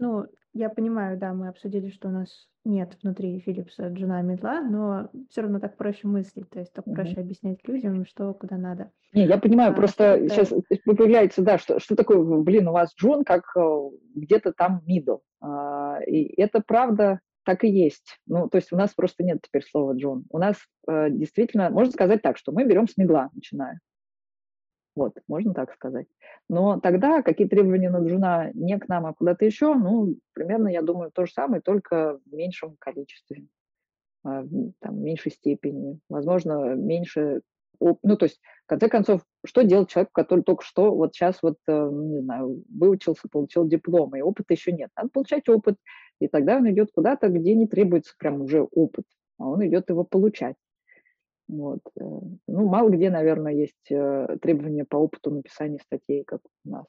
Ну, 0.00 0.26
я 0.54 0.70
понимаю, 0.70 1.18
да, 1.18 1.32
мы 1.34 1.48
обсудили, 1.48 1.90
что 1.90 2.08
у 2.08 2.10
нас 2.10 2.48
нет 2.64 2.96
внутри 3.02 3.42
Philips 3.46 3.74
джуна 3.78 4.22
медла, 4.22 4.62
но 4.62 5.10
все 5.28 5.42
равно 5.42 5.60
так 5.60 5.76
проще 5.76 6.08
мыслить, 6.08 6.48
то 6.50 6.58
есть 6.58 6.72
так 6.72 6.86
mm-hmm. 6.86 6.94
проще 6.94 7.20
объяснять 7.20 7.68
людям, 7.68 8.04
что 8.06 8.32
куда 8.32 8.56
надо. 8.56 8.90
Не, 9.12 9.26
я 9.26 9.38
понимаю, 9.38 9.72
а, 9.72 9.74
просто 9.74 10.04
это... 10.16 10.28
сейчас 10.28 10.52
появляется, 10.84 11.42
да, 11.42 11.58
что, 11.58 11.78
что 11.78 11.96
такое, 11.96 12.18
блин, 12.42 12.68
у 12.68 12.72
вас 12.72 12.94
джун 12.96 13.24
как 13.24 13.44
э, 13.56 13.90
где-то 14.14 14.52
там 14.52 14.82
middle. 14.88 15.20
А, 15.40 15.98
и 16.06 16.40
это 16.40 16.62
правда 16.66 17.20
так 17.44 17.64
и 17.64 17.68
есть. 17.68 18.18
Ну, 18.26 18.48
то 18.48 18.56
есть 18.56 18.72
у 18.72 18.76
нас 18.76 18.94
просто 18.94 19.22
нет 19.22 19.38
теперь 19.42 19.64
слова 19.64 19.92
джун. 19.94 20.24
У 20.30 20.38
нас 20.38 20.56
э, 20.88 21.10
действительно, 21.10 21.70
можно 21.70 21.92
сказать 21.92 22.22
так, 22.22 22.38
что 22.38 22.52
мы 22.52 22.64
берем 22.64 22.88
с 22.88 22.96
медла, 22.96 23.28
начиная. 23.34 23.80
Вот, 25.00 25.14
можно 25.28 25.54
так 25.54 25.72
сказать. 25.72 26.06
Но 26.50 26.78
тогда 26.78 27.22
какие 27.22 27.48
требования 27.48 27.88
на 27.88 28.06
джуна 28.06 28.50
не 28.52 28.78
к 28.78 28.86
нам, 28.86 29.06
а 29.06 29.14
куда-то 29.14 29.46
еще, 29.46 29.72
ну, 29.72 30.14
примерно, 30.34 30.68
я 30.68 30.82
думаю, 30.82 31.10
то 31.10 31.24
же 31.24 31.32
самое, 31.32 31.62
только 31.62 32.20
в 32.26 32.34
меньшем 32.34 32.76
количестве, 32.78 33.46
а, 34.22 34.44
там, 34.80 34.96
в 34.96 35.00
меньшей 35.00 35.32
степени, 35.32 36.00
возможно, 36.10 36.74
меньше, 36.74 37.40
ну, 37.80 38.16
то 38.18 38.26
есть, 38.26 38.42
в 38.66 38.68
конце 38.68 38.90
концов, 38.90 39.22
что 39.46 39.62
делать 39.62 39.88
человеку, 39.88 40.12
который 40.12 40.44
только 40.44 40.62
что, 40.66 40.94
вот 40.94 41.14
сейчас 41.14 41.42
вот, 41.42 41.56
э, 41.66 41.90
не 41.90 42.20
знаю, 42.20 42.62
выучился, 42.68 43.26
получил 43.32 43.66
диплом, 43.66 44.14
и 44.16 44.20
опыта 44.20 44.52
еще 44.52 44.70
нет. 44.70 44.90
Надо 44.98 45.08
получать 45.08 45.48
опыт, 45.48 45.76
и 46.20 46.28
тогда 46.28 46.58
он 46.58 46.70
идет 46.70 46.90
куда-то, 46.92 47.28
где 47.30 47.54
не 47.54 47.66
требуется 47.66 48.12
прям 48.18 48.42
уже 48.42 48.64
опыт, 48.64 49.06
а 49.38 49.48
он 49.48 49.66
идет 49.66 49.88
его 49.88 50.04
получать. 50.04 50.56
Вот. 51.50 51.80
Э, 51.98 52.02
ну, 52.46 52.68
мало 52.68 52.90
где, 52.90 53.10
наверное, 53.10 53.52
есть 53.52 53.90
э, 53.90 54.38
требования 54.40 54.84
по 54.84 54.96
опыту 54.96 55.30
написания 55.30 55.78
статей, 55.80 56.24
как 56.24 56.40
у 56.64 56.70
нас. 56.70 56.86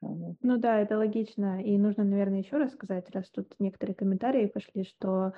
Ну 0.00 0.58
да, 0.58 0.80
это 0.80 0.96
логично. 0.96 1.62
И 1.62 1.76
нужно, 1.78 2.04
наверное, 2.04 2.38
еще 2.38 2.56
раз 2.56 2.72
сказать, 2.72 3.10
раз 3.10 3.30
тут 3.30 3.54
некоторые 3.58 3.96
комментарии 3.96 4.46
пошли, 4.46 4.84
что 4.84 5.32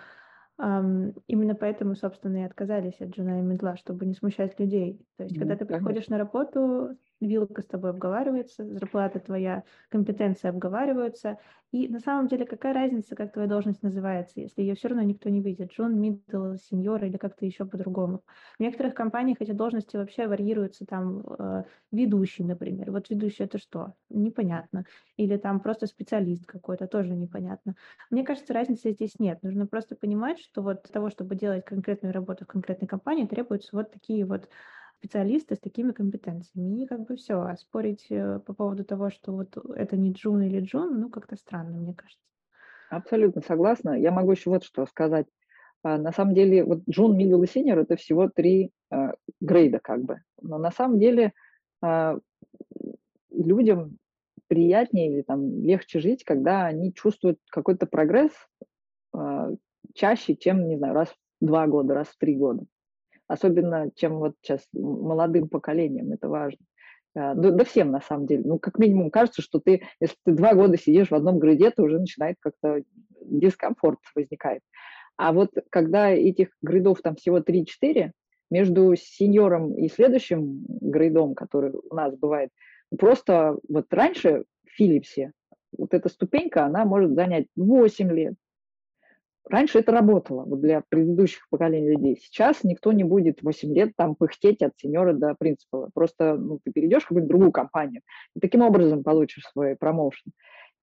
эм, 0.59 1.15
именно 1.28 1.55
поэтому, 1.55 1.95
собственно, 1.95 2.39
и 2.39 2.47
отказались 2.47 3.01
от 3.01 3.11
Джуна 3.11 3.39
и 3.39 3.43
Мидла, 3.43 3.77
чтобы 3.77 4.05
не 4.05 4.15
смущать 4.15 4.59
людей. 4.61 5.01
То 5.16 5.24
есть, 5.24 5.37
mm, 5.37 5.39
когда 5.39 5.57
ты 5.57 5.65
конечно. 5.65 5.87
приходишь 5.87 6.09
на 6.09 6.19
работу, 6.19 6.99
вилка 7.20 7.62
с 7.62 7.66
тобой 7.66 7.90
обговаривается, 7.90 8.64
зарплата 8.64 9.20
твоя, 9.20 9.64
компетенции 9.88 10.48
обговариваются. 10.48 11.38
И 11.72 11.88
на 11.88 12.01
самом 12.01 12.26
деле 12.26 12.47
какая 12.47 12.74
разница, 12.74 13.14
как 13.14 13.32
твоя 13.32 13.48
должность 13.48 13.82
называется, 13.82 14.40
если 14.40 14.62
ее 14.62 14.74
все 14.74 14.88
равно 14.88 15.05
никто 15.05 15.28
не 15.28 15.40
видит, 15.40 15.72
джун, 15.72 16.01
мидл, 16.01 16.55
сеньор 16.56 17.05
или 17.05 17.16
как-то 17.16 17.47
еще 17.47 17.64
по-другому. 17.64 18.22
В 18.59 18.60
некоторых 18.60 18.94
компаниях 18.94 19.36
эти 19.40 19.52
должности 19.52 19.97
вообще 19.97 20.26
варьируются, 20.26 20.84
там 20.84 21.20
э, 21.20 21.64
ведущий, 21.92 22.42
например. 22.42 22.90
Вот 22.90 23.09
ведущий 23.09 23.44
это 23.44 23.59
что? 23.59 23.94
Непонятно. 24.09 24.84
Или 25.16 25.36
там 25.36 25.60
просто 25.60 25.86
специалист 25.86 26.44
какой-то, 26.44 26.88
тоже 26.88 27.14
непонятно. 27.14 27.76
Мне 28.10 28.24
кажется, 28.24 28.52
разницы 28.52 28.90
здесь 28.90 29.20
нет. 29.20 29.40
Нужно 29.42 29.68
просто 29.68 29.94
понимать, 29.94 30.40
что 30.40 30.62
вот 30.62 30.82
для 30.82 30.92
того, 30.92 31.09
чтобы 31.09 31.36
делать 31.36 31.64
конкретную 31.64 32.12
работу 32.12 32.44
в 32.44 32.48
конкретной 32.48 32.88
компании, 32.88 33.26
требуются 33.26 33.76
вот 33.76 33.92
такие 33.92 34.24
вот 34.24 34.48
специалисты 35.01 35.55
с 35.55 35.59
такими 35.59 35.93
компетенциями. 35.93 36.82
И 36.82 36.86
как 36.86 37.06
бы 37.06 37.16
все. 37.16 37.40
А 37.40 37.56
спорить 37.56 38.06
э, 38.10 38.39
по 38.40 38.52
поводу 38.52 38.85
того, 38.85 39.10
что 39.10 39.32
вот 39.32 39.56
это 39.74 39.97
не 39.97 40.12
Джун 40.12 40.43
или 40.43 40.60
Джун, 40.60 41.01
ну, 41.01 41.09
как-то 41.09 41.36
странно, 41.36 41.78
мне 41.78 41.94
кажется. 41.94 42.22
Абсолютно 42.90 43.40
согласна. 43.40 43.98
Я 43.98 44.10
могу 44.10 44.32
еще 44.32 44.51
вот 44.51 44.64
что 44.64 44.85
сказать. 44.86 45.27
А, 45.82 45.97
на 45.97 46.12
самом 46.12 46.35
деле, 46.35 46.64
вот 46.64 46.82
Джун, 46.89 47.18
Middle 47.18 47.44
и 47.44 47.47
Senior– 47.47 47.81
это 47.82 47.97
всего 47.97 48.28
три 48.28 48.72
э, 48.90 49.12
грейда 49.40 49.78
как 49.78 50.02
бы. 50.02 50.20
Но 50.43 50.59
на 50.59 50.70
самом 50.70 50.98
деле 50.98 51.32
э, 51.82 52.18
людям 53.31 53.97
приятнее 54.48 55.10
или 55.10 55.22
там 55.22 55.62
легче 55.62 56.01
жить, 56.01 56.24
когда 56.24 56.66
они 56.66 56.93
чувствуют 56.93 57.39
какой-то 57.48 57.86
прогресс 57.86 58.32
э, 59.14 59.56
чаще, 59.94 60.36
чем, 60.36 60.68
не 60.68 60.77
знаю, 60.77 60.94
раз 60.94 61.09
в 61.40 61.47
два 61.47 61.66
года, 61.66 61.94
раз 61.94 62.09
в 62.09 62.18
три 62.18 62.36
года 62.36 62.64
особенно 63.31 63.90
чем 63.94 64.19
вот 64.19 64.35
сейчас 64.43 64.66
молодым 64.73 65.48
поколением, 65.48 66.12
это 66.12 66.28
важно. 66.28 66.59
А, 67.15 67.35
да, 67.35 67.51
да 67.51 67.65
всем 67.65 67.90
на 67.90 68.01
самом 68.01 68.27
деле. 68.27 68.43
Ну, 68.44 68.59
как 68.59 68.78
минимум, 68.78 69.11
кажется, 69.11 69.40
что 69.40 69.61
ты, 69.61 69.82
если 70.01 70.16
ты 70.24 70.32
два 70.32 70.55
года 70.55 70.77
сидишь 70.77 71.11
в 71.11 71.15
одном 71.15 71.39
гриде, 71.39 71.70
то 71.70 71.82
уже 71.82 72.01
начинает 72.01 72.36
как-то 72.40 72.82
дискомфорт 73.23 74.01
возникает. 74.15 74.62
А 75.16 75.32
вот 75.32 75.51
когда 75.70 76.11
этих 76.11 76.48
гридов 76.61 77.02
там 77.02 77.15
всего 77.15 77.39
3-4, 77.39 78.11
между 78.51 78.97
сеньором 78.97 79.77
и 79.77 79.89
следующим 79.89 80.65
грейдом, 80.69 81.36
который 81.36 81.73
у 81.73 81.94
нас 81.94 82.16
бывает, 82.16 82.51
просто 82.98 83.57
вот 83.69 83.86
раньше 83.93 84.44
в 84.66 84.70
Филипсе 84.73 85.32
вот 85.77 85.94
эта 85.94 86.09
ступенька, 86.09 86.65
она 86.65 86.85
может 86.85 87.15
занять 87.15 87.47
8 87.55 88.11
лет, 88.11 88.35
Раньше 89.51 89.81
это 89.81 89.90
работало 89.90 90.44
вот 90.44 90.60
для 90.60 90.82
предыдущих 90.89 91.48
поколений 91.51 91.90
людей. 91.90 92.16
Сейчас 92.22 92.62
никто 92.62 92.93
не 92.93 93.02
будет 93.02 93.43
8 93.43 93.74
лет 93.74 93.93
там 93.97 94.14
пыхтеть 94.14 94.62
от 94.62 94.74
сеньора 94.77 95.12
до 95.12 95.35
принципала. 95.35 95.90
Просто 95.93 96.36
ну, 96.36 96.60
ты 96.62 96.70
перейдешь 96.70 97.02
в 97.02 97.09
какую-нибудь 97.09 97.28
другую 97.28 97.51
компанию 97.51 98.02
и 98.36 98.40
таким 98.40 98.62
образом 98.62 99.02
получишь 99.02 99.44
свой 99.51 99.74
промоушен. 99.74 100.31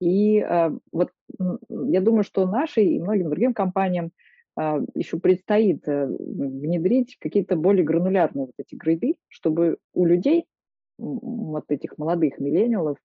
И 0.02 0.39
э, 0.39 0.72
вот 0.91 1.11
я 1.69 2.02
думаю, 2.02 2.23
что 2.23 2.45
нашей 2.45 2.88
и 2.88 2.99
многим 2.99 3.30
другим 3.30 3.53
компаниям 3.53 4.11
э, 4.60 4.81
еще 4.95 5.18
предстоит 5.18 5.88
э, 5.88 6.06
внедрить 6.06 7.15
какие-то 7.22 7.56
более 7.56 7.85
гранулярные 7.85 8.48
вот 8.48 8.56
эти 8.57 8.76
грейды, 8.76 9.15
чтобы 9.30 9.77
у 9.94 10.06
людей, 10.06 10.45
вот 10.98 11.64
этих 11.69 11.98
молодых 11.98 12.38
миллениалов, 12.39 12.98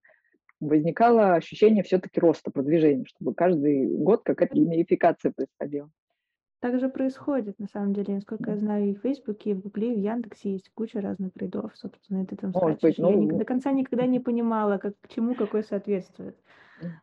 возникало 0.63 1.35
ощущение 1.35 1.83
все-таки 1.83 2.21
роста, 2.21 2.51
продвижения, 2.51 3.05
чтобы 3.07 3.35
каждый 3.35 3.87
год 3.87 4.23
какая-то 4.25 4.55
геймификация 4.55 5.33
происходила. 5.33 5.91
Так 6.61 6.79
же 6.79 6.89
происходит, 6.89 7.59
на 7.59 7.67
самом 7.67 7.93
деле. 7.93 8.15
Насколько 8.15 8.53
я 8.53 8.57
знаю, 8.57 8.91
и 8.91 8.95
в 8.95 9.01
Фейсбуке, 9.01 9.51
и 9.51 9.55
в 9.55 9.63
Гугле, 9.63 9.95
и 9.95 9.97
в 9.97 9.99
Яндексе 9.99 10.53
есть 10.53 10.71
куча 10.73 11.01
разных 11.01 11.35
грейдов, 11.35 11.73
собственно, 11.75 12.23
это 12.23 12.37
там 12.37 12.53
Может 12.55 12.81
быть, 12.81 12.99
ну... 12.99 13.33
Я 13.33 13.39
до 13.39 13.45
конца 13.45 13.73
никогда 13.73 14.07
не 14.07 14.21
понимала, 14.21 14.79
как, 14.79 14.95
к 15.01 15.09
чему 15.09 15.35
какой 15.35 15.65
соответствует. 15.65 16.37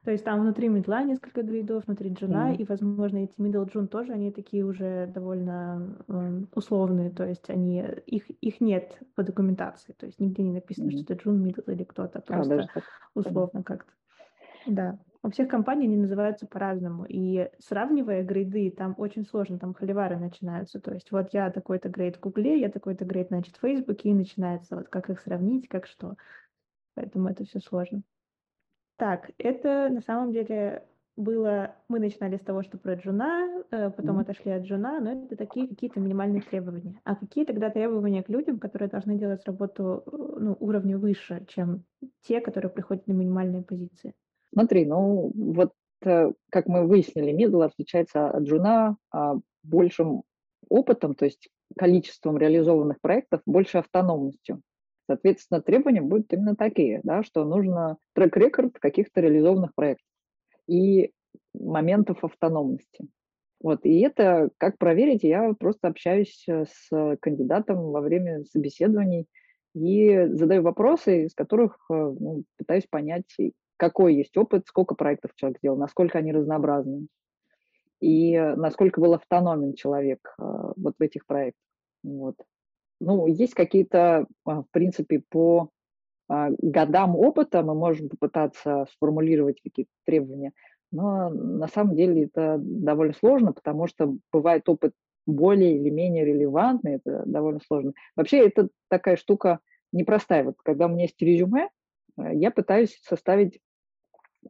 То 0.04 0.12
есть 0.12 0.24
там 0.24 0.42
внутри 0.42 0.70
медла 0.70 1.04
несколько 1.04 1.44
грейдов, 1.44 1.86
внутри 1.86 2.14
джуна, 2.14 2.52
mm-hmm. 2.52 2.58
и, 2.58 2.66
возможно, 2.66 3.18
эти 3.18 3.34
middle 3.40 3.70
джун 3.72 3.88
тоже, 3.88 4.14
они 4.14 4.32
такие 4.32 4.66
уже 4.66 5.08
довольно 5.08 5.98
э, 6.08 6.42
условные, 6.56 7.10
то 7.10 7.26
есть 7.26 7.50
они, 7.50 7.84
их, 8.06 8.30
их 8.30 8.62
нет 8.62 8.98
по 9.16 9.24
документации, 9.24 9.94
то 9.94 10.06
есть 10.06 10.20
нигде 10.20 10.44
не 10.44 10.52
написано, 10.52 10.90
mm-hmm. 10.90 11.04
что 11.04 11.14
это 11.14 11.24
джун, 11.24 11.46
middle 11.46 11.74
или 11.74 11.84
кто-то, 11.84 12.22
просто 12.22 12.68
а, 12.76 12.82
условно 13.14 13.64
как-то. 13.64 13.92
Да. 14.66 15.00
У 15.22 15.30
всех 15.30 15.50
компаний 15.50 15.86
они 15.86 15.98
называются 15.98 16.48
по-разному. 16.48 17.06
И 17.08 17.50
сравнивая 17.60 18.24
грейды, 18.24 18.72
там 18.72 18.96
очень 18.98 19.26
сложно, 19.26 19.60
там 19.60 19.74
холивары 19.74 20.18
начинаются. 20.18 20.80
То 20.80 20.94
есть 20.94 21.12
вот 21.12 21.34
я 21.34 21.50
такой-то 21.50 21.90
грейд 21.90 22.16
в 22.16 22.20
Гугле, 22.22 22.60
я 22.60 22.70
такой-то 22.70 23.04
грейд, 23.04 23.28
значит, 23.28 23.58
в 23.58 23.60
Фейсбуке, 23.60 24.10
и 24.10 24.14
начинается 24.14 24.78
вот 24.78 24.88
как 24.88 25.10
их 25.10 25.20
сравнить, 25.20 25.68
как 25.68 25.88
что. 25.88 26.16
Поэтому 26.96 27.28
это 27.28 27.44
все 27.44 27.60
сложно. 27.60 28.02
Так, 29.00 29.32
это 29.38 29.88
на 29.90 30.02
самом 30.02 30.34
деле 30.34 30.84
было, 31.16 31.74
мы 31.88 32.00
начинали 32.00 32.36
с 32.36 32.42
того, 32.42 32.64
что 32.64 32.78
про 32.78 32.96
джуна, 32.96 33.64
э, 33.72 33.92
потом 33.92 34.18
mm-hmm. 34.18 34.22
отошли 34.22 34.52
от 34.52 34.64
джуна, 34.64 35.00
но 35.00 35.24
это 35.24 35.38
такие 35.38 35.70
какие-то 35.70 36.02
минимальные 36.02 36.42
требования. 36.42 37.00
А 37.06 37.16
какие 37.16 37.46
тогда 37.46 37.70
требования 37.70 38.24
к 38.24 38.30
людям, 38.30 38.60
которые 38.60 38.90
должны 38.90 39.18
делать 39.18 39.46
работу 39.46 40.04
э, 40.06 40.12
ну, 40.40 40.58
уровня 40.60 40.98
выше, 40.98 41.46
чем 41.48 41.86
те, 42.24 42.42
которые 42.42 42.72
приходят 42.72 43.08
на 43.08 43.14
минимальные 43.14 43.64
позиции? 43.64 44.14
Смотри, 44.52 44.86
ну 44.86 45.32
вот 45.34 45.72
э, 46.04 46.34
как 46.52 46.68
мы 46.68 46.86
выяснили, 46.86 47.34
middle 47.34 47.64
отличается 47.64 48.30
от 48.30 48.44
джуна 48.44 48.98
а, 49.12 49.36
большим 49.64 50.24
опытом, 50.68 51.16
то 51.16 51.24
есть 51.24 51.48
количеством 51.78 52.38
реализованных 52.38 53.00
проектов, 53.00 53.40
больше 53.46 53.78
автономностью. 53.78 54.62
Соответственно, 55.10 55.60
требования 55.60 56.02
будут 56.02 56.32
именно 56.34 56.56
такие, 56.56 57.02
да, 57.04 57.24
что 57.24 57.44
нужно 57.44 57.98
трек-рекорд 58.14 58.78
каких-то 58.78 59.22
реализованных 59.22 59.74
проектов 59.74 60.06
и 60.68 61.12
моментов 61.56 62.24
автономности. 62.24 63.08
Вот, 63.60 63.80
и 63.86 64.02
это, 64.02 64.52
как 64.60 64.78
проверить, 64.78 65.24
я 65.24 65.56
просто 65.56 65.88
общаюсь 65.88 66.46
э, 66.48 66.66
с 66.72 67.18
кандидатом 67.22 67.90
во 67.90 68.02
время 68.02 68.44
собеседований 68.52 69.26
и 69.74 70.28
задаю 70.28 70.62
вопросы, 70.62 71.26
из 71.26 71.34
которых 71.34 71.80
э, 71.90 71.96
ну, 71.96 72.44
пытаюсь 72.60 72.86
понять, 72.86 73.36
какой 73.78 74.14
есть 74.14 74.38
опыт, 74.38 74.68
сколько 74.68 74.94
проектов 74.94 75.32
человек 75.34 75.58
сделал, 75.58 75.78
насколько 75.78 76.20
они 76.20 76.32
разнообразны, 76.32 77.08
и 78.00 78.38
насколько 78.38 79.02
был 79.02 79.16
автономен 79.16 79.74
человек 79.74 80.20
э, 80.40 80.44
вот 80.78 80.94
в 81.00 81.02
этих 81.02 81.26
проектах. 81.26 81.66
Вот. 82.04 82.36
Ну, 83.00 83.28
есть 83.28 83.54
какие-то, 83.54 84.28
в 84.46 84.66
принципе, 84.72 85.22
по 85.30 85.70
а, 86.28 86.50
годам 86.62 87.16
опыта 87.16 87.64
мы 87.64 87.74
можем 87.74 88.10
попытаться 88.10 88.86
сформулировать 88.94 89.62
какие-то 89.62 89.92
требования, 90.06 90.54
но 90.92 91.30
на 91.30 91.68
самом 91.68 91.96
деле 91.96 92.26
это 92.26 92.58
довольно 92.60 93.14
сложно, 93.14 93.52
потому 93.54 93.88
что 93.88 94.16
бывает 94.32 94.68
опыт 94.70 94.94
более 95.26 95.78
или 95.78 95.90
менее 95.90 96.26
релевантный, 96.26 96.96
это 96.96 97.24
довольно 97.26 97.60
сложно. 97.66 97.94
Вообще 98.16 98.46
это 98.46 98.70
такая 98.90 99.16
штука 99.16 99.60
непростая. 99.92 100.44
Вот 100.44 100.56
когда 100.64 100.86
у 100.86 100.90
меня 100.90 101.04
есть 101.04 101.22
резюме, 101.22 101.70
э, 102.18 102.36
я 102.36 102.52
пытаюсь 102.52 103.00
составить 103.04 103.60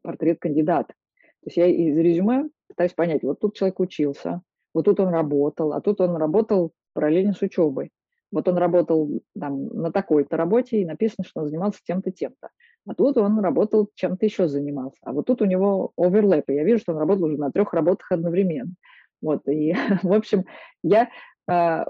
портрет 0.02 0.40
кандидата. 0.40 0.94
То 1.42 1.48
есть 1.48 1.58
я 1.58 1.68
из 1.68 1.98
резюме 1.98 2.50
пытаюсь 2.68 2.94
понять, 2.94 3.24
вот 3.24 3.40
тут 3.40 3.56
человек 3.56 3.80
учился, 3.80 4.42
вот 4.74 4.86
тут 4.86 5.00
он 5.00 5.10
работал, 5.10 5.74
а 5.74 5.82
тут 5.82 6.02
он 6.02 6.16
работал 6.18 6.74
параллельно 6.94 7.34
с 7.34 7.42
учебой. 7.42 7.92
Вот 8.32 8.48
он 8.48 8.58
работал 8.58 9.22
там, 9.40 9.68
на 9.68 9.92
такой-то 9.92 10.38
работе, 10.38 10.82
и 10.82 10.86
написано, 10.86 11.26
что 11.26 11.42
он 11.42 11.48
занимался 11.48 11.80
тем-то, 11.84 12.12
тем-то. 12.12 12.50
А 12.88 12.94
тут 12.94 13.18
он 13.18 13.40
работал 13.40 13.90
чем-то 13.96 14.26
еще 14.26 14.48
занимался. 14.48 14.98
А 15.04 15.14
вот 15.14 15.26
тут 15.26 15.42
у 15.42 15.46
него 15.46 15.92
оверлэп, 15.98 16.50
и 16.50 16.54
я 16.54 16.64
вижу, 16.64 16.80
что 16.82 16.94
он 16.94 17.00
работал 17.00 17.26
уже 17.26 17.38
на 17.38 17.52
трех 17.52 17.74
работах 17.74 18.12
одновременно. 18.12 18.74
Вот, 19.22 19.48
и, 19.48 19.74
в 20.04 20.14
общем, 20.14 20.46
я 20.84 21.10
а, 21.50 21.88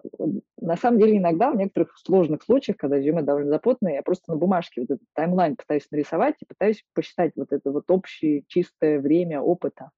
на 0.61 0.77
самом 0.77 0.99
деле 0.99 1.17
иногда 1.17 1.51
в 1.51 1.57
некоторых 1.57 1.97
сложных 1.97 2.43
случаях, 2.43 2.77
когда 2.77 2.97
резюме 2.97 3.23
довольно 3.23 3.49
запутанное, 3.49 3.95
я 3.95 4.03
просто 4.03 4.31
на 4.31 4.37
бумажке 4.37 4.81
вот 4.81 4.91
этот 4.91 5.07
таймлайн 5.13 5.57
пытаюсь 5.57 5.87
нарисовать 5.91 6.35
и 6.39 6.45
пытаюсь 6.45 6.83
посчитать 6.93 7.33
вот 7.35 7.51
это 7.51 7.69
вот 7.71 7.91
общее 7.91 8.43
чистое 8.47 9.01
время 9.01 9.41
опыта, 9.41 9.91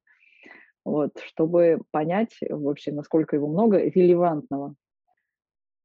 вот, 0.83 1.11
чтобы 1.23 1.81
понять 1.91 2.37
вообще, 2.49 2.91
насколько 2.91 3.35
его 3.35 3.47
много 3.47 3.77
релевантного. 3.77 4.73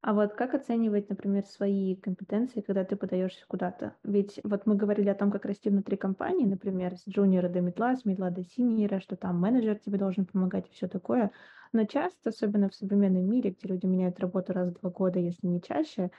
А 0.07 0.15
вот 0.15 0.35
как 0.35 0.55
оценивать, 0.55 1.09
например, 1.09 1.45
свои 1.47 1.97
компетенции, 1.97 2.61
когда 2.61 2.85
ты 2.85 2.95
подаешься 2.95 3.45
куда-то? 3.49 3.97
Ведь 4.05 4.39
вот 4.45 4.65
мы 4.65 4.77
говорили 4.77 5.09
о 5.09 5.17
том, 5.17 5.33
как 5.33 5.45
расти 5.45 5.69
внутри 5.69 5.97
компании, 5.97 6.47
например, 6.47 6.97
с 6.97 7.09
джуниора 7.09 7.49
до 7.49 7.61
медла, 7.61 7.97
с 7.97 8.05
медла 8.05 8.31
до 8.31 8.45
синьора, 8.45 9.01
что 9.01 9.17
там 9.17 9.41
менеджер 9.41 9.81
тебе 9.81 9.99
должен 9.99 10.25
помогать 10.25 10.69
и 10.69 10.73
все 10.73 10.87
такое. 10.87 11.33
Но 11.73 11.87
часто, 11.87 12.29
особенно 12.29 12.69
в 12.69 12.75
современном 12.77 13.29
мире, 13.29 13.51
где 13.51 13.67
люди 13.67 13.87
меняют 13.87 14.21
работу 14.21 14.53
раз 14.53 14.69
в 14.69 14.81
два 14.81 14.91
года, 14.91 15.19
если 15.19 15.45
не 15.49 15.61
чаще, 15.61 16.13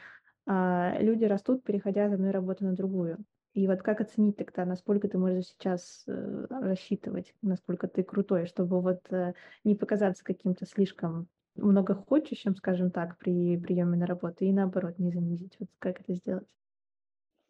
а, 0.46 0.98
люди 1.00 1.24
растут, 1.24 1.64
переходя 1.64 2.08
от 2.08 2.14
одной 2.16 2.32
работы 2.32 2.66
на 2.66 2.74
другую. 2.74 3.20
И 3.54 3.68
вот 3.68 3.84
как 3.84 4.02
оценить 4.02 4.36
тогда, 4.36 4.66
насколько 4.66 5.08
ты 5.08 5.18
можешь 5.18 5.46
сейчас 5.46 6.04
э, 6.08 6.46
рассчитывать, 6.50 7.34
насколько 7.42 7.88
ты 7.88 8.04
крутой, 8.04 8.48
чтобы 8.48 8.82
вот 8.82 9.00
э, 9.12 9.34
не 9.64 9.76
показаться 9.76 10.26
каким-то 10.26 10.66
слишком 10.66 11.30
многохочущим, 11.58 12.56
скажем 12.56 12.92
так, 12.92 13.18
при 13.18 13.58
приеме 13.58 13.98
на 13.98 14.06
работу, 14.06 14.46
и 14.46 14.52
наоборот, 14.52 14.98
не 15.00 15.12
занизить. 15.12 15.56
Вот 15.60 15.70
как 15.80 16.02
это 16.02 16.14
сделать? 16.14 16.48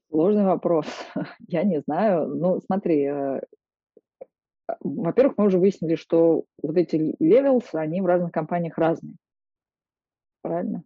Сложный 0.10 0.46
вопрос. 0.46 0.86
Я 1.48 1.64
не 1.64 1.82
знаю. 1.82 2.28
Ну, 2.28 2.62
смотри, 2.62 3.04
э, 3.04 3.42
во-первых, 4.80 5.38
мы 5.38 5.46
уже 5.46 5.60
выяснили, 5.60 5.96
что 5.96 6.46
вот 6.62 6.78
эти 6.78 7.16
levels, 7.22 7.66
они 7.74 8.02
в 8.02 8.06
разных 8.06 8.32
компаниях 8.32 8.78
разные. 8.78 9.16
Правильно? 10.42 10.84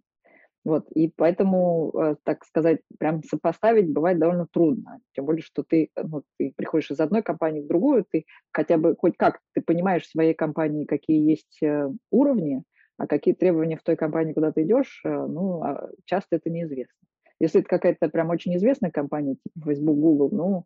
Вот, 0.64 0.92
и 0.92 1.08
поэтому, 1.08 1.92
э, 1.96 2.16
так 2.24 2.46
сказать, 2.46 2.82
прям 3.00 3.24
сопоставить 3.24 3.92
бывает 3.92 4.20
довольно 4.20 4.46
трудно. 4.52 5.00
Тем 5.14 5.26
более, 5.26 5.42
что 5.42 5.64
ты, 5.64 5.90
ну, 5.96 6.24
ты 6.38 6.54
приходишь 6.56 6.92
из 6.92 7.00
одной 7.00 7.24
компании 7.24 7.62
в 7.62 7.68
другую, 7.68 8.06
ты 8.10 8.26
хотя 8.52 8.78
бы 8.78 8.96
хоть 8.96 9.18
как 9.18 9.40
ты 9.54 9.62
понимаешь 9.62 10.04
в 10.04 10.12
своей 10.12 10.36
компании, 10.36 10.86
какие 10.86 11.28
есть 11.28 11.64
э, 11.64 11.90
уровни, 12.12 12.64
а 13.02 13.08
какие 13.08 13.34
требования 13.34 13.78
в 13.78 13.82
той 13.82 13.96
компании, 13.96 14.34
куда 14.34 14.52
ты 14.52 14.62
идешь, 14.62 15.02
э, 15.04 15.10
ну, 15.10 15.64
а 15.64 15.90
часто 16.06 16.36
это 16.36 16.52
неизвестно. 16.52 16.94
Если 17.40 17.62
это 17.62 17.68
какая-то 17.68 18.10
прям 18.10 18.30
очень 18.30 18.56
известная 18.58 18.92
компания, 18.92 19.38
типа 19.38 19.66
Facebook, 19.66 19.98
Google, 19.98 20.30
ну, 20.32 20.66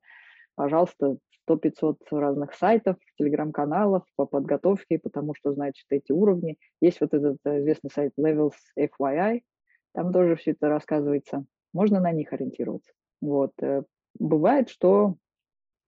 пожалуйста, 0.56 1.16
100-500 1.50 1.96
разных 2.12 2.54
сайтов, 2.54 2.98
телеграм-каналов 3.18 4.04
по 4.18 4.26
подготовке, 4.26 5.00
потому 5.00 5.34
что, 5.34 5.54
значит, 5.54 5.86
эти 5.90 6.12
уровни. 6.12 6.58
Есть 6.82 7.00
вот 7.00 7.14
этот 7.14 7.38
э, 7.46 7.60
известный 7.60 7.90
сайт 7.90 8.12
Levels 8.20 8.56
FYI, 8.78 9.44
там 9.94 10.12
тоже 10.12 10.36
все 10.36 10.52
это 10.52 10.68
рассказывается. 10.68 11.46
Можно 11.72 12.02
на 12.02 12.12
них 12.12 12.34
ориентироваться. 12.34 12.92
Вот. 13.22 13.54
Э, 13.62 13.84
бывает, 14.20 14.68
что, 14.68 15.16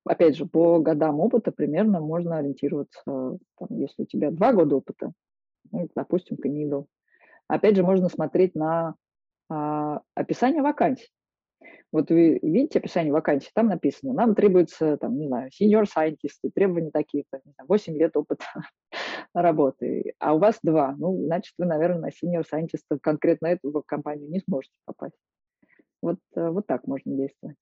опять 0.05 0.37
же, 0.37 0.45
по 0.45 0.79
годам 0.79 1.19
опыта 1.19 1.51
примерно 1.51 1.99
можно 1.99 2.37
ориентироваться. 2.37 3.01
Там, 3.05 3.67
если 3.71 4.03
у 4.03 4.05
тебя 4.05 4.31
два 4.31 4.53
года 4.53 4.77
опыта, 4.77 5.11
ну, 5.71 5.89
допустим, 5.95 6.37
ты. 6.37 6.87
Опять 7.47 7.75
же, 7.75 7.83
можно 7.83 8.09
смотреть 8.09 8.55
на 8.55 8.95
а, 9.49 10.01
описание 10.15 10.61
вакансий. 10.61 11.09
Вот 11.91 12.09
вы 12.11 12.39
видите 12.41 12.79
описание 12.79 13.13
вакансии, 13.13 13.49
там 13.53 13.67
написано, 13.67 14.13
нам 14.13 14.35
требуется, 14.35 14.97
там, 14.97 15.17
не 15.17 15.27
знаю, 15.27 15.49
senior 15.49 15.85
scientist, 15.85 16.51
требования 16.53 16.91
такие-то, 16.91 17.39
8 17.67 17.97
лет 17.97 18.17
опыта 18.17 18.43
работы, 19.33 20.13
а 20.19 20.33
у 20.33 20.39
вас 20.39 20.59
два, 20.61 20.95
ну, 20.97 21.25
значит, 21.25 21.53
вы, 21.57 21.65
наверное, 21.65 21.99
на 21.99 22.09
senior 22.09 22.43
scientist 22.43 22.99
конкретно 23.01 23.47
эту 23.47 23.83
компанию 23.85 24.29
не 24.29 24.39
сможете 24.41 24.73
попасть. 24.85 25.15
Вот, 26.01 26.17
э, 26.35 26.49
вот 26.49 26.67
так 26.67 26.85
можно 26.85 27.15
действовать. 27.15 27.55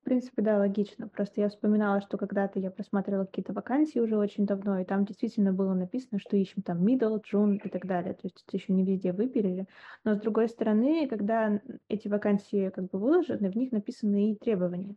В 0.00 0.04
принципе, 0.04 0.40
да, 0.40 0.56
логично. 0.58 1.08
Просто 1.08 1.42
я 1.42 1.48
вспоминала, 1.50 2.00
что 2.00 2.16
когда-то 2.16 2.58
я 2.58 2.70
просматривала 2.70 3.26
какие-то 3.26 3.52
вакансии 3.52 3.98
уже 3.98 4.16
очень 4.16 4.46
давно, 4.46 4.80
и 4.80 4.84
там 4.84 5.04
действительно 5.04 5.52
было 5.52 5.74
написано, 5.74 6.18
что 6.18 6.36
ищем 6.36 6.62
там 6.62 6.84
middle, 6.84 7.20
june 7.22 7.60
и 7.62 7.68
так 7.68 7.86
далее. 7.86 8.14
То 8.14 8.20
есть 8.24 8.42
это 8.46 8.56
еще 8.56 8.72
не 8.72 8.82
везде 8.82 9.12
выпилили. 9.12 9.66
Но 10.04 10.14
с 10.14 10.18
другой 10.18 10.48
стороны, 10.48 11.06
когда 11.06 11.60
эти 11.88 12.08
вакансии 12.08 12.70
как 12.70 12.88
бы 12.90 12.98
выложены, 12.98 13.50
в 13.50 13.56
них 13.56 13.72
написаны 13.72 14.32
и 14.32 14.36
требования. 14.36 14.96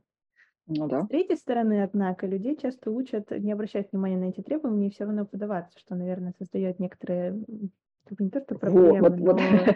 Ну 0.68 0.88
да. 0.88 1.04
С 1.04 1.08
третьей 1.10 1.36
стороны, 1.36 1.84
однако, 1.84 2.26
людей 2.26 2.56
часто 2.56 2.90
учат 2.90 3.30
не 3.32 3.52
обращать 3.52 3.92
внимания 3.92 4.18
на 4.18 4.30
эти 4.30 4.42
требования 4.42 4.88
и 4.88 4.92
все 4.92 5.04
равно 5.04 5.26
подаваться, 5.26 5.78
что, 5.78 5.96
наверное, 5.96 6.34
создает 6.38 6.80
некоторые 6.80 7.44
не 8.20 8.30
то, 8.30 8.42
что 8.42 8.56
проблемы, 8.56 9.10
вот, 9.10 9.20
но... 9.20 9.34
вот. 9.34 9.76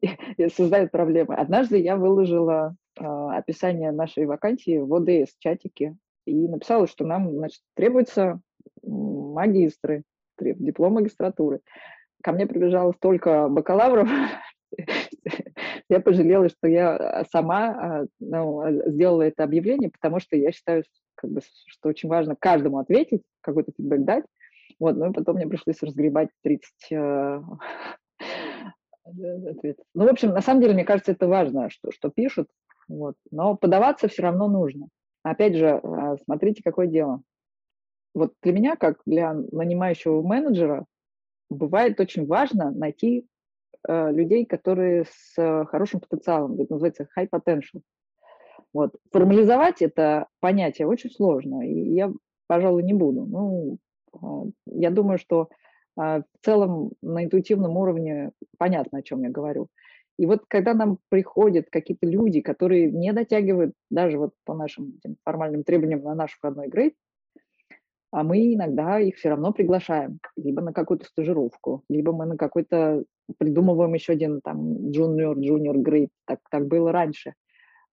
создает 0.54 0.90
проблемы. 0.90 1.34
Однажды 1.34 1.78
я 1.78 1.96
выложила 1.96 2.74
а, 2.98 3.36
описание 3.36 3.92
нашей 3.92 4.26
вакансии 4.26 4.78
в 4.78 4.94
ОДС-чатике 4.94 5.96
и 6.26 6.48
написала, 6.48 6.86
что 6.86 7.04
нам 7.04 7.32
значит, 7.32 7.60
требуются 7.74 8.40
магистры, 8.82 10.02
диплом 10.38 10.94
магистратуры. 10.94 11.60
Ко 12.22 12.32
мне 12.32 12.46
прибежало 12.46 12.92
столько 12.92 13.48
бакалавров, 13.48 14.08
я 15.88 16.00
пожалела, 16.00 16.48
что 16.48 16.68
я 16.68 17.24
сама 17.30 17.66
а, 17.68 18.06
ну, 18.20 18.62
сделала 18.86 19.22
это 19.22 19.44
объявление, 19.44 19.90
потому 19.90 20.20
что 20.20 20.36
я 20.36 20.52
считаю, 20.52 20.84
как 21.14 21.30
бы, 21.30 21.40
что 21.66 21.88
очень 21.88 22.08
важно 22.08 22.36
каждому 22.38 22.78
ответить, 22.78 23.22
какой-то 23.40 23.72
фидбэк 23.76 24.04
дать. 24.04 24.24
Вот, 24.78 24.96
ну 24.96 25.10
и 25.10 25.12
потом 25.12 25.36
мне 25.36 25.46
пришлось 25.46 25.82
разгребать 25.82 26.30
30 26.42 26.70
э, 26.92 27.40
ответов. 29.04 29.84
Ну, 29.94 30.06
в 30.06 30.08
общем, 30.08 30.30
на 30.30 30.40
самом 30.40 30.60
деле, 30.60 30.74
мне 30.74 30.84
кажется, 30.84 31.12
это 31.12 31.26
важно, 31.26 31.70
что, 31.70 31.90
что 31.90 32.10
пишут, 32.10 32.48
вот. 32.88 33.14
Но 33.30 33.56
подаваться 33.56 34.08
все 34.08 34.22
равно 34.22 34.48
нужно. 34.48 34.88
Опять 35.22 35.56
же, 35.56 35.68
а, 35.68 36.16
смотрите, 36.24 36.62
какое 36.62 36.86
дело. 36.86 37.22
Вот 38.14 38.32
для 38.42 38.52
меня, 38.52 38.76
как 38.76 39.00
для 39.06 39.32
нанимающего 39.32 40.22
менеджера, 40.22 40.84
бывает 41.48 41.98
очень 42.00 42.26
важно 42.26 42.70
найти 42.70 43.26
э, 43.88 44.12
людей, 44.12 44.44
которые 44.44 45.04
с 45.04 45.38
э, 45.38 45.64
хорошим 45.66 46.00
потенциалом, 46.00 46.60
это 46.60 46.74
называется 46.74 47.08
high 47.16 47.28
potential. 47.30 47.80
Вот. 48.74 48.94
Формализовать 49.12 49.80
это 49.82 50.26
понятие 50.40 50.86
очень 50.86 51.10
сложно. 51.10 51.66
И 51.66 51.94
я 51.94 52.12
пожалуй, 52.52 52.82
не 52.82 52.92
буду. 52.92 53.24
Ну, 53.24 53.78
а, 54.12 54.44
я 54.66 54.90
думаю, 54.90 55.18
что 55.18 55.48
в 55.96 56.24
целом 56.42 56.92
на 57.02 57.24
интуитивном 57.24 57.76
уровне 57.76 58.32
понятно, 58.58 58.98
о 58.98 59.02
чем 59.02 59.22
я 59.22 59.30
говорю. 59.30 59.68
И 60.18 60.26
вот 60.26 60.42
когда 60.48 60.74
нам 60.74 60.98
приходят 61.08 61.66
какие-то 61.70 62.06
люди, 62.06 62.40
которые 62.40 62.90
не 62.90 63.12
дотягивают 63.12 63.72
даже 63.90 64.18
вот 64.18 64.32
по 64.44 64.54
нашим 64.54 64.98
формальным 65.24 65.64
требованиям 65.64 66.02
на 66.02 66.14
наш 66.14 66.32
входной 66.32 66.68
грейд, 66.68 66.94
а 68.12 68.22
мы 68.24 68.54
иногда 68.54 69.00
их 69.00 69.16
все 69.16 69.30
равно 69.30 69.52
приглашаем 69.52 70.20
либо 70.36 70.60
на 70.60 70.74
какую-то 70.74 71.06
стажировку, 71.06 71.82
либо 71.88 72.12
мы 72.12 72.26
на 72.26 72.36
какой-то 72.36 73.04
придумываем 73.38 73.94
еще 73.94 74.12
один 74.12 74.42
там 74.42 74.90
junior, 74.90 75.34
junior 75.34 75.76
grade, 75.76 76.10
так, 76.26 76.40
так 76.50 76.66
было 76.66 76.92
раньше. 76.92 77.34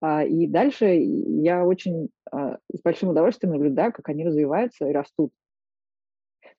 А, 0.02 0.24
и 0.26 0.46
дальше 0.46 0.88
я 0.88 1.66
очень 1.66 2.10
а, 2.32 2.58
с 2.74 2.82
большим 2.82 3.10
удовольствием 3.10 3.54
наблюдаю, 3.54 3.94
как 3.94 4.10
они 4.10 4.26
развиваются 4.26 4.90
и 4.90 4.94
растут. 4.94 5.32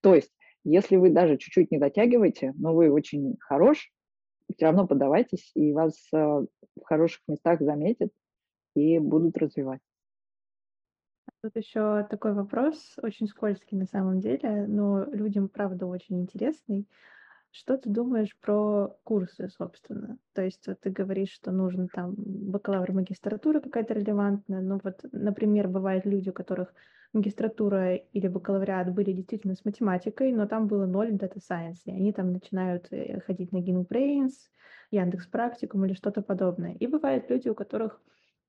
То 0.01 0.15
есть, 0.15 0.33
если 0.65 0.97
вы 0.97 1.11
даже 1.11 1.37
чуть-чуть 1.37 1.71
не 1.71 1.79
дотягиваете, 1.79 2.53
но 2.57 2.75
вы 2.75 2.91
очень 2.91 3.37
хорош, 3.41 3.91
все 4.57 4.67
равно 4.67 4.87
подавайтесь, 4.87 5.51
и 5.55 5.73
вас 5.73 5.95
а, 6.13 6.41
в 6.41 6.85
хороших 6.85 7.21
местах 7.29 7.61
заметят 7.61 8.11
и 8.75 8.99
будут 8.99 9.37
развивать. 9.39 9.81
Тут 11.43 11.57
еще 11.57 12.07
такой 12.11 12.35
вопрос, 12.35 12.97
очень 13.01 13.27
скользкий 13.27 13.79
на 13.79 13.87
самом 13.87 14.21
деле, 14.21 14.67
но 14.67 15.05
людям, 15.05 15.49
правда, 15.49 15.87
очень 15.87 16.21
интересный. 16.21 16.87
Что 17.53 17.77
ты 17.77 17.91
думаешь 17.91 18.37
про 18.41 18.97
курсы, 19.03 19.49
собственно? 19.49 20.19
То 20.35 20.43
есть 20.43 20.67
вот 20.69 20.81
ты 20.81 20.91
говоришь, 20.91 21.33
что 21.33 21.51
нужно 21.51 21.89
там 21.93 22.15
бакалавр, 22.17 22.93
магистратура 22.93 23.61
какая-то 23.61 23.95
релевантная. 23.95 24.61
Ну 24.61 24.81
вот, 24.83 25.01
например, 25.11 25.67
бывают 25.67 26.07
люди, 26.07 26.31
у 26.31 26.33
которых 26.33 26.73
магистратура 27.13 27.97
или 27.97 28.29
бакалавриат 28.29 28.95
были 28.95 29.13
действительно 29.13 29.57
с 29.57 29.65
математикой, 29.65 30.33
но 30.33 30.47
там 30.47 30.69
было 30.69 30.87
ноль 30.87 31.13
Data 31.13 31.39
Science, 31.39 31.81
и 31.87 31.91
они 31.91 32.13
там 32.13 32.33
начинают 32.33 32.87
э, 32.93 33.21
ходить 33.21 33.51
на 33.51 33.59
GNU 33.59 34.31
Яндекс 34.93 35.27
Практикум 35.27 35.85
или 35.85 35.95
что-то 35.95 36.23
подобное. 36.23 36.75
И 36.75 36.87
бывают 36.87 37.29
люди, 37.31 37.49
у 37.49 37.55
которых 37.55 38.01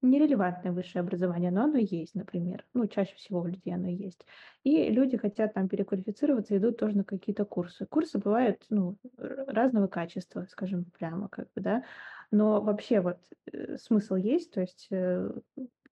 нерелевантное 0.01 0.71
высшее 0.71 1.01
образование, 1.01 1.51
но 1.51 1.63
оно 1.63 1.77
есть, 1.77 2.15
например. 2.15 2.65
Ну, 2.73 2.87
чаще 2.87 3.15
всего 3.15 3.41
у 3.41 3.47
людей 3.47 3.73
оно 3.73 3.87
есть. 3.87 4.25
И 4.63 4.89
люди 4.89 5.17
хотят 5.17 5.53
там 5.53 5.69
переквалифицироваться, 5.69 6.57
идут 6.57 6.77
тоже 6.77 6.97
на 6.97 7.03
какие-то 7.03 7.45
курсы. 7.45 7.85
Курсы 7.85 8.17
бывают, 8.17 8.63
ну, 8.69 8.97
разного 9.17 9.87
качества, 9.87 10.47
скажем 10.49 10.85
прямо, 10.97 11.27
как 11.29 11.47
бы, 11.53 11.61
да. 11.61 11.83
Но 12.31 12.61
вообще 12.61 13.01
вот 13.01 13.17
э, 13.51 13.77
смысл 13.77 14.15
есть, 14.15 14.51
то 14.51 14.61
есть 14.61 14.87
э, 14.91 15.31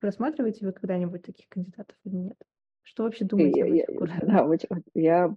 рассматриваете 0.02 0.66
вы 0.66 0.72
когда-нибудь 0.72 1.24
таких 1.24 1.48
кандидатов 1.50 1.96
или 2.06 2.16
нет? 2.16 2.38
Что 2.82 3.04
вообще 3.04 3.26
думаете 3.26 3.60
я, 3.60 4.40
об 4.40 4.50
этих 4.52 4.70
Да, 4.70 4.78
я 4.96 5.36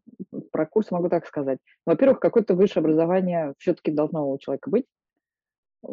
про 0.50 0.66
курс 0.66 0.90
могу 0.90 1.08
так 1.08 1.26
сказать. 1.26 1.58
Во-первых, 1.84 2.20
какое-то 2.20 2.54
высшее 2.54 2.82
образование 2.82 3.54
все-таки 3.58 3.90
должно 3.90 4.30
у 4.30 4.38
человека 4.38 4.70
быть 4.70 4.86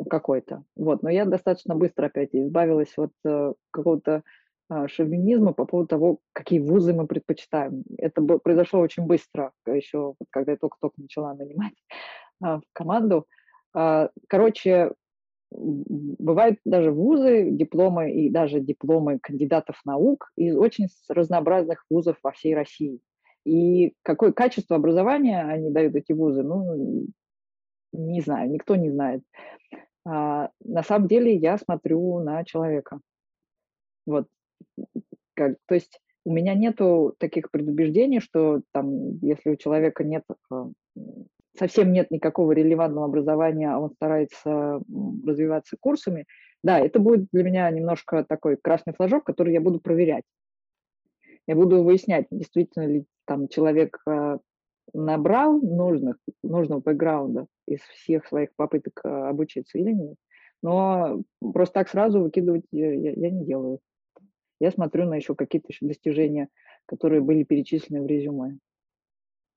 какой-то. 0.09 0.63
Вот. 0.75 1.03
Но 1.03 1.09
я 1.09 1.25
достаточно 1.25 1.75
быстро 1.75 2.07
опять 2.07 2.29
избавилась 2.33 2.93
от 2.97 3.11
э, 3.25 3.53
какого-то 3.71 4.23
э, 4.69 4.87
шовинизма 4.87 5.53
по 5.53 5.65
поводу 5.65 5.87
того, 5.87 6.19
какие 6.33 6.59
вузы 6.59 6.93
мы 6.93 7.07
предпочитаем. 7.07 7.83
Это 7.97 8.21
было, 8.21 8.37
произошло 8.37 8.79
очень 8.79 9.03
быстро, 9.03 9.51
еще 9.65 10.15
когда 10.29 10.53
я 10.53 10.57
только-только 10.57 11.01
начала 11.01 11.33
нанимать 11.33 11.73
э, 12.43 12.57
в 12.57 12.63
команду. 12.73 13.27
Э, 13.75 14.09
короче, 14.27 14.91
бывают 15.51 16.59
даже 16.63 16.91
вузы, 16.91 17.49
дипломы 17.51 18.11
и 18.11 18.29
даже 18.29 18.59
дипломы 18.59 19.19
кандидатов 19.19 19.81
наук 19.85 20.31
из 20.35 20.55
очень 20.55 20.87
разнообразных 21.07 21.85
вузов 21.89 22.17
во 22.21 22.31
всей 22.31 22.53
России. 22.53 22.99
И 23.45 23.93
какое 24.03 24.31
качество 24.31 24.75
образования 24.75 25.41
они 25.41 25.71
дают, 25.71 25.95
эти 25.95 26.11
вузы, 26.11 26.43
ну, 26.43 27.07
не 27.93 28.21
знаю, 28.21 28.49
никто 28.49 28.75
не 28.75 28.89
знает. 28.89 29.23
А, 30.05 30.49
на 30.63 30.83
самом 30.83 31.07
деле 31.07 31.35
я 31.35 31.57
смотрю 31.57 32.19
на 32.19 32.43
человека. 32.43 32.99
Вот, 34.05 34.27
как, 35.35 35.57
то 35.65 35.75
есть 35.75 35.99
у 36.25 36.33
меня 36.33 36.53
нету 36.55 37.15
таких 37.17 37.51
предубеждений, 37.51 38.19
что 38.19 38.61
там, 38.71 39.17
если 39.19 39.51
у 39.51 39.55
человека 39.55 40.03
нет 40.03 40.23
а, 40.51 40.69
совсем 41.57 41.91
нет 41.91 42.11
никакого 42.11 42.53
релевантного 42.53 43.05
образования, 43.05 43.71
а 43.71 43.79
он 43.79 43.91
старается 43.91 44.81
развиваться 45.25 45.77
курсами, 45.79 46.25
да, 46.63 46.79
это 46.79 46.99
будет 46.99 47.27
для 47.31 47.43
меня 47.43 47.69
немножко 47.69 48.23
такой 48.23 48.57
красный 48.57 48.93
флажок, 48.93 49.23
который 49.23 49.53
я 49.53 49.61
буду 49.61 49.79
проверять. 49.79 50.23
Я 51.47 51.55
буду 51.55 51.83
выяснять, 51.83 52.27
действительно 52.31 52.85
ли 52.85 53.05
там 53.25 53.47
человек 53.47 53.99
а, 54.07 54.39
набрал 54.93 55.59
нужных, 55.59 56.17
нужного 56.43 56.79
бэкграунда 56.79 57.47
из 57.69 57.81
всех 57.81 58.25
своих 58.27 58.53
попыток 58.55 59.01
а, 59.03 59.29
обучиться 59.29 59.77
или 59.77 59.91
нет. 59.91 60.15
Но 60.61 61.21
просто 61.39 61.73
так 61.73 61.89
сразу 61.89 62.21
выкидывать 62.21 62.65
я, 62.71 62.93
я, 62.93 63.29
не 63.29 63.45
делаю. 63.45 63.79
Я 64.59 64.71
смотрю 64.71 65.05
на 65.05 65.15
еще 65.15 65.35
какие-то 65.35 65.67
еще 65.69 65.85
достижения, 65.85 66.49
которые 66.85 67.21
были 67.21 67.43
перечислены 67.43 68.01
в 68.01 68.07
резюме. 68.07 68.57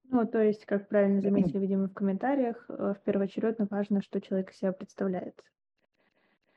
Ну, 0.04 0.26
то 0.26 0.40
есть, 0.42 0.64
как 0.66 0.88
правильно 0.88 1.20
заметили, 1.20 1.58
видимо, 1.58 1.88
в 1.88 1.94
комментариях, 1.94 2.66
э, 2.68 2.94
в 2.96 3.02
первоочередно 3.02 3.66
важно, 3.70 4.02
что 4.02 4.20
человек 4.20 4.52
себя 4.52 4.72
представляет. 4.72 5.42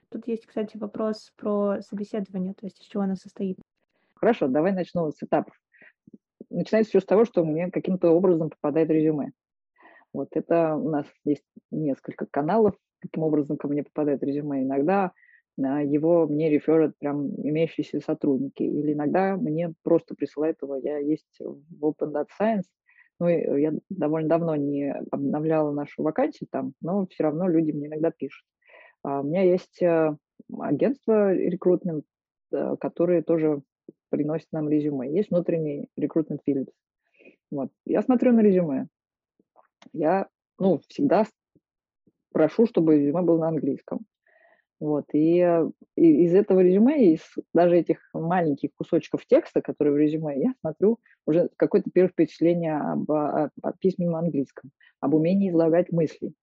Тут 0.10 0.28
есть, 0.28 0.46
кстати, 0.46 0.78
вопрос 0.78 1.34
про 1.38 1.82
собеседование, 1.82 2.54
то 2.54 2.66
есть 2.66 2.80
из 2.82 2.86
чего 2.86 3.04
оно 3.04 3.16
состоит. 3.16 3.58
Хорошо, 4.16 4.48
давай 4.48 4.74
начну 4.74 5.10
с 5.10 5.24
этапов 5.24 5.56
начинается 6.50 6.90
все 6.90 7.00
с 7.00 7.06
того, 7.06 7.26
что 7.26 7.44
мне 7.44 7.70
каким-то 7.70 8.10
образом 8.10 8.50
попадает 8.50 8.90
резюме. 8.90 9.32
Вот 10.16 10.30
это 10.32 10.76
у 10.76 10.90
нас 10.90 11.06
есть 11.24 11.46
несколько 11.72 12.26
каналов, 12.26 12.76
каким 13.00 13.24
образом 13.24 13.58
ко 13.58 13.68
мне 13.68 13.84
попадает 13.84 14.24
резюме. 14.24 14.64
Иногда 14.64 15.12
а, 15.62 15.84
его 15.84 16.28
мне 16.28 16.50
реферят 16.50 16.98
прям 17.00 17.28
имеющиеся 17.36 18.00
сотрудники, 18.00 18.64
или 18.64 18.94
иногда 18.94 19.36
мне 19.36 19.74
просто 19.84 20.16
присылают 20.16 20.62
его. 20.62 20.78
Я 20.78 20.98
есть 20.98 21.40
в 21.40 21.86
Open 21.86 22.12
Data 22.12 22.28
Science, 22.40 22.66
ну, 23.20 23.28
я 23.28 23.72
довольно 23.90 24.28
давно 24.28 24.56
не 24.56 24.92
обновляла 25.12 25.72
нашу 25.72 26.04
вакансию 26.04 26.50
там, 26.52 26.74
но 26.82 27.08
все 27.08 27.24
равно 27.24 27.48
люди 27.48 27.72
мне 27.72 27.88
иногда 27.88 28.12
пишут. 28.12 28.46
А 29.04 29.22
у 29.22 29.24
меня 29.24 29.44
есть 29.44 29.82
э, 29.82 30.16
агентство 30.60 31.34
рекрутмент, 31.34 32.06
э, 32.52 32.76
которые 32.80 33.22
тоже 33.22 33.62
приносит 34.10 34.48
нам 34.52 34.70
резюме. 34.70 35.10
Есть 35.12 35.30
внутренний 35.30 35.88
рекрутмент 35.96 36.42
Philips. 36.48 36.74
Вот. 37.52 37.70
Я 37.86 38.02
смотрю 38.02 38.34
на 38.34 38.42
резюме. 38.42 38.88
Я, 39.94 40.28
ну, 40.60 40.82
всегда 40.88 41.26
прошу, 42.32 42.66
чтобы 42.66 42.98
резюме 42.98 43.22
было 43.22 43.40
на 43.40 43.48
английском. 43.50 44.06
Вот, 44.82 45.06
и, 45.14 45.40
и 45.96 46.26
из 46.26 46.36
этого 46.36 46.60
резюме, 46.60 47.14
из 47.14 47.22
даже 47.54 47.78
этих 47.78 48.10
маленьких 48.14 48.72
кусочков 48.76 49.26
текста, 49.26 49.62
которые 49.62 49.94
в 49.94 49.98
резюме, 49.98 50.38
я 50.38 50.54
смотрю 50.60 51.00
уже 51.26 51.50
какое-то 51.56 51.90
первое 51.94 52.10
впечатление 52.10 52.76
об, 52.76 53.10
об, 53.10 53.52
об 53.62 53.78
письменном 53.80 54.16
английском, 54.16 54.72
об 55.00 55.14
умении 55.14 55.50
излагать 55.50 55.94
мысли, 55.94 56.34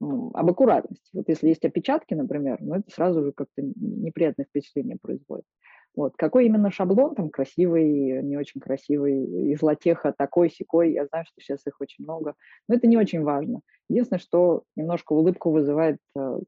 об 0.00 0.50
аккуратности. 0.50 1.08
Вот 1.14 1.28
если 1.28 1.48
есть 1.48 1.64
опечатки, 1.64 2.12
например, 2.12 2.58
ну, 2.60 2.74
это 2.74 2.90
сразу 2.90 3.24
же 3.24 3.32
как-то 3.32 3.62
неприятное 3.62 4.44
впечатление 4.44 4.98
производит. 5.00 5.46
Вот. 5.94 6.14
Какой 6.16 6.46
именно 6.46 6.70
шаблон, 6.70 7.14
там 7.14 7.28
красивый, 7.28 8.22
не 8.22 8.36
очень 8.38 8.60
красивый, 8.60 9.52
из 9.52 9.60
латеха 9.60 10.14
такой, 10.16 10.50
секой, 10.50 10.92
я 10.92 11.06
знаю, 11.06 11.26
что 11.26 11.40
сейчас 11.40 11.66
их 11.66 11.80
очень 11.80 12.04
много, 12.04 12.34
но 12.68 12.76
это 12.76 12.86
не 12.86 12.96
очень 12.96 13.22
важно. 13.22 13.60
Единственное, 13.90 14.20
что 14.20 14.62
немножко 14.74 15.12
улыбку 15.12 15.50
вызывает, 15.50 15.98
э, 16.16 16.40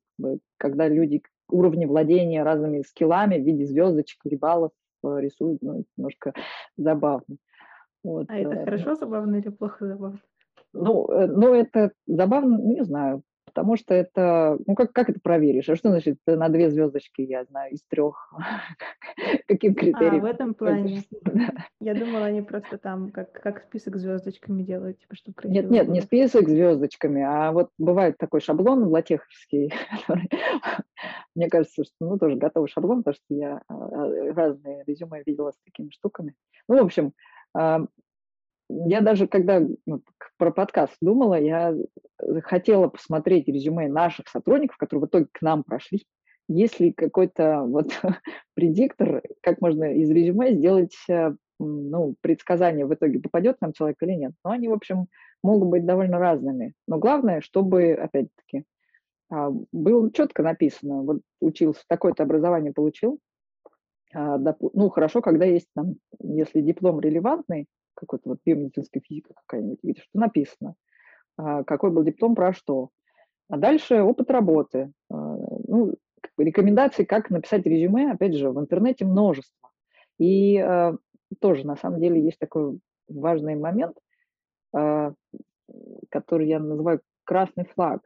когда 0.57 0.89
люди 0.89 1.23
уровни 1.51 1.85
владения 1.85 2.43
разными 2.43 2.81
скиллами 2.83 3.39
в 3.39 3.45
виде 3.45 3.67
звездочек 3.67 4.19
или 4.25 4.37
баллов 4.37 4.73
э, 5.05 5.17
рисуют, 5.21 5.61
ну, 5.61 5.85
немножко 5.97 6.33
забавно. 6.79 7.37
Вот. 8.03 8.27
А 8.31 8.39
это 8.39 8.55
э, 8.55 8.65
хорошо 8.65 8.95
забавно 8.95 9.37
или 9.37 9.51
плохо 9.51 9.87
забавно? 9.87 10.21
Ну, 10.73 11.07
ну, 11.09 11.55
это 11.55 11.93
забавно, 12.07 12.57
не 12.57 12.83
знаю 12.83 13.23
потому 13.55 13.77
что 13.77 13.95
это, 13.95 14.59
ну 14.67 14.75
как, 14.75 14.93
как 14.93 15.09
это 15.09 15.21
проверишь? 15.21 15.69
А 15.69 15.77
что 15.77 15.91
значит 15.91 16.19
на 16.27 16.49
две 16.49 16.71
звездочки, 16.71 17.23
я 17.23 17.45
знаю, 17.45 17.73
из 17.73 17.85
трех? 17.85 18.35
Каким 19.47 19.75
критерием? 19.75 20.25
А, 20.25 20.29
в 20.29 20.31
этом 20.31 20.55
плане. 20.55 21.05
Я 21.81 21.95
думала, 21.95 22.27
они 22.27 22.43
просто 22.43 22.79
там 22.79 23.11
как, 23.11 23.33
как 23.33 23.63
список 23.63 23.97
звездочками 23.97 24.63
делают, 24.63 24.99
типа, 24.99 25.15
чтобы 25.15 25.35
красиво 25.35 25.63
Нет, 25.63 25.71
нет, 25.71 25.89
не 25.89 26.01
список 26.01 26.49
звездочками, 26.49 27.23
а 27.23 27.53
вот 27.53 27.71
бывает 27.79 28.17
такой 28.19 28.41
шаблон 28.41 28.85
латеховский, 28.85 29.73
мне 31.35 31.49
кажется, 31.49 31.85
что 31.85 31.95
ну 32.01 32.19
тоже 32.19 32.37
готовый 32.37 32.69
шаблон, 32.69 33.03
потому 33.03 33.15
что 33.15 33.35
я 33.35 33.63
а, 33.69 33.75
а, 33.75 34.33
разные 34.35 34.83
резюме 34.87 35.23
видела 35.25 35.53
с 35.53 35.59
такими 35.65 35.91
штуками. 35.91 36.35
Ну, 36.69 36.83
в 36.83 36.85
общем, 36.85 37.13
я 38.69 39.01
даже 39.01 39.27
когда 39.27 39.61
ну, 39.87 40.03
про 40.37 40.51
подкаст 40.51 40.97
думала, 41.01 41.39
я 41.41 41.75
хотела 42.43 42.89
посмотреть 42.89 43.49
резюме 43.49 43.89
наших 43.89 44.29
сотрудников, 44.29 44.77
которые 44.77 45.07
в 45.07 45.09
итоге 45.09 45.27
к 45.33 45.43
нам 45.43 45.63
прошли. 45.63 46.07
Есть 46.49 46.81
ли 46.81 46.93
какой-то 46.93 47.63
вот 47.63 48.01
предиктор, 48.55 49.23
как 49.41 49.61
можно 49.61 49.85
из 49.95 50.11
резюме 50.11 50.53
сделать 50.55 50.97
э, 51.09 51.35
ну, 51.59 52.15
предсказания 52.21 52.87
в 52.87 52.95
итоге, 52.95 53.21
попадет 53.21 53.61
нам 53.61 53.73
человек 53.73 53.97
или 54.03 54.13
нет. 54.13 54.33
Но 54.45 54.51
они, 54.51 54.69
в 54.69 54.73
общем, 54.73 55.07
могут 55.43 55.69
быть 55.69 55.87
довольно 55.87 56.19
разными. 56.19 56.75
Но 56.87 56.99
главное, 56.99 57.41
чтобы, 57.41 57.93
опять-таки, 57.93 58.65
а, 59.31 59.51
было 59.73 60.11
четко 60.13 60.43
написано, 60.43 61.03
вот 61.03 61.21
учился, 61.41 61.83
такое-то 61.89 62.23
образование 62.23 62.73
получил, 62.73 63.19
а, 64.15 64.39
ну, 64.39 64.89
хорошо, 64.91 65.23
когда 65.23 65.45
есть 65.45 65.69
там, 65.75 65.95
если 66.21 66.61
диплом 66.61 67.01
релевантный, 67.01 67.67
какой-то 67.95 68.31
вот 68.31 68.39
биомедицинская 68.45 69.03
физика 69.03 69.35
какая-нибудь, 69.35 69.81
видишь, 69.83 70.05
что 70.05 70.19
написано, 70.19 70.75
а, 71.37 71.65
какой 71.65 71.91
был 71.91 72.05
диплом 72.05 72.35
про 72.35 72.53
что. 72.53 72.91
А 73.49 73.57
дальше 73.57 74.01
опыт 74.01 74.31
работы. 74.31 74.91
Ну, 75.11 75.95
рекомендации, 76.39 77.05
как 77.05 77.29
написать 77.29 77.67
резюме, 77.67 78.11
опять 78.11 78.35
же, 78.35 78.51
в 78.51 78.59
интернете 78.59 79.05
множество. 79.05 79.71
И 80.19 80.59
тоже, 81.41 81.67
на 81.67 81.77
самом 81.77 82.01
деле, 82.01 82.23
есть 82.25 82.39
такой 82.39 82.79
важный 83.07 83.57
момент, 83.57 83.99
который 84.73 86.49
я 86.49 86.59
называю 86.59 87.03
красный 87.25 87.67
флаг. 87.67 88.01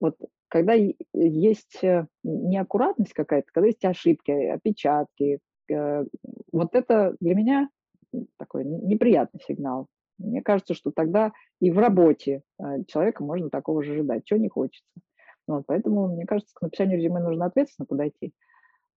Вот 0.00 0.16
когда 0.48 0.74
есть 1.12 1.82
э, 1.82 2.06
неаккуратность 2.22 3.12
какая-то, 3.12 3.48
когда 3.52 3.66
есть 3.66 3.84
ошибки, 3.84 4.30
опечатки, 4.30 5.40
э, 5.70 6.04
вот 6.52 6.74
это 6.74 7.14
для 7.20 7.34
меня 7.34 7.68
такой 8.38 8.64
неприятный 8.64 9.40
сигнал. 9.46 9.86
Мне 10.18 10.42
кажется, 10.42 10.74
что 10.74 10.90
тогда 10.90 11.32
и 11.60 11.70
в 11.70 11.78
работе 11.78 12.42
э, 12.58 12.84
человека 12.86 13.22
можно 13.22 13.50
такого 13.50 13.82
же 13.82 13.92
ожидать, 13.92 14.24
чего 14.24 14.40
не 14.40 14.48
хочется. 14.48 14.88
Вот, 15.46 15.64
поэтому, 15.66 16.08
мне 16.08 16.26
кажется, 16.26 16.52
к 16.54 16.62
написанию 16.62 16.98
резюме 16.98 17.20
нужно 17.20 17.46
ответственно 17.46 17.86
подойти. 17.86 18.32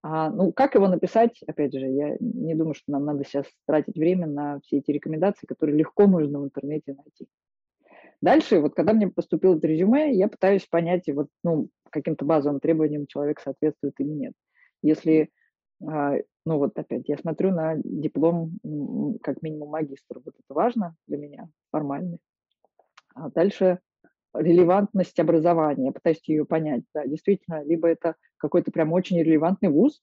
А, 0.04 0.32
ну, 0.32 0.52
как 0.52 0.74
его 0.76 0.88
написать, 0.88 1.42
опять 1.46 1.74
же, 1.74 1.88
я 1.88 2.18
не 2.20 2.56
думаю, 2.56 2.74
что 2.74 2.92
нам 2.92 3.06
надо 3.06 3.24
сейчас 3.24 3.46
тратить 3.68 3.96
время 3.96 4.26
на 4.26 4.60
все 4.62 4.80
эти 4.80 4.92
рекомендации, 4.92 5.46
которые 5.46 5.78
легко 5.78 6.08
можно 6.08 6.40
в 6.40 6.46
интернете 6.46 6.94
найти. 6.94 7.28
Дальше, 8.20 8.60
вот 8.60 8.74
когда 8.76 8.94
мне 8.94 9.08
поступило 9.08 9.56
это 9.56 9.68
резюме, 9.68 10.14
я 10.14 10.28
пытаюсь 10.28 10.66
понять, 10.66 11.08
вот, 11.08 11.28
ну, 11.44 11.70
каким-то 11.92 12.26
базовым 12.26 12.60
требованиям 12.60 13.06
человек 13.08 13.40
соответствует 13.40 13.94
или 14.00 14.10
нет. 14.10 14.34
Если, 14.82 15.30
а, 15.88 16.16
ну 16.46 16.58
вот 16.58 16.78
опять, 16.78 17.08
я 17.08 17.18
смотрю 17.18 17.52
на 17.52 17.76
диплом 17.84 18.58
как 19.22 19.42
минимум 19.42 19.70
магистра, 19.70 20.22
вот 20.24 20.34
это 20.36 20.54
важно 20.54 20.96
для 21.08 21.18
меня, 21.18 21.50
формальный. 21.72 22.20
А 23.14 23.30
дальше 23.30 23.80
релевантность 24.34 25.20
образования, 25.20 25.88
я 25.88 25.92
пытаюсь 25.92 26.22
ее 26.28 26.46
понять, 26.46 26.84
да, 26.94 27.06
действительно, 27.06 27.64
либо 27.64 27.88
это 27.88 28.16
какой-то 28.38 28.72
прям 28.72 28.94
очень 28.94 29.22
релевантный 29.22 29.70
вуз, 29.70 30.02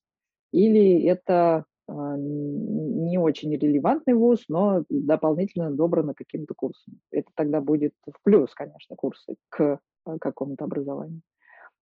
или 0.52 1.02
это 1.05 1.65
а, 1.89 2.16
не 2.19 3.19
очень 3.19 3.55
релевантный 3.55 4.15
вуз, 4.15 4.44
но 4.48 4.85
дополнительно 4.89 5.70
добрано 5.70 6.15
каким-то 6.15 6.55
курсом. 6.55 7.01
Это 7.10 7.31
тогда 7.35 7.60
будет 7.60 7.94
в 8.06 8.23
плюс, 8.23 8.52
конечно, 8.55 8.94
курсы 8.97 9.36
к 9.48 9.81
а, 10.05 10.19
какому-то 10.19 10.65
образованию. 10.65 11.23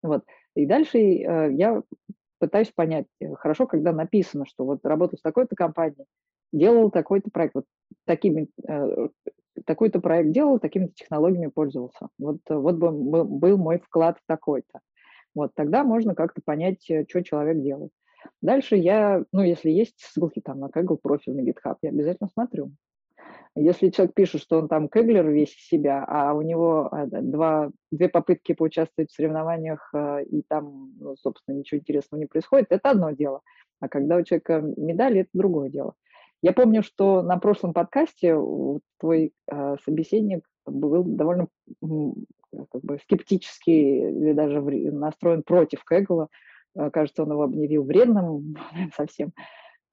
Вот. 0.02 0.24
И 0.54 0.66
дальше 0.66 0.98
э, 0.98 1.52
я 1.52 1.82
пытаюсь 2.38 2.72
понять, 2.74 3.06
э, 3.20 3.34
хорошо, 3.34 3.66
когда 3.66 3.92
написано, 3.92 4.46
что 4.46 4.64
вот 4.64 4.84
работал 4.84 5.18
с 5.18 5.22
такой-то 5.22 5.56
компанией, 5.56 6.06
делал 6.52 6.90
такой-то 6.90 7.30
проект, 7.30 7.54
вот 7.54 7.64
такими, 8.04 8.48
э, 8.66 9.08
такой-то 9.64 10.00
проект 10.00 10.30
делал, 10.30 10.58
такими-то 10.58 10.94
технологиями 10.94 11.50
пользовался. 11.50 12.08
Вот, 12.18 12.38
вот 12.48 12.76
был 12.76 13.56
мой 13.58 13.78
вклад 13.78 14.18
такой-то. 14.26 14.80
Вот 15.34 15.52
тогда 15.54 15.84
можно 15.84 16.14
как-то 16.14 16.40
понять, 16.44 16.82
что 16.82 17.22
человек 17.22 17.62
делает. 17.62 17.90
Дальше 18.42 18.76
я, 18.76 19.24
ну, 19.32 19.42
если 19.42 19.70
есть 19.70 19.94
ссылки 19.98 20.40
там 20.40 20.60
на 20.60 20.66
Kaggle 20.66 20.98
профиль 21.00 21.34
на 21.34 21.40
GitHub, 21.40 21.76
я 21.82 21.90
обязательно 21.90 22.28
смотрю. 22.32 22.72
Если 23.56 23.88
человек 23.88 24.14
пишет, 24.14 24.42
что 24.42 24.58
он 24.58 24.68
там 24.68 24.88
кеглер 24.88 25.28
весь 25.28 25.54
себя, 25.56 26.04
а 26.06 26.34
у 26.34 26.42
него 26.42 26.88
а, 26.92 27.06
два, 27.06 27.70
две 27.90 28.08
попытки 28.08 28.52
поучаствовать 28.52 29.10
в 29.10 29.14
соревнованиях, 29.14 29.90
а, 29.94 30.20
и 30.20 30.42
там, 30.42 30.92
ну, 31.00 31.16
собственно, 31.16 31.56
ничего 31.56 31.80
интересного 31.80 32.20
не 32.20 32.26
происходит, 32.26 32.66
это 32.70 32.90
одно 32.90 33.12
дело. 33.12 33.40
А 33.80 33.88
когда 33.88 34.16
у 34.16 34.22
человека 34.22 34.60
медали, 34.76 35.20
это 35.20 35.30
другое 35.32 35.70
дело. 35.70 35.94
Я 36.42 36.52
помню, 36.52 36.82
что 36.82 37.22
на 37.22 37.38
прошлом 37.38 37.72
подкасте 37.72 38.36
твой 39.00 39.32
э, 39.50 39.76
собеседник 39.84 40.46
был 40.66 41.02
довольно 41.02 41.48
как 41.80 42.82
бы 42.82 42.98
скептически 43.02 43.70
или 43.70 44.32
даже 44.32 44.60
настроен 44.60 45.42
против 45.42 45.82
Кэгла, 45.84 46.28
Э, 46.76 46.90
кажется, 46.90 47.22
он 47.22 47.32
его 47.32 47.42
объявил 47.42 47.84
вредным 47.84 48.56
совсем. 48.96 49.32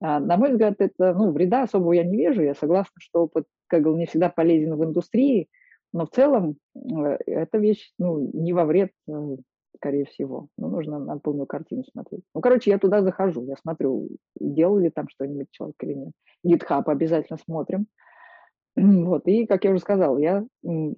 А, 0.04 0.20
на 0.20 0.36
мой 0.36 0.52
взгляд, 0.52 0.76
это, 0.80 1.14
ну, 1.14 1.32
вреда 1.32 1.64
особого 1.64 1.94
я 1.94 2.04
не 2.04 2.18
вижу. 2.18 2.42
Я 2.42 2.56
согласна, 2.56 2.94
что 3.00 3.24
опыт 3.24 3.46
Kaggle 3.72 3.96
не 3.96 4.06
всегда 4.06 4.28
полезен 4.28 4.76
в 4.76 4.84
индустрии, 4.84 5.48
но 5.94 6.06
в 6.06 6.10
целом 6.10 6.58
э, 6.76 7.18
эта 7.26 7.58
вещь, 7.58 7.94
ну, 7.98 8.30
не 8.34 8.52
во 8.52 8.66
вред, 8.66 8.92
э, 9.08 9.38
скорее 9.78 10.04
всего. 10.04 10.50
Ну, 10.58 10.68
нужно 10.68 11.00
на 11.00 11.18
полную 11.20 11.48
картину 11.48 11.86
смотреть. 11.86 12.24
Ну, 12.36 12.42
короче, 12.42 12.72
я 12.72 12.80
туда 12.80 13.02
захожу, 13.02 13.46
я 13.46 13.56
смотрю, 13.56 14.10
делал 14.38 14.78
ли 14.78 14.90
там 14.90 15.08
что-нибудь 15.08 15.48
человек 15.52 15.78
или 15.82 15.94
нет. 15.94 16.12
GitHub 16.46 16.84
обязательно 16.86 17.38
смотрим. 17.38 17.88
Вот, 18.76 19.26
и, 19.28 19.46
как 19.46 19.64
я 19.64 19.72
уже 19.72 19.80
сказал, 19.80 20.18
я 20.18 20.46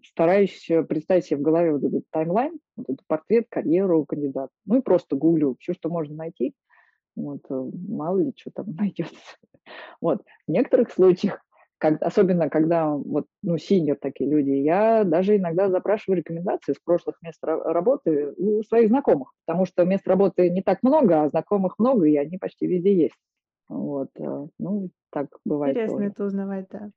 стараюсь 0.01 0.67
э, 0.71 0.81
представить 0.81 1.25
себе 1.25 1.37
в 1.37 1.43
голове 1.43 1.73
вот 1.73 1.83
этот 1.83 2.05
таймлайн, 2.09 2.57
вот 2.75 2.89
этот 2.89 3.05
портрет, 3.05 3.45
карьеру 3.49 4.03
кандидата. 4.05 4.49
Ну 4.65 4.79
и 4.79 4.81
просто 4.81 5.15
гуглю 5.15 5.57
все, 5.59 5.73
что 5.73 5.89
можно 5.89 6.15
найти. 6.15 6.55
Вот, 7.15 7.41
э, 7.49 7.69
мало 7.87 8.19
ли 8.19 8.33
что 8.35 8.51
там 8.51 8.65
найдется. 8.77 9.37
Вот. 10.01 10.21
В 10.47 10.51
некоторых 10.51 10.91
случаях, 10.91 11.39
как, 11.77 12.01
особенно 12.01 12.49
когда 12.49 12.89
вот, 12.89 13.25
ну, 13.41 13.57
senior 13.57 13.97
такие 13.99 14.29
люди, 14.29 14.51
я 14.51 15.03
даже 15.03 15.37
иногда 15.37 15.69
запрашиваю 15.69 16.19
рекомендации 16.19 16.73
с 16.73 16.79
прошлых 16.79 17.17
мест 17.21 17.39
работы 17.43 18.33
у 18.37 18.63
своих 18.63 18.89
знакомых, 18.89 19.33
потому 19.45 19.65
что 19.65 19.85
мест 19.85 20.07
работы 20.07 20.49
не 20.49 20.61
так 20.61 20.83
много, 20.83 21.23
а 21.23 21.29
знакомых 21.29 21.79
много, 21.79 22.05
и 22.05 22.15
они 22.15 22.37
почти 22.37 22.67
везде 22.67 22.95
есть. 22.95 23.15
Вот, 23.67 24.09
э, 24.19 24.47
ну, 24.59 24.89
так 25.11 25.27
бывает. 25.45 25.75
Интересно 25.75 25.97
тоже. 25.97 26.09
это 26.09 26.25
узнавать, 26.25 26.67
да. 26.69 26.91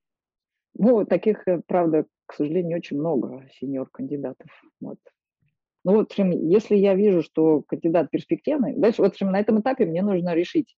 Ну, 0.75 1.05
таких, 1.05 1.47
э, 1.49 1.61
правда, 1.67 2.07
к 2.27 2.35
сожалению, 2.35 2.79
очень 2.79 2.99
много 2.99 3.47
сеньор-кандидатов. 3.53 4.49
Вот. 4.81 4.99
Ну, 5.89 5.95
вот, 5.95 6.13
если 6.19 6.77
я 6.77 6.95
вижу, 6.95 7.23
что 7.23 7.63
кандидат 7.63 8.11
перспективный, 8.11 8.75
дальше, 8.77 9.01
вот, 9.01 9.19
на 9.23 9.41
этом 9.41 9.63
этапе 9.63 9.87
мне 9.87 10.03
нужно 10.03 10.35
решить, 10.35 10.77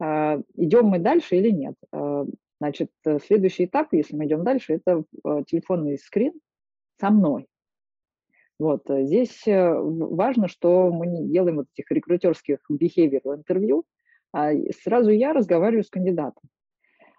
а, 0.00 0.40
идем 0.56 0.86
мы 0.86 1.00
дальше 1.00 1.36
или 1.36 1.50
нет. 1.50 1.74
А, 1.92 2.24
значит, 2.58 2.90
э, 3.04 3.18
следующий 3.18 3.66
этап, 3.66 3.92
если 3.92 4.16
мы 4.16 4.24
идем 4.24 4.44
дальше, 4.44 4.72
это 4.72 5.04
а, 5.22 5.42
телефонный 5.42 5.98
скрин 5.98 6.32
со 6.98 7.10
мной. 7.10 7.46
Вот, 8.58 8.84
здесь 8.88 9.42
важно, 9.44 10.48
что 10.48 10.90
мы 10.90 11.06
не 11.08 11.28
делаем 11.28 11.56
вот 11.56 11.66
этих 11.74 11.90
рекрутерских 11.90 12.60
behavioral 12.72 13.36
интервью, 13.36 13.84
а 14.32 14.52
сразу 14.82 15.10
я 15.10 15.34
разговариваю 15.34 15.84
с 15.84 15.90
кандидатом. 15.90 16.48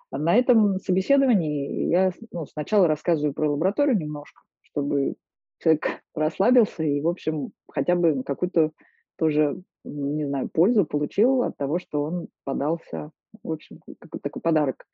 На 0.10 0.36
этом 0.36 0.80
собеседовании 0.80 1.92
я 1.92 2.12
ну, 2.32 2.48
сначала 2.48 2.88
рассказываю 2.88 3.36
про 3.36 3.52
лабораторию 3.52 4.00
немножко, 4.00 4.42
чтобы 4.62 5.14
человек 5.60 6.02
расслабился 6.16 6.84
и, 6.84 7.02
в 7.02 7.08
общем, 7.08 7.52
хотя 7.70 7.96
бы 7.96 8.24
какую-то 8.24 8.72
тоже, 9.18 9.62
не 9.84 10.26
знаю, 10.26 10.50
пользу 10.50 10.86
получил 10.86 11.44
от 11.44 11.58
того, 11.58 11.80
что 11.80 12.04
он 12.04 12.28
подался, 12.46 13.12
в 13.44 13.52
общем, 13.52 13.80
какой-то 14.00 14.24
такой 14.24 14.42
подарок, 14.42 14.86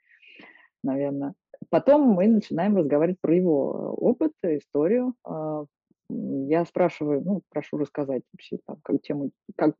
наверное. 0.84 1.34
Потом 1.70 2.10
мы 2.10 2.28
начинаем 2.28 2.76
разговаривать 2.76 3.20
про 3.22 3.36
его 3.36 3.94
опыт, 3.98 4.34
историю. 4.44 5.14
А, 5.24 5.66
я 6.10 6.66
спрашиваю, 6.66 7.22
ну, 7.24 7.42
прошу 7.50 7.78
рассказать 7.78 8.24
вообще, 8.34 8.58
там, 8.66 8.78
как, 8.84 9.02
тему, 9.02 9.32
как, 9.56 9.76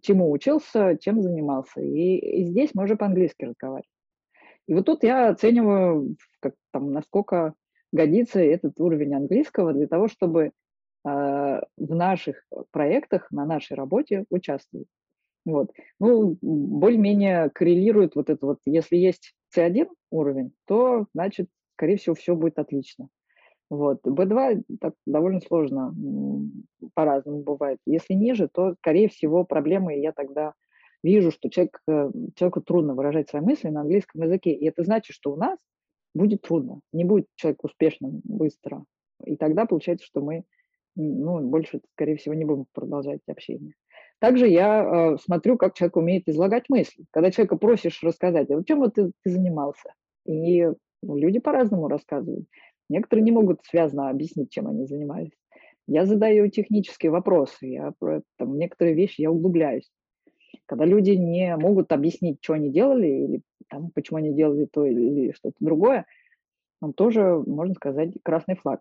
чему 0.00 0.30
учился, 0.30 0.96
чем 1.00 1.22
занимался. 1.22 1.80
И, 1.80 2.16
и 2.16 2.44
здесь 2.44 2.70
мы 2.74 2.84
уже 2.84 2.96
по-английски 2.96 3.44
разговариваем. 3.44 3.90
И 4.66 4.74
вот 4.74 4.86
тут 4.86 5.02
я 5.02 5.30
оцениваю, 5.30 6.16
как, 6.40 6.54
там, 6.72 6.92
насколько 6.92 7.54
годится 7.92 8.40
этот 8.40 8.78
уровень 8.80 9.14
английского 9.14 9.72
для 9.72 9.86
того, 9.86 10.08
чтобы 10.08 10.44
э, 10.44 10.50
в 11.04 11.94
наших 11.94 12.44
проектах, 12.70 13.30
на 13.30 13.44
нашей 13.44 13.74
работе 13.74 14.24
участвовать. 14.30 14.88
Вот. 15.44 15.70
Ну, 15.98 16.36
более-менее 16.42 17.50
коррелирует 17.50 18.14
вот 18.14 18.30
это 18.30 18.44
вот. 18.46 18.58
Если 18.66 18.96
есть 18.96 19.34
C1 19.56 19.88
уровень, 20.10 20.52
то, 20.66 21.06
значит, 21.14 21.48
скорее 21.74 21.96
всего, 21.96 22.14
все 22.14 22.34
будет 22.34 22.58
отлично. 22.58 23.08
Вот. 23.70 24.00
B2 24.04 24.64
так 24.80 24.94
довольно 25.06 25.40
сложно, 25.40 25.94
по-разному 26.94 27.42
бывает. 27.42 27.78
Если 27.86 28.14
ниже, 28.14 28.48
то, 28.48 28.74
скорее 28.74 29.08
всего, 29.08 29.44
проблемы 29.44 29.98
я 29.98 30.12
тогда 30.12 30.54
вижу, 31.02 31.30
что 31.30 31.48
человек, 31.48 31.80
э, 31.88 32.10
человеку 32.34 32.60
трудно 32.60 32.94
выражать 32.94 33.30
свои 33.30 33.42
мысли 33.42 33.68
на 33.68 33.80
английском 33.82 34.22
языке, 34.22 34.52
и 34.52 34.66
это 34.66 34.82
значит, 34.84 35.14
что 35.14 35.32
у 35.32 35.36
нас 35.36 35.58
будет 36.14 36.42
трудно, 36.42 36.80
не 36.92 37.04
будет 37.04 37.26
человек 37.36 37.64
успешным 37.64 38.20
быстро. 38.24 38.84
И 39.24 39.36
тогда 39.36 39.66
получается, 39.66 40.06
что 40.06 40.20
мы 40.20 40.44
ну, 40.96 41.40
больше, 41.40 41.80
скорее 41.92 42.16
всего, 42.16 42.34
не 42.34 42.44
будем 42.44 42.66
продолжать 42.72 43.20
общение. 43.28 43.74
Также 44.18 44.48
я 44.48 44.82
э, 45.14 45.16
смотрю, 45.18 45.56
как 45.56 45.74
человек 45.74 45.96
умеет 45.96 46.28
излагать 46.28 46.68
мысли. 46.68 47.04
Когда 47.10 47.30
человека 47.30 47.56
просишь 47.56 48.02
рассказать, 48.02 48.50
а 48.50 48.64
чем 48.64 48.80
вот 48.80 48.94
ты, 48.94 49.12
ты 49.22 49.30
занимался? 49.30 49.94
И 50.26 50.64
ну, 51.02 51.16
люди 51.16 51.38
по-разному 51.38 51.88
рассказывают. 51.88 52.46
Некоторые 52.88 53.24
не 53.24 53.32
могут 53.32 53.64
связно 53.64 54.10
объяснить, 54.10 54.50
чем 54.50 54.66
они 54.66 54.86
занимались. 54.86 55.30
Я 55.86 56.04
задаю 56.06 56.48
технические 56.48 57.10
вопросы, 57.10 57.66
я 57.66 57.92
там, 58.36 58.58
некоторые 58.58 58.94
вещи 58.94 59.22
я 59.22 59.30
углубляюсь. 59.30 59.90
Когда 60.66 60.84
люди 60.84 61.12
не 61.12 61.56
могут 61.56 61.90
объяснить, 61.90 62.38
что 62.42 62.52
они 62.52 62.70
делали, 62.70 63.06
или 63.06 63.42
там, 63.70 63.90
почему 63.90 64.18
они 64.18 64.34
делали 64.34 64.66
то 64.66 64.84
или 64.84 65.32
что-то 65.32 65.56
другое, 65.60 66.06
там 66.80 66.92
тоже, 66.92 67.42
можно 67.46 67.74
сказать, 67.74 68.10
красный 68.22 68.56
флаг. 68.56 68.80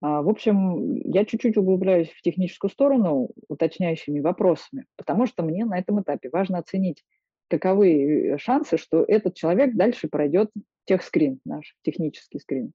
А, 0.00 0.22
в 0.22 0.28
общем, 0.28 0.94
я 0.96 1.24
чуть-чуть 1.24 1.56
углубляюсь 1.56 2.10
в 2.10 2.22
техническую 2.22 2.70
сторону 2.70 3.30
уточняющими 3.48 4.20
вопросами, 4.20 4.86
потому 4.96 5.26
что 5.26 5.42
мне 5.42 5.64
на 5.64 5.78
этом 5.78 6.00
этапе 6.00 6.30
важно 6.30 6.58
оценить, 6.58 7.04
каковы 7.48 8.34
э, 8.34 8.38
шансы, 8.38 8.76
что 8.76 9.04
этот 9.06 9.34
человек 9.34 9.74
дальше 9.74 10.08
пройдет 10.08 10.50
техскрин, 10.84 11.40
наш 11.44 11.74
технический 11.82 12.38
скрин. 12.38 12.72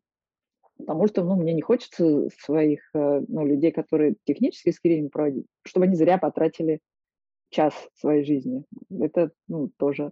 Потому 0.78 1.08
что 1.08 1.24
ну, 1.24 1.36
мне 1.36 1.54
не 1.54 1.62
хочется 1.62 2.30
своих 2.40 2.82
э, 2.94 3.22
ну, 3.28 3.46
людей, 3.46 3.72
которые 3.72 4.16
технический 4.26 4.72
скрининг 4.72 5.14
проводят, 5.14 5.46
чтобы 5.64 5.86
они 5.86 5.96
зря 5.96 6.18
потратили 6.18 6.80
час 7.50 7.74
своей 7.94 8.26
жизни. 8.26 8.66
Это 9.00 9.32
ну, 9.48 9.70
тоже 9.78 10.12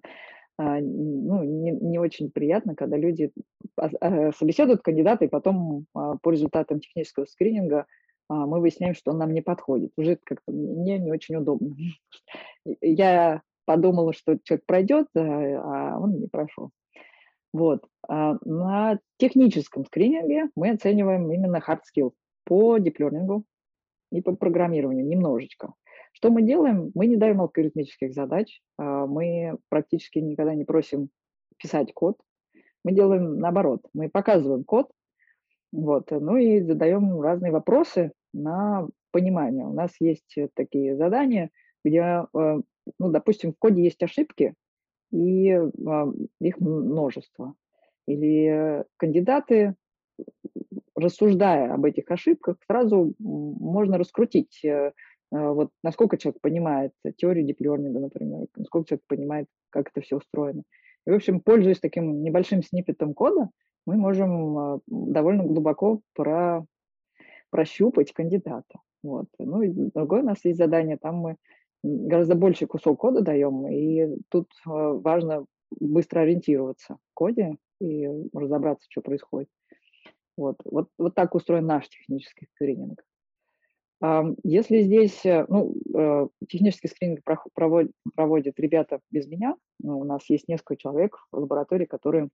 ну, 0.82 1.44
не, 1.44 1.72
не 1.72 2.00
очень 2.00 2.32
приятно, 2.32 2.76
когда 2.76 2.98
люди 2.98 3.32
а, 3.78 4.32
собеседуют 4.34 4.82
кандидата, 4.82 5.26
и 5.26 5.30
потом 5.30 5.86
а, 5.94 6.18
по 6.18 6.32
результатам 6.32 6.80
технического 6.80 7.26
скрининга 7.26 7.86
мы 8.30 8.62
выясняем, 8.62 8.96
что 8.96 9.12
он 9.12 9.18
нам 9.18 9.34
не 9.34 9.42
подходит. 9.42 9.92
Уже 9.98 10.18
как-то 10.24 10.54
мне 10.54 10.98
не 11.00 11.12
очень 11.12 11.36
удобно. 11.36 11.76
Я 12.82 13.42
подумала, 13.66 14.14
что 14.14 14.38
человек 14.44 14.66
пройдет, 14.66 15.08
а 15.16 16.00
он 16.00 16.18
не 16.18 16.28
прошел. 16.28 16.70
Вот. 17.52 17.84
На 18.08 19.00
техническом 19.18 19.86
скрининге 19.86 20.50
мы 20.56 20.70
оцениваем 20.70 21.30
именно 21.30 21.58
hard 21.58 21.82
skill 21.94 22.14
по 22.46 22.78
диплернингу 22.78 23.44
и 24.12 24.22
по 24.22 24.36
программированию 24.36 25.08
немножечко. 25.08 25.74
Что 26.14 26.30
мы 26.30 26.42
делаем? 26.42 26.92
Мы 26.94 27.08
не 27.08 27.16
даем 27.16 27.42
алгоритмических 27.42 28.14
задач, 28.14 28.62
а, 28.78 29.08
мы 29.08 29.58
практически 29.70 30.20
никогда 30.20 30.54
не 30.54 30.66
просим 30.66 31.10
писать 31.58 31.94
код. 31.94 32.18
Мы 32.84 32.94
делаем 32.94 33.40
наоборот, 33.40 33.86
мы 33.94 34.10
показываем 34.10 34.64
код, 34.64 34.92
вот, 35.72 36.12
ну 36.12 36.36
и 36.36 36.62
задаем 36.62 37.22
разные 37.22 37.52
вопросы 37.52 38.12
на 38.34 38.88
понимание. 39.12 39.66
У 39.66 39.74
нас 39.74 39.92
есть 40.00 40.36
такие 40.54 40.98
задания, 40.98 41.50
где, 41.84 42.02
а, 42.02 42.28
ну, 42.34 43.10
допустим, 43.10 43.54
в 43.54 43.58
коде 43.58 43.84
есть 43.84 44.04
ошибки, 44.04 44.54
и 45.12 45.52
а, 45.52 46.12
их 46.40 46.60
множество. 46.60 47.56
Или 48.08 48.84
кандидаты, 48.98 49.76
рассуждая 50.96 51.74
об 51.74 51.86
этих 51.86 52.10
ошибках, 52.12 52.58
сразу 52.68 53.14
можно 53.20 53.98
раскрутить 53.98 54.64
э, 54.64 54.92
а, 55.32 55.52
вот 55.52 55.70
насколько 55.84 56.18
человек 56.18 56.42
понимает 56.42 56.94
теорию 57.18 57.46
диплернинга, 57.46 58.00
например, 58.00 58.48
насколько 58.56 58.90
человек 58.90 59.04
понимает, 59.08 59.48
как 59.70 59.90
это 59.90 60.02
все 60.02 60.18
устроено. 60.18 60.64
И, 61.08 61.12
в 61.12 61.16
общем, 61.16 61.40
пользуясь 61.40 61.80
таким 61.80 62.22
небольшим 62.22 62.62
сниппетом 62.62 63.14
кода, 63.14 63.50
мы 63.86 63.96
можем 63.96 64.58
а, 64.58 64.80
довольно 64.88 65.44
глубоко 65.44 66.02
про, 66.14 66.66
прощупать 67.50 68.14
кандидата. 68.14 68.80
Вот. 69.04 69.28
Ну 69.40 69.62
и 69.62 69.70
другое 69.70 70.22
у 70.22 70.26
нас 70.26 70.46
есть 70.46 70.60
задание, 70.60 70.98
там 70.98 71.16
мы 71.16 71.36
гораздо 71.84 72.36
больше 72.36 72.68
кусок 72.68 73.00
кода 73.00 73.22
даем, 73.22 73.68
и 73.68 74.16
тут 74.30 74.48
важно 74.66 75.46
быстро 75.80 76.20
ориентироваться 76.20 76.96
в 76.96 77.14
коде 77.16 77.58
и 77.80 78.08
разобраться, 78.34 78.86
что 78.90 79.02
происходит. 79.02 79.50
Вот, 80.38 80.58
вот, 80.66 80.90
вот 80.98 81.16
так 81.16 81.36
устроен 81.36 81.66
наш 81.66 81.88
технический 81.90 82.48
скрининг. 82.56 83.04
Если 84.44 84.82
здесь, 84.82 85.24
э, 85.26 85.46
ну, 85.48 85.76
э, 85.94 86.28
технический 86.48 86.88
скрининг 86.88 87.22
проводят, 87.54 88.60
ребята 88.60 89.00
без 89.12 89.28
меня, 89.28 89.56
ну, 89.80 90.00
у 90.00 90.04
нас 90.04 90.28
есть 90.28 90.48
несколько 90.48 90.76
человек 90.76 91.18
в 91.32 91.38
лаборатории, 91.38 91.86
которые 91.86 92.30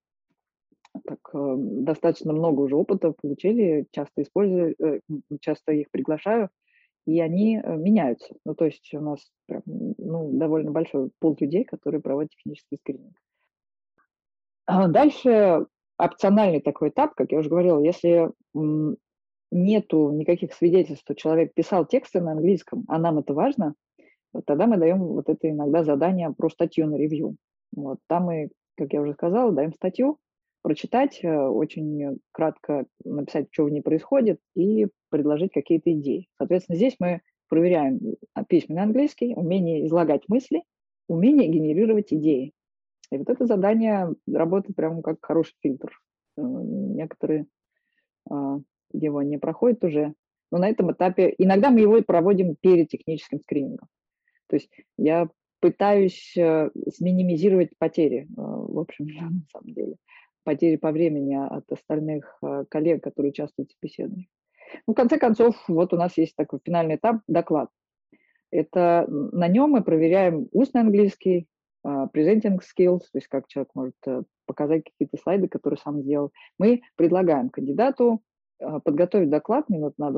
так, 1.05 1.19
э, 1.33 1.55
достаточно 1.57 2.31
много 2.31 2.61
уже 2.61 2.77
опыта 2.77 3.11
получили, 3.11 3.85
часто 3.91 4.21
использую, 4.21 4.75
часто 5.41 5.73
их 5.73 5.91
приглашаю, 5.91 6.49
и 7.05 7.19
они 7.19 7.57
меняются. 7.57 8.33
Ну, 8.45 8.55
то 8.55 8.63
есть 8.63 8.89
у 8.93 9.01
нас 9.01 9.29
прям, 9.45 9.63
ну, 9.65 10.31
довольно 10.31 10.71
большой 10.71 11.11
пол 11.19 11.35
людей, 11.37 11.65
которые 11.65 12.01
проводят 12.01 12.31
технический 12.31 12.77
скрининг. 12.77 13.15
А 14.65 14.87
дальше 14.87 15.65
опциональный 15.97 16.61
такой 16.61 16.89
этап, 16.89 17.15
как 17.15 17.31
я 17.31 17.39
уже 17.39 17.49
говорила, 17.49 17.79
если 17.79 18.31
нету 19.51 20.11
никаких 20.11 20.53
свидетельств, 20.53 21.03
что 21.03 21.15
человек 21.15 21.53
писал 21.53 21.85
тексты 21.85 22.21
на 22.21 22.33
английском, 22.33 22.83
а 22.87 22.99
нам 22.99 23.19
это 23.19 23.33
важно, 23.33 23.75
вот 24.33 24.45
тогда 24.45 24.67
мы 24.67 24.77
даем 24.77 24.99
вот 24.99 25.29
это 25.29 25.49
иногда 25.49 25.83
задание 25.83 26.33
про 26.33 26.49
статью 26.49 26.87
на 26.87 26.95
ревью. 26.95 27.37
Вот, 27.75 27.99
там 28.07 28.25
мы, 28.25 28.49
как 28.75 28.93
я 28.93 29.01
уже 29.01 29.13
сказала, 29.13 29.51
даем 29.51 29.73
статью, 29.73 30.17
прочитать, 30.61 31.19
э, 31.23 31.33
очень 31.33 32.19
кратко 32.31 32.85
написать, 33.03 33.47
что 33.51 33.65
в 33.65 33.69
ней 33.69 33.81
происходит, 33.81 34.39
и 34.55 34.87
предложить 35.09 35.53
какие-то 35.53 35.91
идеи. 35.93 36.27
Соответственно, 36.37 36.75
здесь 36.75 36.95
мы 36.99 37.21
проверяем 37.47 37.99
а, 38.33 38.43
письменный 38.43 38.83
английский, 38.83 39.33
умение 39.35 39.85
излагать 39.87 40.23
мысли, 40.27 40.63
умение 41.07 41.47
генерировать 41.47 42.13
идеи. 42.13 42.51
И 43.11 43.17
вот 43.17 43.29
это 43.29 43.45
задание 43.45 44.13
работает 44.27 44.75
прямо 44.75 45.01
как 45.01 45.17
хороший 45.21 45.55
фильтр. 45.61 45.97
Э, 46.37 46.41
некоторые 46.41 47.47
а, 48.29 48.59
его 48.91 49.21
не 49.21 49.37
проходит 49.37 49.83
уже. 49.83 50.13
Но 50.51 50.59
на 50.59 50.69
этом 50.69 50.91
этапе 50.91 51.33
иногда 51.37 51.69
мы 51.69 51.81
его 51.81 52.01
проводим 52.01 52.55
перед 52.55 52.89
техническим 52.89 53.39
скринингом. 53.39 53.87
То 54.47 54.55
есть 54.55 54.69
я 54.97 55.29
пытаюсь 55.59 56.35
э, 56.37 56.69
сминимизировать 56.93 57.71
потери, 57.77 58.27
э, 58.29 58.33
в 58.35 58.79
общем, 58.79 59.07
на 59.07 59.45
самом 59.51 59.73
деле, 59.73 59.95
потери 60.43 60.77
по 60.77 60.91
времени 60.91 61.35
от 61.35 61.69
остальных 61.71 62.39
коллег, 62.69 63.03
которые 63.03 63.31
участвуют 63.31 63.71
в 63.71 63.73
собеседовании. 63.73 64.29
Ну, 64.85 64.93
в 64.93 64.95
конце 64.95 65.17
концов, 65.17 65.55
вот 65.67 65.93
у 65.93 65.97
нас 65.97 66.17
есть 66.17 66.35
такой 66.35 66.59
финальный 66.63 66.95
этап– 66.95 67.21
доклад. 67.27 67.69
Это 68.49 69.05
на 69.09 69.49
нем 69.49 69.71
мы 69.71 69.83
проверяем 69.83 70.47
устный 70.53 70.81
английский, 70.81 71.47
presenting 71.85 72.59
skills, 72.59 72.99
то 72.99 73.17
есть 73.17 73.27
как 73.27 73.47
человек 73.47 73.69
может 73.73 73.95
показать 74.45 74.83
какие-то 74.83 75.17
слайды, 75.17 75.47
которые 75.47 75.77
сам 75.77 76.01
сделал. 76.01 76.31
Мы 76.57 76.81
предлагаем 76.95 77.49
кандидату 77.49 78.21
а, 78.59 78.79
подготовить 78.79 79.29
доклад 79.29 79.69
минут 79.69 79.97
на 79.97 80.09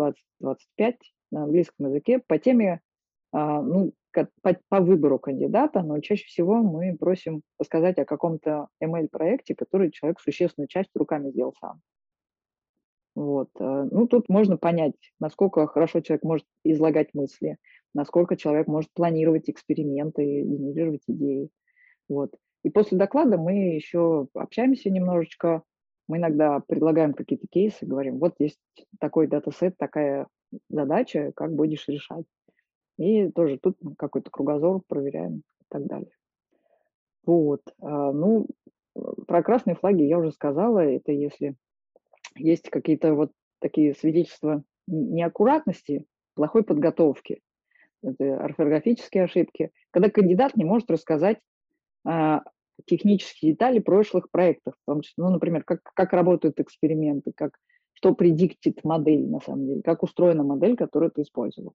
20-25 0.41 0.95
на 1.31 1.43
английском 1.43 1.87
языке 1.87 2.19
по 2.19 2.37
теме, 2.37 2.81
а, 3.31 3.61
ну, 3.61 3.93
по, 4.11 4.57
по 4.69 4.79
выбору 4.79 5.19
кандидата, 5.19 5.81
но 5.81 5.99
чаще 5.99 6.25
всего 6.25 6.57
мы 6.57 6.95
просим 6.97 7.41
рассказать 7.59 7.99
о 7.99 8.05
каком-то 8.05 8.67
ML-проекте, 8.83 9.55
который 9.55 9.91
человек 9.91 10.19
существенную 10.19 10.67
часть 10.67 10.89
руками 10.95 11.29
сделал 11.29 11.53
сам. 11.59 11.81
Вот. 13.15 13.49
А, 13.59 13.83
ну, 13.91 14.07
тут 14.07 14.29
можно 14.29 14.57
понять, 14.57 14.95
насколько 15.19 15.67
хорошо 15.67 15.99
человек 16.01 16.23
может 16.23 16.47
излагать 16.63 17.13
мысли, 17.13 17.57
насколько 17.93 18.37
человек 18.37 18.67
может 18.67 18.91
планировать 18.93 19.49
эксперименты, 19.49 20.23
генерировать 20.41 21.03
идеи. 21.07 21.49
Вот. 22.07 22.35
И 22.63 22.69
после 22.69 22.97
доклада 22.97 23.37
мы 23.37 23.75
еще 23.75 24.27
общаемся 24.33 24.89
немножечко, 24.89 25.63
мы 26.07 26.17
иногда 26.17 26.59
предлагаем 26.59 27.13
какие-то 27.13 27.47
кейсы, 27.49 27.85
говорим, 27.85 28.19
вот 28.19 28.35
есть 28.39 28.59
такой 28.99 29.27
датасет, 29.27 29.77
такая 29.77 30.27
задача, 30.69 31.31
как 31.35 31.53
будешь 31.53 31.87
решать. 31.87 32.25
И 32.97 33.29
тоже 33.29 33.59
тут 33.59 33.77
какой-то 33.97 34.29
кругозор 34.29 34.81
проверяем 34.87 35.37
и 35.37 35.65
так 35.69 35.85
далее. 35.85 36.11
Вот. 37.25 37.61
А, 37.79 38.11
ну, 38.11 38.47
про 39.27 39.43
красные 39.43 39.75
флаги 39.75 40.03
я 40.03 40.17
уже 40.17 40.31
сказала. 40.31 40.79
Это 40.79 41.11
если 41.11 41.55
есть 42.35 42.69
какие-то 42.69 43.13
вот 43.13 43.31
такие 43.59 43.93
свидетельства 43.93 44.63
неаккуратности, 44.87 46.05
плохой 46.33 46.63
подготовки, 46.63 47.41
это 48.03 48.43
орфографические 48.43 49.23
ошибки, 49.23 49.71
когда 49.91 50.09
кандидат 50.09 50.55
не 50.55 50.65
может 50.65 50.89
рассказать 50.89 51.39
а, 52.05 52.41
технические 52.85 53.53
детали 53.53 53.79
прошлых 53.79 54.29
проектов, 54.31 54.75
том 54.85 55.01
числе, 55.01 55.23
ну, 55.23 55.29
например, 55.29 55.63
как, 55.63 55.81
как 55.83 56.13
работают 56.13 56.59
эксперименты, 56.59 57.31
как, 57.35 57.57
что 57.93 58.15
предиктит 58.15 58.83
модель, 58.83 59.27
на 59.27 59.39
самом 59.39 59.67
деле, 59.67 59.81
как 59.81 60.03
устроена 60.03 60.43
модель, 60.43 60.75
которую 60.75 61.11
ты 61.11 61.21
использовал. 61.21 61.73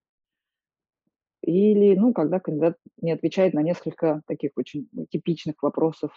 Или, 1.43 1.95
ну, 1.95 2.15
когда 2.15 2.41
кандидат 2.41 2.79
не 3.01 3.13
отвечает 3.13 3.53
на 3.53 3.61
несколько 3.61 4.23
таких 4.27 4.53
очень 4.57 4.89
типичных 5.11 5.63
вопросов 5.63 6.13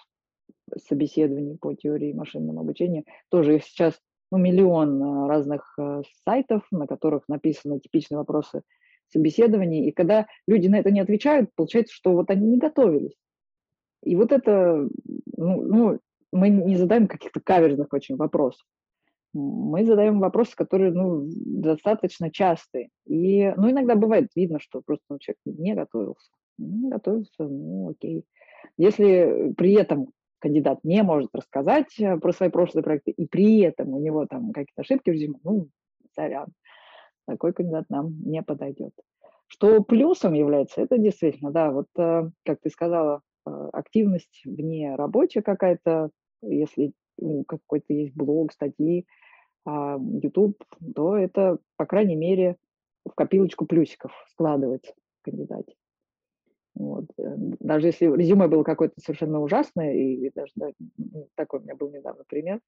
собеседований 0.88 1.58
по 1.58 1.74
теории 1.74 2.14
машинного 2.14 2.62
обучения. 2.62 3.04
Тоже 3.30 3.56
их 3.56 3.64
сейчас 3.64 4.00
ну, 4.32 4.38
миллион 4.38 5.02
а, 5.02 5.28
разных 5.28 5.74
а, 5.78 6.02
сайтов, 6.26 6.64
на 6.72 6.88
которых 6.88 7.24
написаны 7.28 7.80
типичные 7.80 8.18
вопросы 8.18 8.62
собеседований. 9.10 9.88
И 9.88 9.92
когда 9.92 10.28
люди 10.48 10.68
на 10.68 10.80
это 10.80 10.92
не 10.92 11.00
отвечают, 11.00 11.50
получается, 11.56 11.94
что 11.94 12.14
вот 12.14 12.30
они 12.30 12.48
не 12.48 12.58
готовились. 12.58 13.16
И 14.04 14.16
вот 14.16 14.32
это, 14.32 14.88
ну, 15.38 15.62
ну, 15.62 16.00
мы 16.32 16.50
не 16.50 16.76
задаем 16.76 17.08
каких-то 17.08 17.40
каверзных 17.40 17.92
очень 17.92 18.16
вопросов. 18.16 18.66
Мы 19.34 19.86
задаем 19.86 20.20
вопросы, 20.20 20.56
которые 20.56 20.92
ну, 20.92 21.28
достаточно 21.30 22.32
частые. 22.32 22.90
И, 23.06 23.54
ну, 23.58 23.70
иногда 23.70 23.96
бывает 23.96 24.30
видно, 24.36 24.60
что 24.60 24.82
просто 24.86 25.06
ну, 25.10 25.20
человек 25.20 25.40
не 25.46 25.74
готовился. 25.74 26.32
Не 26.58 26.90
готовился, 26.90 27.44
ну, 27.44 27.90
окей. 27.90 28.24
Если 28.78 29.54
при 29.58 29.74
этом 29.74 30.12
кандидат 30.40 30.80
не 30.84 31.04
может 31.04 31.30
рассказать 31.34 32.00
э, 32.00 32.18
про 32.18 32.32
свои 32.32 32.50
прошлые 32.50 32.84
проекты, 32.84 33.12
и 33.12 33.28
при 33.28 33.60
этом 33.60 33.90
у 33.90 34.00
него 34.00 34.26
там 34.26 34.52
какие-то 34.52 34.82
ошибки 34.82 35.10
в 35.10 35.14
резюме, 35.14 35.40
ну, 35.44 35.70
сорян, 36.16 36.48
такой 37.28 37.54
кандидат 37.54 37.86
нам 37.90 38.20
не 38.24 38.42
подойдет. 38.42 38.94
Что 39.48 39.82
плюсом 39.84 40.34
является, 40.34 40.82
это 40.82 40.98
действительно, 40.98 41.52
да, 41.52 41.72
вот, 41.72 41.88
э, 41.98 42.30
как 42.44 42.60
ты 42.62 42.70
сказала, 42.70 43.22
э, 43.46 43.70
активность 43.74 44.42
вне 44.46 44.96
рабочая 44.96 45.42
какая-то, 45.42 46.10
если 46.42 46.94
ну, 47.18 47.44
какой-то 47.46 47.94
есть 47.94 48.16
блог, 48.16 48.52
статьи, 48.52 49.06
а, 49.66 49.98
YouTube, 49.98 50.64
то 50.96 51.18
это, 51.18 51.58
по 51.76 51.86
крайней 51.86 52.16
мере, 52.16 52.58
в 53.06 53.14
копилочку 53.14 53.66
плюсиков 53.66 54.12
складывается 54.32 54.94
в 55.22 55.26
кандидате. 55.26 55.74
Вот. 56.76 57.06
Э, 57.18 57.36
даже 57.60 57.88
если 57.88 58.06
резюме 58.06 58.48
было 58.48 58.64
какое-то 58.64 59.00
совершенно 59.02 59.42
ужасное, 59.42 59.94
и, 59.94 60.32
даже 60.34 60.52
да, 60.56 60.70
такой 61.36 61.60
у 61.60 61.64
меня 61.64 61.76
был 61.76 61.90
недавно 61.90 62.24
пример, 62.28 62.60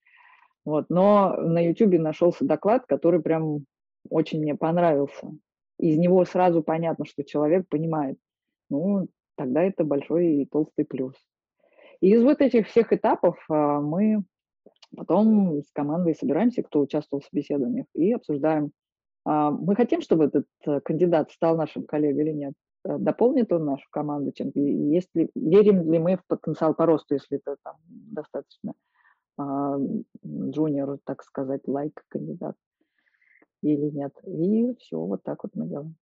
вот, 0.66 0.90
но 0.90 1.36
на 1.38 1.66
YouTube 1.66 2.00
нашелся 2.00 2.46
доклад, 2.46 2.86
который 2.86 3.22
прям 3.22 3.66
очень 4.10 4.40
мне 4.42 4.56
понравился. 4.56 5.32
Из 5.78 5.98
него 5.98 6.26
сразу 6.26 6.62
понятно, 6.62 7.06
что 7.06 7.24
человек 7.24 7.68
понимает. 7.70 8.18
Ну, 8.70 9.08
тогда 9.36 9.64
это 9.64 9.84
большой 9.84 10.42
и 10.42 10.46
толстый 10.46 10.86
плюс. 10.86 11.16
И 12.02 12.12
из 12.12 12.24
вот 12.24 12.42
этих 12.42 12.68
всех 12.68 12.94
этапов 12.94 13.38
а, 13.50 13.80
мы 13.80 14.24
потом 14.96 15.62
с 15.62 15.72
командой 15.72 16.16
собираемся, 16.16 16.64
кто 16.64 16.80
участвовал 16.80 17.22
в 17.22 17.26
собеседованиях, 17.26 17.86
и 17.94 18.12
обсуждаем, 18.12 18.72
а, 19.26 19.52
мы 19.52 19.76
хотим, 19.76 20.02
чтобы 20.02 20.26
этот 20.26 20.48
э, 20.66 20.80
кандидат 20.82 21.32
стал 21.32 21.58
нашим 21.58 21.84
коллегой 21.84 22.24
или 22.24 22.32
нет. 22.32 22.54
Э, 22.86 22.98
дополнит 22.98 23.52
он 23.52 23.66
нашу 23.66 23.86
команду 23.92 24.32
чем-то? 24.32 24.60
Есть 24.60 25.10
ли, 25.14 25.30
верим 25.36 25.92
ли 25.92 26.00
мы 26.00 26.18
в 26.18 26.26
потенциал 26.28 26.74
по 26.74 26.86
росту, 26.86 27.16
если 27.16 27.38
это 27.38 27.58
там 27.64 27.76
достаточно 27.88 28.74
джуниор, 30.26 31.00
так 31.06 31.24
сказать, 31.24 31.62
лайк 31.66 32.04
кандидат 32.10 32.56
или 33.62 33.90
нет. 33.90 34.14
И 34.24 34.76
все, 34.80 35.00
вот 35.00 35.24
так 35.24 35.44
вот 35.44 35.56
мы 35.56 35.68
делаем. 35.68 35.96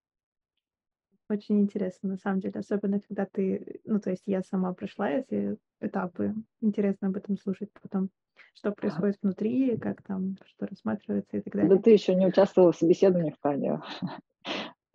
Очень 1.29 1.59
интересно, 1.59 2.09
на 2.09 2.17
самом 2.17 2.39
деле, 2.39 2.59
особенно 2.59 3.01
когда 3.01 3.25
ты, 3.25 3.81
ну, 3.83 3.99
то 3.99 4.11
есть 4.11 4.23
я 4.25 4.41
сама 4.43 4.73
прошла 4.73 5.09
эти 5.09 5.57
этапы, 5.81 6.33
интересно 6.61 7.09
об 7.09 7.17
этом 7.17 7.37
слушать 7.37 7.69
потом, 7.81 8.09
что 8.53 8.71
происходит 8.71 9.17
внутри, 9.21 9.77
как 9.77 10.01
там, 10.03 10.37
что 10.45 10.67
рассматривается 10.67 11.37
и 11.37 11.41
так 11.41 11.53
далее. 11.53 11.69
Да 11.69 11.81
ты 11.81 11.91
еще 11.91 12.15
не 12.15 12.27
участвовала 12.27 12.71
в 12.71 12.77
собеседованиях, 12.77 13.35
Таня. 13.41 13.81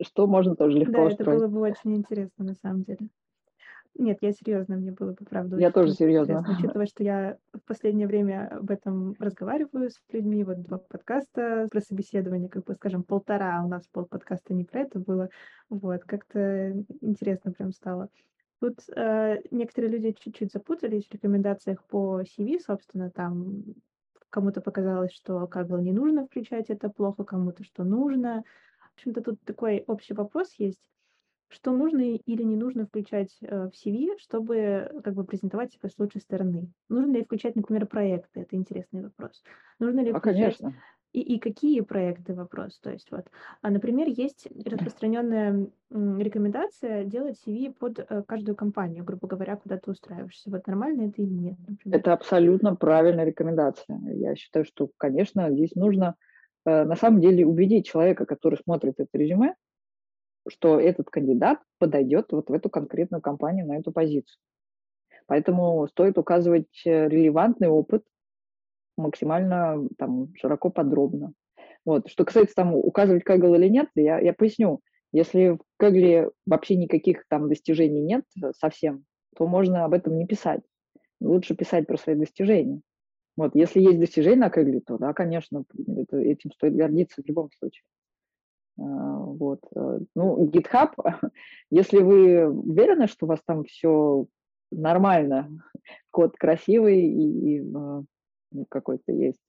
Что 0.01 0.25
можно 0.25 0.55
тоже 0.55 0.79
легко 0.79 0.91
Да, 0.91 1.11
это 1.11 1.23
было 1.23 1.47
бы 1.47 1.61
очень 1.61 1.95
интересно, 1.95 2.43
на 2.43 2.55
самом 2.55 2.83
деле. 2.83 3.09
Нет, 3.95 4.17
я 4.21 4.31
серьезно, 4.31 4.75
мне 4.75 4.91
было 4.91 5.11
бы 5.11 5.25
правда. 5.25 5.57
Я 5.57 5.71
тоже 5.71 5.93
серьезно. 5.93 6.43
Учитывая, 6.49 6.87
что 6.87 7.03
я 7.03 7.37
в 7.53 7.59
последнее 7.61 8.07
время 8.07 8.47
об 8.57 8.71
этом 8.71 9.15
разговариваю 9.19 9.91
с 9.91 10.01
людьми, 10.11 10.43
вот 10.43 10.63
два 10.63 10.79
подкаста 10.79 11.67
про 11.69 11.79
собеседование, 11.79 12.49
как 12.49 12.63
бы, 12.63 12.73
скажем, 12.73 13.03
полтора, 13.03 13.59
а 13.59 13.65
у 13.65 13.67
нас 13.67 13.87
пол 13.87 14.05
подкаста 14.05 14.53
не 14.53 14.63
про 14.63 14.81
это 14.81 14.99
было, 14.99 15.29
вот, 15.69 16.03
как-то 16.05 16.73
интересно 17.01 17.51
прям 17.51 17.71
стало. 17.71 18.09
Тут 18.59 18.79
э, 18.95 19.41
некоторые 19.51 19.91
люди 19.91 20.15
чуть-чуть 20.19 20.51
запутались 20.51 21.05
в 21.05 21.13
рекомендациях 21.13 21.83
по 21.83 22.21
CV, 22.21 22.59
собственно, 22.59 23.11
там 23.11 23.63
кому-то 24.29 24.61
показалось, 24.61 25.11
что 25.11 25.45
как 25.45 25.67
бы 25.67 25.79
не 25.81 25.91
нужно 25.91 26.25
включать 26.25 26.69
это 26.69 26.89
плохо, 26.89 27.23
кому-то 27.23 27.63
что 27.63 27.83
нужно. 27.83 28.43
В 28.91 28.95
общем-то, 28.95 29.21
тут 29.21 29.41
такой 29.43 29.83
общий 29.85 30.13
вопрос 30.13 30.53
есть 30.57 30.92
что 31.53 31.71
нужно 31.71 32.01
или 32.01 32.43
не 32.43 32.55
нужно 32.55 32.85
включать 32.85 33.37
э, 33.41 33.69
в 33.69 33.71
CV, 33.73 34.17
чтобы 34.17 34.91
как 35.03 35.13
бы 35.13 35.23
презентовать 35.23 35.71
себя 35.71 35.89
с 35.89 35.97
лучшей 35.97 36.21
стороны? 36.21 36.71
Нужно 36.89 37.17
ли 37.17 37.23
включать, 37.23 37.55
например, 37.55 37.85
проекты? 37.85 38.41
Это 38.41 38.55
интересный 38.55 39.03
вопрос. 39.03 39.43
Нужно 39.79 40.01
ли 40.01 40.11
А, 40.11 40.19
включать 40.19 40.57
конечно. 40.57 40.81
и, 41.13 41.21
и 41.21 41.39
какие 41.39 41.81
проекты 41.81 42.33
вопрос? 42.33 42.79
То 42.79 42.91
есть 42.91 43.11
вот, 43.11 43.25
а, 43.61 43.69
например, 43.69 44.07
есть 44.07 44.47
распространенная 44.65 45.67
рекомендация 45.91 47.03
делать 47.05 47.37
CV 47.45 47.71
под 47.71 47.99
э, 47.99 48.23
каждую 48.27 48.55
компанию, 48.55 49.03
грубо 49.03 49.27
говоря, 49.27 49.55
куда 49.55 49.77
ты 49.77 49.91
устраиваешься. 49.91 50.49
Вот 50.49 50.65
нормально 50.65 51.09
это 51.09 51.21
или 51.21 51.33
нет, 51.33 51.57
например? 51.67 51.99
Это 51.99 52.13
абсолютно 52.13 52.75
правильная 52.75 53.25
рекомендация. 53.25 53.99
Я 54.13 54.35
считаю, 54.35 54.65
что, 54.65 54.89
конечно, 54.97 55.51
здесь 55.51 55.75
нужно 55.75 56.15
э, 56.65 56.83
на 56.83 56.95
самом 56.95 57.21
деле 57.21 57.45
убедить 57.45 57.85
человека, 57.85 58.25
который 58.25 58.57
смотрит 58.57 58.95
это 58.97 59.17
резюме, 59.17 59.53
что 60.47 60.79
этот 60.79 61.09
кандидат 61.09 61.59
подойдет 61.79 62.31
вот 62.31 62.49
в 62.49 62.53
эту 62.53 62.69
конкретную 62.69 63.21
компанию, 63.21 63.67
на 63.67 63.77
эту 63.77 63.91
позицию. 63.91 64.39
Поэтому 65.27 65.87
стоит 65.87 66.17
указывать 66.17 66.81
э, 66.85 67.07
релевантный 67.07 67.69
опыт 67.69 68.03
максимально 68.97 69.87
там, 69.97 70.33
широко, 70.35 70.69
подробно. 70.69 71.33
Вот. 71.85 72.09
Что 72.09 72.25
касается 72.25 72.55
там 72.55 72.75
указывать 72.75 73.23
Kaggle 73.23 73.55
или 73.55 73.67
нет, 73.67 73.89
я, 73.95 74.19
я 74.19 74.33
поясню. 74.33 74.81
Если 75.11 75.57
в 75.57 75.81
Kaggle 75.81 76.31
вообще 76.45 76.75
никаких 76.75 77.25
там 77.27 77.49
достижений 77.49 78.01
нет 78.01 78.25
совсем, 78.57 79.05
то 79.35 79.47
можно 79.47 79.85
об 79.85 79.93
этом 79.93 80.17
не 80.17 80.25
писать. 80.25 80.61
Лучше 81.19 81.55
писать 81.55 81.87
про 81.87 81.97
свои 81.97 82.15
достижения. 82.15 82.81
Вот. 83.35 83.55
Если 83.55 83.81
есть 83.81 83.99
достижения 83.99 84.41
на 84.41 84.49
Kaggle, 84.49 84.81
то 84.85 84.97
да, 84.97 85.13
конечно, 85.13 85.63
это, 85.97 86.17
этим 86.17 86.51
стоит 86.51 86.75
гордиться 86.75 87.21
в 87.21 87.27
любом 87.27 87.49
случае. 87.57 87.83
А, 88.79 88.83
вот. 88.83 89.59
Э, 89.75 89.99
ну, 90.15 90.45
GitHub, 90.47 90.91
если 91.69 91.99
вы 91.99 92.47
уверены, 92.47 93.07
что 93.07 93.25
у 93.25 93.29
вас 93.29 93.39
там 93.45 93.63
все 93.65 94.25
нормально, 94.71 95.49
код 96.11 96.35
красивый 96.37 97.01
и, 97.01 97.57
и 97.57 97.61
ну, 98.53 98.65
какой-то 98.69 99.11
есть, 99.11 99.39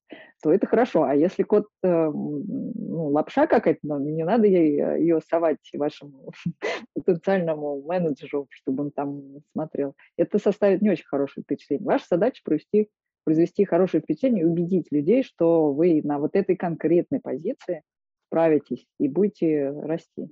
то 0.43 0.53
это 0.53 0.67
хорошо. 0.67 1.05
А 1.05 1.15
если 1.15 1.43
код, 1.43 1.67
э, 1.83 2.11
ну, 2.11 3.09
лапша 3.09 3.47
какая-то, 3.47 3.81
ну, 3.83 3.99
не 3.99 4.25
надо 4.25 4.47
ей, 4.47 4.81
э, 4.81 5.01
ее 5.01 5.21
совать 5.29 5.59
вашему 5.75 6.33
потенциальному 6.95 7.83
менеджеру, 7.83 8.47
чтобы 8.51 8.85
он 8.85 8.91
там 8.91 9.23
смотрел. 9.53 9.95
Это 10.17 10.39
составит 10.39 10.83
не 10.83 10.91
очень 10.91 11.07
хорошее 11.07 11.45
впечатление. 11.45 11.87
Ваша 11.87 12.07
задача 12.11 12.43
провести, 12.45 12.89
произвести 13.25 13.65
хорошее 13.65 14.03
впечатление 14.03 14.43
и 14.43 14.47
убедить 14.47 14.89
людей, 14.91 15.23
что 15.23 15.73
вы 15.73 16.01
на 16.03 16.19
вот 16.19 16.35
этой 16.37 16.57
конкретной 16.57 17.21
позиции– 17.21 17.83
справитесь 18.35 18.85
и 18.99 19.09
будете 19.09 19.71
расти. 19.71 20.29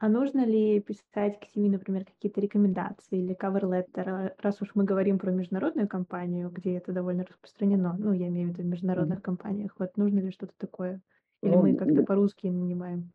А 0.00 0.08
нужно 0.08 0.46
ли 0.46 0.80
писать 0.80 1.40
к 1.40 1.44
CV, 1.44 1.68
например, 1.68 2.04
какие-то 2.04 2.40
рекомендации 2.40 3.18
или 3.18 3.34
cover 3.34 3.62
letter, 3.62 4.32
раз 4.38 4.62
уж 4.62 4.70
мы 4.76 4.84
говорим 4.84 5.18
про 5.18 5.32
международную 5.32 5.88
компанию, 5.88 6.50
где 6.50 6.76
это 6.76 6.92
довольно 6.92 7.24
распространено, 7.24 7.96
ну, 7.98 8.12
я 8.12 8.28
имею 8.28 8.48
в 8.48 8.52
виду 8.52 8.62
в 8.62 8.66
международных 8.66 9.18
mm-hmm. 9.18 9.22
компаниях, 9.22 9.74
вот 9.76 9.96
нужно 9.96 10.20
ли 10.20 10.30
что-то 10.30 10.52
такое? 10.56 11.00
Или 11.42 11.50
ну, 11.50 11.62
мы 11.62 11.74
как-то 11.74 12.04
по-русски 12.04 12.46
нанимаем? 12.46 13.10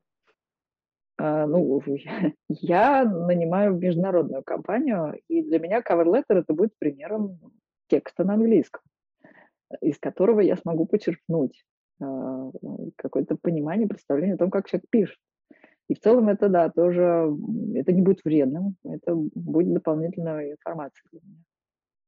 А, 1.17 1.47
ну, 1.47 1.81
я 2.49 3.05
нанимаю 3.05 3.77
международную 3.77 4.43
компанию, 4.43 5.17
и 5.29 5.41
для 5.41 5.59
меня 5.59 5.79
cover 5.79 6.05
letter 6.05 6.39
это 6.39 6.53
будет 6.53 6.77
примером 6.77 7.39
текста 7.87 8.25
на 8.25 8.33
английском, 8.33 8.81
из 9.79 9.97
которого 9.99 10.41
я 10.41 10.57
смогу 10.57 10.85
почерпнуть 10.85 11.63
какое-то 12.95 13.35
понимание, 13.35 13.87
представление 13.87 14.35
о 14.35 14.39
том, 14.39 14.51
как 14.51 14.67
человек 14.67 14.89
пишет. 14.89 15.17
И 15.89 15.95
в 15.95 15.99
целом 15.99 16.29
это, 16.29 16.49
да, 16.49 16.69
тоже, 16.69 17.35
это 17.75 17.91
не 17.91 18.01
будет 18.01 18.23
вредным, 18.23 18.75
это 18.83 19.15
будет 19.15 19.73
дополнительной 19.73 20.53
информацией 20.53 21.09
для 21.11 21.19
меня. 21.23 21.43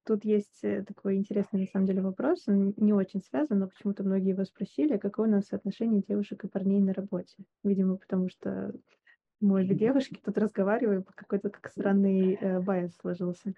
Тут 0.05 0.23
есть 0.23 0.63
э, 0.63 0.83
такой 0.83 1.15
интересный, 1.15 1.61
на 1.61 1.65
самом 1.65 1.87
деле, 1.87 2.01
вопрос, 2.01 2.47
он 2.47 2.73
не 2.77 2.93
очень 2.93 3.21
связан, 3.21 3.59
но 3.59 3.67
почему-то 3.67 4.03
многие 4.03 4.29
его 4.29 4.45
спросили, 4.45 4.97
какое 4.97 5.27
у 5.27 5.31
нас 5.31 5.51
отношение 5.51 6.03
девушек 6.07 6.43
и 6.43 6.47
парней 6.47 6.79
на 6.79 6.93
работе. 6.93 7.43
Видимо, 7.63 7.97
потому 7.97 8.29
что 8.29 8.71
мы 9.41 9.61
обе 9.61 9.75
девушки 9.75 10.19
тут 10.23 10.37
разговариваем, 10.37 11.03
какой-то 11.03 11.49
как 11.49 11.69
странный 11.69 12.37
э, 12.39 12.59
bias 12.61 12.95
сложился. 12.97 13.53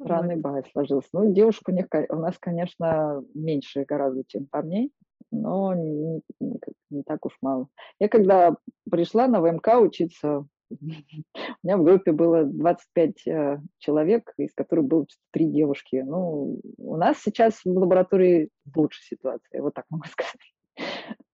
Странный 0.00 0.36
вот. 0.36 0.42
bias 0.42 0.64
сложился. 0.72 1.08
Ну, 1.12 1.32
девушек 1.32 1.68
у, 1.68 1.72
них, 1.72 1.86
у 2.08 2.16
нас, 2.16 2.38
конечно, 2.38 3.22
меньше 3.34 3.84
гораздо, 3.84 4.24
чем 4.26 4.46
парней 4.46 4.90
но 5.30 5.74
не, 5.74 6.22
не, 6.40 6.60
не 6.90 7.02
так 7.02 7.24
уж 7.26 7.36
мало. 7.42 7.68
Я 7.98 8.08
когда 8.08 8.56
пришла 8.90 9.26
на 9.26 9.40
ВМК 9.40 9.80
учиться, 9.80 10.46
у 10.70 10.76
меня 11.62 11.76
в 11.76 11.84
группе 11.84 12.12
было 12.12 12.44
25 12.44 13.26
э, 13.26 13.60
человек, 13.78 14.32
из 14.36 14.52
которых 14.54 14.86
было 14.86 15.06
три 15.30 15.46
девушки. 15.46 16.04
Ну, 16.06 16.60
у 16.76 16.96
нас 16.96 17.18
сейчас 17.22 17.60
в 17.64 17.68
лаборатории 17.68 18.50
лучшая 18.74 19.04
ситуация, 19.04 19.62
вот 19.62 19.74
так 19.74 19.84
могу 19.90 20.04
сказать. 20.10 20.54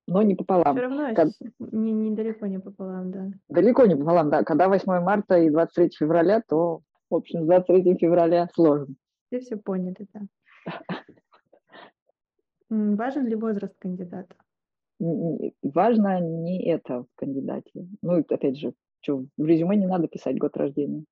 Но 0.07 0.23
не 0.23 0.35
пополам. 0.35 0.77
Все 0.77 0.87
равно 0.87 1.15
Как... 1.15 1.29
не, 1.59 1.93
недалеко 1.93 2.47
не 2.47 2.59
пополам, 2.59 3.11
да. 3.11 3.31
Далеко 3.49 3.87
не 3.87 3.97
пополам, 3.97 4.31
да. 4.31 4.45
Когда 4.45 4.69
8 4.69 5.01
марта 5.01 5.39
и 5.39 5.51
23 5.51 5.91
февраля, 5.99 6.43
то, 6.47 6.83
в 7.09 7.15
общем, 7.15 7.43
с 7.43 7.47
23 7.47 7.97
февраля 7.97 8.49
сложно. 8.55 8.95
Все 9.29 9.41
все 9.41 9.57
поняли, 9.57 10.07
да. 10.13 10.21
Важен 12.97 13.27
ли 13.27 13.37
возраст 13.37 13.77
кандидата? 13.79 14.37
Важно 15.63 16.21
не 16.21 16.65
это 16.69 17.03
в 17.05 17.07
кандидате. 17.15 17.87
Ну, 18.03 18.19
опять 18.29 18.59
же, 18.59 18.75
что, 19.01 19.25
в 19.37 19.45
резюме 19.45 19.77
не 19.77 19.87
надо 19.87 20.09
писать 20.09 20.39
год 20.39 20.57
рождения. 20.57 21.05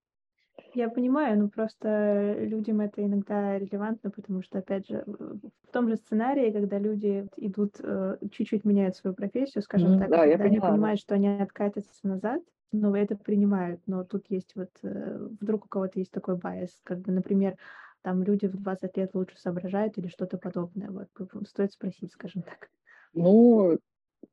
Я 0.75 0.89
понимаю, 0.91 1.39
но 1.39 1.49
просто 1.49 2.35
людям 2.39 2.81
это 2.81 3.05
иногда 3.05 3.59
релевантно, 3.59 4.11
потому 4.11 4.43
что, 4.43 4.59
опять 4.59 4.87
же, 4.89 5.05
в 5.07 5.73
том 5.73 5.89
же 5.89 5.97
сценарии, 5.97 6.51
когда 6.51 6.79
люди 6.79 7.27
идут, 7.37 7.77
э, 7.81 8.17
чуть-чуть 8.31 8.65
меняют 8.65 8.97
свою 8.97 9.15
профессию, 9.15 9.63
скажем 9.63 9.93
Мгм. 9.93 9.95
так, 9.95 10.11
Да, 10.11 10.25
я 10.25 10.39
когда 10.39 10.45
они 10.45 10.61
поняла, 10.61 10.77
да. 10.79 10.89
понимают, 10.89 11.01
что 11.01 11.15
они 11.15 11.29
откатятся 11.29 12.07
назад, 12.07 12.43
но 12.71 12.97
это 12.97 13.17
принимают. 13.17 13.83
Но 13.87 14.05
тут 14.05 14.27
есть 14.31 14.53
вот, 14.55 14.71
э, 14.83 15.29
вдруг 15.41 15.67
у 15.67 15.69
кого-то 15.69 15.99
есть 15.99 16.11
такой 16.13 16.37
bias, 16.37 16.81
как 16.85 17.01
бы, 17.01 17.13
например, 17.13 17.57
там 18.03 18.23
люди 18.23 18.47
в 18.47 18.57
20 18.57 18.97
лет 18.97 19.15
лучше 19.15 19.39
соображают 19.39 19.97
или 19.99 20.09
что-то 20.09 20.39
подобное. 20.39 20.91
Вот, 20.91 21.09
стоит 21.49 21.73
спросить, 21.73 22.13
скажем 22.13 22.43
так. 22.43 22.69
Ну, 23.15 23.79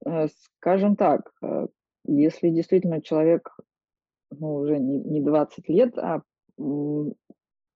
э, 0.06 0.28
скажем 0.58 0.96
так, 0.96 1.32
э, 1.42 1.68
если 2.06 2.50
действительно 2.50 3.02
человек, 3.02 3.56
ну, 4.32 4.56
уже 4.56 4.80
не 4.80 5.00
не 5.00 5.22
20 5.22 5.70
лет, 5.70 5.98
а 5.98 6.22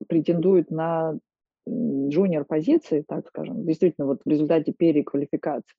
претендует 0.08 0.70
на 0.72 1.18
junior 1.68 2.46
позиции, 2.46 3.06
так 3.08 3.28
скажем, 3.28 3.66
действительно, 3.66 4.08
вот 4.08 4.22
в 4.26 4.30
результате 4.30 4.74
переквалификации, 4.74 5.76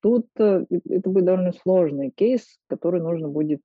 тут 0.00 0.26
э, 0.38 0.66
это 0.88 1.08
будет 1.08 1.24
довольно 1.24 1.52
сложный 1.52 2.10
кейс, 2.10 2.58
который 2.66 3.00
нужно 3.00 3.28
будет 3.28 3.60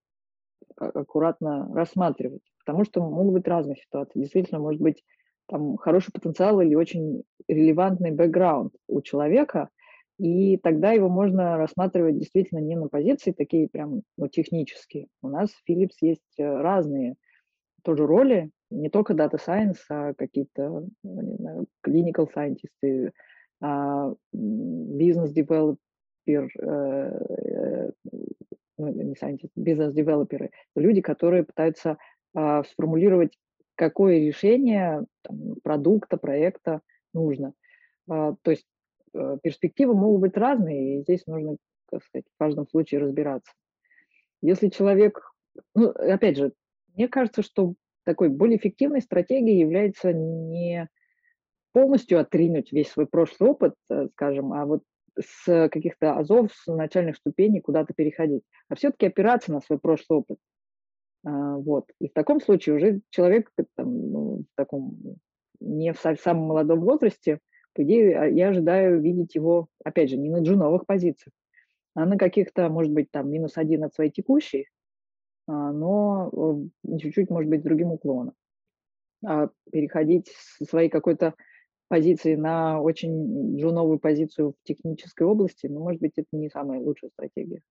а, 0.77 0.87
аккуратно 0.87 1.69
рассматривать, 1.73 2.43
потому 2.65 2.85
что 2.85 3.01
могут 3.01 3.33
быть 3.33 3.47
разные 3.47 3.77
ситуации. 3.77 4.19
Действительно, 4.19 4.59
может 4.59 4.81
быть 4.81 5.03
там 5.47 5.77
хороший 5.77 6.11
потенциал 6.11 6.61
или 6.61 6.75
очень 6.75 7.23
релевантный 7.47 8.11
бэкграунд 8.11 8.73
у 8.87 9.01
человека, 9.01 9.69
и 10.17 10.57
тогда 10.57 10.91
его 10.91 11.09
можно 11.09 11.57
рассматривать 11.57 12.17
действительно 12.17 12.59
не 12.59 12.75
на 12.75 12.87
позиции 12.89 13.31
такие 13.31 13.69
прям 13.69 14.01
ну, 14.17 14.27
технические. 14.27 15.07
У 15.21 15.29
нас 15.29 15.51
в 15.51 15.69
Philips 15.69 15.97
есть 16.01 16.39
э, 16.39 16.43
разные 16.43 17.15
тоже 17.83 18.05
роли, 18.05 18.49
не 18.69 18.89
только 18.89 19.13
data 19.13 19.37
science, 19.37 19.77
а 19.89 20.13
какие-то, 20.13 20.87
ну, 21.03 21.21
не 21.21 21.35
знаю, 21.37 21.67
clinical 21.85 22.27
scientists, 22.33 23.11
а, 23.61 24.13
бизнес-девелопер, 24.33 25.79
э, 26.27 27.91
ну, 28.77 28.87
не 28.87 29.13
scientist, 29.13 29.51
бизнес-девелоперы, 29.55 30.51
люди, 30.75 31.01
которые 31.01 31.43
пытаются 31.43 31.97
а, 32.35 32.63
сформулировать, 32.63 33.37
какое 33.77 34.19
решение 34.19 35.05
там, 35.21 35.55
продукта, 35.63 36.17
проекта 36.17 36.81
нужно. 37.13 37.53
А, 38.09 38.35
то 38.41 38.51
есть 38.51 38.65
а, 39.13 39.37
перспективы 39.37 39.93
могут 39.93 40.21
быть 40.21 40.37
разные, 40.37 40.97
и 40.99 41.01
здесь 41.03 41.25
нужно, 41.27 41.57
как 41.89 42.03
сказать, 42.03 42.25
в 42.33 42.37
каждом 42.37 42.67
случае 42.67 43.01
разбираться. 43.01 43.53
Если 44.41 44.69
человек, 44.69 45.31
ну, 45.73 45.89
опять 45.89 46.37
же, 46.37 46.53
мне 46.95 47.07
кажется, 47.07 47.43
что 47.43 47.75
такой 48.03 48.29
более 48.29 48.57
эффективной 48.57 49.01
стратегией 49.01 49.59
является 49.59 50.11
не 50.11 50.89
полностью 51.71 52.19
отринуть 52.19 52.71
весь 52.71 52.89
свой 52.89 53.05
прошлый 53.05 53.51
опыт, 53.51 53.75
э, 53.89 54.07
скажем, 54.13 54.53
а 54.53 54.65
вот 54.65 54.83
с 55.19 55.69
каких-то 55.69 56.17
азов, 56.17 56.51
с 56.53 56.67
начальных 56.67 57.17
ступеней 57.17 57.59
куда-то 57.59 57.93
переходить, 57.93 58.43
а 58.69 58.75
все-таки 58.75 59.07
опираться 59.07 59.51
на 59.51 59.61
свой 59.61 59.79
прошлый 59.79 60.19
опыт. 60.19 60.37
А, 61.27 61.57
вот. 61.57 61.91
И 61.99 62.07
в 62.07 62.13
таком 62.13 62.39
случае 62.39 62.75
уже 62.75 63.01
человек 63.09 63.51
там, 63.75 64.11
ну, 64.11 64.37
в 64.39 64.55
таком 64.55 65.17
не 65.59 65.91
в 65.91 65.99
самом 65.99 66.43
молодом 66.43 66.79
возрасте, 66.81 67.39
по 67.73 67.83
идее, 67.83 68.17
а, 68.17 68.25
я 68.25 68.49
ожидаю 68.49 69.01
видеть 69.01 69.35
его, 69.35 69.67
опять 69.83 70.09
же, 70.09 70.17
не 70.17 70.29
на 70.29 70.41
джуновых 70.41 70.85
позициях, 70.85 71.33
а 71.95 72.05
на 72.05 72.17
каких-то, 72.17 72.69
может 72.69 72.93
быть, 72.93 73.11
там 73.11 73.29
минус 73.29 73.57
один 73.57 73.83
от 73.83 73.93
своей 73.93 74.09
текущей, 74.09 74.69
а, 75.47 75.73
но 75.73 76.69
э, 76.87 76.97
чуть-чуть, 76.97 77.29
может 77.29 77.49
быть, 77.49 77.63
другим 77.63 77.91
уклоном. 77.91 78.33
А 79.25 79.49
переходить 79.69 80.29
со 80.29 80.63
своей 80.63 80.89
какой-то 80.89 81.33
позиции 81.89 82.35
на 82.35 82.79
очень 82.79 83.57
джуновую 83.57 83.99
позицию 83.99 84.51
в 84.51 84.63
технической 84.63 85.27
области, 85.27 85.67
ну, 85.67 85.81
может 85.81 85.99
быть, 85.99 86.13
это 86.15 86.27
не 86.31 86.49
самая 86.49 86.79
лучшая 86.79 87.09
стратегия. 87.11 87.61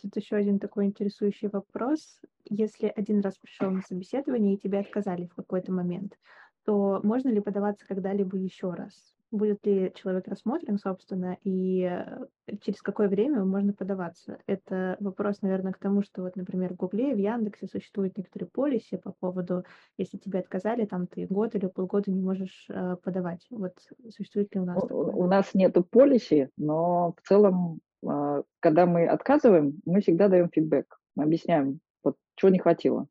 Тут 0.00 0.16
еще 0.16 0.36
один 0.36 0.58
такой 0.58 0.86
интересующий 0.86 1.48
вопрос. 1.48 2.20
Если 2.44 2.86
один 2.94 3.20
раз 3.20 3.38
пришел 3.38 3.70
на 3.70 3.82
собеседование 3.82 4.54
и 4.54 4.58
тебе 4.58 4.78
отказали 4.80 5.26
в 5.26 5.34
какой-то 5.34 5.72
момент, 5.72 6.18
то 6.64 7.00
можно 7.02 7.28
ли 7.30 7.40
подаваться 7.40 7.86
когда-либо 7.86 8.36
еще 8.36 8.72
раз? 8.72 9.15
Будет 9.30 9.64
ли 9.66 9.92
человек 9.94 10.28
рассмотрен, 10.28 10.78
собственно, 10.78 11.36
и 11.42 11.82
э, 11.82 12.56
через 12.60 12.80
какое 12.80 13.08
время 13.08 13.44
можно 13.44 13.72
подаваться. 13.72 14.38
Это 14.46 14.96
вопрос, 15.00 15.42
наверное, 15.42 15.72
к 15.72 15.78
тому, 15.78 16.02
что 16.02 16.22
вот, 16.22 16.36
например, 16.36 16.72
в 16.72 16.76
Гугле, 16.76 17.14
в 17.14 17.18
Яндексе 17.18 17.66
существуют 17.66 18.16
некоторые 18.16 18.48
полиси 18.48 18.96
по 18.96 19.12
поводу, 19.12 19.64
если 19.98 20.18
тебе 20.18 20.38
отказали, 20.40 20.84
там 20.84 21.06
ты 21.06 21.26
год 21.26 21.54
или 21.54 21.66
полгода 21.66 22.10
не 22.10 22.20
можешь 22.20 22.66
э, 22.68 22.96
подавать. 23.02 23.46
Вот 23.50 23.74
существует 24.10 24.54
ли 24.54 24.60
у 24.60 24.64
нас 24.64 24.76
у, 24.78 24.80
такое? 24.86 25.12
У 25.12 25.26
нас 25.26 25.54
нету 25.54 25.82
полиси, 25.82 26.50
но 26.56 27.14
в 27.20 27.28
целом, 27.28 27.80
э, 28.08 28.42
когда 28.60 28.86
мы 28.86 29.06
отказываем, 29.06 29.80
мы 29.84 30.00
всегда 30.00 30.28
даем 30.28 30.50
фидбэк. 30.50 30.98
Мы 31.16 31.24
объясняем, 31.24 31.80
вот 32.04 32.16
чего 32.36 32.50
не 32.50 32.58
хватило. 32.58 33.06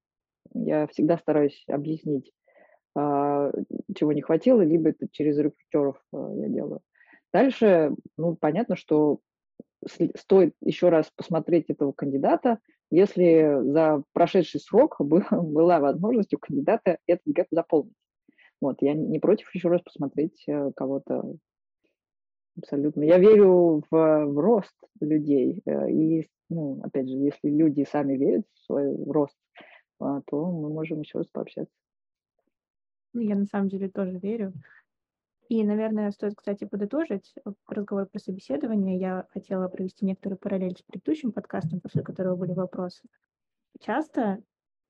Я 0.53 0.87
всегда 0.87 1.17
стараюсь 1.17 1.65
объяснить 1.67 2.31
чего 2.95 4.13
не 4.13 4.21
хватило, 4.21 4.61
либо 4.61 4.89
это 4.89 5.07
через 5.11 5.37
рекрутеров 5.37 6.01
а, 6.13 6.31
я 6.35 6.47
делаю. 6.47 6.81
Дальше, 7.33 7.93
ну, 8.17 8.35
понятно, 8.35 8.75
что 8.75 9.19
стоит 10.15 10.55
еще 10.61 10.89
раз 10.89 11.11
посмотреть 11.15 11.69
этого 11.69 11.91
кандидата, 11.91 12.59
если 12.91 13.59
за 13.71 14.03
прошедший 14.13 14.61
срок 14.61 14.95
был, 14.99 15.23
была 15.31 15.79
возможность 15.79 16.33
у 16.33 16.37
кандидата 16.37 16.97
этот 17.07 17.25
гэп 17.27 17.47
заполнить. 17.51 17.93
Вот, 18.61 18.77
я 18.81 18.93
не 18.93 19.19
против 19.19 19.53
еще 19.53 19.67
раз 19.67 19.81
посмотреть 19.81 20.43
э, 20.47 20.71
кого-то 20.75 21.35
абсолютно. 22.57 23.03
Я 23.03 23.17
верю 23.17 23.83
в, 23.89 24.25
в 24.25 24.39
рост 24.39 24.73
людей. 25.01 25.61
Э, 25.65 25.91
и, 25.91 26.29
ну, 26.49 26.79
опять 26.81 27.09
же, 27.09 27.17
если 27.17 27.49
люди 27.49 27.85
сами 27.89 28.15
верят 28.15 28.45
в 28.53 28.65
свой 28.65 28.95
рост, 29.05 29.35
а, 29.99 30.21
то 30.25 30.51
мы 30.51 30.69
можем 30.69 31.01
еще 31.01 31.19
раз 31.19 31.27
пообщаться. 31.27 31.73
Ну, 33.15 33.21
я 33.21 33.35
на 33.35 33.45
самом 33.45 33.69
деле 33.69 33.87
тоже 33.87 34.19
верю. 34.19 34.51
И, 35.47 35.63
наверное, 35.63 36.11
стоит, 36.11 36.35
кстати, 36.35 36.65
подытожить 36.65 37.33
разговор 37.65 38.07
про 38.07 38.19
собеседование. 38.19 38.97
Я 38.99 39.25
хотела 39.29 39.69
провести 39.69 40.05
некоторую 40.05 40.37
параллель 40.37 40.75
с 40.75 40.81
предыдущим 40.81 41.31
подкастом, 41.31 41.79
после 41.79 42.03
которого 42.03 42.35
были 42.35 42.51
вопросы. 42.51 43.03
Часто, 43.79 44.43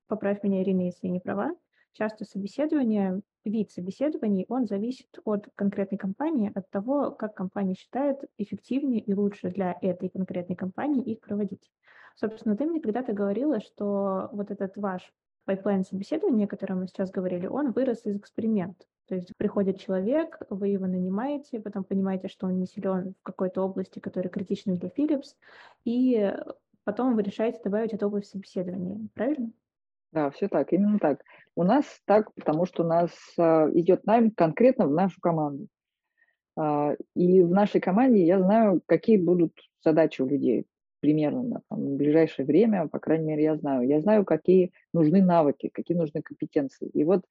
поправь 0.08 0.42
меня, 0.42 0.64
Ирина, 0.64 0.82
если 0.82 1.06
я 1.06 1.14
не 1.14 1.20
права, 1.20 1.56
часто 1.94 2.26
собеседование, 2.26 3.22
вид 3.44 3.70
собеседований, 3.70 4.48
он 4.50 4.66
зависит 4.66 5.20
от 5.24 5.48
конкретной 5.54 6.00
компании, 6.00 6.52
от 6.56 6.68
того, 6.72 7.12
как 7.12 7.36
компания 7.36 7.76
считает 7.76 8.18
эффективнее 8.40 9.02
и 9.02 9.14
лучше 9.14 9.52
для 9.52 9.78
этой 9.84 10.10
конкретной 10.10 10.56
компании 10.56 11.04
их 11.04 11.20
проводить. 11.20 11.70
Собственно, 12.16 12.58
ты 12.58 12.66
мне 12.66 12.82
когда-то 12.82 13.14
говорила, 13.14 13.60
что 13.60 14.30
вот 14.32 14.50
этот 14.50 14.78
ваш 14.78 15.14
пайплайн 15.46 15.84
собеседования, 15.84 16.46
о 16.46 16.50
котором 16.50 16.80
мы 16.82 16.88
сейчас 16.88 17.12
говорили, 17.12 17.48
он 17.48 17.72
вырос 17.72 18.06
из 18.06 18.18
эксперимента. 18.18 18.86
То 19.08 19.16
есть 19.16 19.32
приходит 19.38 19.80
человек, 19.80 20.40
вы 20.50 20.70
его 20.70 20.88
нанимаете, 20.88 21.60
потом 21.60 21.84
понимаете, 21.84 22.28
что 22.28 22.48
он 22.48 22.60
не 22.60 22.66
силен 22.66 23.14
в 23.20 23.24
какой-то 23.24 23.62
области, 23.62 24.00
которая 24.00 24.32
критична 24.32 24.76
для 24.76 24.90
Philips, 24.90 25.36
и 25.84 26.34
потом 26.84 27.16
вы 27.16 27.22
решаете 27.22 27.60
добавить 27.64 27.94
эту 27.94 28.08
область 28.08 28.32
собеседования. 28.32 29.08
Правильно? 29.14 29.52
Да, 30.12 30.32
все 30.32 30.48
так, 30.48 30.74
именно 30.74 30.98
так. 30.98 31.22
У 31.56 31.64
нас 31.64 31.86
так, 32.06 32.34
потому 32.34 32.66
что 32.66 32.84
у 32.84 32.88
нас 32.88 33.12
а, 33.38 33.70
идет 33.74 34.06
найм 34.06 34.32
конкретно 34.32 34.88
в 34.88 34.92
нашу 34.92 35.20
команду. 35.20 35.68
А, 36.56 36.96
и 37.16 37.44
в 37.44 37.52
нашей 37.52 37.82
команде 37.82 38.26
я 38.26 38.40
знаю, 38.40 38.82
какие 38.86 39.18
будут 39.18 39.54
задачи 39.84 40.22
у 40.22 40.28
людей 40.28 40.66
примерно 41.00 41.44
на 41.44 41.62
там, 41.70 41.98
ближайшее 41.98 42.46
время, 42.46 42.88
по 42.88 43.00
крайней 43.00 43.26
мере, 43.26 43.44
я 43.44 43.56
знаю. 43.56 43.88
Я 43.88 44.02
знаю, 44.02 44.26
какие 44.26 44.72
нужны 44.94 45.22
навыки, 45.22 45.70
какие 45.72 45.98
нужны 45.98 46.22
компетенции. 46.22 46.90
И 46.94 47.04
вот, 47.04 47.26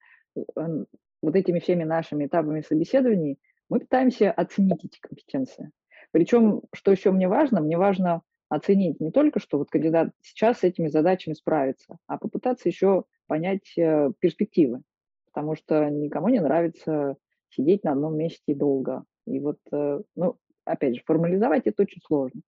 вот 0.55 1.35
этими 1.35 1.59
всеми 1.59 1.83
нашими 1.83 2.25
этапами 2.25 2.61
собеседований 2.61 3.39
мы 3.69 3.79
пытаемся 3.79 4.31
оценить 4.31 4.85
эти 4.85 4.99
компетенции. 4.99 5.71
Причем, 6.11 6.61
что 6.73 6.91
еще 6.91 7.11
мне 7.11 7.27
важно, 7.27 7.61
мне 7.61 7.77
важно 7.77 8.21
оценить 8.49 8.99
не 8.99 9.11
только, 9.11 9.39
что 9.39 9.57
вот 9.57 9.69
кандидат 9.69 10.11
сейчас 10.21 10.59
с 10.59 10.63
этими 10.63 10.87
задачами 10.87 11.33
справится, 11.33 11.97
а 12.07 12.17
попытаться 12.17 12.69
еще 12.69 13.05
понять 13.27 13.73
э, 13.77 14.11
перспективы, 14.19 14.81
потому 15.25 15.55
что 15.55 15.89
никому 15.89 16.29
не 16.29 16.39
нравится 16.39 17.17
сидеть 17.49 17.83
на 17.83 17.93
одном 17.93 18.17
месте 18.17 18.53
долго. 18.53 19.03
И 19.25 19.39
вот, 19.39 19.57
э, 19.71 20.01
ну, 20.15 20.37
опять 20.63 20.95
же, 20.95 21.01
формализовать 21.05 21.65
это 21.65 21.83
очень 21.83 22.01
сложно. 22.05 22.41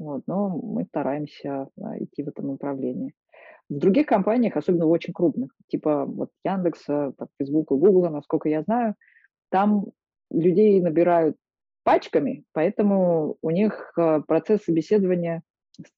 Вот, 0.00 0.22
но 0.26 0.48
мы 0.48 0.84
стараемся 0.86 1.68
да, 1.76 1.98
идти 1.98 2.22
в 2.22 2.28
этом 2.28 2.48
направлении. 2.48 3.12
В 3.68 3.76
других 3.76 4.06
компаниях, 4.06 4.56
особенно 4.56 4.86
в 4.86 4.90
очень 4.90 5.12
крупных, 5.12 5.54
типа 5.68 6.06
вот 6.06 6.30
Яндекса, 6.42 7.12
Facebook 7.38 7.70
и 7.70 7.74
Google, 7.74 8.08
насколько 8.08 8.48
я 8.48 8.62
знаю, 8.62 8.94
там 9.50 9.88
людей 10.30 10.80
набирают 10.80 11.36
пачками, 11.84 12.44
поэтому 12.52 13.36
у 13.42 13.50
них 13.50 13.92
э, 13.98 14.22
процесс 14.26 14.64
собеседования 14.64 15.42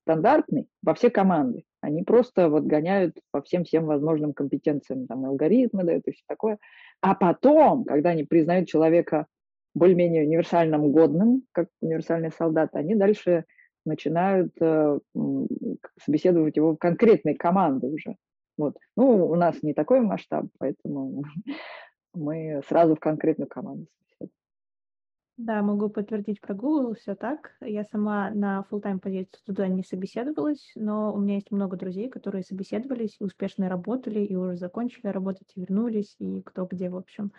стандартный 0.02 0.66
во 0.82 0.94
все 0.94 1.08
команды. 1.08 1.62
Они 1.80 2.02
просто 2.02 2.48
вот 2.48 2.64
гоняют 2.64 3.16
по 3.30 3.40
всем 3.40 3.62
всем 3.62 3.86
возможным 3.86 4.32
компетенциям, 4.32 5.06
там 5.06 5.24
алгоритмы 5.26 5.84
дают 5.84 6.08
и 6.08 6.12
все 6.12 6.24
такое. 6.26 6.58
А 7.00 7.14
потом, 7.14 7.84
когда 7.84 8.10
они 8.10 8.24
признают 8.24 8.68
человека 8.68 9.26
более-менее 9.74 10.24
универсальным 10.24 10.90
годным, 10.90 11.44
как 11.52 11.68
универсальный 11.80 12.32
солдат, 12.32 12.74
они 12.74 12.96
дальше 12.96 13.44
начинают 13.84 14.52
э, 14.60 14.98
собеседовать 16.00 16.56
его 16.56 16.74
в 16.74 16.78
конкретные 16.78 17.36
команды 17.36 17.88
уже. 17.88 18.16
Вот. 18.58 18.76
Ну, 18.96 19.26
у 19.26 19.34
нас 19.34 19.62
не 19.62 19.74
такой 19.74 20.00
масштаб, 20.00 20.46
поэтому 20.58 21.24
мы 22.14 22.62
сразу 22.68 22.94
в 22.94 23.00
конкретную 23.00 23.48
команду 23.48 23.86
да, 25.36 25.62
могу 25.62 25.88
подтвердить 25.88 26.40
про 26.40 26.54
Google, 26.54 26.94
все 26.94 27.14
так. 27.14 27.52
Я 27.60 27.84
сама 27.84 28.30
на 28.30 28.64
full-time 28.70 28.98
позицию 28.98 29.40
туда 29.44 29.66
не 29.66 29.82
собеседовалась, 29.82 30.72
но 30.74 31.12
у 31.12 31.18
меня 31.18 31.36
есть 31.36 31.50
много 31.50 31.76
друзей, 31.76 32.08
которые 32.08 32.44
собеседовались 32.44 33.16
успешно 33.18 33.68
работали, 33.68 34.20
и 34.20 34.36
уже 34.36 34.56
закончили 34.56 35.08
работать, 35.08 35.50
и 35.54 35.60
вернулись, 35.60 36.14
и 36.18 36.42
кто 36.42 36.66
где, 36.66 36.90
в 36.90 36.96
общем. 36.96 37.32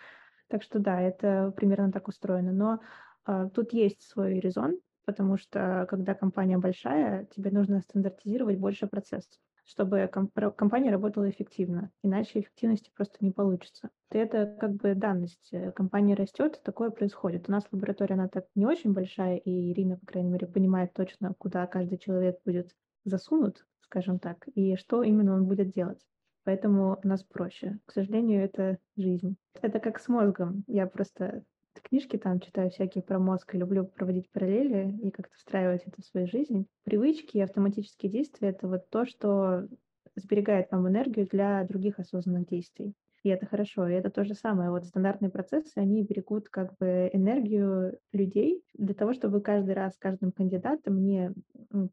Так 0.47 0.63
что 0.63 0.79
да, 0.79 0.99
это 1.01 1.53
примерно 1.55 1.91
так 1.91 2.07
устроено. 2.07 2.51
Но 2.51 2.79
э, 3.25 3.49
тут 3.53 3.73
есть 3.73 4.01
свой 4.01 4.39
резон, 4.39 4.79
потому 5.05 5.37
что 5.37 5.85
когда 5.89 6.13
компания 6.13 6.57
большая, 6.57 7.25
тебе 7.35 7.51
нужно 7.51 7.81
стандартизировать 7.81 8.57
больше 8.57 8.87
процессов 8.87 9.39
чтобы 9.65 10.07
компания 10.07 10.91
работала 10.91 11.29
эффективно, 11.29 11.91
иначе 12.03 12.39
эффективности 12.39 12.91
просто 12.95 13.17
не 13.21 13.31
получится. 13.31 13.89
Это 14.09 14.57
как 14.59 14.73
бы 14.75 14.93
данность. 14.93 15.49
Э, 15.51 15.71
компания 15.71 16.15
растет, 16.15 16.61
такое 16.63 16.89
происходит. 16.89 17.47
У 17.47 17.51
нас 17.51 17.63
лаборатория, 17.71 18.15
она 18.15 18.27
так 18.27 18.45
не 18.55 18.65
очень 18.65 18.93
большая, 18.93 19.37
и 19.37 19.71
Ирина, 19.71 19.97
по 19.97 20.05
крайней 20.05 20.29
мере, 20.29 20.47
понимает 20.47 20.93
точно, 20.93 21.33
куда 21.37 21.65
каждый 21.67 21.97
человек 21.97 22.39
будет 22.45 22.75
засунут, 23.05 23.65
скажем 23.81 24.19
так, 24.19 24.47
и 24.53 24.75
что 24.75 25.03
именно 25.03 25.33
он 25.33 25.45
будет 25.45 25.71
делать. 25.71 26.05
Поэтому 26.43 26.99
у 27.01 27.07
нас 27.07 27.23
проще. 27.23 27.79
К 27.85 27.93
сожалению, 27.93 28.43
это 28.43 28.77
жизнь. 28.97 29.37
Это 29.61 29.79
как 29.79 29.99
с 29.99 30.09
мозгом. 30.09 30.65
Я 30.67 30.87
просто 30.87 31.43
книжки 31.81 32.17
там 32.17 32.39
читаю 32.39 32.69
всякие 32.69 33.03
про 33.03 33.19
мозг 33.19 33.53
и 33.53 33.57
люблю 33.57 33.85
проводить 33.85 34.29
параллели 34.31 34.97
и 35.01 35.11
как-то 35.11 35.35
встраивать 35.35 35.83
это 35.85 36.01
в 36.01 36.05
свою 36.05 36.27
жизнь. 36.27 36.67
Привычки 36.83 37.37
и 37.37 37.41
автоматические 37.41 38.11
действия— 38.11 38.49
это 38.49 38.67
вот 38.67 38.89
то, 38.89 39.05
что 39.05 39.67
сберегает 40.15 40.71
вам 40.71 40.87
энергию 40.87 41.27
для 41.27 41.63
других 41.63 41.99
осознанных 41.99 42.47
действий. 42.47 42.93
И 43.23 43.29
это 43.29 43.45
хорошо. 43.45 43.87
И 43.87 43.93
это 43.93 44.09
то 44.09 44.25
же 44.25 44.33
самое. 44.33 44.69
Вот 44.69 44.85
стандартные 44.85 45.31
процессы, 45.31 45.77
они 45.77 46.03
берегут 46.03 46.49
как 46.49 46.77
бы 46.77 47.09
энергию 47.13 47.97
людей 48.11 48.61
для 48.73 48.93
того, 48.93 49.13
чтобы 49.13 49.39
каждый 49.39 49.73
раз 49.75 49.95
каждым 49.97 50.33
кандидатом 50.33 51.01
не 51.01 51.33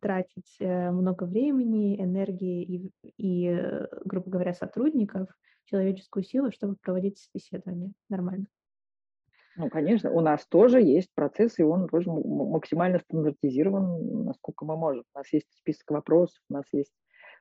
тратить 0.00 0.56
э, 0.58 0.90
много 0.90 1.24
времени, 1.24 2.02
энергии 2.02 2.64
и, 2.64 2.92
и 3.16 3.46
э, 3.46 3.86
грубо 4.04 4.28
говоря, 4.28 4.52
сотрудников, 4.54 5.28
человеческую 5.66 6.24
силу, 6.24 6.50
чтобы 6.50 6.74
проводить 6.74 7.18
собеседование 7.18 7.92
нормально. 8.08 8.46
Ну, 9.56 9.68
конечно, 9.68 10.10
у 10.10 10.20
нас 10.20 10.46
тоже 10.46 10.80
есть 10.80 11.10
процесс, 11.14 11.58
и 11.58 11.62
он 11.62 11.88
тоже 11.88 12.10
максимально 12.10 12.98
стандартизирован, 13.00 14.24
насколько 14.24 14.64
мы 14.64 14.76
можем. 14.76 15.04
У 15.14 15.18
нас 15.18 15.32
есть 15.32 15.48
список 15.58 15.90
вопросов, 15.90 16.40
у 16.48 16.54
нас 16.54 16.64
есть 16.72 16.92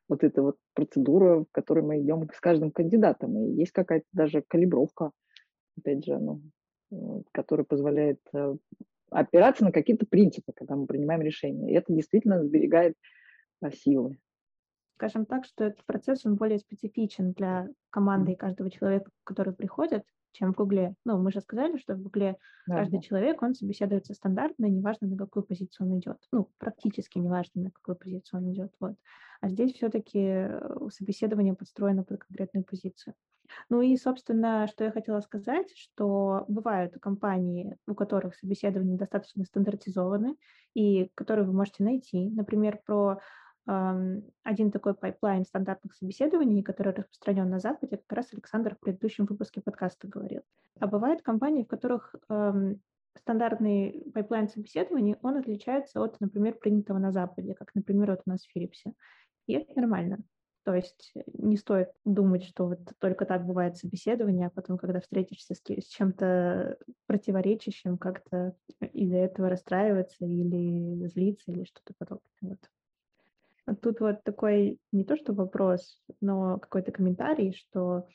вот 0.08 0.24
эта 0.24 0.42
вот 0.42 0.58
процедура, 0.74 1.42
в 1.42 1.52
которой 1.52 1.84
мы 1.84 2.02
идем 2.02 2.28
с 2.34 2.40
каждым 2.40 2.72
кандидатом. 2.72 3.38
И 3.38 3.52
есть 3.54 3.72
какая-то 3.72 4.08
даже 4.12 4.42
калибровка, 4.42 5.12
опять 5.78 6.04
же, 6.04 6.18
ну, 6.18 6.42
которая 7.32 7.64
позволяет 7.64 8.20
э, 8.34 8.56
опираться 9.12 9.64
на 9.64 9.72
какие-то 9.72 10.08
принципы, 10.08 10.52
когда 10.54 10.76
мы 10.76 10.88
принимаем 10.88 11.22
решения. 11.22 11.72
И 11.72 11.76
это 11.76 11.94
действительно 11.94 12.44
сберегает 12.44 12.96
э, 13.62 13.70
силы. 13.72 14.18
Скажем 14.96 15.26
так, 15.26 15.46
что 15.46 15.64
этот 15.64 15.86
процесс, 15.86 16.26
он 16.26 16.36
более 16.36 16.60
специфичен 16.60 17.32
для 17.34 17.70
команды 17.92 18.34
и 18.34 18.36
каждого 18.36 18.70
человека, 18.70 19.12
который 19.24 19.54
приходит, 19.54 20.04
чем 20.32 20.54
в 20.54 20.56
Гугле. 20.56 20.96
Ну, 21.06 21.18
мы 21.18 21.32
же 21.32 21.42
сказали, 21.42 21.78
что 21.78 21.96
в 21.96 22.02
Гугле 22.02 22.38
да, 22.68 22.78
каждый 22.78 22.98
да. 22.98 23.02
человек, 23.02 23.42
он 23.42 23.54
собеседуется 23.54 24.14
стандартно, 24.14 24.66
неважно, 24.66 25.08
на 25.08 25.18
какую 25.18 25.44
позицию 25.44 25.88
он 25.88 26.00
идет. 26.00 26.18
Ну, 26.32 26.50
практически 26.58 27.18
неважно, 27.18 27.64
на 27.64 27.72
какую 27.72 27.96
позицию 27.96 28.42
он 28.42 28.54
идет. 28.54 28.72
Вот. 28.80 28.96
А 29.42 29.50
здесь 29.50 29.74
все-таки 29.74 30.20
э, 30.20 30.60
собеседование 30.92 31.56
подстроено 31.56 32.04
под 32.04 32.20
конкретную 32.20 32.66
позицию. 32.66 33.16
Ну 33.70 33.82
и, 33.82 33.96
собственно, 33.98 34.68
что 34.68 34.84
я 34.84 34.92
хотела 34.92 35.22
сказать, 35.22 35.72
что 35.76 36.46
бывают 36.48 36.94
компании, 37.02 37.78
у 37.88 37.96
которых 37.96 38.36
собеседования 38.36 38.98
достаточно 38.98 39.44
стандартизованы, 39.44 40.36
и 40.76 41.10
которые 41.16 41.46
вы 41.46 41.54
можете 41.54 41.84
найти. 41.84 42.30
Например, 42.30 42.80
про 42.86 43.20
один 44.44 44.72
такой 44.72 44.96
пайплайн 44.96 45.46
стандартных 45.46 45.94
собеседований, 45.94 46.64
который 46.64 46.94
распространен 46.94 47.50
на 47.50 47.60
Западе, 47.60 47.98
как 47.98 48.12
раз 48.18 48.34
Александр 48.34 48.76
в 48.76 48.80
предыдущем 48.80 49.26
выпуске 49.26 49.62
подкаста 49.62 50.08
говорил. 50.08 50.42
А 50.80 50.88
бывают 50.88 51.22
компании, 51.22 51.64
в 51.64 51.68
которых 51.68 52.16
стандартный 53.18 54.06
пайплайн 54.14 54.48
собеседований, 54.48 55.18
он 55.22 55.38
отличается 55.38 56.02
от, 56.02 56.20
например, 56.20 56.56
принятого 56.56 56.98
на 57.00 57.12
Западе, 57.12 57.54
как, 57.54 57.76
например, 57.76 58.12
вот 58.12 58.22
у 58.26 58.30
нас 58.30 58.46
в 58.46 58.52
Philips'е. 58.52 58.94
И 59.46 59.54
это 59.54 59.74
нормально. 59.76 60.20
То 60.64 60.74
есть 60.76 61.14
не 61.34 61.58
стоит 61.58 61.90
думать, 62.06 62.44
что 62.44 62.68
вот 62.68 62.80
только 63.00 63.26
так 63.26 63.46
бывает 63.46 63.78
собеседование, 63.78 64.48
а 64.48 64.52
потом, 64.52 64.78
когда 64.78 65.00
встретишься 65.00 65.56
с, 65.56 65.60
с 65.60 65.88
чем-то 65.88 66.78
противоречащим, 67.08 67.98
как-то 67.98 68.56
из-за 68.94 69.18
этого 69.18 69.50
расстраиваться 69.50 70.26
или 70.26 71.08
злиться 71.08 71.52
или 71.52 71.64
что-то 71.64 71.94
подобное. 71.98 72.28
Вот. 72.42 72.60
Тут 73.82 74.00
вот 74.00 74.24
такой 74.24 74.80
не 74.92 75.04
то 75.04 75.16
что 75.18 75.34
вопрос, 75.34 76.02
но 76.22 76.58
какой-то 76.60 76.92
комментарий, 76.92 77.54
что 77.54 78.08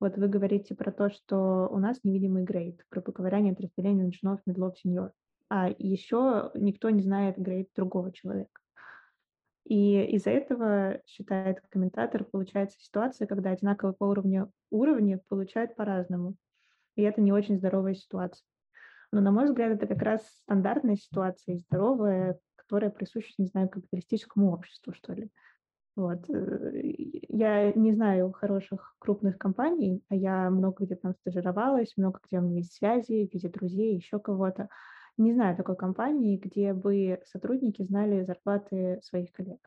вот 0.00 0.16
вы 0.16 0.28
говорите 0.28 0.74
про 0.74 0.90
то, 0.92 1.10
что 1.10 1.68
у 1.70 1.78
нас 1.78 2.00
невидимый 2.04 2.42
грейд, 2.42 2.84
грубо 2.90 3.12
говоря, 3.12 3.40
нет 3.40 3.60
разделения 3.60 4.04
на 4.04 4.08
джунов, 4.10 4.40
медлов, 4.46 4.78
сеньор. 4.78 5.12
А 5.48 5.68
еще 5.68 6.50
никто 6.54 6.90
не 6.90 7.02
знает 7.02 7.38
грейд 7.38 7.68
другого 7.76 8.12
человека. 8.12 8.60
И 9.64 10.02
из-за 10.16 10.30
этого, 10.30 11.00
считает 11.06 11.60
комментатор, 11.68 12.24
получается 12.24 12.78
ситуация, 12.80 13.26
когда 13.26 13.50
одинаковые 13.50 13.94
по 13.94 14.04
уровню 14.04 14.50
уровни 14.70 15.20
получают 15.28 15.76
по-разному. 15.76 16.34
И 16.96 17.02
это 17.02 17.20
не 17.20 17.32
очень 17.32 17.58
здоровая 17.58 17.94
ситуация. 17.94 18.44
Но, 19.12 19.20
на 19.20 19.32
мой 19.32 19.46
взгляд, 19.46 19.72
это 19.72 19.86
как 19.86 20.02
раз 20.02 20.22
стандартная 20.42 20.96
ситуация 20.96 21.58
здоровая, 21.58 22.38
которая 22.70 22.90
присуща, 22.90 23.34
не 23.38 23.46
знаю, 23.46 23.68
капиталистическому 23.68 24.52
обществу, 24.52 24.92
что 24.94 25.12
ли. 25.12 25.28
Вот. 25.96 26.30
Э, 26.30 26.70
я 27.28 27.72
не 27.72 27.92
знаю 27.92 28.30
хороших 28.30 28.94
крупных 29.00 29.38
компаний, 29.38 30.04
а 30.08 30.14
я 30.14 30.48
много 30.50 30.84
где 30.84 30.94
там 30.94 31.14
стажировалась, 31.16 31.96
много 31.96 32.20
где 32.24 32.38
у 32.38 32.42
меня 32.42 32.58
есть 32.58 32.74
связи, 32.74 33.26
в 33.26 33.34
виде 33.34 33.48
друзей, 33.48 33.96
еще 33.96 34.20
кого-то. 34.20 34.68
Не 35.16 35.32
знаю 35.32 35.56
такой 35.56 35.74
компании, 35.76 36.36
где 36.38 36.72
бы 36.72 37.20
сотрудники 37.26 37.82
знали 37.82 38.22
зарплаты 38.22 39.00
своих 39.02 39.32
коллег. 39.32 39.58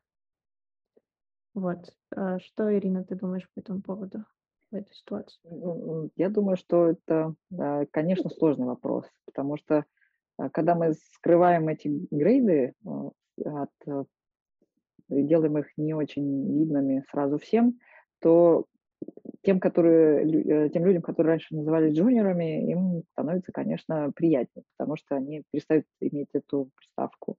Вот. 1.53 1.93
А 2.15 2.39
что, 2.39 2.73
Ирина, 2.73 3.03
ты 3.03 3.15
думаешь 3.15 3.49
по 3.53 3.59
этому 3.59 3.81
поводу, 3.81 4.23
в 4.71 4.75
этой 4.75 4.95
ситуации? 4.95 5.37
Я 6.15 6.29
думаю, 6.29 6.55
что 6.55 6.87
это, 6.87 7.35
конечно, 7.91 8.29
сложный 8.29 8.65
вопрос, 8.65 9.05
потому 9.25 9.57
что 9.57 9.83
когда 10.51 10.75
мы 10.75 10.93
скрываем 11.13 11.67
эти 11.67 11.89
грейды 12.11 12.73
а, 12.85 13.11
от, 13.45 13.69
э, 13.87 14.03
делаем 15.09 15.57
их 15.57 15.67
не 15.77 15.93
очень 15.93 16.59
видными 16.59 17.03
сразу 17.09 17.37
всем, 17.37 17.79
то 18.19 18.65
тем, 19.43 19.59
которые, 19.59 20.23
э, 20.25 20.69
тем 20.69 20.85
людям, 20.85 21.01
которые 21.01 21.31
раньше 21.31 21.55
называли 21.55 21.91
джуниорами, 21.91 22.71
им 22.71 23.03
становится, 23.11 23.51
конечно, 23.51 24.11
приятнее, 24.15 24.63
потому 24.77 24.95
что 24.95 25.15
они 25.15 25.43
перестают 25.51 25.85
иметь 25.99 26.29
эту 26.33 26.69
приставку. 26.75 27.35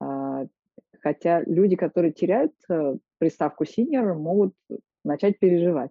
А, 0.00 0.46
хотя 1.00 1.42
люди, 1.42 1.76
которые 1.76 2.12
теряют 2.12 2.52
э, 2.68 2.96
приставку 3.18 3.64
senior, 3.64 4.14
могут 4.14 4.54
начать 5.04 5.38
переживать. 5.38 5.90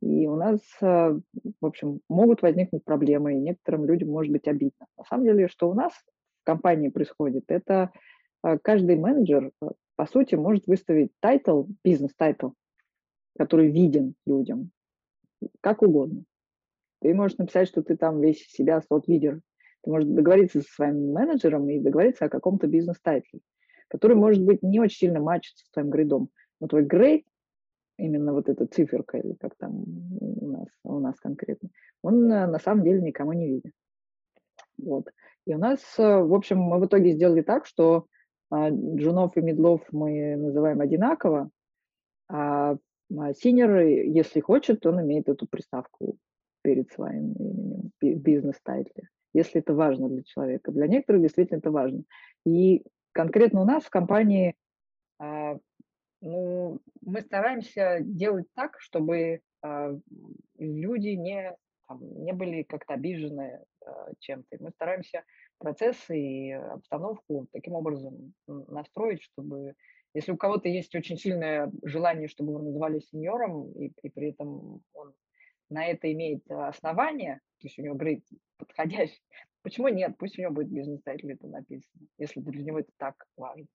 И 0.00 0.26
у 0.26 0.36
нас, 0.36 0.60
э, 0.80 1.18
в 1.60 1.66
общем, 1.66 2.00
могут 2.08 2.42
возникнуть 2.42 2.84
проблемы, 2.84 3.34
и 3.34 3.40
некоторым 3.40 3.84
людям 3.84 4.10
может 4.10 4.32
быть 4.32 4.46
обидно. 4.46 4.86
На 4.96 5.04
самом 5.04 5.24
деле, 5.24 5.48
что 5.48 5.68
у 5.68 5.74
нас 5.74 5.92
в 5.92 6.44
компании 6.44 6.88
происходит, 6.88 7.44
это 7.48 7.90
э, 8.44 8.58
каждый 8.62 8.96
менеджер, 8.96 9.50
э, 9.60 9.66
по 9.96 10.06
сути, 10.06 10.36
может 10.36 10.66
выставить 10.68 11.10
тайтл, 11.20 11.64
бизнес-тайтл, 11.82 12.50
который 13.36 13.70
виден 13.70 14.14
людям, 14.24 14.70
как 15.60 15.82
угодно. 15.82 16.24
Ты 17.00 17.14
можешь 17.14 17.38
написать, 17.38 17.68
что 17.68 17.82
ты 17.82 17.96
там 17.96 18.20
весь 18.20 18.37
из 18.37 18.46
себя 18.48 18.80
солд-лидер. 18.80 19.40
Ты 19.82 19.90
можешь 19.90 20.08
договориться 20.08 20.60
со 20.60 20.68
своим 20.68 21.12
менеджером 21.12 21.68
и 21.68 21.80
договориться 21.80 22.24
о 22.24 22.28
каком-то 22.28 22.66
бизнес-тайтле, 22.66 23.40
который, 23.88 24.16
может 24.16 24.44
быть, 24.44 24.62
не 24.62 24.80
очень 24.80 24.98
сильно 24.98 25.20
мачится 25.20 25.64
с 25.64 25.70
твоим 25.70 25.90
грейдом. 25.90 26.30
Но 26.60 26.68
твой 26.68 26.84
грейд 26.84 27.24
именно 27.98 28.32
вот 28.32 28.48
эта 28.48 28.66
циферка, 28.66 29.18
или 29.18 29.34
как 29.34 29.54
там 29.56 29.84
у 30.20 30.46
нас, 30.50 30.68
у 30.84 30.98
нас 31.00 31.18
конкретно, 31.20 31.68
он 32.02 32.30
э, 32.32 32.46
на 32.46 32.58
самом 32.58 32.84
деле 32.84 33.02
никому 33.02 33.32
не 33.32 33.48
виден. 33.48 33.72
Вот. 34.78 35.08
И 35.46 35.54
у 35.54 35.58
нас, 35.58 35.80
э, 35.98 36.02
в 36.22 36.32
общем, 36.32 36.58
мы 36.58 36.78
в 36.78 36.86
итоге 36.86 37.12
сделали 37.12 37.42
так, 37.42 37.66
что 37.66 38.06
а, 38.50 38.70
джунов 38.70 39.36
и 39.36 39.42
мидлов 39.42 39.82
мы 39.92 40.36
называем 40.36 40.80
одинаково, 40.80 41.50
а 42.30 42.76
senior, 43.36 43.78
если 43.80 44.40
хочет, 44.40 44.84
он 44.86 45.00
имеет 45.02 45.28
эту 45.28 45.46
приставку 45.46 46.16
перед 46.62 46.90
своим 46.90 47.32
именем, 47.32 47.90
бизнес-тайтле, 48.00 49.08
если 49.34 49.60
это 49.60 49.74
важно 49.74 50.08
для 50.08 50.22
человека. 50.22 50.72
Для 50.72 50.86
некоторых 50.86 51.22
действительно 51.22 51.58
это 51.58 51.70
важно. 51.70 52.02
И 52.44 52.84
конкретно 53.12 53.62
у 53.62 53.64
нас 53.64 53.84
в 53.84 53.90
компании 53.90 54.54
а, 55.18 55.58
ну, 56.20 56.80
мы 57.00 57.20
стараемся 57.22 57.98
делать 58.00 58.46
так, 58.54 58.80
чтобы 58.80 59.40
а, 59.62 59.92
люди 60.58 61.08
не, 61.08 61.56
там, 61.86 62.00
не 62.24 62.32
были 62.32 62.62
как-то 62.62 62.94
обижены 62.94 63.64
а, 63.84 64.10
чем-то. 64.18 64.56
Мы 64.60 64.70
стараемся 64.70 65.24
процессы 65.58 66.18
и 66.18 66.52
обстановку 66.52 67.46
таким 67.52 67.74
образом 67.74 68.34
настроить, 68.46 69.22
чтобы 69.22 69.74
если 70.14 70.32
у 70.32 70.36
кого-то 70.36 70.68
есть 70.68 70.94
очень 70.94 71.18
сильное 71.18 71.70
желание, 71.84 72.28
чтобы 72.28 72.52
его 72.52 72.62
называли 72.62 72.98
сеньором, 73.00 73.70
и, 73.72 73.92
и 74.02 74.08
при 74.08 74.30
этом 74.30 74.82
он 74.94 75.14
на 75.68 75.86
это 75.86 76.10
имеет 76.12 76.50
основание, 76.50 77.40
то 77.60 77.66
есть 77.66 77.78
у 77.78 77.82
него 77.82 77.94
грейд 77.94 78.24
подходящий, 78.56 79.20
почему 79.62 79.88
нет? 79.88 80.16
Пусть 80.18 80.38
у 80.38 80.42
него 80.42 80.52
будет 80.52 80.70
бизнес-тайтл 80.70 81.28
это 81.28 81.46
написано, 81.46 82.06
если 82.16 82.40
для 82.40 82.62
него 82.62 82.80
это 82.80 82.90
так 82.96 83.14
важно. 83.36 83.66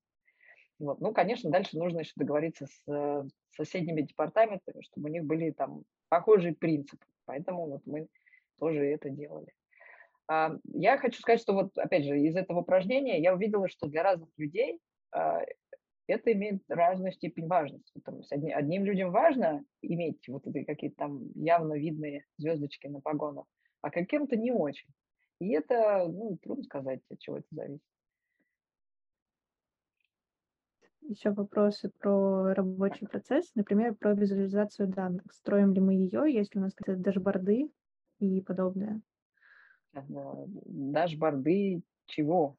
Вот. 0.80 1.00
Ну, 1.00 1.14
конечно, 1.14 1.50
дальше 1.50 1.78
нужно 1.78 2.00
еще 2.00 2.14
договориться 2.16 2.68
с 2.68 2.92
э, 2.92 3.24
соседними 3.52 4.02
департаментами, 4.02 4.82
чтобы 4.82 5.10
у 5.10 5.12
них 5.12 5.24
были 5.24 5.52
там 5.52 5.84
похожие 6.10 6.56
принципы. 6.56 7.06
Поэтому 7.26 7.68
вот 7.68 7.82
мы 7.86 8.08
тоже 8.60 8.86
это 8.86 9.10
делали. 9.10 9.54
А, 10.28 10.58
я 10.74 10.98
хочу 10.98 11.20
сказать, 11.20 11.42
что 11.42 11.54
вот, 11.54 11.78
опять 11.78 12.06
же, 12.06 12.20
из 12.20 12.36
этого 12.36 12.60
упражнения 12.60 13.22
я 13.22 13.34
увидела, 13.34 13.68
что 13.68 13.88
для 13.88 14.04
разных 14.04 14.30
людей 14.38 14.80
а, 15.12 15.42
это 16.08 16.32
имеет 16.34 16.62
разную 16.70 17.12
степень 17.14 17.48
важности. 17.48 18.02
С 18.24 18.32
одни, 18.32 18.52
одним 18.52 18.86
людям 18.86 19.12
важно 19.12 19.64
иметь 19.82 20.28
вот 20.28 20.46
эти 20.48 20.64
какие-то 20.64 20.96
там 20.98 21.32
явно 21.36 21.74
видные 21.74 22.26
звездочки 22.38 22.88
на 22.88 23.00
погонах, 23.00 23.46
а 23.82 23.90
каким-то 23.90 24.36
не 24.36 24.52
очень. 24.52 24.90
И 25.40 25.52
это, 25.52 26.08
ну, 26.08 26.38
трудно 26.38 26.64
сказать, 26.64 27.02
от 27.10 27.20
чего 27.20 27.38
это 27.38 27.48
зависит. 27.52 27.84
Еще 31.08 31.32
вопросы 31.32 31.92
про 32.00 32.54
рабочий 32.54 33.08
процесс, 33.08 33.52
например, 33.56 33.96
про 33.96 34.14
визуализацию 34.14 34.88
данных. 34.88 35.32
Строим 35.32 35.74
ли 35.74 35.82
мы 35.82 35.94
ее, 35.94 36.24
если 36.28 36.60
у 36.60 36.62
нас 36.62 36.74
какие-то 36.74 37.02
дашборды 37.02 37.70
и 38.20 38.42
подобное? 38.42 39.02
Дашборды 39.94 41.82
чего? 42.06 42.58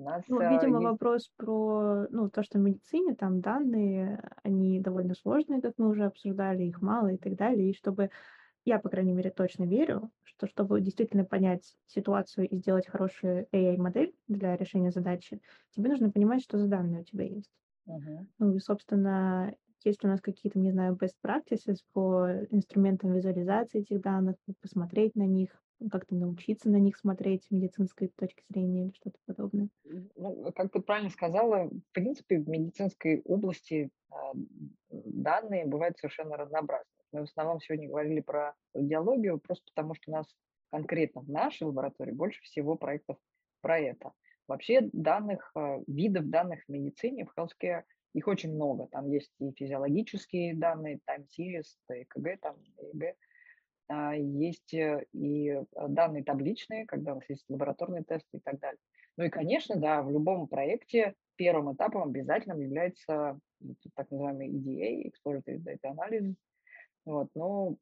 нас, 0.00 0.24
ну, 0.28 0.40
видимо, 0.40 0.78
есть... 0.78 0.90
вопрос 0.90 1.30
про 1.36 2.06
ну, 2.10 2.30
то, 2.30 2.42
что 2.42 2.58
в 2.58 2.62
медицине 2.62 3.14
там 3.14 3.40
данные, 3.40 4.22
они 4.42 4.80
довольно 4.80 5.14
сложные, 5.14 5.60
как 5.60 5.74
мы 5.78 5.88
уже 5.88 6.04
обсуждали, 6.04 6.64
их 6.64 6.80
мало 6.80 7.08
и 7.08 7.16
так 7.16 7.36
далее. 7.36 7.70
И 7.70 7.76
чтобы 7.76 8.10
я, 8.64 8.78
по 8.78 8.88
крайней 8.88 9.12
мере, 9.12 9.30
точно 9.30 9.64
верю, 9.64 10.10
что 10.22 10.46
чтобы 10.46 10.80
действительно 10.80 11.24
понять 11.24 11.76
ситуацию 11.86 12.48
и 12.48 12.56
сделать 12.56 12.86
хорошую 12.86 13.46
AI-модель 13.52 14.14
для 14.28 14.56
решения 14.56 14.90
задачи, 14.90 15.40
тебе 15.70 15.90
нужно 15.90 16.10
понимать, 16.10 16.42
что 16.42 16.58
за 16.58 16.66
данные 16.66 17.02
у 17.02 17.04
тебя 17.04 17.24
есть. 17.24 17.50
Uh-huh. 17.88 18.26
Ну 18.38 18.54
и, 18.54 18.58
собственно, 18.58 19.54
есть 19.84 20.04
у 20.04 20.08
нас 20.08 20.20
какие-то, 20.20 20.58
не 20.58 20.70
знаю, 20.70 20.94
best 21.00 21.14
practices 21.24 21.78
по 21.92 22.28
инструментам 22.50 23.12
визуализации 23.12 23.80
этих 23.80 24.00
данных, 24.00 24.36
посмотреть 24.60 25.14
на 25.16 25.26
них, 25.26 25.50
как-то 25.90 26.14
научиться 26.14 26.68
на 26.68 26.76
них 26.76 26.96
смотреть 26.98 27.44
с 27.44 27.50
медицинской 27.50 28.08
точки 28.08 28.44
зрения 28.50 28.84
или 28.84 28.92
что-то 28.92 29.18
подобное? 29.24 29.68
Ну, 30.16 30.52
как 30.54 30.70
ты 30.72 30.80
правильно 30.80 31.10
сказала, 31.10 31.68
в 31.68 31.92
принципе, 31.92 32.38
в 32.38 32.48
медицинской 32.48 33.22
области 33.24 33.90
э, 34.10 34.14
данные 34.90 35.66
бывают 35.66 35.96
совершенно 35.96 36.36
разнообразны. 36.36 36.99
Мы 37.12 37.20
в 37.20 37.24
основном 37.24 37.60
сегодня 37.60 37.88
говорили 37.88 38.20
про 38.20 38.54
радиологию, 38.74 39.38
просто 39.38 39.64
потому 39.74 39.94
что 39.94 40.10
у 40.10 40.14
нас 40.14 40.26
конкретно 40.70 41.22
в 41.22 41.28
нашей 41.28 41.64
лаборатории 41.64 42.12
больше 42.12 42.40
всего 42.42 42.76
проектов 42.76 43.16
про 43.60 43.78
это. 43.78 44.12
Вообще 44.46 44.88
данных, 44.92 45.50
э, 45.56 45.82
видов 45.86 46.28
данных 46.28 46.64
в 46.64 46.68
медицине, 46.68 47.24
в 47.24 47.38
healthcare, 47.38 47.82
их 48.14 48.26
очень 48.26 48.54
много. 48.54 48.88
Там 48.88 49.08
есть 49.08 49.32
и 49.38 49.52
физиологические 49.52 50.54
данные, 50.54 51.00
time 51.08 51.26
series, 51.38 51.66
ЭКГ, 51.88 52.40
там. 52.40 52.56
А, 53.88 54.14
есть 54.14 54.72
э, 54.74 55.04
и 55.12 55.50
э, 55.50 55.64
данные 55.88 56.22
табличные, 56.22 56.86
когда 56.86 57.12
у 57.12 57.14
нас 57.16 57.28
есть 57.28 57.44
лабораторные 57.48 58.04
тесты 58.04 58.38
и 58.38 58.40
так 58.40 58.58
далее. 58.60 58.78
Ну 59.16 59.24
и, 59.24 59.28
конечно, 59.30 59.76
да, 59.76 60.02
в 60.02 60.10
любом 60.10 60.46
проекте 60.46 61.14
первым 61.36 61.74
этапом 61.74 62.04
обязательно 62.04 62.54
является 62.54 63.38
так 63.94 64.10
называемый 64.10 64.48
EDA, 64.48 65.10
Exploratory 65.10 65.58
Data 65.58 65.92
Analysis, 65.92 66.34
вот, 67.10 67.28
ну, 67.34 67.78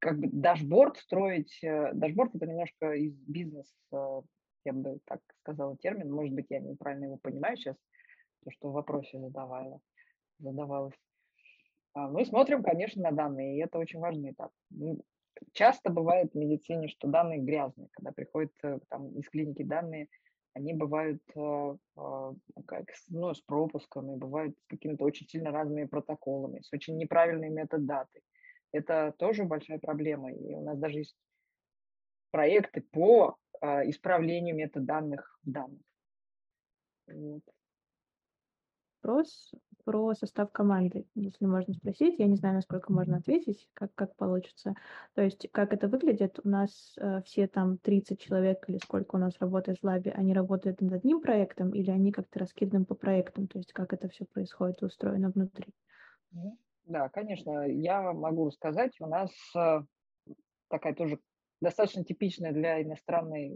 как 0.00 0.18
бы 0.18 0.28
дашборд 0.32 0.96
строить, 0.96 1.58
э, 1.62 1.92
дашборд 1.92 2.34
это 2.34 2.46
немножко 2.46 2.92
из 2.92 3.14
бизнес, 3.26 3.70
э, 3.92 4.20
я 4.64 4.72
бы 4.72 4.98
так 5.04 5.20
сказала 5.40 5.76
термин, 5.76 6.10
может 6.10 6.34
быть, 6.34 6.46
я 6.48 6.58
неправильно 6.58 7.04
его 7.04 7.16
понимаю 7.18 7.56
сейчас, 7.56 7.76
то, 8.44 8.50
что 8.50 8.70
в 8.70 8.72
вопросе 8.72 9.20
задавала, 9.20 9.80
задавалось. 10.38 10.94
А, 11.92 12.08
мы 12.08 12.24
смотрим, 12.24 12.62
конечно, 12.62 13.02
на 13.02 13.12
данные, 13.12 13.56
и 13.56 13.62
это 13.62 13.78
очень 13.78 14.00
важный 14.00 14.32
этап. 14.32 14.52
Часто 15.52 15.90
бывает 15.90 16.32
в 16.32 16.36
медицине, 16.36 16.88
что 16.88 17.08
данные 17.08 17.40
грязные, 17.40 17.88
когда 17.92 18.12
приходят 18.12 18.52
э, 18.62 18.78
там, 18.88 19.10
из 19.18 19.28
клиники 19.28 19.62
данные, 19.62 20.08
они 20.52 20.74
бывают 20.74 21.22
как, 22.66 22.84
ну, 23.08 23.32
с 23.32 23.40
пропусками, 23.40 24.16
бывают 24.16 24.58
с 24.58 24.66
какими-то 24.66 25.04
очень 25.04 25.28
сильно 25.28 25.52
разными 25.52 25.84
протоколами, 25.84 26.60
с 26.60 26.72
очень 26.72 26.96
неправильной 26.96 27.50
метадатой 27.50 28.22
это 28.72 29.14
тоже 29.18 29.44
большая 29.44 29.78
проблема. 29.78 30.32
И 30.32 30.54
у 30.54 30.62
нас 30.62 30.78
даже 30.78 30.98
есть 30.98 31.16
проекты 32.30 32.80
по 32.80 33.36
а, 33.60 33.88
исправлению 33.88 34.56
метаданных 34.56 35.38
в 35.44 35.50
данных. 35.50 35.80
Вот. 37.06 37.42
Вопрос 39.02 39.52
про 39.84 40.14
состав 40.14 40.52
команды, 40.52 41.06
если 41.14 41.46
можно 41.46 41.72
спросить. 41.72 42.18
Я 42.18 42.26
не 42.26 42.36
знаю, 42.36 42.56
насколько 42.56 42.92
можно 42.92 43.16
ответить, 43.16 43.66
как, 43.72 43.94
как 43.94 44.14
получится. 44.14 44.74
То 45.14 45.22
есть, 45.22 45.48
как 45.52 45.72
это 45.72 45.88
выглядит? 45.88 46.38
У 46.44 46.48
нас 46.48 46.94
э, 46.98 47.22
все 47.24 47.48
там 47.48 47.78
30 47.78 48.20
человек 48.20 48.68
или 48.68 48.76
сколько 48.76 49.16
у 49.16 49.18
нас 49.18 49.38
работает 49.40 49.78
в 49.78 49.84
лабе, 49.84 50.12
они 50.12 50.34
работают 50.34 50.82
над 50.82 50.92
одним 50.92 51.22
проектом 51.22 51.70
или 51.70 51.90
они 51.90 52.12
как-то 52.12 52.40
раскиданы 52.40 52.84
по 52.84 52.94
проектам? 52.94 53.46
То 53.48 53.58
есть, 53.58 53.72
как 53.72 53.94
это 53.94 54.08
все 54.10 54.26
происходит, 54.26 54.82
устроено 54.82 55.30
внутри? 55.30 55.74
Да, 56.90 57.08
конечно, 57.08 57.68
я 57.68 58.12
могу 58.12 58.50
сказать, 58.50 59.00
у 59.00 59.06
нас 59.06 59.30
э, 59.54 59.82
такая 60.68 60.92
тоже 60.92 61.20
достаточно 61.60 62.04
типичная 62.04 62.50
для 62.50 62.82
иностранной 62.82 63.54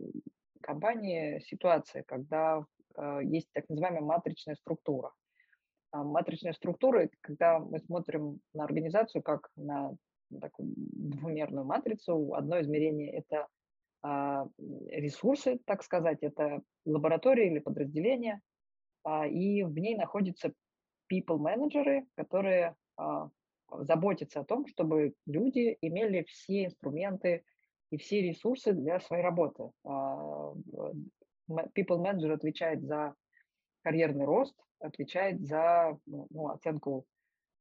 компании 0.62 1.40
ситуация, 1.40 2.05
когда 2.05 2.65
э, 2.97 3.19
есть 3.24 3.48
так 3.52 3.69
называемая 3.69 4.02
матричная 4.02 4.55
структура. 4.55 5.12
А 5.90 6.05
матричная 6.05 6.52
структура– 6.52 7.11
когда 7.23 7.59
мы 7.59 7.81
смотрим 7.81 8.39
на 8.52 8.62
организацию 8.62 9.20
как 9.20 9.48
на 9.56 9.97
такую 10.40 10.73
двумерную 10.77 11.66
матрицу. 11.66 12.35
Одно 12.35 12.61
измерение– 12.61 13.12
это 13.15 13.48
а, 14.02 14.47
ресурсы, 14.90 15.59
так 15.66 15.82
сказать, 15.82 16.19
это 16.20 16.62
лаборатории 16.85 17.51
или 17.51 17.59
подразделения, 17.59 18.40
а, 19.02 19.27
и 19.27 19.65
в 19.65 19.77
ней 19.77 19.97
находятся 19.97 20.52
people-менеджеры, 21.12 22.06
которые 22.15 22.77
заботиться 23.71 24.41
о 24.41 24.45
том, 24.45 24.66
чтобы 24.66 25.15
люди 25.27 25.77
имели 25.81 26.23
все 26.25 26.66
инструменты 26.66 27.45
и 27.91 27.97
все 27.97 28.23
ресурсы 28.23 28.73
для 28.73 29.01
своей 29.01 29.23
работы. 29.23 29.71
А, 29.85 30.53
people 31.75 32.01
Manager 32.01 32.33
отвечает 32.33 32.83
за 32.83 33.15
карьерный 33.83 34.25
рост, 34.25 34.55
отвечает 34.81 35.41
за 35.47 35.99
ну, 36.07 36.27
ну 36.31 36.49
оценку 36.49 37.07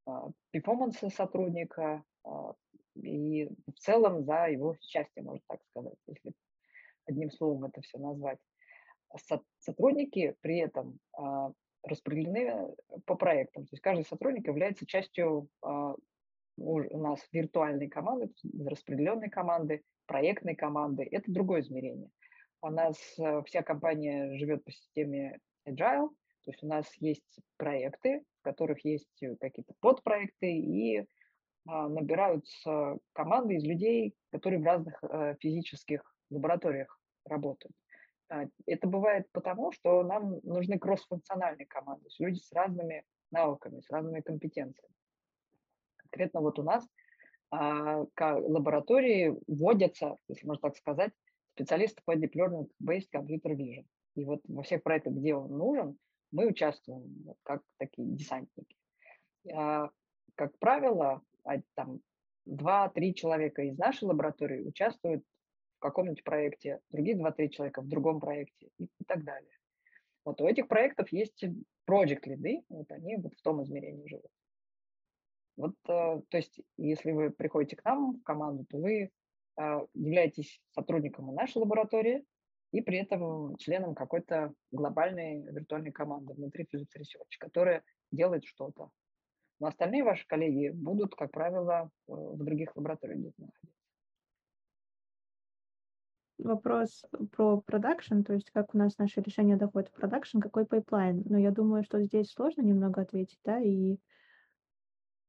а, 0.06 0.30
перформанса 0.52 1.10
сотрудника 1.10 2.04
и 2.96 3.50
в 3.68 3.80
целом 3.80 4.24
за 4.24 4.48
его 4.48 4.78
счастье, 4.82 5.24
можно 5.24 5.42
так 5.48 5.62
сказать, 5.70 5.98
если 6.08 6.34
одним 7.06 7.32
словом 7.32 7.66
это 7.66 7.82
все 7.82 7.98
назвать. 7.98 8.40
Сотрудники 9.60 10.36
при 10.42 10.60
этом 10.60 11.00
распределены 11.84 12.74
по 13.06 13.16
проектам. 13.16 13.66
То 13.66 13.74
есть 13.74 13.82
каждый 13.82 14.06
сотрудник 14.06 14.48
является 14.48 14.86
частью 14.86 15.50
а, 15.62 15.96
у 16.58 16.98
нас 16.98 17.20
виртуальной 17.32 17.90
команды, 17.90 18.30
распределенной 18.66 19.30
команды, 19.30 19.82
проектной 20.06 20.56
команды. 20.56 21.08
Это 21.12 21.32
другое 21.32 21.62
измерение. 21.62 22.10
У 22.62 22.70
нас 22.70 22.98
а, 23.20 23.42
вся 23.44 23.64
компания 23.64 24.36
живет 24.38 24.64
по 24.64 24.72
системе 24.72 25.40
Agile, 25.68 26.10
то 26.46 26.52
есть 26.52 26.64
у 26.64 26.68
нас 26.68 26.86
есть 27.00 27.40
проекты, 27.58 28.24
в 28.40 28.44
которых 28.44 28.84
есть 28.84 29.24
какие-то 29.40 29.74
подпроекты, 29.80 30.52
и 30.52 31.06
набираются 31.66 32.98
команды 33.14 33.56
из 33.56 33.64
людей, 33.64 34.14
которые 34.34 34.60
в 34.60 34.66
разных 34.66 35.02
физических 35.40 36.04
лабораториях 36.30 37.00
работают. 37.24 37.74
А, 38.34 38.48
это 38.66 38.88
бывает 38.88 39.28
потому, 39.32 39.72
что 39.72 40.04
нам 40.04 40.40
нужны 40.44 40.80
кроссфункциональные 40.80 41.68
команды, 41.68 42.10
люди 42.18 42.40
с 42.40 42.52
разными 42.52 43.04
навыками, 43.30 43.82
с 43.82 43.90
разными 43.92 44.22
компетенциями. 44.22 44.96
Конкретно 45.98 46.42
вот 46.42 46.58
у 46.58 46.64
нас 46.64 46.88
а, 47.52 48.06
лаборатории 48.20 49.38
вводятся, 49.46 50.18
если 50.28 50.48
можно 50.48 50.70
так 50.70 50.78
сказать, 50.78 51.12
специалисты 51.54 52.02
по 52.06 52.18
Deep 52.18 52.32
Learning 52.36 52.72
Based 52.84 53.10
Computer 53.14 53.56
Vision. 53.56 53.86
И 54.16 54.26
вот 54.26 54.42
во 54.48 54.64
всех 54.64 54.82
проектах, 54.82 55.14
где 55.14 55.36
он 55.36 55.52
нужен, 55.56 55.98
мы 56.32 56.48
участвуем 56.48 57.36
как 57.44 57.62
такие 57.78 58.08
десантники. 58.08 58.76
А, 59.54 59.92
как 60.34 60.58
правило, 60.58 61.22
там 61.76 62.00
два-три 62.46 63.14
человека 63.14 63.62
из 63.62 63.78
нашей 63.78 64.06
лаборатории 64.06 64.64
участвуют 64.64 65.24
каком-нибудь 65.84 66.24
проекте, 66.24 66.80
другие 66.90 67.18
два-три 67.18 67.50
человека 67.50 67.82
в 67.82 67.88
другом 67.88 68.20
проекте 68.20 68.70
и, 68.78 68.86
и 68.86 69.04
так 69.06 69.24
далее. 69.24 69.52
Вот 70.26 70.40
у 70.42 70.48
этих 70.48 70.68
проектов 70.68 71.12
есть 71.12 71.44
project 71.88 72.22
лиды, 72.26 72.64
вот 72.70 72.90
они 72.92 73.18
вот 73.18 73.34
в 73.36 73.42
том 73.42 73.62
измерении 73.64 74.08
живут. 74.08 74.32
Вот, 75.58 75.76
э, 75.88 76.22
то 76.30 76.38
есть, 76.38 76.62
если 76.78 77.12
вы 77.12 77.30
приходите 77.30 77.76
к 77.76 77.86
нам 77.86 78.14
в 78.14 78.24
команду, 78.24 78.66
то 78.70 78.78
вы 78.78 78.94
э, 79.02 79.10
являетесь 79.94 80.62
сотрудником 80.72 81.34
нашей 81.36 81.58
лаборатории 81.58 82.26
и 82.72 82.82
при 82.82 82.98
этом 82.98 83.56
членом 83.58 83.94
какой-то 83.94 84.54
глобальной 84.72 85.44
виртуальной 85.44 85.92
команды 85.92 86.34
внутри 86.34 86.64
Physics 86.64 86.98
Research, 86.98 87.38
которая 87.40 87.84
делает 88.12 88.46
что-то. 88.46 88.90
Но 89.60 89.68
остальные 89.68 90.04
ваши 90.04 90.26
коллеги 90.26 90.70
будут, 90.70 91.16
как 91.16 91.32
правило, 91.32 91.92
в 92.08 92.44
других 92.44 92.76
лабораториях 92.76 93.34
находиться. 93.38 93.83
Вопрос 96.44 97.06
про 97.32 97.62
production, 97.62 98.24
то 98.24 98.34
есть 98.34 98.52
как 98.52 98.76
у 98.76 98.78
нас 98.78 98.98
наше 98.98 99.22
решение 99.22 99.56
доходит 99.56 99.90
в 99.90 99.94
production, 99.94 100.40
какой 100.40 100.66
пайплайн. 100.66 101.24
Но 101.26 101.38
я 101.38 101.52
думаю, 101.52 101.86
что 101.86 102.02
здесь 102.02 102.32
сложно 102.32 102.62
немного 102.62 103.02
ответить, 103.02 103.40
да, 103.46 103.62
и... 103.62 103.96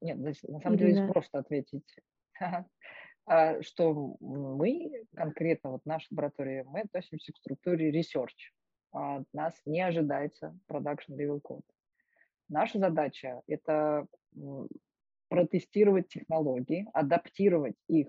Нет, 0.01 0.19
здесь, 0.19 0.43
на 0.43 0.59
самом 0.59 0.77
Ирина... 0.77 0.79
деле 0.79 0.93
здесь 0.93 1.13
просто 1.13 1.39
ответить. 1.39 1.97
А, 3.27 3.63
что 3.63 4.19
мы, 4.21 5.07
конкретно 5.15 5.71
вот 5.71 5.87
наша 5.87 6.09
лаборатория, 6.11 6.63
мы 6.65 6.81
относимся 6.81 7.33
к 7.33 7.39
структуре 7.39 7.91
research. 7.91 8.53
От 8.91 9.25
нас 9.33 9.59
не 9.65 9.81
ожидается 9.81 10.55
production 10.69 11.17
level 11.17 11.41
code. 11.41 11.65
Наша 12.51 12.79
задача– 12.79 13.41
это 13.47 14.07
протестировать 15.29 16.09
технологии, 16.09 16.87
адаптировать 16.93 17.77
их 17.89 18.09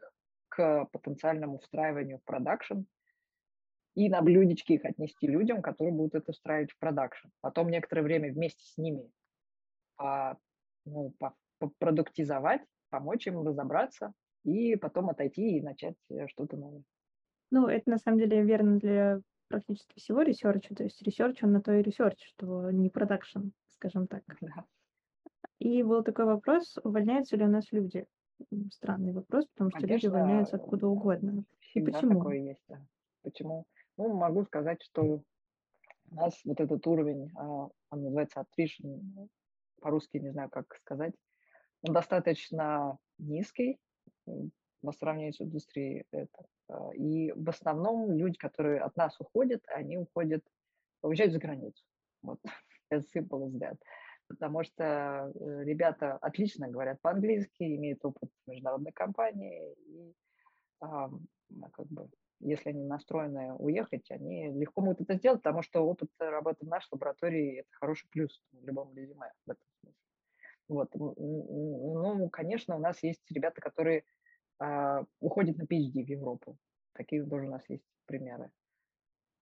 к 0.50 0.84
потенциальному 0.92 1.60
встраиванию 1.60 2.20
в 2.20 2.24
продакшн 2.26 2.82
и 3.96 4.10
на 4.10 4.22
блюдечке 4.22 4.76
их 4.76 4.86
отнести 4.86 5.26
людям, 5.26 5.62
которые 5.62 5.94
будут 5.94 6.16
это 6.16 6.34
встраивать 6.34 6.72
в 6.72 6.78
продакшн. 6.78 7.30
Потом 7.42 7.70
некоторое 7.70 8.04
время 8.04 8.32
вместе 8.32 8.64
с 8.64 8.78
ними 8.78 9.10
по, 9.96 10.38
ну, 10.86 11.14
по, 11.18 11.34
продуктизовать, 11.80 12.62
помочь 12.90 13.26
им 13.28 13.42
разобраться 13.48 14.14
и 14.44 14.76
потом 14.76 15.10
отойти 15.10 15.58
и 15.58 15.62
начать 15.62 15.96
э, 16.10 16.28
что-то 16.28 16.58
новое. 16.58 16.84
Ну, 17.52 17.68
это 17.68 17.90
на 17.90 17.98
самом 17.98 18.20
деле 18.20 18.44
верно 18.44 18.78
для 18.80 19.22
практически 19.48 19.98
всего 19.98 20.22
research'а. 20.24 20.76
То 20.76 20.84
есть 20.84 21.02
research, 21.02 21.42
он 21.42 21.54
на 21.54 21.62
то 21.62 21.74
и 21.74 21.82
research, 21.82 22.20
что 22.28 22.70
не 22.72 22.90
production, 22.90 23.50
скажем 23.70 24.08
так. 24.08 24.24
Да. 24.42 24.66
И 25.60 25.84
был 25.84 26.04
такой 26.04 26.26
вопрос, 26.26 26.78
увольняются 26.84 27.38
ли 27.38 27.46
у 27.46 27.50
нас 27.50 27.72
люди? 27.72 28.06
Странный 28.74 29.14
вопрос, 29.14 29.48
потому 29.54 29.70
что 29.70 29.80
Конечно, 29.80 29.96
люди 29.96 30.08
увольняются 30.08 30.58
откуда 30.58 30.88
угодно. 30.88 31.46
И 31.74 31.82
почему? 31.82 32.20
такое 32.20 32.40
есть, 32.40 32.64
да. 32.68 32.86
Почему? 33.24 33.66
Ну, 33.98 34.14
могу 34.14 34.44
сказать, 34.44 34.82
что 34.84 35.02
у 35.04 36.16
нас 36.16 36.40
вот 36.46 36.60
этот 36.60 36.86
уровень, 36.88 37.32
а, 37.36 37.70
он 37.90 38.04
называется 38.04 38.42
attrition, 38.42 39.30
по-русски 39.82 40.18
не 40.18 40.32
знаю, 40.32 40.50
как 40.50 40.74
сказать, 40.76 41.14
он 41.82 41.94
достаточно 41.94 42.98
низкий 43.18 43.80
по 44.82 44.92
сравнению 44.92 45.34
с 45.34 45.42
индустрией. 45.42 46.06
Это. 46.12 46.46
А, 46.70 46.92
и 46.96 47.32
в 47.32 47.50
основном 47.50 48.12
люди, 48.12 48.38
которые 48.38 48.82
от 48.82 48.96
нас 48.96 49.20
уходят, 49.20 49.64
они 49.68 49.98
уходят, 49.98 50.44
уезжают 51.02 51.34
за 51.34 51.40
границу. 51.40 51.84
Вот, 52.22 52.40
as 52.92 53.04
simple 53.16 53.48
as 53.48 53.58
that 53.60 53.78
потому 54.28 54.64
что 54.64 55.32
э, 55.34 55.64
ребята 55.64 56.18
отлично 56.18 56.68
говорят 56.68 57.02
по-английски, 57.02 57.76
имеют 57.76 58.04
опыт 58.04 58.30
международной 58.48 58.92
компании, 58.92 59.74
и 59.88 60.14
а, 60.80 61.10
как 61.74 61.88
бы, 61.88 62.10
если 62.40 62.70
они 62.70 62.84
настроены 62.84 63.54
уехать, 63.56 64.10
они 64.12 64.52
легко 64.52 64.82
могут 64.82 65.02
это 65.02 65.16
сделать, 65.16 65.42
потому 65.42 65.62
что 65.62 65.82
опыт 65.82 66.10
работы 66.20 66.66
в 66.66 66.70
нашей 66.70 66.90
лаборатории– 66.92 67.60
это 67.60 67.70
хороший 67.74 68.08
плюс 68.10 68.42
в 68.52 68.66
любом 68.66 68.96
резюме 68.96 69.32
в 69.46 69.52
этом 69.52 69.66
смысле. 69.80 70.00
Вот. 70.68 70.90
Ну, 70.96 72.30
конечно, 72.30 72.76
у 72.76 72.80
нас 72.80 73.02
есть 73.04 73.24
ребята, 73.30 73.62
которые 73.62 74.04
а, 74.60 75.04
уходят 75.20 75.58
на 75.58 75.64
PhD 75.64 76.04
в 76.04 76.10
Европу. 76.10 76.58
Такие 76.94 77.24
тоже 77.26 77.48
у 77.48 77.52
нас 77.52 77.64
есть 77.70 77.86
примеры. 78.06 78.52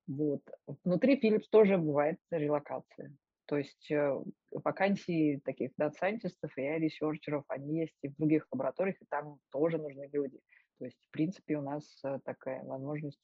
Вот. 0.07 0.41
Внутри 0.83 1.19
Philips 1.19 1.47
тоже 1.49 1.77
бывает 1.77 2.19
релокация. 2.29 3.15
То 3.45 3.57
есть 3.57 3.91
э, 3.91 4.21
вакансии 4.51 5.41
таких 5.43 5.71
дата-сайентистов 5.77 6.57
и 6.57 6.61
ресерчеров, 6.61 7.43
они 7.49 7.81
есть 7.81 7.97
и 8.01 8.07
в 8.07 8.15
других 8.15 8.47
лабораториях, 8.51 8.95
и 9.01 9.05
там 9.05 9.37
тоже 9.51 9.77
нужны 9.77 10.09
люди. 10.11 10.39
То 10.83 10.87
есть, 10.87 10.99
в 11.07 11.11
принципе, 11.11 11.57
у 11.57 11.61
нас 11.61 11.85
э, 12.03 12.19
такая 12.25 12.61
возможность 12.65 13.21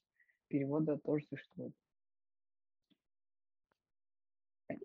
перевода 0.48 0.98
тоже 0.98 1.26
существует. 1.30 1.74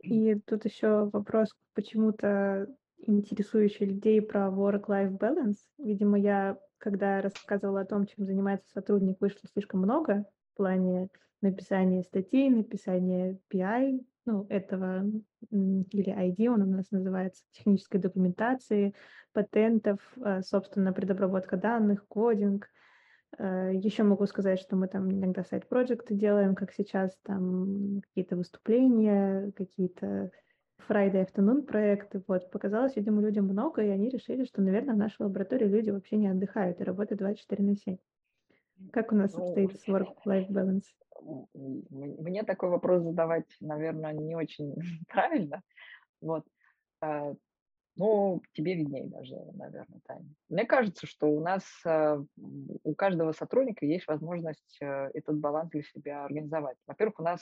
И 0.02 0.34
тут 0.40 0.64
еще 0.64 1.08
вопрос 1.12 1.54
почему-то 1.74 2.66
интересующий 2.96 3.86
людей 3.86 4.20
про 4.20 4.48
work-life 4.48 5.16
balance. 5.16 5.58
Видимо, 5.78 6.18
я, 6.18 6.58
когда 6.78 7.22
рассказывала 7.22 7.82
о 7.82 7.86
том, 7.86 8.06
чем 8.06 8.24
занимается 8.24 8.68
сотрудник, 8.72 9.20
вышло 9.20 9.48
слишком 9.52 9.78
много 9.78 10.24
в 10.52 10.56
плане 10.56 11.10
написания 11.42 12.02
статей, 12.02 12.50
написания 12.50 13.38
PI, 13.52 14.04
ну, 14.26 14.46
этого, 14.48 15.04
или 15.50 16.12
ID 16.12 16.48
он 16.48 16.62
у 16.62 16.66
нас 16.66 16.90
называется, 16.90 17.44
технической 17.52 18.00
документации, 18.00 18.94
патентов, 19.32 19.98
а, 20.20 20.42
собственно, 20.42 20.92
предобработка 20.92 21.56
данных, 21.56 22.06
кодинг. 22.08 22.68
А, 23.38 23.70
Еще 23.70 24.02
могу 24.02 24.26
сказать, 24.26 24.60
что 24.60 24.76
мы 24.76 24.88
там 24.88 25.10
иногда 25.10 25.44
сайт-проекты 25.44 26.14
делаем, 26.14 26.54
как 26.54 26.72
сейчас, 26.72 27.16
там 27.22 28.00
какие-то 28.02 28.36
выступления, 28.36 29.52
какие-то 29.56 30.30
Friday 30.88 31.26
Afternoon 31.26 31.62
проекты. 31.62 32.22
Вот, 32.26 32.50
показалось, 32.50 32.96
видимо, 32.96 33.22
людям 33.22 33.46
много, 33.46 33.82
и 33.82 33.88
они 33.88 34.08
решили, 34.08 34.44
что, 34.44 34.62
наверное, 34.62 34.94
в 34.94 34.98
нашей 34.98 35.22
лаборатории 35.22 35.66
люди 35.66 35.90
вообще 35.90 36.16
не 36.16 36.28
отдыхают 36.28 36.80
и 36.80 36.84
работают 36.84 37.20
24 37.20 37.64
на 37.64 37.76
7. 37.76 37.96
Как 38.92 39.12
у 39.12 39.14
нас 39.14 39.32
ну, 39.34 39.44
обстоит 39.44 39.80
с 39.80 39.88
work-life 39.88 40.48
balance? 40.48 40.84
мне 41.20 42.42
такой 42.42 42.70
вопрос 42.70 43.02
задавать, 43.02 43.46
наверное, 43.60 44.12
не 44.12 44.34
очень 44.34 44.74
правильно. 45.08 45.62
Вот. 46.20 46.44
А, 47.00 47.34
ну, 47.96 48.42
тебе 48.52 48.74
виднее 48.74 49.08
даже, 49.08 49.36
наверное, 49.52 50.00
Таня. 50.04 50.28
Мне 50.48 50.64
кажется, 50.64 51.06
что 51.06 51.28
у 51.28 51.40
нас, 51.40 51.64
а, 51.86 52.22
у 52.36 52.94
каждого 52.94 53.32
сотрудника 53.32 53.86
есть 53.86 54.06
возможность 54.06 54.78
а, 54.82 55.10
этот 55.14 55.38
баланс 55.38 55.70
для 55.70 55.82
себя 55.82 56.24
организовать. 56.24 56.76
Во-первых, 56.86 57.20
у 57.20 57.22
нас 57.22 57.40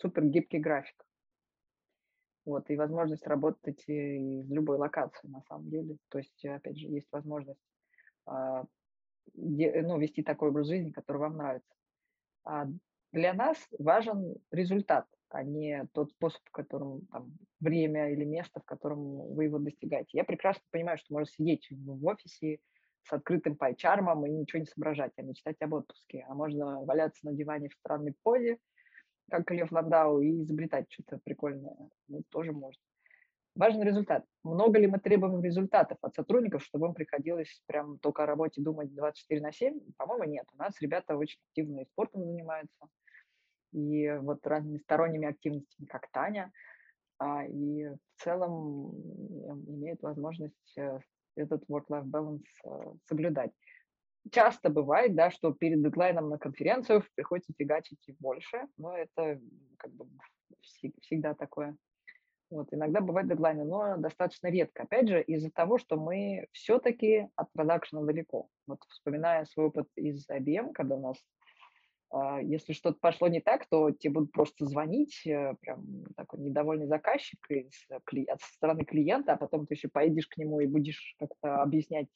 супер 0.00 0.24
гибкий 0.24 0.58
график. 0.58 1.04
Вот, 2.44 2.70
и 2.70 2.76
возможность 2.76 3.26
работать 3.26 3.82
из 3.86 4.50
любой 4.50 4.78
локации, 4.78 5.28
на 5.28 5.42
самом 5.42 5.68
деле. 5.68 5.98
То 6.08 6.18
есть, 6.18 6.46
опять 6.46 6.78
же, 6.78 6.86
есть 6.86 7.08
возможность 7.12 7.60
ну, 9.34 9.98
вести 9.98 10.22
такой 10.22 10.50
образ 10.50 10.68
жизни, 10.68 10.90
который 10.90 11.18
вам 11.18 11.36
нравится 11.36 11.74
для 13.12 13.32
нас 13.32 13.56
важен 13.78 14.36
результат, 14.50 15.06
а 15.30 15.42
не 15.42 15.86
тот 15.92 16.10
способ, 16.10 16.40
в 16.44 16.50
котором 16.50 17.06
там, 17.06 17.32
время 17.60 18.10
или 18.10 18.24
место, 18.24 18.60
в 18.60 18.64
котором 18.64 19.34
вы 19.34 19.44
его 19.44 19.58
достигаете. 19.58 20.10
Я 20.12 20.24
прекрасно 20.24 20.62
понимаю, 20.70 20.98
что 20.98 21.14
можно 21.14 21.30
сидеть 21.30 21.66
в 21.70 22.06
офисе 22.06 22.60
с 23.04 23.12
открытым 23.12 23.56
пайчармом 23.56 24.26
и 24.26 24.30
ничего 24.30 24.60
не 24.60 24.66
соображать, 24.66 25.12
а 25.16 25.22
мечтать 25.22 25.56
об 25.60 25.72
отпуске. 25.72 26.26
А 26.28 26.34
можно 26.34 26.82
валяться 26.82 27.24
на 27.26 27.32
диване 27.32 27.68
в 27.68 27.74
странной 27.74 28.14
позе, 28.22 28.58
как 29.30 29.50
Лев 29.50 29.72
Ландау, 29.72 30.20
и 30.20 30.42
изобретать 30.42 30.86
что-то 30.90 31.18
прикольное. 31.24 31.76
Ну, 32.08 32.22
тоже 32.30 32.52
можно. 32.52 32.82
Важен 33.58 33.82
результат. 33.82 34.24
Много 34.44 34.78
ли 34.78 34.86
мы 34.86 35.00
требуем 35.00 35.42
результатов 35.42 35.98
от 36.00 36.14
сотрудников, 36.14 36.62
чтобы 36.62 36.86
им 36.86 36.94
приходилось 36.94 37.60
прям 37.66 37.98
только 37.98 38.22
о 38.22 38.26
работе 38.26 38.62
думать 38.62 38.94
24 38.94 39.40
на 39.40 39.50
7? 39.50 39.80
По-моему, 39.96 40.30
нет. 40.30 40.46
У 40.54 40.58
нас 40.58 40.80
ребята 40.80 41.16
очень 41.16 41.40
активно 41.48 41.80
и 41.80 41.84
спортом 41.86 42.24
занимаются, 42.24 42.86
и 43.72 44.16
вот 44.20 44.46
разными 44.46 44.78
сторонними 44.78 45.26
активностями, 45.26 45.86
как 45.86 46.08
Таня, 46.12 46.52
а, 47.18 47.46
и 47.46 47.88
в 47.88 48.22
целом 48.22 48.92
имеют 49.66 50.02
возможность 50.02 50.78
э, 50.78 51.00
этот 51.34 51.64
work-life 51.68 52.04
balance 52.04 52.44
э, 52.64 52.68
соблюдать. 53.06 53.50
часто 54.30 54.70
бывает, 54.70 55.16
да, 55.16 55.32
что 55.32 55.52
перед 55.52 55.82
дедлайном 55.82 56.28
на 56.28 56.38
конференцию 56.38 57.02
приходится 57.16 57.52
фигачить 57.58 57.98
больше, 58.20 58.68
но 58.76 58.96
это 58.96 59.40
как 59.78 59.90
бы 59.94 60.06
всегда 61.00 61.34
такое. 61.34 61.76
Вот, 62.50 62.68
иногда 62.72 63.00
бывают 63.00 63.28
дедлайны, 63.28 63.64
но 63.64 63.98
достаточно 63.98 64.48
редко. 64.48 64.84
Опять 64.84 65.08
же, 65.08 65.22
из-за 65.22 65.50
того, 65.50 65.76
что 65.76 65.96
мы 65.96 66.46
все-таки 66.52 67.28
от 67.36 67.52
продакшена 67.52 68.02
далеко. 68.02 68.48
Вот 68.66 68.82
вспоминая 68.88 69.44
свой 69.44 69.66
опыт 69.66 69.86
из 69.96 70.26
IBM, 70.30 70.72
когда 70.72 70.96
у 70.96 71.00
нас, 71.00 71.16
э, 72.14 72.44
если 72.44 72.72
что-то 72.72 72.98
пошло 73.00 73.28
не 73.28 73.40
так, 73.40 73.66
то 73.66 73.90
тебе 73.90 74.14
будут 74.14 74.32
просто 74.32 74.64
звонить, 74.64 75.26
э, 75.26 75.56
прям 75.60 76.04
такой 76.16 76.40
недовольный 76.40 76.86
заказчик 76.86 77.38
из, 77.50 77.70
кли, 78.04 78.24
от 78.24 78.40
стороны 78.40 78.84
клиента, 78.84 79.34
а 79.34 79.36
потом 79.36 79.66
ты 79.66 79.74
еще 79.74 79.88
поедешь 79.88 80.26
к 80.26 80.38
нему 80.38 80.60
и 80.60 80.66
будешь 80.66 81.16
как-то 81.18 81.60
объяснять, 81.62 82.08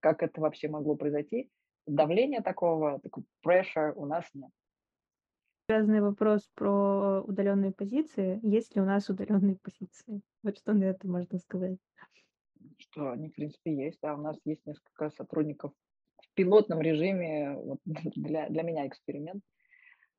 как 0.00 0.24
это 0.24 0.40
вообще 0.40 0.68
могло 0.68 0.96
произойти. 0.96 1.48
Давления 1.86 2.42
такого, 2.42 2.98
такой 2.98 3.22
pressure 3.46 3.92
у 3.94 4.06
нас 4.06 4.24
нет. 4.34 4.50
Связанный 5.68 6.00
вопрос 6.00 6.48
про 6.54 7.22
удаленные 7.22 7.72
позиции. 7.72 8.38
Есть 8.44 8.76
ли 8.76 8.82
у 8.82 8.84
нас 8.84 9.08
удаленные 9.08 9.56
позиции? 9.56 10.20
Вот 10.44 10.58
что 10.58 10.74
на 10.74 10.84
это 10.84 11.08
можно 11.08 11.40
сказать? 11.40 11.76
Что 12.78 13.10
они, 13.10 13.30
в 13.30 13.32
принципе, 13.32 13.74
есть. 13.74 13.98
Да, 14.00 14.14
у 14.14 14.18
нас 14.22 14.38
есть 14.44 14.64
несколько 14.64 15.10
сотрудников 15.10 15.72
в 16.18 16.34
пилотном 16.34 16.80
режиме. 16.80 17.56
Вот 17.56 17.80
для, 17.84 18.48
для 18.48 18.62
меня 18.62 18.86
эксперимент, 18.86 19.42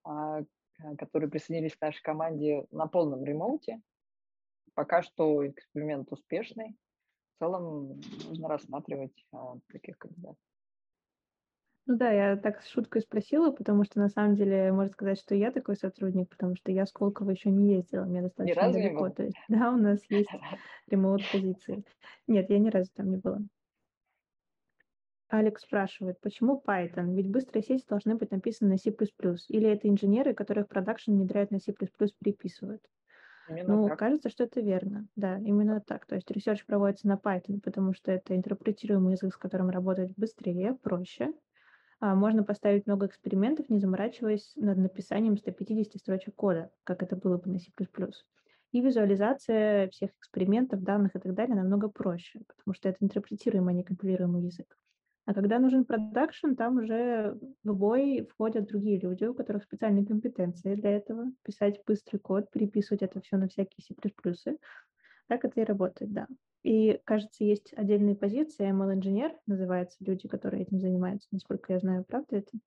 а, 0.04 0.42
которые 0.98 1.30
присоединились 1.30 1.78
к 1.78 1.82
нашей 1.82 2.02
команде 2.02 2.66
на 2.72 2.88
полном 2.88 3.24
ремоуте. 3.24 3.80
Пока 4.74 5.02
что 5.02 5.48
эксперимент 5.48 6.12
успешный. 6.12 6.76
В 7.36 7.40
целом 7.40 8.02
нужно 8.26 8.50
рассматривать 8.50 9.26
а, 9.32 9.56
таких 9.72 9.98
кандидатов. 9.98 10.47
Ну 11.88 11.96
да, 11.98 12.12
я 12.12 12.36
так 12.38 12.62
с 12.62 12.68
шуткой 12.68 13.02
спросила, 13.02 13.52
потому 13.52 13.84
что 13.86 14.00
на 14.00 14.10
самом 14.10 14.36
деле 14.36 14.72
можно 14.74 14.92
сказать, 14.92 15.20
что 15.20 15.34
я 15.36 15.52
такой 15.52 15.76
сотрудник, 15.78 16.30
потому 16.30 16.56
что 16.56 16.72
я 16.72 16.86
в 16.86 16.92
Сколково 16.92 17.32
еще 17.32 17.50
не 17.50 17.76
ездила, 17.76 18.04
мне 18.04 18.22
достаточно 18.22 18.62
разу 18.62 18.74
далеко. 18.74 19.06
был? 19.06 19.14
То 19.16 19.24
есть, 19.24 19.38
да, 19.48 19.72
у 19.72 19.78
нас 19.78 20.00
есть 20.10 20.30
remote 20.88 21.30
позиции. 21.30 21.84
Нет, 22.28 22.50
я 22.50 22.60
ни 22.60 22.70
разу 22.70 22.92
там 22.94 23.10
не 23.10 23.18
была. 23.18 23.40
Алекс 25.30 25.62
спрашивает, 25.62 26.20
почему 26.20 26.62
Python? 26.66 27.14
Ведь 27.16 27.30
быстрые 27.32 27.64
сети 27.64 27.86
должны 27.88 28.16
быть 28.16 28.32
написаны 28.32 28.72
на 28.72 28.78
C++. 28.78 28.92
Или 29.48 29.70
это 29.70 29.88
инженеры, 29.88 30.34
которых 30.34 30.68
production 30.68 31.12
внедряют 31.14 31.52
на 31.52 31.60
C++, 31.60 31.74
переписывают? 31.74 32.82
Именно 33.50 33.74
Ну, 33.74 33.84
так. 33.90 34.00
кажется, 34.00 34.30
что 34.30 34.46
это 34.46 34.62
верно. 34.62 35.08
Да, 35.16 35.38
именно 35.40 35.82
так. 35.82 36.06
То 36.06 36.16
есть 36.16 36.32
research 36.32 36.66
проводится 36.66 37.08
на 37.08 37.16
Python, 37.16 37.62
потому 37.62 37.94
что 37.94 38.12
это 38.12 38.36
интерпретируемый 38.36 39.14
язык, 39.14 39.34
с 39.34 39.38
которым 39.38 39.70
работать 39.70 40.14
быстрее, 40.18 40.78
проще. 40.82 41.34
А, 42.00 42.14
можно 42.14 42.44
поставить 42.44 42.86
много 42.86 43.08
экспериментов, 43.08 43.70
не 43.70 43.80
заморачиваясь 43.80 44.54
над 44.56 44.78
написанием 44.78 45.38
150 45.38 46.00
строчек 46.00 46.36
кода, 46.36 46.70
как 46.84 47.02
это 47.02 47.16
было 47.16 47.38
бы 47.38 47.50
на 47.50 47.60
C++. 47.60 47.72
И 48.72 48.82
визуализация 48.82 49.90
всех 49.90 50.12
экспериментов, 50.20 50.84
данных 50.84 51.16
и 51.16 51.20
так 51.20 51.34
далее 51.34 51.56
намного 51.56 51.90
проще, 51.90 52.42
потому 52.48 52.76
что 52.76 52.90
это 52.90 52.98
интерпретируемый, 53.02 53.74
а 53.74 53.78
не 53.78 53.84
компилируемый 53.84 54.44
язык. 54.44 54.78
А 55.26 55.34
когда 55.34 55.60
нужен 55.60 55.84
продакшн, 55.84 56.54
там 56.54 56.78
уже 56.78 57.38
в 57.64 57.76
бой 57.76 58.28
входят 58.32 58.68
другие 58.68 59.00
люди, 59.00 59.26
у 59.26 59.34
которых 59.34 59.64
специальные 59.64 60.06
компетенции 60.06 60.76
для 60.76 60.92
этого. 60.92 61.26
Писать 61.44 61.82
быстрый 61.86 62.18
код, 62.18 62.50
переписывать 62.52 63.02
это 63.02 63.20
все 63.20 63.36
на 63.38 63.50
всякие 63.50 63.84
C++. 63.84 63.94
Так 65.30 65.46
это 65.46 65.62
и 65.62 65.64
работает, 65.64 66.12
да. 66.14 66.28
И, 66.64 67.00
кажется, 67.06 67.44
есть 67.44 67.74
отдельные 67.74 68.16
позиции, 68.16 68.66
ML-инженер 68.68 69.38
называется, 69.46 69.98
люди, 70.02 70.28
которые 70.28 70.64
этим 70.64 70.80
занимаются, 70.80 71.28
насколько 71.32 71.74
я 71.74 71.80
знаю, 71.80 72.04
правда 72.06 72.38
это? 72.38 72.58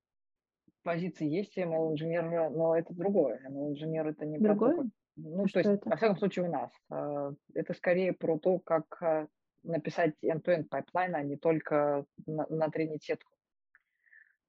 Позиции 0.83 1.27
есть 1.29 1.57
ML-инженер, 1.59 2.51
но 2.51 2.77
это 2.77 2.93
другое. 2.95 3.41
ML-инженер 3.47 4.09
это 4.09 4.27
не 4.27 4.39
Другое? 4.39 4.75
про 4.75 4.85
то. 4.85 4.87
Ну, 5.17 5.47
А 5.47 5.49
то 5.49 5.59
что 5.59 5.71
есть, 5.71 5.71
это? 5.71 5.91
во 5.91 5.97
всяком 5.97 6.17
случае, 6.17 6.47
у 6.47 6.51
нас. 6.53 6.71
а, 6.91 7.33
Это 7.55 7.75
скорее 7.75 8.13
про 8.13 8.39
то, 8.39 8.59
как 8.59 9.03
а, 9.03 9.29
написать 9.63 10.15
end-to-end 10.25 10.69
пайплайн, 10.69 11.15
а 11.15 11.23
не 11.23 11.37
только 11.37 12.07
на- 12.27 12.47
натренить 12.49 13.05
сетку. 13.05 13.33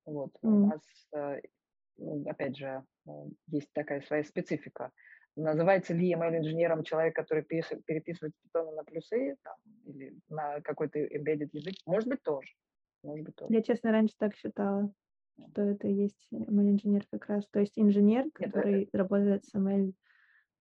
Вот. 0.05 0.31
У 0.41 0.43
М. 0.43 0.71
нас, 0.71 0.81
а, 1.13 1.37
ну, 1.97 2.23
опять 2.29 2.57
же, 2.57 2.83
есть 3.47 3.71
такая 3.73 4.01
своя 4.01 4.23
специфика. 4.23 4.91
Называется 5.35 5.93
ли 5.93 6.13
ML-инженером 6.13 6.83
человек, 6.83 7.15
который 7.15 7.43
перес- 7.43 7.81
переписывает 7.85 8.33
питоны 8.43 8.71
на 8.75 8.83
плюсы 8.83 9.37
там, 9.43 9.55
или 9.85 10.17
на 10.29 10.61
какой-то 10.61 10.99
embedded 10.99 11.49
язык? 11.53 11.75
Может 11.85 12.09
быть, 12.09 12.21
тоже. 12.21 12.49
Может 13.03 13.25
быть, 13.25 13.35
тоже. 13.35 13.53
Я, 13.53 13.61
честно, 13.61 13.91
раньше 13.91 14.15
так 14.17 14.35
считала, 14.35 14.93
что 15.51 15.61
это 15.61 15.87
и 15.87 15.93
есть 15.93 16.27
ML-инженер 16.33 17.05
как 17.11 17.27
раз. 17.27 17.47
То 17.49 17.59
есть 17.59 17.79
инженер, 17.79 18.25
э, 18.27 18.29
который 18.31 18.89
работает 18.91 19.45
с 19.45 19.55
ML. 19.55 19.93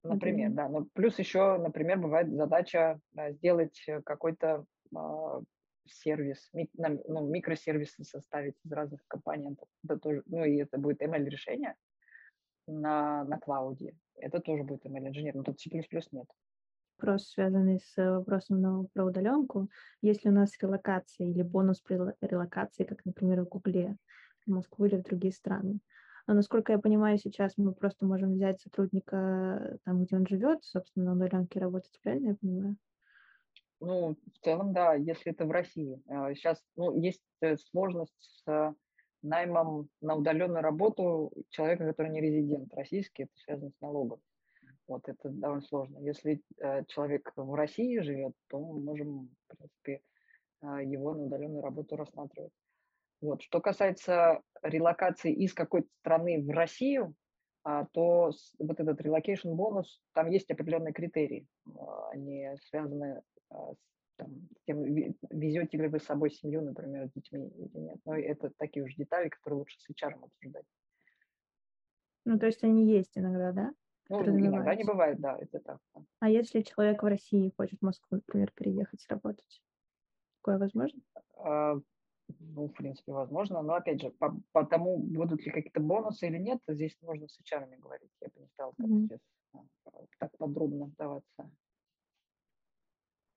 Например, 0.04 0.50
да. 0.52 0.68
Но 0.68 0.86
плюс 0.94 1.18
еще, 1.18 1.58
например, 1.58 1.98
бывает 1.98 2.32
задача 2.32 3.00
а, 3.16 3.32
сделать 3.32 3.78
какой-то 4.04 4.64
а, 4.94 5.40
сервис, 5.86 6.48
ми- 6.52 6.70
на- 6.74 6.98
ну, 7.06 7.26
микросервисы 7.28 8.04
составить 8.04 8.54
из 8.64 8.72
разных 8.72 9.04
компонентов. 9.08 9.68
Это 9.84 9.98
тоже, 9.98 10.22
ну 10.26 10.44
и 10.44 10.56
это 10.56 10.78
будет 10.78 11.02
ML-решение 11.02 11.74
на, 12.66 13.24
на 13.24 13.38
клауде. 13.38 13.94
Это 14.20 14.40
тоже 14.40 14.62
будет 14.62 14.84
ML-инженер, 14.86 15.34
но 15.34 15.42
тут 15.42 15.60
C++ 15.60 15.70
нет. 15.70 16.26
Вопрос, 16.98 17.30
связанный 17.30 17.80
с 17.80 17.96
вопросом 17.96 18.60
на, 18.60 18.84
про 18.92 19.06
удаленку. 19.06 19.68
Есть 20.02 20.24
ли 20.24 20.30
у 20.30 20.34
нас 20.34 20.52
релокация 20.60 21.26
или 21.28 21.42
бонус 21.42 21.80
при 21.80 21.96
рело- 21.96 22.14
релокации, 22.20 22.84
как, 22.84 23.04
например, 23.06 23.40
в 23.42 23.48
Гугле, 23.48 23.96
в 24.46 24.50
Москву 24.50 24.84
или 24.84 24.96
в 24.96 25.02
другие 25.02 25.32
страны? 25.32 25.80
Но, 26.26 26.34
насколько 26.34 26.72
я 26.72 26.78
понимаю, 26.78 27.18
сейчас 27.18 27.56
мы 27.56 27.72
просто 27.72 28.04
можем 28.04 28.34
взять 28.34 28.60
сотрудника 28.60 29.78
там, 29.84 30.04
где 30.04 30.16
он 30.16 30.26
живет, 30.26 30.62
собственно, 30.62 31.14
на 31.14 31.24
удаленке 31.24 31.58
работать, 31.58 31.98
правильно 32.02 32.28
я 32.28 32.34
понимаю? 32.34 32.76
Ну, 33.80 34.16
в 34.34 34.44
целом, 34.44 34.74
да, 34.74 34.94
если 34.94 35.32
это 35.32 35.46
в 35.46 35.50
России. 35.50 36.02
Сейчас, 36.34 36.62
ну, 36.76 36.94
есть 36.94 37.22
э, 37.40 37.56
сложность 37.56 38.14
с 38.18 38.42
э, 38.46 38.74
наймом 39.22 39.88
на 40.00 40.16
удаленную 40.16 40.62
работу 40.62 41.32
человека, 41.50 41.86
который 41.86 42.10
не 42.10 42.20
резидент 42.20 42.72
российский, 42.74 43.24
это 43.24 43.32
связано 43.36 43.70
с 43.70 43.80
налогом. 43.80 44.20
Вот 44.86 45.08
это 45.08 45.28
довольно 45.28 45.62
сложно. 45.62 45.98
Если 45.98 46.42
э, 46.58 46.84
человек 46.86 47.32
в 47.36 47.54
России 47.54 48.00
живет, 48.00 48.32
то 48.48 48.58
мы 48.58 48.80
можем, 48.80 49.30
в 49.46 49.56
принципе, 49.56 50.02
э, 50.62 50.84
его 50.84 51.14
на 51.14 51.24
удаленную 51.24 51.62
работу 51.62 51.96
рассматривать. 51.96 52.52
Вот. 53.20 53.42
Что 53.42 53.60
касается 53.60 54.40
релокации 54.62 55.32
из 55.32 55.52
какой-то 55.52 55.88
страны 56.00 56.42
в 56.42 56.50
Россию, 56.50 57.14
а, 57.62 57.84
то 57.92 58.30
вот 58.58 58.80
этот 58.80 59.00
relocation 59.00 59.52
бонус, 59.54 60.00
там 60.14 60.30
есть 60.30 60.50
определенные 60.50 60.94
критерии. 60.94 61.46
А, 61.66 62.08
Они 62.10 62.48
связаны 62.70 63.22
а, 63.50 63.72
с 63.74 63.78
там, 64.20 64.48
тем, 64.66 64.84
везете 65.30 65.78
ли 65.78 65.88
вы 65.88 65.98
с 65.98 66.04
собой 66.04 66.30
семью, 66.30 66.62
например, 66.62 67.08
с 67.08 67.12
детьми 67.12 67.48
или 67.48 67.78
нет. 67.78 67.98
Но 68.04 68.16
это 68.16 68.50
такие 68.58 68.84
уж 68.84 68.94
детали, 68.94 69.28
которые 69.30 69.58
лучше 69.60 69.78
с 69.80 69.88
HR 69.90 70.14
обсуждать. 70.22 70.66
Ну, 72.24 72.38
то 72.38 72.46
есть 72.46 72.62
они 72.64 72.86
есть 72.90 73.16
иногда, 73.18 73.52
да? 73.52 73.72
Ну, 74.08 74.18
которые 74.18 74.46
иногда 74.46 74.74
не 74.74 74.84
бывает, 74.84 75.20
да, 75.20 75.36
это 75.38 75.60
так. 75.60 75.78
да. 75.94 76.02
А 76.20 76.28
если 76.30 76.62
человек 76.62 77.02
в 77.02 77.06
России 77.06 77.52
хочет 77.56 77.80
в 77.80 77.84
Москву, 77.84 78.16
например, 78.16 78.52
переехать 78.54 79.04
работать? 79.08 79.62
Такое 80.42 80.58
возможно? 80.58 81.00
А, 81.36 81.74
Ну, 82.40 82.68
в 82.68 82.74
принципе, 82.74 83.12
возможно, 83.12 83.62
но 83.62 83.74
опять 83.74 84.02
же, 84.02 84.10
по, 84.12 84.36
по 84.52 84.64
тому, 84.66 84.98
будут 84.98 85.44
ли 85.46 85.52
какие-то 85.52 85.80
бонусы 85.80 86.28
или 86.28 86.38
нет, 86.38 86.60
здесь 86.68 86.96
нужно 87.02 87.28
с 87.28 87.38
HR 87.40 87.78
говорить. 87.78 88.12
Я 88.22 88.28
бы 88.28 88.40
не 88.40 88.48
стал 88.48 88.74
так, 88.80 88.90
Мгм. 88.90 89.08
сейчас, 89.08 89.20
а, 89.54 89.60
так 90.18 90.36
подробно 90.38 90.86
вдаваться. 90.86 91.50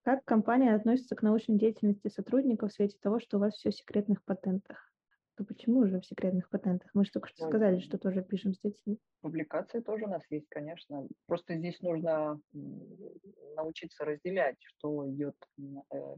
Как 0.03 0.25
компания 0.25 0.75
относится 0.75 1.15
к 1.15 1.21
научной 1.21 1.57
деятельности 1.57 2.09
сотрудников 2.09 2.71
в 2.71 2.73
свете 2.73 2.97
того, 3.01 3.21
что 3.21 3.37
у 3.37 3.39
вас 3.39 3.53
все 3.53 3.71
в 3.71 3.75
секретных 3.75 4.21
патентах? 4.23 4.91
То 5.37 5.45
почему 5.45 5.85
же 5.87 6.01
в 6.01 6.05
секретных 6.05 6.49
патентах? 6.49 6.91
Мы 6.93 7.05
же 7.05 7.11
только 7.11 7.29
что 7.29 7.47
сказали, 7.47 7.79
что 7.79 7.97
тоже 7.97 8.21
пишем 8.21 8.53
статьи. 8.53 8.99
Публикации 9.21 9.79
тоже 9.79 10.03
у 10.03 10.09
нас 10.09 10.21
есть, 10.29 10.47
конечно. 10.49 11.07
Просто 11.25 11.55
здесь 11.55 11.79
нужно 11.81 12.39
научиться 13.55 14.03
разделять, 14.03 14.57
что 14.59 15.09
идет, 15.09 15.35
э, 15.57 16.17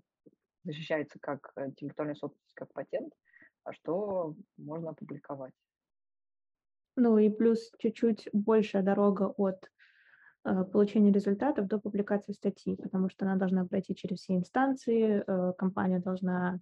защищается 0.63 1.19
как 1.21 1.53
интеллектуальная 1.55 2.15
собственность, 2.15 2.55
как 2.55 2.73
патент, 2.73 3.13
а 3.63 3.71
что 3.71 4.35
можно 4.57 4.89
опубликовать. 4.89 5.53
Ну 6.97 7.17
и 7.19 7.29
плюс 7.29 7.71
чуть-чуть 7.77 8.29
большая 8.33 8.81
дорога 8.81 9.33
от 9.37 9.69
получения 10.71 11.11
результатов 11.11 11.67
до 11.67 11.79
публикации 11.79 12.33
статьи, 12.33 12.75
потому 12.75 13.09
что 13.09 13.25
она 13.25 13.35
должна 13.35 13.65
пройти 13.65 13.95
через 13.95 14.19
все 14.19 14.35
инстанции, 14.35 15.23
э, 15.25 15.53
компания 15.57 15.99
должна 15.99 16.59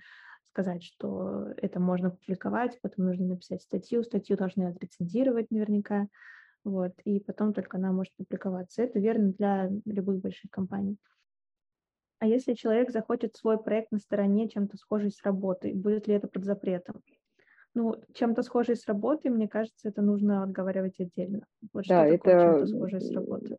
сказать, 0.52 0.84
что 0.84 1.48
это 1.58 1.80
можно 1.80 2.12
публиковать, 2.12 2.80
потом 2.82 3.06
нужно 3.06 3.26
написать 3.28 3.62
статью, 3.62 4.04
статью 4.04 4.38
должны 4.38 4.66
отрецензировать 4.66 5.52
наверняка, 5.52 6.08
вот, 6.64 6.94
и 7.06 7.20
потом 7.20 7.54
только 7.54 7.78
она 7.78 7.92
может 7.92 8.14
публиковаться. 8.16 8.84
Это 8.84 9.00
верно 9.00 9.34
для 9.34 9.70
любых 9.86 10.22
больших 10.22 10.52
компаний. 10.52 10.98
А 12.20 12.26
если 12.26 12.54
человек 12.54 12.92
захочет 12.92 13.36
свой 13.36 13.62
проект 13.62 13.92
на 13.92 14.00
стороне 14.00 14.48
чем-то 14.48 14.78
схожий 14.78 15.12
с 15.12 15.22
работой, 15.24 15.74
будет 15.74 16.08
ли 16.08 16.14
это 16.16 16.28
под 16.28 16.46
запретом? 16.46 17.02
Ну, 17.76 17.96
чем-то 18.14 18.44
схожий 18.44 18.76
с 18.76 18.88
работой, 18.88 19.32
мне 19.32 19.48
кажется, 19.48 19.90
это 19.90 20.02
нужно 20.02 20.44
отговаривать 20.44 21.00
отдельно. 21.00 21.46
Вот 21.74 21.86
Да, 21.86 22.06
что 22.06 22.18
такое 22.18 22.36
чем-то 22.36 22.66
это 22.66 22.68
схожее 22.68 23.02
с 23.02 23.12
работой? 23.12 23.58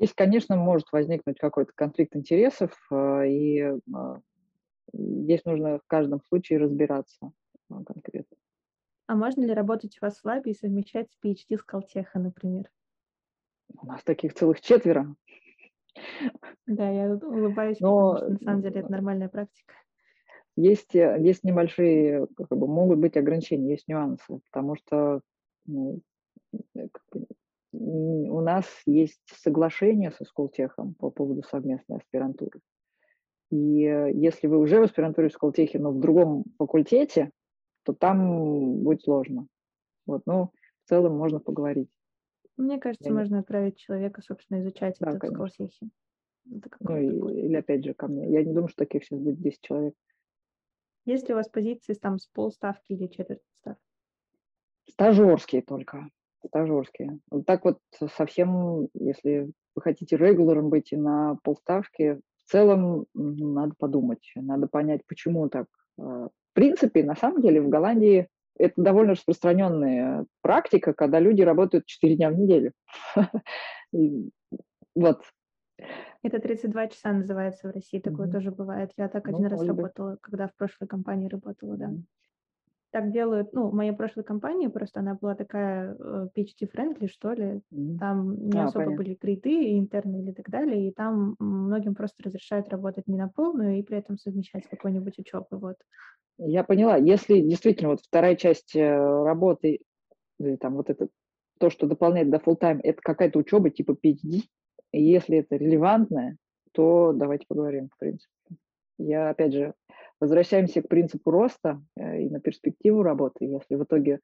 Здесь, 0.00 0.14
конечно, 0.14 0.56
может 0.56 0.90
возникнуть 0.92 1.38
какой-то 1.38 1.72
конфликт 1.74 2.16
интересов, 2.16 2.72
а, 2.90 3.22
и 3.22 3.60
а, 3.92 4.20
здесь 4.92 5.44
нужно 5.44 5.78
в 5.78 5.86
каждом 5.86 6.22
случае 6.22 6.58
разбираться 6.58 7.32
а, 7.68 7.84
конкретно. 7.84 8.36
А 9.06 9.14
можно 9.14 9.42
ли 9.42 9.52
работать 9.52 9.98
у 10.00 10.04
вас 10.06 10.18
в 10.18 10.24
лабе 10.24 10.52
и 10.52 10.54
совмещать 10.54 11.10
с 11.10 11.18
PhD 11.22 11.58
с 11.58 11.62
Колтеха, 11.62 12.18
например? 12.18 12.70
У 13.76 13.86
нас 13.86 14.02
таких 14.02 14.34
целых 14.34 14.60
четверо. 14.60 15.14
Да, 16.66 16.88
я 16.88 17.12
улыбаюсь, 17.12 17.80
Но 17.80 18.14
потому 18.14 18.16
что 18.16 18.28
на 18.28 18.38
самом 18.38 18.62
деле 18.62 18.80
это 18.80 18.92
нормальная 18.92 19.28
практика. 19.28 19.74
есть, 20.56 20.94
э, 20.94 21.16
есть 21.20 21.44
небольшие, 21.44 22.26
как 22.36 22.56
бы, 22.56 22.66
могут 22.68 22.98
быть 23.00 23.16
ограничения, 23.16 23.72
есть 23.72 23.88
нюансы, 23.88 24.40
потому 24.50 24.76
что 24.76 25.20
ну, 25.66 26.00
э, 26.74 26.88
у 27.72 28.40
нас 28.40 28.66
есть 28.86 29.20
соглашение 29.26 30.10
со 30.10 30.24
Сколтехом 30.24 30.94
по 30.94 31.10
поводу 31.10 31.42
совместной 31.42 31.98
аспирантуры. 31.98 32.60
И 33.50 33.82
э, 33.84 34.12
если 34.12 34.46
вы 34.46 34.58
уже 34.58 34.80
в 34.80 34.84
аспирантуре 34.84 35.28
в 35.28 35.32
Сколтехе, 35.32 35.78
но 35.78 35.90
в 35.92 36.00
другом 36.00 36.44
факультете, 36.58 37.30
то 37.84 37.92
там 37.92 38.82
будет 38.82 39.02
сложно. 39.02 39.46
Вот, 40.06 40.22
ну, 40.26 40.50
в 40.84 40.88
целом 40.88 41.16
можно 41.16 41.40
поговорить. 41.40 41.88
Мне 42.56 42.78
кажется, 42.78 43.08
Я 43.08 43.10
не- 43.10 43.18
можно 43.18 43.38
отправить 43.38 43.78
человека, 43.78 44.22
собственно, 44.22 44.60
изучать 44.60 44.96
Да, 45.00 45.08
это 45.10 45.16
в 45.16 45.20
конечно. 45.20 45.48
Сколтехе. 45.48 45.88
Это 46.52 46.70
Ну, 46.80 46.96
и- 46.98 47.40
или 47.46 47.56
опять 47.56 47.84
же 47.84 47.94
ко 47.94 48.08
мне. 48.08 48.30
Я 48.30 48.42
не 48.44 48.52
думаю, 48.52 48.68
что 48.68 48.78
таких 48.84 49.04
сейчас 49.04 49.18
будет 49.20 49.40
10 49.40 49.60
человек. 49.62 49.94
Есть 51.06 51.28
ли 51.28 51.34
у 51.34 51.36
вас 51.36 51.48
позиции 51.48 51.94
там 51.94 52.18
с 52.18 52.26
полставки 52.26 52.92
или 52.92 53.06
четверть 53.06 53.40
ставки? 53.54 53.82
Стажерские 54.88 55.62
только. 55.62 56.08
Стажерские. 56.46 57.18
Вот 57.30 57.46
так 57.46 57.64
вот 57.64 57.78
совсем, 58.16 58.88
если 58.94 59.50
вы 59.74 59.82
хотите 59.82 60.16
регуляром 60.16 60.70
быть 60.70 60.92
и 60.92 60.96
на 60.96 61.36
полставки, 61.42 62.20
в 62.46 62.50
целом 62.50 63.06
надо 63.14 63.74
подумать, 63.78 64.32
надо 64.34 64.66
понять, 64.66 65.02
почему 65.06 65.48
так. 65.48 65.66
А, 65.98 66.28
В 66.28 66.54
принципе, 66.54 67.04
на 67.04 67.14
самом 67.14 67.42
деле 67.42 67.60
в 67.60 67.68
Голландии 67.68 68.28
это 68.58 68.74
довольно 68.76 69.12
распространенная 69.12 70.26
практика, 70.42 70.92
когда 70.92 71.20
люди 71.20 71.42
работают 71.42 71.86
4 71.86 72.16
дня 72.16 72.30
в 72.30 72.38
неделю. 72.38 72.72
Вот. 74.96 75.22
Это 76.22 76.40
32 76.40 76.88
часа 76.88 77.12
называется 77.12 77.68
в 77.68 77.70
России, 77.72 78.00
такое 78.00 78.30
тоже 78.30 78.50
бывает. 78.50 78.90
Я 78.96 79.08
так 79.08 79.26
Ну, 79.26 79.36
один 79.36 79.46
раз 79.46 79.66
работала, 79.66 80.18
когда 80.20 80.48
в 80.48 80.54
прошлой 80.56 80.88
компании 80.88 81.28
работала, 81.28 81.76
да. 81.76 81.90
Так 82.92 83.12
делают, 83.12 83.52
ну, 83.52 83.68
в 83.68 83.74
моей 83.74 83.92
прошлой 83.92 84.24
компании 84.24 84.66
просто 84.66 84.98
она 84.98 85.14
была 85.14 85.36
такая 85.36 85.94
э, 85.96 86.28
PhD-friendly, 86.36 87.06
что 87.06 87.32
ли. 87.32 87.60
Там 88.00 88.48
не 88.48 88.58
А, 88.58 88.64
особо 88.64 88.84
понятно. 88.84 88.96
были 88.96 89.18
грейды, 89.20 89.78
интерны 89.78 90.22
или 90.22 90.32
так 90.32 90.50
далее, 90.50 90.88
и 90.88 90.92
там 90.92 91.36
многим 91.38 91.94
просто 91.94 92.24
разрешают 92.24 92.68
работать 92.68 93.06
не 93.06 93.16
на 93.16 93.28
полную 93.28 93.78
и 93.78 93.82
при 93.82 93.98
этом 93.98 94.18
совмещать 94.18 94.64
с 94.64 94.68
какой-нибудь 94.68 95.18
учебой, 95.18 95.58
вот. 95.60 95.76
Я 96.38 96.64
поняла. 96.64 96.96
Если 96.96 97.40
действительно 97.40 97.90
вот 97.90 98.00
вторая 98.00 98.34
часть 98.34 98.74
э, 98.74 98.80
работы, 99.24 99.80
или 100.40 100.56
там 100.56 100.74
вот 100.74 100.90
это, 100.90 101.08
то, 101.58 101.70
что 101.70 101.86
дополняет 101.86 102.30
до 102.30 102.38
full 102.38 102.58
time, 102.58 102.80
это 102.82 103.00
какая-то 103.02 103.38
учеба 103.38 103.70
типа 103.70 103.92
PhD, 103.92 104.42
и 104.92 105.02
если 105.02 105.38
это 105.38 105.56
релевантное, 105.56 106.38
то 106.72 107.12
давайте 107.14 107.44
поговорим, 107.46 107.88
в 107.94 107.98
принципе. 107.98 108.32
Я, 108.98 109.30
опять 109.30 109.52
же, 109.52 109.74
возвращаемся 110.20 110.82
к 110.82 110.88
принципу 110.88 111.30
роста 111.30 111.82
э, 111.96 112.22
и 112.22 112.30
на 112.30 112.40
перспективу 112.40 113.02
работы. 113.02 113.46
Если 113.46 113.74
в 113.74 113.84
итоге 113.84 114.20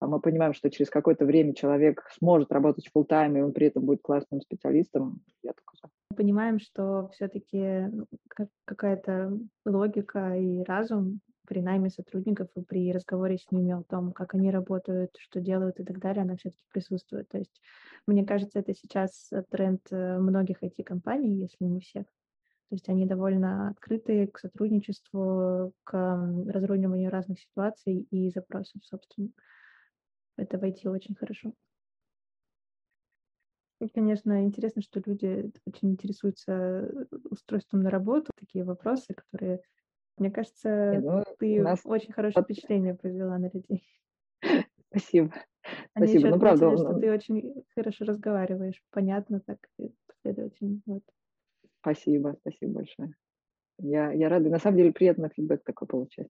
а, 0.00 0.06
мы 0.06 0.20
понимаем, 0.20 0.54
что 0.54 0.70
через 0.70 0.88
какое-то 0.88 1.26
время 1.26 1.54
человек 1.54 2.08
сможет 2.18 2.52
работать 2.52 2.88
full 2.94 3.06
time, 3.06 3.38
и 3.38 3.42
он 3.42 3.52
при 3.52 3.66
этом 3.66 3.84
будет 3.84 4.00
классным 4.02 4.40
специалистом, 4.40 5.20
я 5.42 5.52
только 5.52 5.76
за. 5.82 5.90
Мы 6.10 6.16
понимаем, 6.16 6.58
что 6.58 7.10
все-таки 7.12 7.90
какая-то 8.64 9.38
логика 9.66 10.34
и 10.36 10.62
разум 10.62 11.20
при 11.46 11.60
найме 11.60 11.90
сотрудников 11.90 12.48
и 12.56 12.62
при 12.62 12.92
разговоре 12.92 13.36
с 13.36 13.50
ними 13.50 13.72
о 13.72 13.82
том, 13.82 14.12
как 14.12 14.34
они 14.34 14.50
работают, 14.50 15.10
что 15.18 15.40
делают 15.40 15.80
и 15.80 15.84
так 15.84 15.98
далее, 15.98 16.22
она 16.22 16.36
все-таки 16.36 16.62
присутствует. 16.72 17.28
То 17.28 17.38
есть, 17.38 17.60
мне 18.06 18.24
кажется, 18.24 18.60
это 18.60 18.72
сейчас 18.72 19.30
тренд 19.50 19.80
э, 19.90 20.18
многих 20.18 20.62
IT-компаний, 20.62 21.40
если 21.40 21.64
не 21.64 21.80
всех. 21.80 22.06
То 22.70 22.76
есть 22.76 22.88
они 22.88 23.04
довольно 23.04 23.68
открыты 23.70 24.28
к 24.28 24.38
сотрудничеству, 24.38 25.74
к 25.84 25.92
разруливанию 26.46 27.10
разных 27.10 27.40
ситуаций 27.40 28.06
и 28.10 28.30
запросов, 28.30 28.82
собственно. 28.84 29.30
Это 30.36 30.58
в 30.58 30.64
IT 30.64 30.88
очень 30.90 31.14
хорошо. 31.14 31.54
И, 33.80 33.88
конечно, 33.88 34.44
интересно, 34.44 34.82
что 34.82 35.00
люди 35.04 35.50
очень 35.66 35.92
интересуются 35.92 36.52
э, 36.52 37.04
устройством 37.30 37.80
на 37.82 37.90
работу, 37.90 38.30
такие 38.36 38.62
вопросы, 38.64 39.14
которые, 39.14 39.62
мне 40.18 40.30
Не, 40.92 41.00
кажется, 41.00 41.00
ну, 41.00 41.22
ты 41.38 41.62
нас 41.62 41.80
очень 41.84 42.12
хорошее 42.12 42.44
впечатление 42.44 42.94
произвела 42.94 43.38
на 43.38 43.50
людей. 43.50 43.84
Спасибо. 44.90 45.32
Они 45.94 46.12
Спасибо. 46.12 46.14
еще 46.14 46.28
Ну, 46.28 46.38
правда, 46.38 46.68
отметили, 46.68 46.76
что 46.76 46.94
он- 46.94 46.96
ты 46.96 47.12
очень 47.12 47.64
хорошо 47.74 48.04
разговариваешь, 48.04 48.82
понятно 48.90 49.40
так, 49.40 49.58
последовательно. 50.06 50.80
Вот. 50.86 51.04
Спасибо, 51.80 52.36
спасибо 52.40 52.72
большое. 52.72 53.14
Я, 53.78 54.12
я 54.12 54.28
рада. 54.28 54.50
На 54.50 54.58
самом 54.58 54.76
деле 54.76 54.92
приятно 54.92 55.30
фидбэк 55.30 55.62
такой 55.64 55.88
получать. 55.88 56.28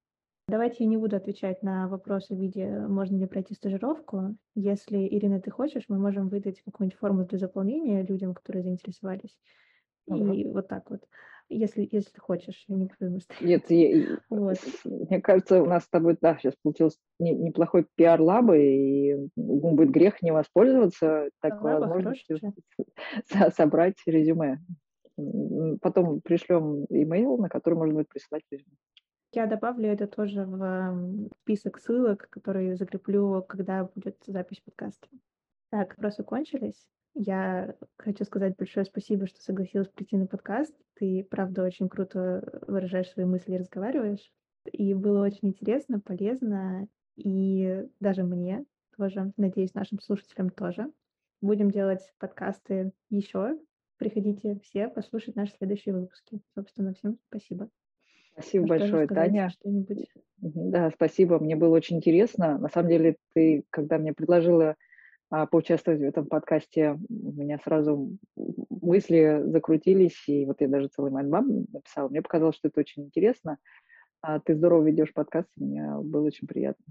Давайте 0.48 0.84
я 0.84 0.90
не 0.90 0.96
буду 0.96 1.16
отвечать 1.16 1.62
на 1.62 1.88
вопросы 1.88 2.34
в 2.34 2.40
виде, 2.40 2.66
можно 2.68 3.16
ли 3.16 3.26
пройти 3.26 3.54
стажировку. 3.54 4.36
Если, 4.54 4.98
Ирина, 4.98 5.40
ты 5.40 5.50
хочешь, 5.50 5.84
мы 5.88 5.98
можем 5.98 6.28
выдать 6.28 6.60
какую-нибудь 6.62 6.98
форму 6.98 7.24
для 7.24 7.38
заполнения 7.38 8.02
людям, 8.02 8.34
которые 8.34 8.62
заинтересовались. 8.64 9.36
Ага. 10.08 10.32
И 10.32 10.44
вот 10.44 10.68
так 10.68 10.90
вот. 10.90 11.02
Если, 11.48 11.88
если 11.90 12.10
ты 12.10 12.20
хочешь, 12.20 12.64
я 12.68 12.76
не 12.76 12.86
буду. 12.86 13.18
Нет, 13.40 13.70
я- 13.70 14.18
Вот. 14.28 14.58
мне 14.84 15.20
кажется, 15.20 15.62
у 15.62 15.66
нас 15.66 15.84
с 15.84 15.88
тобой, 15.88 16.16
да, 16.20 16.36
сейчас 16.36 16.54
получился 16.62 16.98
не- 17.18 17.34
неплохой 17.34 17.86
пиар 17.96 18.20
лабы, 18.20 18.62
и 18.62 19.28
будет 19.36 19.90
грех 19.90 20.22
не 20.22 20.32
воспользоваться 20.32 21.30
такой 21.40 21.74
Лаба 21.74 21.86
возможностью 21.86 22.38
собрать 23.56 23.96
резюме. 24.06 24.60
Потом 25.80 26.20
пришлем 26.20 26.84
имейл, 26.88 27.36
на 27.38 27.48
который 27.48 27.74
можно 27.74 27.94
будет 27.94 28.08
присылать 28.08 28.44
резюме. 28.50 28.76
Я 29.32 29.46
добавлю 29.46 29.88
это 29.88 30.08
тоже 30.08 30.44
в 30.44 31.30
список 31.42 31.78
ссылок, 31.78 32.28
которые 32.30 32.76
закреплю, 32.76 33.44
когда 33.48 33.84
будет 33.84 34.16
запись 34.26 34.60
подкаста. 34.60 35.06
Так, 35.70 35.96
вопросы 35.96 36.24
кончились. 36.24 36.84
Я 37.14 37.76
хочу 37.96 38.24
сказать 38.24 38.56
большое 38.56 38.84
спасибо, 38.84 39.26
что 39.26 39.40
согласилась 39.40 39.88
прийти 39.88 40.16
на 40.16 40.26
подкаст. 40.26 40.74
Ты, 40.94 41.26
правда, 41.30 41.64
очень 41.64 41.88
круто 41.88 42.60
выражаешь 42.66 43.10
свои 43.10 43.24
мысли 43.24 43.54
и 43.54 43.58
разговариваешь. 43.58 44.32
И 44.72 44.94
было 44.94 45.24
очень 45.24 45.48
интересно, 45.48 46.00
полезно, 46.00 46.88
и 47.16 47.86
даже 48.00 48.24
мне 48.24 48.64
тоже, 48.96 49.32
надеюсь, 49.36 49.74
нашим 49.74 50.00
слушателям 50.00 50.50
тоже. 50.50 50.92
Будем 51.40 51.70
делать 51.70 52.12
подкасты 52.18 52.92
еще. 53.08 53.58
Приходите 54.00 54.58
все 54.64 54.88
послушать 54.88 55.36
наши 55.36 55.52
следующие 55.58 55.94
выпуски. 55.94 56.40
Собственно, 56.54 56.94
всем 56.94 57.18
спасибо. 57.28 57.68
Спасибо 58.32 58.62
Можешь 58.62 58.80
тоже 58.80 58.92
большое, 58.92 59.08
Таня. 59.08 59.50
Что-нибудь? 59.50 60.08
Да, 60.38 60.90
спасибо, 60.90 61.38
мне 61.38 61.54
было 61.54 61.76
очень 61.76 61.98
интересно. 61.98 62.56
На 62.56 62.70
самом 62.70 62.88
деле, 62.88 63.16
ты, 63.34 63.62
когда 63.68 63.98
мне 63.98 64.14
предложила 64.14 64.76
а, 65.28 65.44
поучаствовать 65.44 66.00
в 66.00 66.04
этом 66.04 66.24
подкасте, 66.24 66.98
у 67.10 67.32
меня 67.32 67.58
сразу 67.62 68.16
мысли 68.36 69.42
закрутились, 69.44 70.26
и 70.28 70.46
вот 70.46 70.62
я 70.62 70.68
даже 70.68 70.88
целый 70.88 71.12
mind 71.12 71.31
map 71.31 71.44
написала. 71.70 72.08
Мне 72.08 72.22
показалось, 72.22 72.56
что 72.56 72.68
это 72.68 72.80
очень 72.80 73.02
интересно. 73.02 73.58
А 74.22 74.40
ты 74.40 74.54
здорово 74.54 74.82
ведешь 74.84 75.12
подкаст, 75.12 75.50
мне 75.56 75.94
было 75.98 76.24
очень 76.24 76.48
приятно. 76.48 76.86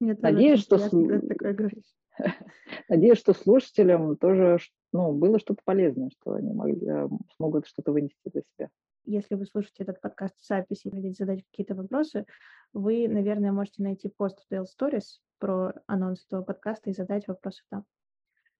Мне 0.00 0.16
Надеюсь, 0.18 0.60
что 0.60 0.76
приятно, 0.76 1.00
когда 1.02 1.18
с- 1.18 1.20
ты 1.20 1.28
такое 1.28 1.52
говоришь. 1.52 1.94
Надеюсь, 2.88 3.18
что 3.18 3.34
слушателям 3.34 4.16
тоже 4.16 4.58
ну, 4.92 5.12
было 5.12 5.38
что-то 5.38 5.60
полезное, 5.64 6.10
что 6.10 6.34
они 6.34 6.52
могли, 6.52 6.86
э, 6.86 7.08
смогут 7.36 7.66
что-то 7.66 7.92
вынести 7.92 8.16
для 8.26 8.42
себя. 8.42 8.70
Если 9.06 9.34
вы 9.34 9.44
слушаете 9.44 9.82
этот 9.82 10.00
подкаст 10.00 10.38
в 10.38 10.46
записи 10.46 10.88
и 10.88 10.90
хотите 10.90 11.24
задать 11.24 11.44
какие-то 11.50 11.74
вопросы, 11.74 12.26
вы, 12.72 13.06
наверное, 13.08 13.52
можете 13.52 13.82
найти 13.82 14.08
пост 14.08 14.38
в 14.40 14.52
Dell 14.52 14.64
Stories 14.64 15.20
про 15.38 15.74
анонс 15.86 16.24
этого 16.26 16.42
подкаста 16.42 16.90
и 16.90 16.94
задать 16.94 17.28
вопросы 17.28 17.62
там. 17.70 17.84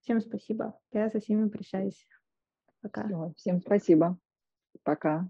Всем 0.01 0.21
спасибо. 0.21 0.79
Я 0.93 1.09
со 1.09 1.21
всеми 1.21 1.49
прощаюсь. 1.49 2.07
Пока. 2.83 3.07
Всё, 3.07 3.33
Всем 3.37 3.61
спасибо. 3.61 4.19
Пока. 4.83 5.29